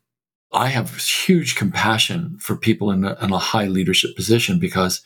I 0.53 0.69
have 0.69 0.97
huge 0.97 1.55
compassion 1.55 2.37
for 2.41 2.57
people 2.57 2.91
in 2.91 3.05
a, 3.05 3.17
in 3.23 3.33
a 3.33 3.39
high 3.39 3.67
leadership 3.67 4.17
position 4.17 4.59
because 4.59 5.01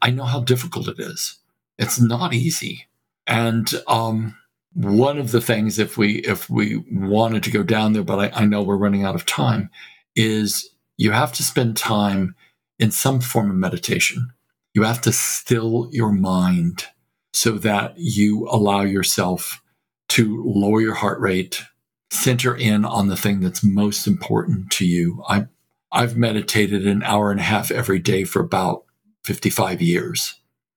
I 0.00 0.10
know 0.10 0.24
how 0.24 0.40
difficult 0.40 0.88
it 0.88 0.98
is. 0.98 1.38
It's 1.78 2.00
not 2.00 2.32
easy. 2.32 2.86
And 3.26 3.70
um, 3.86 4.36
one 4.72 5.18
of 5.18 5.32
the 5.32 5.40
things, 5.40 5.78
if 5.78 5.98
we 5.98 6.16
if 6.20 6.48
we 6.48 6.84
wanted 6.90 7.42
to 7.44 7.50
go 7.50 7.62
down 7.62 7.92
there, 7.92 8.02
but 8.02 8.18
I, 8.18 8.42
I 8.42 8.44
know 8.46 8.62
we're 8.62 8.76
running 8.76 9.04
out 9.04 9.14
of 9.14 9.26
time, 9.26 9.70
is 10.16 10.70
you 10.96 11.12
have 11.12 11.32
to 11.34 11.42
spend 11.42 11.76
time 11.76 12.34
in 12.78 12.90
some 12.90 13.20
form 13.20 13.50
of 13.50 13.56
meditation. 13.56 14.30
You 14.74 14.82
have 14.82 15.00
to 15.02 15.12
still 15.12 15.88
your 15.92 16.12
mind 16.12 16.86
so 17.32 17.52
that 17.58 17.94
you 17.96 18.48
allow 18.50 18.80
yourself 18.80 19.62
to 20.08 20.42
lower 20.44 20.80
your 20.80 20.94
heart 20.94 21.20
rate, 21.20 21.62
center 22.10 22.56
in 22.56 22.84
on 22.84 23.08
the 23.08 23.16
thing 23.16 23.40
that's 23.40 23.62
most 23.62 24.06
important 24.06 24.70
to 24.72 24.86
you. 24.86 25.22
I, 25.28 25.46
I've 25.92 26.16
meditated 26.16 26.86
an 26.86 27.02
hour 27.02 27.30
and 27.30 27.40
a 27.40 27.44
half 27.44 27.70
every 27.70 27.98
day 27.98 28.24
for 28.24 28.40
about 28.40 28.84
55 29.24 29.82
years. 29.82 30.34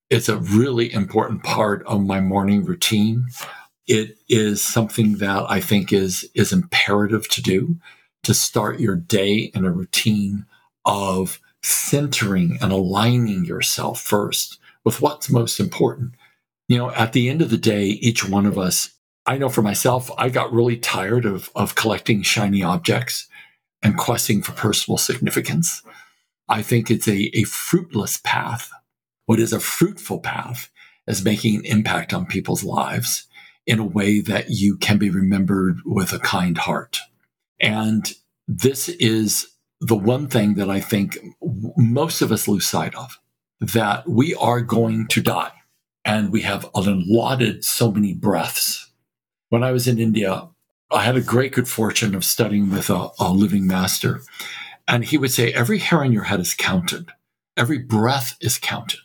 It's 0.09 0.27
a 0.27 0.37
really 0.37 0.91
important 0.91 1.43
part 1.43 1.85
of 1.85 2.01
my 2.01 2.19
morning 2.19 2.65
routine. 2.65 3.27
It 3.87 4.17
is 4.27 4.61
something 4.61 5.17
that 5.17 5.45
I 5.49 5.61
think 5.61 5.93
is, 5.93 6.27
is 6.33 6.51
imperative 6.51 7.29
to 7.29 7.41
do 7.41 7.77
to 8.23 8.33
start 8.33 8.79
your 8.79 8.95
day 8.95 9.51
in 9.53 9.65
a 9.65 9.71
routine 9.71 10.45
of 10.85 11.39
centering 11.61 12.57
and 12.61 12.71
aligning 12.71 13.45
yourself 13.45 14.01
first 14.01 14.59
with 14.83 15.01
what's 15.01 15.29
most 15.29 15.59
important. 15.59 16.13
You 16.67 16.77
know, 16.77 16.91
at 16.91 17.13
the 17.13 17.29
end 17.29 17.41
of 17.41 17.49
the 17.49 17.57
day, 17.57 17.85
each 17.85 18.27
one 18.27 18.45
of 18.45 18.57
us 18.57 18.91
I 19.29 19.37
know 19.37 19.49
for 19.49 19.61
myself, 19.61 20.09
I 20.17 20.29
got 20.29 20.51
really 20.51 20.75
tired 20.75 21.23
of, 21.23 21.51
of 21.55 21.75
collecting 21.75 22.23
shiny 22.23 22.63
objects 22.63 23.27
and 23.83 23.95
questing 23.95 24.41
for 24.41 24.53
personal 24.53 24.97
significance. 24.97 25.83
I 26.47 26.63
think 26.63 26.89
it's 26.89 27.07
a, 27.07 27.29
a 27.37 27.43
fruitless 27.43 28.19
path. 28.23 28.71
What 29.27 29.39
is 29.39 29.53
a 29.53 29.59
fruitful 29.59 30.21
path 30.21 30.71
is 31.05 31.23
making 31.23 31.57
an 31.57 31.65
impact 31.65 32.11
on 32.11 32.25
people's 32.25 32.63
lives 32.63 33.27
in 33.67 33.77
a 33.77 33.85
way 33.85 34.19
that 34.19 34.49
you 34.49 34.77
can 34.77 34.97
be 34.97 35.11
remembered 35.11 35.77
with 35.85 36.11
a 36.11 36.17
kind 36.17 36.57
heart. 36.57 36.97
And 37.59 38.11
this 38.47 38.89
is 38.89 39.47
the 39.81 39.95
one 39.95 40.27
thing 40.27 40.55
that 40.55 40.69
I 40.69 40.79
think 40.79 41.17
most 41.77 42.21
of 42.21 42.31
us 42.31 42.47
lose 42.47 42.67
sight 42.67 42.95
of 42.95 43.19
that 43.59 44.07
we 44.07 44.33
are 44.35 44.61
going 44.61 45.07
to 45.07 45.21
die 45.21 45.51
and 46.05 46.31
we 46.31 46.41
have 46.41 46.69
allotted 46.73 47.63
so 47.63 47.91
many 47.91 48.13
breaths. 48.13 48.91
When 49.49 49.63
I 49.63 49.71
was 49.71 49.87
in 49.87 49.99
India, 49.99 50.47
I 50.91 51.03
had 51.03 51.15
a 51.15 51.21
great 51.21 51.53
good 51.53 51.67
fortune 51.67 52.15
of 52.15 52.25
studying 52.25 52.69
with 52.69 52.89
a, 52.89 53.09
a 53.19 53.31
living 53.31 53.67
master. 53.67 54.21
And 54.87 55.05
he 55.05 55.17
would 55.17 55.31
say, 55.31 55.53
every 55.53 55.77
hair 55.77 56.03
on 56.03 56.11
your 56.11 56.23
head 56.23 56.39
is 56.39 56.55
counted. 56.55 57.11
Every 57.55 57.77
breath 57.77 58.37
is 58.41 58.57
counted. 58.57 58.99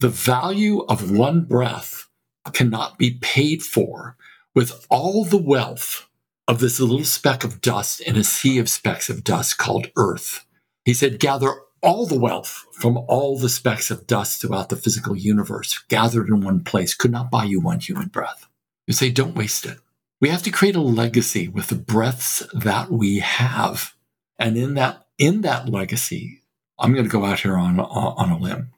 The 0.00 0.08
value 0.08 0.80
of 0.86 1.10
one 1.10 1.44
breath 1.44 2.08
cannot 2.52 2.98
be 2.98 3.18
paid 3.22 3.62
for 3.62 4.16
with 4.54 4.86
all 4.90 5.24
the 5.24 5.38
wealth 5.38 6.08
of 6.52 6.60
this 6.60 6.78
little 6.78 7.02
speck 7.02 7.44
of 7.44 7.62
dust 7.62 8.02
in 8.02 8.14
a 8.14 8.22
sea 8.22 8.58
of 8.58 8.68
specks 8.68 9.08
of 9.08 9.24
dust 9.24 9.56
called 9.56 9.90
Earth. 9.96 10.44
He 10.84 10.92
said, 10.92 11.18
gather 11.18 11.54
all 11.82 12.04
the 12.04 12.18
wealth 12.18 12.66
from 12.72 12.98
all 13.08 13.38
the 13.38 13.48
specks 13.48 13.90
of 13.90 14.06
dust 14.06 14.42
throughout 14.42 14.68
the 14.68 14.76
physical 14.76 15.16
universe 15.16 15.82
gathered 15.88 16.28
in 16.28 16.42
one 16.42 16.62
place 16.62 16.94
could 16.94 17.10
not 17.10 17.30
buy 17.30 17.44
you 17.44 17.58
one 17.58 17.80
human 17.80 18.08
breath. 18.08 18.46
You 18.86 18.92
say, 18.92 19.10
don't 19.10 19.34
waste 19.34 19.64
it. 19.64 19.78
We 20.20 20.28
have 20.28 20.42
to 20.42 20.50
create 20.50 20.76
a 20.76 20.82
legacy 20.82 21.48
with 21.48 21.68
the 21.68 21.74
breaths 21.74 22.42
that 22.52 22.90
we 22.90 23.20
have. 23.20 23.94
And 24.38 24.58
in 24.58 24.74
that, 24.74 25.06
in 25.16 25.40
that 25.40 25.70
legacy, 25.70 26.42
I'm 26.78 26.92
going 26.92 27.06
to 27.06 27.10
go 27.10 27.24
out 27.24 27.40
here 27.40 27.56
on, 27.56 27.80
on 27.80 28.30
a 28.30 28.38
limb. 28.38 28.72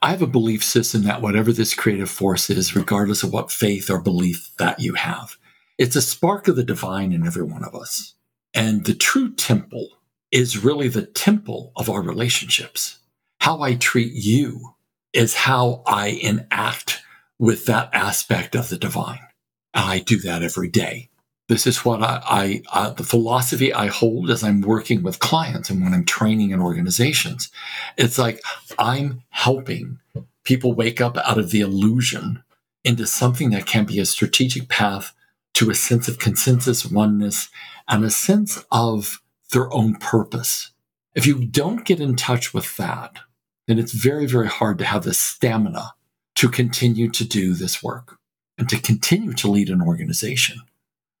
I 0.00 0.10
have 0.10 0.22
a 0.22 0.28
belief 0.28 0.62
system 0.62 1.02
that 1.02 1.20
whatever 1.20 1.52
this 1.52 1.74
creative 1.74 2.10
force 2.10 2.48
is, 2.48 2.76
regardless 2.76 3.24
of 3.24 3.32
what 3.32 3.50
faith 3.50 3.90
or 3.90 4.00
belief 4.00 4.50
that 4.58 4.78
you 4.78 4.94
have, 4.94 5.36
it's 5.82 5.96
a 5.96 6.00
spark 6.00 6.46
of 6.46 6.54
the 6.54 6.62
divine 6.62 7.10
in 7.10 7.26
every 7.26 7.42
one 7.42 7.64
of 7.64 7.74
us. 7.74 8.14
And 8.54 8.84
the 8.84 8.94
true 8.94 9.34
temple 9.34 9.88
is 10.30 10.62
really 10.62 10.86
the 10.86 11.04
temple 11.04 11.72
of 11.74 11.90
our 11.90 12.00
relationships. 12.00 13.00
How 13.40 13.62
I 13.62 13.74
treat 13.74 14.12
you 14.12 14.74
is 15.12 15.34
how 15.34 15.82
I 15.84 16.06
enact 16.22 17.02
with 17.36 17.66
that 17.66 17.90
aspect 17.92 18.54
of 18.54 18.68
the 18.68 18.78
divine. 18.78 19.26
I 19.74 19.98
do 19.98 20.20
that 20.20 20.44
every 20.44 20.68
day. 20.68 21.08
This 21.48 21.66
is 21.66 21.84
what 21.84 22.00
I, 22.00 22.22
I 22.24 22.62
uh, 22.72 22.90
the 22.90 23.02
philosophy 23.02 23.74
I 23.74 23.88
hold 23.88 24.30
as 24.30 24.44
I'm 24.44 24.60
working 24.60 25.02
with 25.02 25.18
clients 25.18 25.68
and 25.68 25.82
when 25.82 25.92
I'm 25.92 26.04
training 26.04 26.50
in 26.50 26.60
organizations. 26.60 27.50
It's 27.98 28.18
like 28.18 28.40
I'm 28.78 29.24
helping 29.30 29.98
people 30.44 30.74
wake 30.74 31.00
up 31.00 31.16
out 31.16 31.38
of 31.38 31.50
the 31.50 31.60
illusion 31.60 32.44
into 32.84 33.04
something 33.04 33.50
that 33.50 33.66
can 33.66 33.84
be 33.84 33.98
a 33.98 34.06
strategic 34.06 34.68
path 34.68 35.12
to 35.54 35.70
a 35.70 35.74
sense 35.74 36.08
of 36.08 36.18
consensus, 36.18 36.86
oneness, 36.86 37.48
and 37.88 38.04
a 38.04 38.10
sense 38.10 38.64
of 38.70 39.20
their 39.52 39.72
own 39.72 39.96
purpose. 39.96 40.70
If 41.14 41.26
you 41.26 41.44
don't 41.44 41.84
get 41.84 42.00
in 42.00 42.16
touch 42.16 42.54
with 42.54 42.76
that, 42.78 43.18
then 43.66 43.78
it's 43.78 43.92
very, 43.92 44.26
very 44.26 44.48
hard 44.48 44.78
to 44.78 44.84
have 44.84 45.04
the 45.04 45.14
stamina 45.14 45.94
to 46.36 46.48
continue 46.48 47.10
to 47.10 47.24
do 47.24 47.54
this 47.54 47.82
work 47.82 48.18
and 48.58 48.68
to 48.68 48.80
continue 48.80 49.32
to 49.34 49.50
lead 49.50 49.68
an 49.68 49.82
organization. 49.82 50.60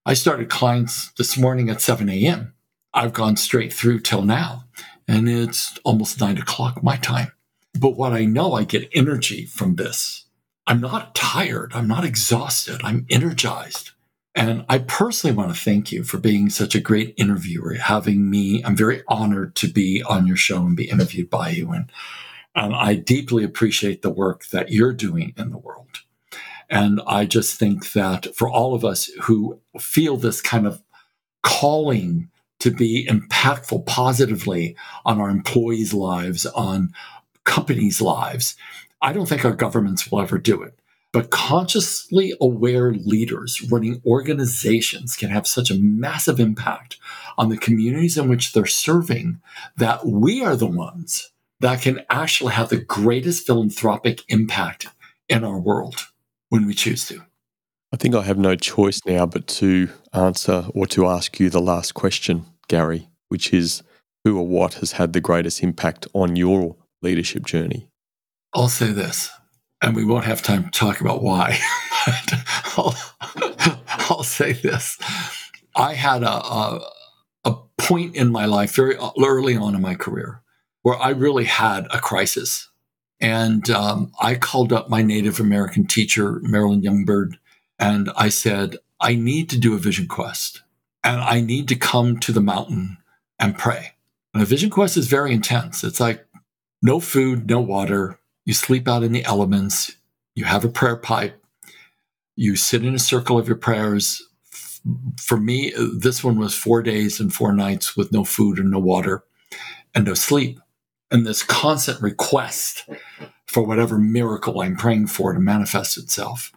I 0.04 0.14
started 0.14 0.48
clients 0.48 1.12
this 1.12 1.38
morning 1.38 1.70
at 1.70 1.80
7 1.80 2.08
a.m. 2.08 2.54
I've 2.92 3.12
gone 3.12 3.36
straight 3.36 3.72
through 3.72 4.00
till 4.00 4.22
now, 4.22 4.64
and 5.06 5.28
it's 5.28 5.78
almost 5.84 6.20
nine 6.20 6.38
o'clock 6.38 6.82
my 6.82 6.96
time. 6.96 7.32
But 7.78 7.96
what 7.96 8.12
I 8.12 8.24
know, 8.24 8.54
I 8.54 8.64
get 8.64 8.90
energy 8.92 9.46
from 9.46 9.76
this. 9.76 10.26
I'm 10.66 10.80
not 10.80 11.14
tired. 11.14 11.72
I'm 11.74 11.88
not 11.88 12.04
exhausted. 12.04 12.80
I'm 12.84 13.06
energized. 13.08 13.91
And 14.34 14.64
I 14.68 14.78
personally 14.78 15.36
want 15.36 15.54
to 15.54 15.60
thank 15.60 15.92
you 15.92 16.04
for 16.04 16.18
being 16.18 16.48
such 16.48 16.74
a 16.74 16.80
great 16.80 17.14
interviewer, 17.18 17.74
having 17.74 18.30
me. 18.30 18.62
I'm 18.64 18.76
very 18.76 19.02
honored 19.06 19.54
to 19.56 19.68
be 19.68 20.02
on 20.02 20.26
your 20.26 20.36
show 20.36 20.64
and 20.64 20.76
be 20.76 20.88
interviewed 20.88 21.28
by 21.28 21.50
you. 21.50 21.70
And, 21.70 21.90
and 22.54 22.74
I 22.74 22.94
deeply 22.94 23.44
appreciate 23.44 24.00
the 24.00 24.10
work 24.10 24.46
that 24.46 24.70
you're 24.70 24.94
doing 24.94 25.34
in 25.36 25.50
the 25.50 25.58
world. 25.58 26.00
And 26.70 27.02
I 27.06 27.26
just 27.26 27.58
think 27.58 27.92
that 27.92 28.34
for 28.34 28.48
all 28.48 28.74
of 28.74 28.84
us 28.84 29.10
who 29.22 29.60
feel 29.78 30.16
this 30.16 30.40
kind 30.40 30.66
of 30.66 30.82
calling 31.42 32.30
to 32.60 32.70
be 32.70 33.06
impactful 33.10 33.84
positively 33.84 34.76
on 35.04 35.20
our 35.20 35.28
employees' 35.28 35.92
lives, 35.92 36.46
on 36.46 36.94
companies' 37.44 38.00
lives, 38.00 38.56
I 39.02 39.12
don't 39.12 39.28
think 39.28 39.44
our 39.44 39.54
governments 39.54 40.10
will 40.10 40.20
ever 40.20 40.38
do 40.38 40.62
it. 40.62 40.78
But 41.12 41.30
consciously 41.30 42.32
aware 42.40 42.92
leaders 42.94 43.60
running 43.70 44.00
organizations 44.06 45.14
can 45.14 45.28
have 45.28 45.46
such 45.46 45.70
a 45.70 45.78
massive 45.78 46.40
impact 46.40 46.96
on 47.36 47.50
the 47.50 47.58
communities 47.58 48.16
in 48.16 48.28
which 48.28 48.52
they're 48.52 48.66
serving 48.66 49.40
that 49.76 50.06
we 50.06 50.42
are 50.42 50.56
the 50.56 50.66
ones 50.66 51.30
that 51.60 51.82
can 51.82 52.00
actually 52.08 52.52
have 52.54 52.70
the 52.70 52.78
greatest 52.78 53.46
philanthropic 53.46 54.22
impact 54.28 54.88
in 55.28 55.44
our 55.44 55.58
world 55.58 56.06
when 56.48 56.66
we 56.66 56.74
choose 56.74 57.06
to. 57.08 57.22
I 57.92 57.98
think 57.98 58.14
I 58.14 58.22
have 58.22 58.38
no 58.38 58.56
choice 58.56 59.00
now 59.04 59.26
but 59.26 59.46
to 59.48 59.90
answer 60.14 60.66
or 60.74 60.86
to 60.88 61.06
ask 61.06 61.38
you 61.38 61.50
the 61.50 61.60
last 61.60 61.92
question, 61.92 62.46
Gary, 62.68 63.08
which 63.28 63.52
is 63.52 63.82
who 64.24 64.38
or 64.38 64.46
what 64.46 64.74
has 64.74 64.92
had 64.92 65.12
the 65.12 65.20
greatest 65.20 65.62
impact 65.62 66.06
on 66.14 66.36
your 66.36 66.76
leadership 67.02 67.44
journey? 67.44 67.88
I'll 68.54 68.68
say 68.68 68.92
this 68.92 69.30
and 69.82 69.96
we 69.96 70.04
won't 70.04 70.24
have 70.24 70.42
time 70.42 70.64
to 70.64 70.70
talk 70.70 71.00
about 71.00 71.22
why. 71.22 71.58
I'll, 72.76 72.96
I'll, 74.08 74.22
say 74.22 74.52
this: 74.52 74.96
I 75.74 75.94
had 75.94 76.22
a, 76.22 76.30
a, 76.30 76.90
a 77.44 77.54
point 77.76 78.14
in 78.14 78.30
my 78.30 78.46
life 78.46 78.74
very 78.74 78.96
early 79.20 79.56
on 79.56 79.74
in 79.74 79.82
my 79.82 79.96
career 79.96 80.40
where 80.82 80.96
I 80.96 81.10
really 81.10 81.44
had 81.44 81.86
a 81.90 81.98
crisis, 81.98 82.70
and 83.20 83.68
um, 83.70 84.12
I 84.20 84.36
called 84.36 84.72
up 84.72 84.88
my 84.88 85.02
Native 85.02 85.40
American 85.40 85.86
teacher, 85.86 86.40
Marilyn 86.42 86.82
Youngbird, 86.82 87.38
and 87.78 88.10
I 88.16 88.28
said, 88.28 88.76
"I 89.00 89.16
need 89.16 89.50
to 89.50 89.58
do 89.58 89.74
a 89.74 89.78
vision 89.78 90.06
quest, 90.06 90.62
and 91.02 91.20
I 91.20 91.40
need 91.40 91.68
to 91.68 91.76
come 91.76 92.18
to 92.20 92.32
the 92.32 92.40
mountain 92.40 92.98
and 93.38 93.58
pray." 93.58 93.94
And 94.32 94.42
a 94.42 94.46
vision 94.46 94.70
quest 94.70 94.96
is 94.96 95.08
very 95.08 95.32
intense. 95.32 95.84
It's 95.84 96.00
like 96.00 96.26
no 96.80 97.00
food, 97.00 97.50
no 97.50 97.60
water, 97.60 98.18
you 98.44 98.54
sleep 98.54 98.88
out 98.88 99.02
in 99.02 99.12
the 99.12 99.24
elements. 99.24 99.96
You 100.34 100.44
have 100.44 100.64
a 100.64 100.68
prayer 100.68 100.96
pipe. 100.96 101.42
You 102.36 102.56
sit 102.56 102.84
in 102.84 102.94
a 102.94 102.98
circle 102.98 103.38
of 103.38 103.46
your 103.46 103.56
prayers. 103.56 104.22
For 105.18 105.36
me, 105.36 105.72
this 105.96 106.24
one 106.24 106.38
was 106.38 106.54
four 106.54 106.82
days 106.82 107.20
and 107.20 107.32
four 107.32 107.52
nights 107.52 107.96
with 107.96 108.12
no 108.12 108.24
food 108.24 108.58
and 108.58 108.70
no 108.70 108.78
water 108.78 109.24
and 109.94 110.04
no 110.04 110.14
sleep. 110.14 110.58
And 111.10 111.26
this 111.26 111.42
constant 111.42 112.00
request 112.00 112.88
for 113.46 113.62
whatever 113.62 113.98
miracle 113.98 114.60
I'm 114.60 114.76
praying 114.76 115.08
for 115.08 115.34
to 115.34 115.38
manifest 115.38 115.98
itself. 115.98 116.52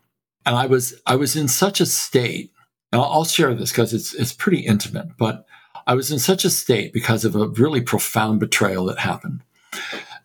And 0.45 0.55
I 0.55 0.65
was 0.65 0.99
I 1.05 1.15
was 1.17 1.35
in 1.35 1.47
such 1.47 1.81
a 1.81 1.85
state, 1.85 2.51
and 2.91 3.01
I'll 3.01 3.25
share 3.25 3.53
this 3.53 3.71
because 3.71 3.93
it's 3.93 4.13
it's 4.13 4.31
pretty 4.31 4.59
intimate, 4.59 5.17
but 5.17 5.45
I 5.87 5.93
was 5.93 6.11
in 6.11 6.19
such 6.19 6.45
a 6.45 6.49
state 6.49 6.93
because 6.93 7.25
of 7.25 7.35
a 7.35 7.47
really 7.49 7.81
profound 7.81 8.39
betrayal 8.39 8.85
that 8.85 8.99
happened 8.99 9.41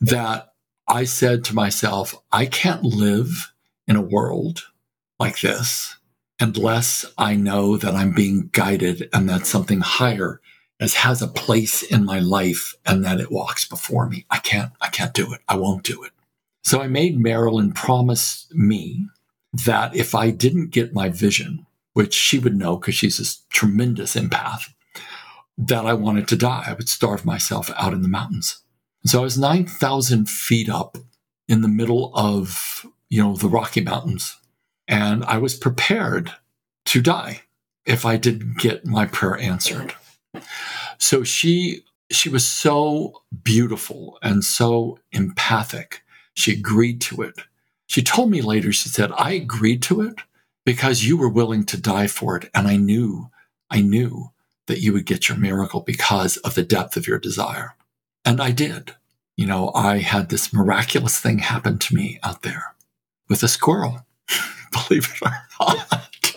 that 0.01 0.50
I 0.91 1.05
said 1.05 1.45
to 1.45 1.55
myself, 1.55 2.21
I 2.33 2.47
can't 2.47 2.83
live 2.83 3.53
in 3.87 3.95
a 3.95 4.03
world 4.03 4.65
like 5.21 5.41
this 5.41 5.97
unless 6.41 7.07
I 7.17 7.37
know 7.37 7.77
that 7.77 7.95
I'm 7.95 8.13
being 8.13 8.51
guided 8.53 9.09
and 9.13 9.29
that 9.29 9.47
something 9.47 9.83
higher 9.83 10.41
as 10.81 10.95
has 10.95 11.23
a 11.23 11.29
place 11.29 11.85
in 11.85 12.05
my 12.05 12.19
life 12.19 12.75
and 12.85 13.05
that 13.05 13.21
it 13.21 13.31
walks 13.31 13.65
before 13.65 14.09
me. 14.09 14.27
I 14.31 14.39
can't, 14.39 14.73
I 14.81 14.89
can't 14.89 15.15
do 15.15 15.33
it. 15.33 15.41
I 15.47 15.57
won't 15.57 15.85
do 15.85 16.03
it. 16.03 16.11
So 16.65 16.81
I 16.81 16.89
made 16.89 17.21
Marilyn 17.21 17.73
promise 17.73 18.49
me 18.51 19.07
that 19.53 19.95
if 19.95 20.17
I 20.17 20.31
didn't 20.31 20.71
get 20.71 20.93
my 20.93 21.09
vision, 21.09 21.67
which 21.93 22.15
she 22.15 22.41
would 22.41 22.57
know 22.57 22.77
because 22.77 22.97
she's 22.97 23.19
this 23.19 23.43
tremendous 23.51 24.17
empath, 24.17 24.73
that 25.57 25.87
I 25.87 25.93
wanted 25.93 26.27
to 26.29 26.37
die. 26.37 26.65
I 26.67 26.73
would 26.73 26.89
starve 26.89 27.25
myself 27.25 27.71
out 27.77 27.93
in 27.93 28.03
the 28.03 28.09
mountains. 28.09 28.61
So 29.05 29.21
I 29.21 29.23
was 29.23 29.39
9,000 29.39 30.29
feet 30.29 30.69
up 30.69 30.99
in 31.49 31.63
the 31.63 31.69
middle 31.69 32.13
of, 32.15 32.87
you 33.09 33.23
know, 33.23 33.35
the 33.37 33.49
Rocky 33.49 33.81
Mountains. 33.81 34.37
And 34.87 35.25
I 35.25 35.39
was 35.39 35.55
prepared 35.57 36.33
to 36.87 37.01
die 37.01 37.43
if 37.87 38.05
I 38.05 38.17
didn't 38.17 38.59
get 38.59 38.85
my 38.85 39.07
prayer 39.07 39.39
answered. 39.39 39.95
So 40.99 41.25
she 41.25 41.85
she 42.11 42.29
was 42.29 42.47
so 42.47 43.23
beautiful 43.45 44.19
and 44.23 44.45
so 44.45 44.99
empathic. 45.13 46.03
She 46.35 46.53
agreed 46.53 47.01
to 47.03 47.23
it. 47.23 47.35
She 47.87 48.03
told 48.03 48.31
me 48.31 48.43
later, 48.43 48.73
she 48.73 48.89
said, 48.89 49.13
I 49.17 49.33
agreed 49.33 49.83
to 49.85 50.01
it 50.01 50.15
because 50.65 51.05
you 51.05 51.17
were 51.17 51.29
willing 51.29 51.65
to 51.67 51.81
die 51.81 52.09
for 52.09 52.37
it. 52.37 52.51
And 52.55 52.67
I 52.67 52.77
knew, 52.77 53.31
I 53.71 53.81
knew 53.81 54.31
that 54.67 54.81
you 54.81 54.93
would 54.93 55.07
get 55.07 55.29
your 55.29 55.39
miracle 55.39 55.81
because 55.81 56.37
of 56.39 56.55
the 56.55 56.63
depth 56.63 56.97
of 56.97 57.07
your 57.07 57.19
desire. 57.19 57.75
And 58.31 58.41
I 58.41 58.53
did. 58.53 58.95
You 59.37 59.47
know, 59.47 59.73
I 59.75 59.99
had 59.99 60.29
this 60.29 60.53
miraculous 60.53 61.19
thing 61.19 61.41
happen 61.41 61.79
to 61.79 61.95
me 61.97 62.21
out 62.23 62.43
there 62.43 62.77
with 63.29 63.43
a 63.43 63.49
squirrel, 63.49 64.07
believe 64.71 65.13
it 65.13 65.23
or 65.27 65.33
not. 65.59 66.37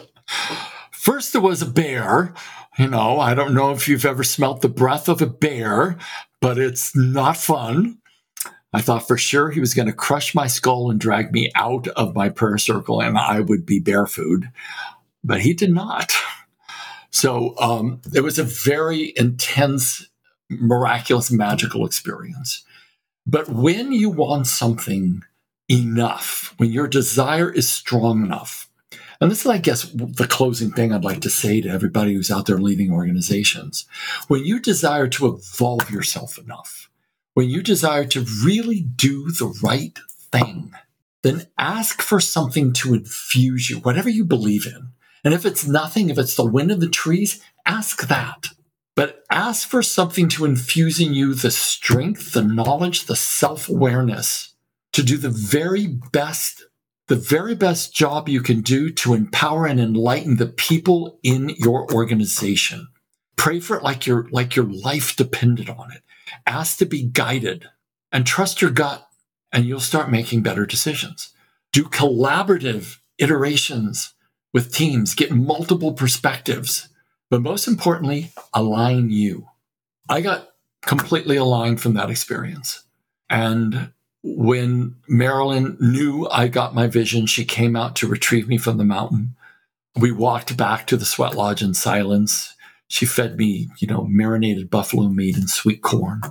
First, 0.89 1.33
there 1.33 1.41
was 1.43 1.61
a 1.61 1.69
bear. 1.69 2.33
You 2.79 2.87
know, 2.87 3.19
I 3.19 3.35
don't 3.35 3.53
know 3.53 3.73
if 3.73 3.87
you've 3.87 4.07
ever 4.07 4.23
smelt 4.23 4.61
the 4.61 4.69
breath 4.69 5.07
of 5.07 5.21
a 5.21 5.27
bear, 5.27 5.99
but 6.41 6.57
it's 6.57 6.95
not 6.95 7.37
fun. 7.37 7.99
I 8.73 8.81
thought 8.81 9.07
for 9.07 9.15
sure 9.15 9.51
he 9.51 9.59
was 9.59 9.75
going 9.75 9.87
to 9.87 9.93
crush 9.93 10.33
my 10.33 10.47
skull 10.47 10.89
and 10.89 10.99
drag 10.99 11.31
me 11.31 11.51
out 11.53 11.87
of 11.89 12.15
my 12.15 12.29
prayer 12.29 12.57
circle 12.57 13.01
and 13.01 13.19
I 13.19 13.39
would 13.39 13.67
be 13.67 13.79
bear 13.79 14.07
food, 14.07 14.49
but 15.23 15.41
he 15.41 15.53
did 15.53 15.71
not. 15.71 16.11
So 17.11 17.53
um, 17.59 18.01
it 18.15 18.21
was 18.21 18.39
a 18.39 18.43
very 18.43 19.13
intense, 19.15 20.09
miraculous, 20.59 21.31
magical 21.31 21.85
experience. 21.85 22.63
But 23.25 23.49
when 23.49 23.91
you 23.91 24.09
want 24.09 24.47
something 24.47 25.23
enough, 25.69 26.53
when 26.57 26.71
your 26.71 26.87
desire 26.87 27.51
is 27.51 27.71
strong 27.71 28.25
enough, 28.25 28.69
and 29.21 29.31
this 29.31 29.41
is, 29.41 29.47
I 29.47 29.57
guess, 29.57 29.83
the 29.93 30.27
closing 30.27 30.71
thing 30.71 30.91
I'd 30.91 31.05
like 31.05 31.21
to 31.21 31.29
say 31.29 31.61
to 31.61 31.69
everybody 31.69 32.13
who's 32.13 32.31
out 32.31 32.45
there 32.45 32.57
leading 32.57 32.91
organizations. 32.91 33.85
When 34.27 34.43
you 34.43 34.59
desire 34.59 35.07
to 35.07 35.27
evolve 35.27 35.89
yourself 35.89 36.37
enough, 36.37 36.89
when 37.33 37.49
you 37.49 37.63
desire 37.63 38.05
to 38.05 38.25
really 38.43 38.81
do 38.81 39.31
the 39.31 39.57
right 39.63 39.97
thing, 40.31 40.73
then 41.21 41.47
ask 41.57 42.01
for 42.01 42.19
something 42.19 42.73
to 42.73 42.93
infuse 42.93 43.69
you, 43.69 43.77
whatever 43.77 44.09
you 44.09 44.25
believe 44.25 44.65
in. 44.67 44.89
And 45.23 45.33
if 45.33 45.45
it's 45.45 45.65
nothing, 45.65 46.09
if 46.09 46.17
it's 46.17 46.35
the 46.35 46.45
wind 46.45 46.69
in 46.69 46.79
the 46.79 46.89
trees, 46.89 47.41
ask 47.65 48.07
that. 48.07 48.49
But 48.95 49.23
ask 49.31 49.67
for 49.67 49.81
something 49.81 50.29
to 50.29 50.45
infuse 50.45 50.99
in 50.99 51.13
you 51.13 51.33
the 51.33 51.51
strength, 51.51 52.33
the 52.33 52.43
knowledge, 52.43 53.05
the 53.05 53.15
self 53.15 53.67
awareness 53.69 54.53
to 54.91 55.03
do 55.03 55.17
the 55.17 55.29
very 55.29 55.87
best, 55.87 56.65
the 57.07 57.15
very 57.15 57.55
best 57.55 57.95
job 57.95 58.29
you 58.29 58.41
can 58.41 58.61
do 58.61 58.91
to 58.91 59.13
empower 59.13 59.65
and 59.65 59.79
enlighten 59.79 60.37
the 60.37 60.47
people 60.47 61.19
in 61.23 61.49
your 61.57 61.91
organization. 61.91 62.87
Pray 63.35 63.59
for 63.59 63.77
it 63.77 63.83
like 63.83 64.05
your, 64.05 64.29
like 64.31 64.55
your 64.55 64.65
life 64.65 65.15
depended 65.15 65.69
on 65.69 65.91
it. 65.91 66.03
Ask 66.45 66.77
to 66.77 66.85
be 66.85 67.03
guided 67.03 67.65
and 68.11 68.25
trust 68.25 68.61
your 68.61 68.71
gut, 68.71 69.07
and 69.51 69.65
you'll 69.65 69.79
start 69.79 70.11
making 70.11 70.43
better 70.43 70.65
decisions. 70.67 71.33
Do 71.71 71.85
collaborative 71.85 72.99
iterations 73.17 74.13
with 74.53 74.73
teams, 74.73 75.15
get 75.15 75.31
multiple 75.31 75.93
perspectives, 75.93 76.89
but 77.33 77.41
most 77.41 77.67
importantly, 77.67 78.31
align 78.53 79.09
you. 79.09 79.47
I 80.07 80.21
got 80.21 80.49
completely 80.83 81.35
aligned 81.35 81.81
from 81.81 81.95
that 81.95 82.11
experience. 82.11 82.83
And 83.27 83.91
when 84.21 84.97
Marilyn 85.07 85.75
knew 85.79 86.27
I 86.29 86.47
got 86.47 86.75
my 86.75 86.85
vision, 86.85 87.25
she 87.25 87.43
came 87.43 87.75
out 87.75 87.95
to 87.95 88.07
retrieve 88.07 88.47
me 88.47 88.59
from 88.59 88.77
the 88.77 88.85
mountain. 88.85 89.35
We 89.95 90.11
walked 90.11 90.55
back 90.55 90.85
to 90.85 90.95
the 90.95 91.05
sweat 91.05 91.33
lodge 91.33 91.63
in 91.63 91.73
silence. 91.73 92.53
She 92.87 93.07
fed 93.07 93.35
me, 93.35 93.67
you 93.79 93.87
know, 93.87 94.05
marinated 94.07 94.69
buffalo 94.69 95.09
meat 95.09 95.35
and 95.35 95.49
sweet 95.49 95.81
corn. 95.81 96.21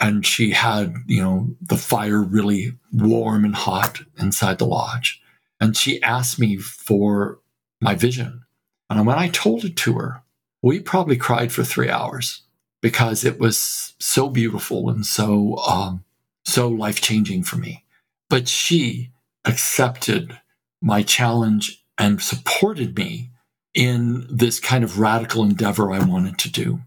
And 0.00 0.24
she 0.24 0.52
had, 0.52 0.94
you 1.06 1.22
know, 1.22 1.54
the 1.60 1.76
fire 1.76 2.22
really 2.22 2.78
warm 2.94 3.44
and 3.44 3.54
hot 3.54 4.00
inside 4.18 4.56
the 4.56 4.64
lodge. 4.64 5.20
And 5.60 5.76
she 5.76 6.02
asked 6.02 6.38
me 6.38 6.56
for 6.56 7.40
my 7.78 7.94
vision. 7.94 8.44
And 8.88 9.06
when 9.06 9.18
I 9.18 9.28
told 9.28 9.66
it 9.66 9.76
to 9.76 9.98
her, 9.98 10.22
we 10.62 10.80
probably 10.80 11.16
cried 11.16 11.52
for 11.52 11.64
three 11.64 11.88
hours 11.88 12.42
because 12.80 13.24
it 13.24 13.38
was 13.38 13.94
so 13.98 14.28
beautiful 14.28 14.88
and 14.88 15.04
so 15.04 15.56
um, 15.58 16.04
so 16.44 16.68
life 16.68 17.00
changing 17.00 17.42
for 17.42 17.56
me. 17.56 17.84
But 18.28 18.48
she 18.48 19.10
accepted 19.44 20.38
my 20.80 21.02
challenge 21.02 21.84
and 21.98 22.22
supported 22.22 22.96
me 22.96 23.30
in 23.74 24.26
this 24.30 24.58
kind 24.58 24.82
of 24.82 24.98
radical 24.98 25.44
endeavor 25.44 25.92
I 25.92 26.04
wanted 26.04 26.38
to 26.38 26.50
do. 26.50 26.80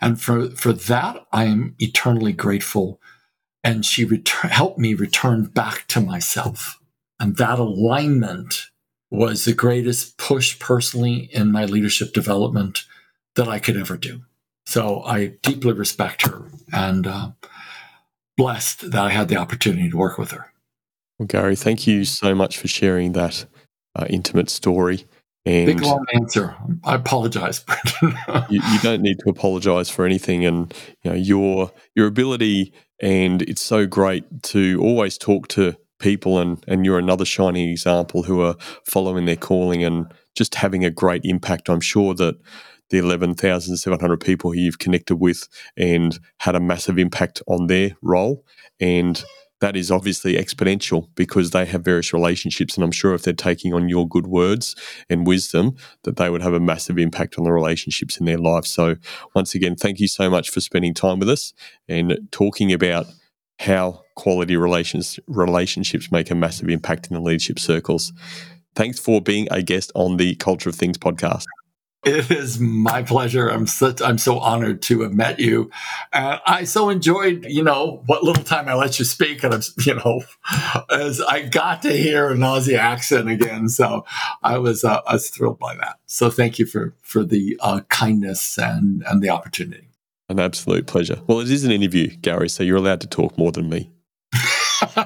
And 0.00 0.20
for, 0.20 0.50
for 0.50 0.72
that, 0.72 1.26
I 1.32 1.44
am 1.44 1.74
eternally 1.78 2.32
grateful. 2.32 3.00
And 3.62 3.84
she 3.84 4.08
helped 4.42 4.78
me 4.78 4.94
return 4.94 5.44
back 5.44 5.86
to 5.88 6.00
myself. 6.00 6.80
And 7.20 7.36
that 7.36 7.58
alignment 7.58 8.66
was 9.10 9.44
the 9.44 9.52
greatest 9.52 10.16
push 10.18 10.58
personally 10.58 11.28
in 11.32 11.52
my 11.52 11.64
leadership 11.64 12.12
development 12.12 12.84
that 13.38 13.48
I 13.48 13.60
could 13.60 13.76
ever 13.76 13.96
do. 13.96 14.22
So 14.66 15.02
I 15.02 15.28
deeply 15.42 15.72
respect 15.72 16.26
her 16.26 16.50
and 16.72 17.06
uh, 17.06 17.30
blessed 18.36 18.90
that 18.90 19.02
I 19.02 19.10
had 19.10 19.28
the 19.28 19.36
opportunity 19.36 19.88
to 19.88 19.96
work 19.96 20.18
with 20.18 20.32
her. 20.32 20.52
Well, 21.18 21.26
Gary, 21.26 21.56
thank 21.56 21.86
you 21.86 22.04
so 22.04 22.34
much 22.34 22.58
for 22.58 22.68
sharing 22.68 23.12
that 23.12 23.46
uh, 23.96 24.06
intimate 24.10 24.50
story. 24.50 25.06
And 25.46 25.66
Big 25.66 25.80
long 25.80 26.04
answer. 26.12 26.56
I 26.84 26.96
apologize, 26.96 27.64
Brendan. 28.00 28.44
you, 28.50 28.60
you, 28.72 28.78
don't 28.80 29.02
need 29.02 29.18
to 29.20 29.30
apologize 29.30 29.88
for 29.88 30.04
anything, 30.04 30.44
and 30.44 30.74
you 31.02 31.10
know 31.10 31.16
your 31.16 31.72
your 31.94 32.06
ability, 32.06 32.74
and 33.00 33.40
it's 33.42 33.62
so 33.62 33.86
great 33.86 34.42
to 34.42 34.78
always 34.82 35.16
talk 35.16 35.48
to 35.48 35.76
people 35.98 36.38
and 36.38 36.62
and 36.68 36.84
you're 36.84 36.98
another 36.98 37.24
shining 37.24 37.68
example 37.68 38.24
who 38.24 38.40
are 38.40 38.56
following 38.84 39.24
their 39.24 39.36
calling 39.36 39.82
and 39.82 40.12
just 40.36 40.54
having 40.54 40.84
a 40.84 40.90
great 40.90 41.22
impact 41.24 41.68
i'm 41.68 41.80
sure 41.80 42.14
that 42.14 42.36
the 42.90 42.98
11,700 42.98 44.20
people 44.20 44.54
you've 44.54 44.78
connected 44.78 45.16
with 45.16 45.48
and 45.76 46.18
had 46.38 46.54
a 46.54 46.60
massive 46.60 46.98
impact 46.98 47.42
on 47.46 47.66
their 47.66 47.96
role 48.02 48.44
and 48.80 49.24
that 49.60 49.76
is 49.76 49.90
obviously 49.90 50.34
exponential 50.34 51.08
because 51.16 51.50
they 51.50 51.66
have 51.66 51.84
various 51.84 52.12
relationships 52.12 52.76
and 52.76 52.84
i'm 52.84 52.92
sure 52.92 53.14
if 53.14 53.22
they're 53.22 53.32
taking 53.32 53.74
on 53.74 53.88
your 53.88 54.08
good 54.08 54.26
words 54.26 54.74
and 55.10 55.26
wisdom 55.26 55.76
that 56.04 56.16
they 56.16 56.30
would 56.30 56.42
have 56.42 56.54
a 56.54 56.60
massive 56.60 56.98
impact 56.98 57.38
on 57.38 57.44
the 57.44 57.52
relationships 57.52 58.18
in 58.18 58.26
their 58.26 58.38
life 58.38 58.64
so 58.64 58.96
once 59.34 59.54
again 59.54 59.74
thank 59.74 60.00
you 60.00 60.08
so 60.08 60.30
much 60.30 60.50
for 60.50 60.60
spending 60.60 60.94
time 60.94 61.18
with 61.18 61.28
us 61.28 61.52
and 61.88 62.18
talking 62.30 62.72
about 62.72 63.06
how 63.58 64.02
quality 64.14 64.56
relations 64.56 65.18
relationships 65.26 66.12
make 66.12 66.30
a 66.30 66.34
massive 66.34 66.68
impact 66.68 67.08
in 67.08 67.14
the 67.14 67.20
leadership 67.20 67.58
circles. 67.58 68.12
Thanks 68.74 68.98
for 68.98 69.20
being 69.20 69.48
a 69.50 69.62
guest 69.62 69.90
on 69.94 70.16
the 70.16 70.36
Culture 70.36 70.68
of 70.68 70.76
Things 70.76 70.98
podcast. 70.98 71.44
It 72.04 72.30
is 72.30 72.60
my 72.60 73.02
pleasure. 73.02 73.48
I'm 73.48 73.66
such 73.66 74.00
I'm 74.00 74.18
so 74.18 74.38
honored 74.38 74.82
to 74.82 75.02
have 75.02 75.12
met 75.12 75.40
you. 75.40 75.70
And 76.12 76.40
I 76.46 76.62
so 76.64 76.90
enjoyed, 76.90 77.44
you 77.48 77.64
know, 77.64 78.02
what 78.06 78.22
little 78.22 78.44
time 78.44 78.68
I 78.68 78.74
let 78.74 79.00
you 79.00 79.04
speak 79.04 79.42
and 79.42 79.52
I'm, 79.52 79.62
you 79.84 79.96
know, 79.96 80.22
as 80.90 81.20
I 81.20 81.42
got 81.42 81.82
to 81.82 81.92
hear 81.92 82.30
an 82.30 82.38
Aussie 82.38 82.78
accent 82.78 83.28
again. 83.28 83.68
So 83.68 84.04
I 84.42 84.58
was 84.58 84.84
uh, 84.84 85.00
I 85.06 85.14
was 85.14 85.28
thrilled 85.28 85.58
by 85.58 85.74
that. 85.74 85.98
So 86.06 86.30
thank 86.30 86.60
you 86.60 86.66
for 86.66 86.94
for 87.02 87.24
the 87.24 87.58
uh, 87.60 87.80
kindness 87.88 88.56
and 88.58 89.02
and 89.08 89.20
the 89.20 89.30
opportunity. 89.30 89.88
An 90.28 90.38
absolute 90.38 90.86
pleasure. 90.86 91.20
Well, 91.26 91.40
it 91.40 91.50
is 91.50 91.64
an 91.64 91.72
interview, 91.72 92.08
Gary, 92.16 92.48
so 92.48 92.62
you're 92.62 92.76
allowed 92.76 93.00
to 93.00 93.06
talk 93.06 93.36
more 93.38 93.50
than 93.50 93.68
me. 93.68 93.90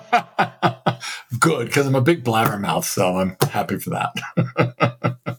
Good, 1.39 1.66
because 1.66 1.86
I'm 1.86 1.94
a 1.94 2.01
big 2.01 2.24
blabbermouth, 2.24 2.85
so 2.85 3.19
I'm 3.19 3.36
happy 3.40 3.78
for 3.78 3.90
that. 3.90 4.12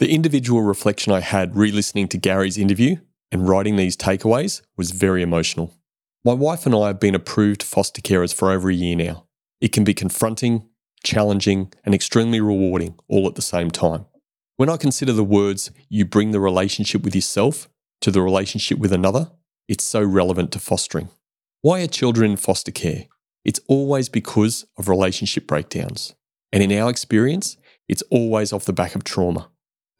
the 0.00 0.10
individual 0.10 0.62
reflection 0.62 1.12
I 1.12 1.20
had 1.20 1.54
re 1.54 1.70
listening 1.70 2.08
to 2.08 2.18
Gary's 2.18 2.56
interview 2.56 2.96
and 3.30 3.46
writing 3.46 3.76
these 3.76 3.98
takeaways 3.98 4.62
was 4.74 4.92
very 4.92 5.22
emotional. 5.22 5.74
My 6.24 6.32
wife 6.32 6.64
and 6.64 6.74
I 6.74 6.86
have 6.86 6.98
been 6.98 7.14
approved 7.14 7.62
foster 7.62 8.00
carers 8.00 8.34
for 8.34 8.50
over 8.50 8.70
a 8.70 8.74
year 8.74 8.96
now. 8.96 9.26
It 9.60 9.72
can 9.72 9.84
be 9.84 9.92
confronting, 9.92 10.66
challenging, 11.04 11.74
and 11.84 11.94
extremely 11.94 12.40
rewarding 12.40 12.98
all 13.08 13.28
at 13.28 13.34
the 13.34 13.42
same 13.42 13.70
time. 13.70 14.06
When 14.56 14.70
I 14.70 14.78
consider 14.78 15.12
the 15.12 15.22
words, 15.22 15.70
you 15.90 16.06
bring 16.06 16.30
the 16.30 16.40
relationship 16.40 17.02
with 17.02 17.14
yourself 17.14 17.68
to 18.00 18.10
the 18.10 18.22
relationship 18.22 18.78
with 18.78 18.94
another, 18.94 19.30
it's 19.68 19.84
so 19.84 20.02
relevant 20.02 20.50
to 20.52 20.58
fostering. 20.60 21.10
Why 21.60 21.82
are 21.82 21.86
children 21.86 22.30
in 22.30 22.36
foster 22.38 22.72
care? 22.72 23.04
It's 23.44 23.60
always 23.68 24.08
because 24.08 24.64
of 24.78 24.88
relationship 24.88 25.46
breakdowns. 25.46 26.14
And 26.52 26.62
in 26.62 26.72
our 26.72 26.88
experience, 26.88 27.58
it's 27.86 28.02
always 28.10 28.50
off 28.50 28.64
the 28.64 28.72
back 28.72 28.94
of 28.94 29.04
trauma. 29.04 29.50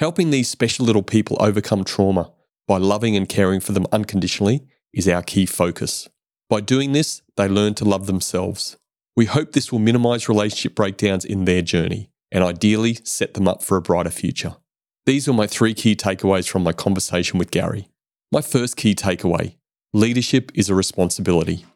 Helping 0.00 0.30
these 0.30 0.48
special 0.48 0.84
little 0.84 1.04
people 1.04 1.36
overcome 1.38 1.84
trauma 1.84 2.32
by 2.66 2.78
loving 2.78 3.14
and 3.14 3.28
caring 3.28 3.60
for 3.60 3.70
them 3.70 3.86
unconditionally 3.92 4.66
is 4.92 5.06
our 5.06 5.22
key 5.22 5.46
focus. 5.46 6.08
By 6.48 6.60
doing 6.60 6.90
this, 6.90 7.22
they 7.36 7.46
learn 7.46 7.74
to 7.74 7.84
love 7.84 8.06
themselves 8.08 8.76
we 9.20 9.26
hope 9.26 9.52
this 9.52 9.70
will 9.70 9.78
minimize 9.78 10.30
relationship 10.30 10.74
breakdowns 10.74 11.26
in 11.26 11.44
their 11.44 11.60
journey 11.60 12.08
and 12.32 12.42
ideally 12.42 12.98
set 13.04 13.34
them 13.34 13.46
up 13.46 13.62
for 13.62 13.76
a 13.76 13.82
brighter 13.82 14.10
future. 14.10 14.56
These 15.04 15.28
are 15.28 15.34
my 15.34 15.46
three 15.46 15.74
key 15.74 15.94
takeaways 15.94 16.48
from 16.48 16.62
my 16.62 16.72
conversation 16.72 17.38
with 17.38 17.50
Gary. 17.50 17.88
My 18.32 18.40
first 18.40 18.76
key 18.76 18.94
takeaway 18.94 19.56
leadership 19.92 20.52
is 20.54 20.70
a 20.70 20.74
responsibility. 20.74 21.66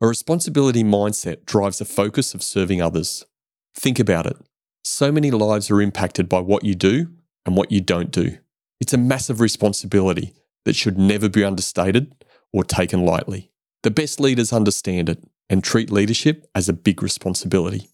A 0.00 0.06
responsibility 0.06 0.84
mindset 0.84 1.44
drives 1.44 1.80
a 1.80 1.84
focus 1.84 2.34
of 2.34 2.42
serving 2.44 2.80
others. 2.80 3.24
Think 3.74 3.98
about 3.98 4.26
it. 4.26 4.36
So 4.84 5.10
many 5.10 5.32
lives 5.32 5.70
are 5.70 5.80
impacted 5.80 6.28
by 6.28 6.38
what 6.38 6.64
you 6.64 6.76
do 6.76 7.08
and 7.46 7.56
what 7.56 7.72
you 7.72 7.80
don't 7.80 8.10
do. 8.10 8.38
It's 8.80 8.92
a 8.92 8.98
massive 8.98 9.40
responsibility 9.40 10.34
that 10.64 10.76
should 10.76 10.98
never 10.98 11.28
be 11.28 11.44
understated 11.44 12.14
or 12.52 12.64
taken 12.64 13.04
lightly. 13.04 13.50
The 13.82 13.90
best 13.90 14.20
leaders 14.20 14.52
understand 14.52 15.08
it 15.08 15.24
and 15.48 15.62
treat 15.62 15.90
leadership 15.90 16.46
as 16.54 16.68
a 16.68 16.72
big 16.72 17.02
responsibility. 17.02 17.88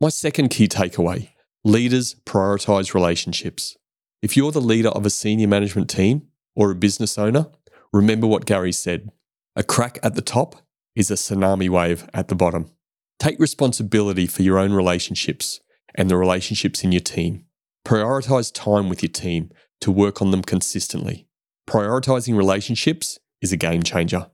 My 0.00 0.08
second 0.08 0.48
key 0.48 0.68
takeaway 0.68 1.30
leaders 1.64 2.16
prioritize 2.26 2.94
relationships. 2.94 3.76
If 4.20 4.36
you're 4.36 4.52
the 4.52 4.60
leader 4.60 4.88
of 4.88 5.06
a 5.06 5.10
senior 5.10 5.48
management 5.48 5.88
team 5.90 6.28
or 6.56 6.70
a 6.70 6.74
business 6.74 7.18
owner, 7.18 7.46
remember 7.92 8.26
what 8.26 8.46
Gary 8.46 8.72
said 8.72 9.10
a 9.54 9.62
crack 9.62 9.98
at 10.02 10.14
the 10.14 10.22
top 10.22 10.56
is 10.96 11.10
a 11.10 11.14
tsunami 11.14 11.68
wave 11.68 12.08
at 12.14 12.28
the 12.28 12.34
bottom. 12.34 12.70
Take 13.18 13.38
responsibility 13.38 14.26
for 14.26 14.42
your 14.42 14.58
own 14.58 14.72
relationships 14.72 15.60
and 15.94 16.10
the 16.10 16.16
relationships 16.16 16.82
in 16.82 16.92
your 16.92 17.00
team. 17.00 17.44
Prioritize 17.84 18.52
time 18.52 18.88
with 18.88 19.02
your 19.02 19.10
team 19.10 19.50
to 19.80 19.90
work 19.90 20.22
on 20.22 20.30
them 20.30 20.42
consistently. 20.42 21.26
Prioritizing 21.68 22.36
relationships 22.36 23.18
is 23.40 23.52
a 23.52 23.56
game 23.56 23.82
changer. 23.82 24.30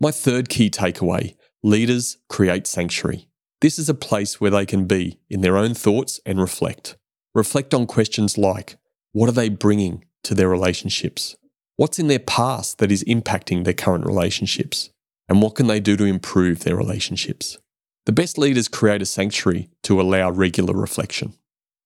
My 0.00 0.10
third 0.10 0.48
key 0.48 0.70
takeaway 0.70 1.36
leaders 1.62 2.16
create 2.28 2.66
sanctuary. 2.66 3.28
This 3.60 3.78
is 3.78 3.88
a 3.88 3.94
place 3.94 4.40
where 4.40 4.50
they 4.50 4.64
can 4.64 4.86
be 4.86 5.20
in 5.28 5.42
their 5.42 5.56
own 5.56 5.74
thoughts 5.74 6.18
and 6.24 6.40
reflect. 6.40 6.96
Reflect 7.34 7.74
on 7.74 7.86
questions 7.86 8.38
like 8.38 8.76
what 9.12 9.28
are 9.28 9.32
they 9.32 9.48
bringing 9.48 10.04
to 10.24 10.34
their 10.34 10.48
relationships? 10.48 11.36
What's 11.76 11.98
in 11.98 12.08
their 12.08 12.18
past 12.18 12.78
that 12.78 12.92
is 12.92 13.04
impacting 13.04 13.64
their 13.64 13.74
current 13.74 14.06
relationships? 14.06 14.90
And 15.28 15.40
what 15.40 15.54
can 15.54 15.66
they 15.66 15.80
do 15.80 15.96
to 15.96 16.04
improve 16.04 16.60
their 16.60 16.76
relationships? 16.76 17.58
The 18.06 18.12
best 18.12 18.38
leaders 18.38 18.68
create 18.68 19.02
a 19.02 19.06
sanctuary 19.06 19.70
to 19.84 20.00
allow 20.00 20.30
regular 20.30 20.74
reflection. 20.74 21.34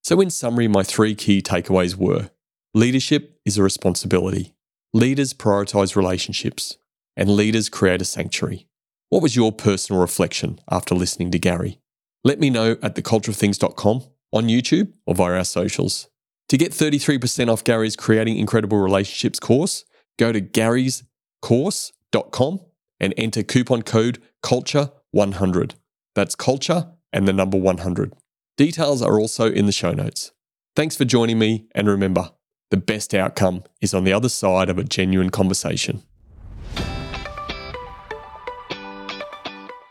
So, 0.05 0.20
in 0.20 0.28
summary, 0.28 0.68
my 0.68 0.82
three 0.82 1.14
key 1.14 1.40
takeaways 1.40 1.97
were 1.97 2.28
leadership 2.74 3.40
is 3.47 3.56
a 3.56 3.62
responsibility, 3.62 4.55
leaders 4.93 5.32
prioritize 5.32 5.97
relationships, 5.97 6.76
and 7.16 7.31
leaders 7.31 7.70
create 7.70 8.02
a 8.02 8.05
sanctuary. 8.05 8.66
What 9.09 9.22
was 9.22 9.35
your 9.35 9.51
personal 9.51 10.02
reflection 10.02 10.60
after 10.70 10.94
listening 10.94 11.31
to 11.31 11.39
Gary? 11.39 11.78
Let 12.22 12.39
me 12.39 12.51
know 12.51 12.72
at 12.82 12.97
thecultureofthings.com 12.97 14.02
on 14.31 14.48
YouTube 14.48 14.93
or 15.06 15.14
via 15.14 15.39
our 15.39 15.44
socials. 15.44 16.10
To 16.51 16.59
get 16.59 16.72
33% 16.72 17.51
off 17.51 17.64
Gary's 17.64 17.97
Creating 17.97 18.36
Incredible 18.36 18.76
Relationships 18.76 19.40
course, 19.40 19.86
go 20.18 20.32
to 20.32 20.43
garyscourse.com 20.43 22.60
and 23.01 23.14
enter 23.16 23.43
coupon 23.43 23.81
code 23.81 24.20
CULTURE100. 24.43 25.76
That's 26.14 26.35
culture 26.35 26.90
and 27.10 27.26
the 27.26 27.32
number 27.32 27.56
100. 27.56 28.12
Details 28.56 29.02
are 29.02 29.18
also 29.18 29.51
in 29.51 29.66
the 29.66 29.72
show 29.72 29.90
notes. 29.90 30.31
Thanks 30.76 30.97
for 30.97 31.05
joining 31.05 31.40
me, 31.40 31.66
and 31.74 31.89
remember, 31.89 32.31
the 32.70 32.76
best 32.76 33.12
outcome 33.12 33.64
is 33.81 33.93
on 33.93 34.05
the 34.05 34.12
other 34.12 34.28
side 34.28 34.68
of 34.68 34.78
a 34.78 34.85
genuine 34.85 35.31
conversation. 35.31 36.05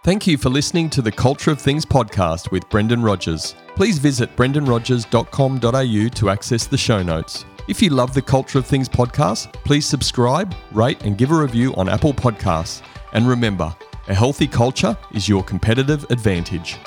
Thank 0.06 0.28
you 0.28 0.38
for 0.38 0.50
listening 0.50 0.90
to 0.92 1.02
the 1.02 1.12
Culture 1.12 1.52
of 1.52 1.62
Things 1.62 1.86
podcast 1.86 2.52
with 2.52 2.70
Brendan 2.70 3.02
Rogers. 3.02 3.56
Please 3.76 4.00
visit 4.00 4.34
brendanrogers.com.au 4.38 6.10
to 6.10 6.30
access 6.30 6.68
the 6.68 6.78
show 6.78 7.04
notes. 7.04 7.46
If 7.68 7.82
you 7.82 7.90
love 7.90 8.14
the 8.14 8.22
Culture 8.22 8.60
of 8.60 8.66
Things 8.66 8.88
podcast, 8.88 9.54
please 9.66 9.86
subscribe, 9.86 10.54
rate, 10.72 11.04
and 11.04 11.18
give 11.18 11.32
a 11.32 11.38
review 11.38 11.74
on 11.76 11.90
Apple 11.90 12.14
Podcasts. 12.14 12.82
And 13.14 13.28
remember, 13.28 13.76
a 14.08 14.14
healthy 14.14 14.48
culture 14.48 14.98
is 15.14 15.30
your 15.30 15.44
competitive 15.44 16.06
advantage. 16.10 16.78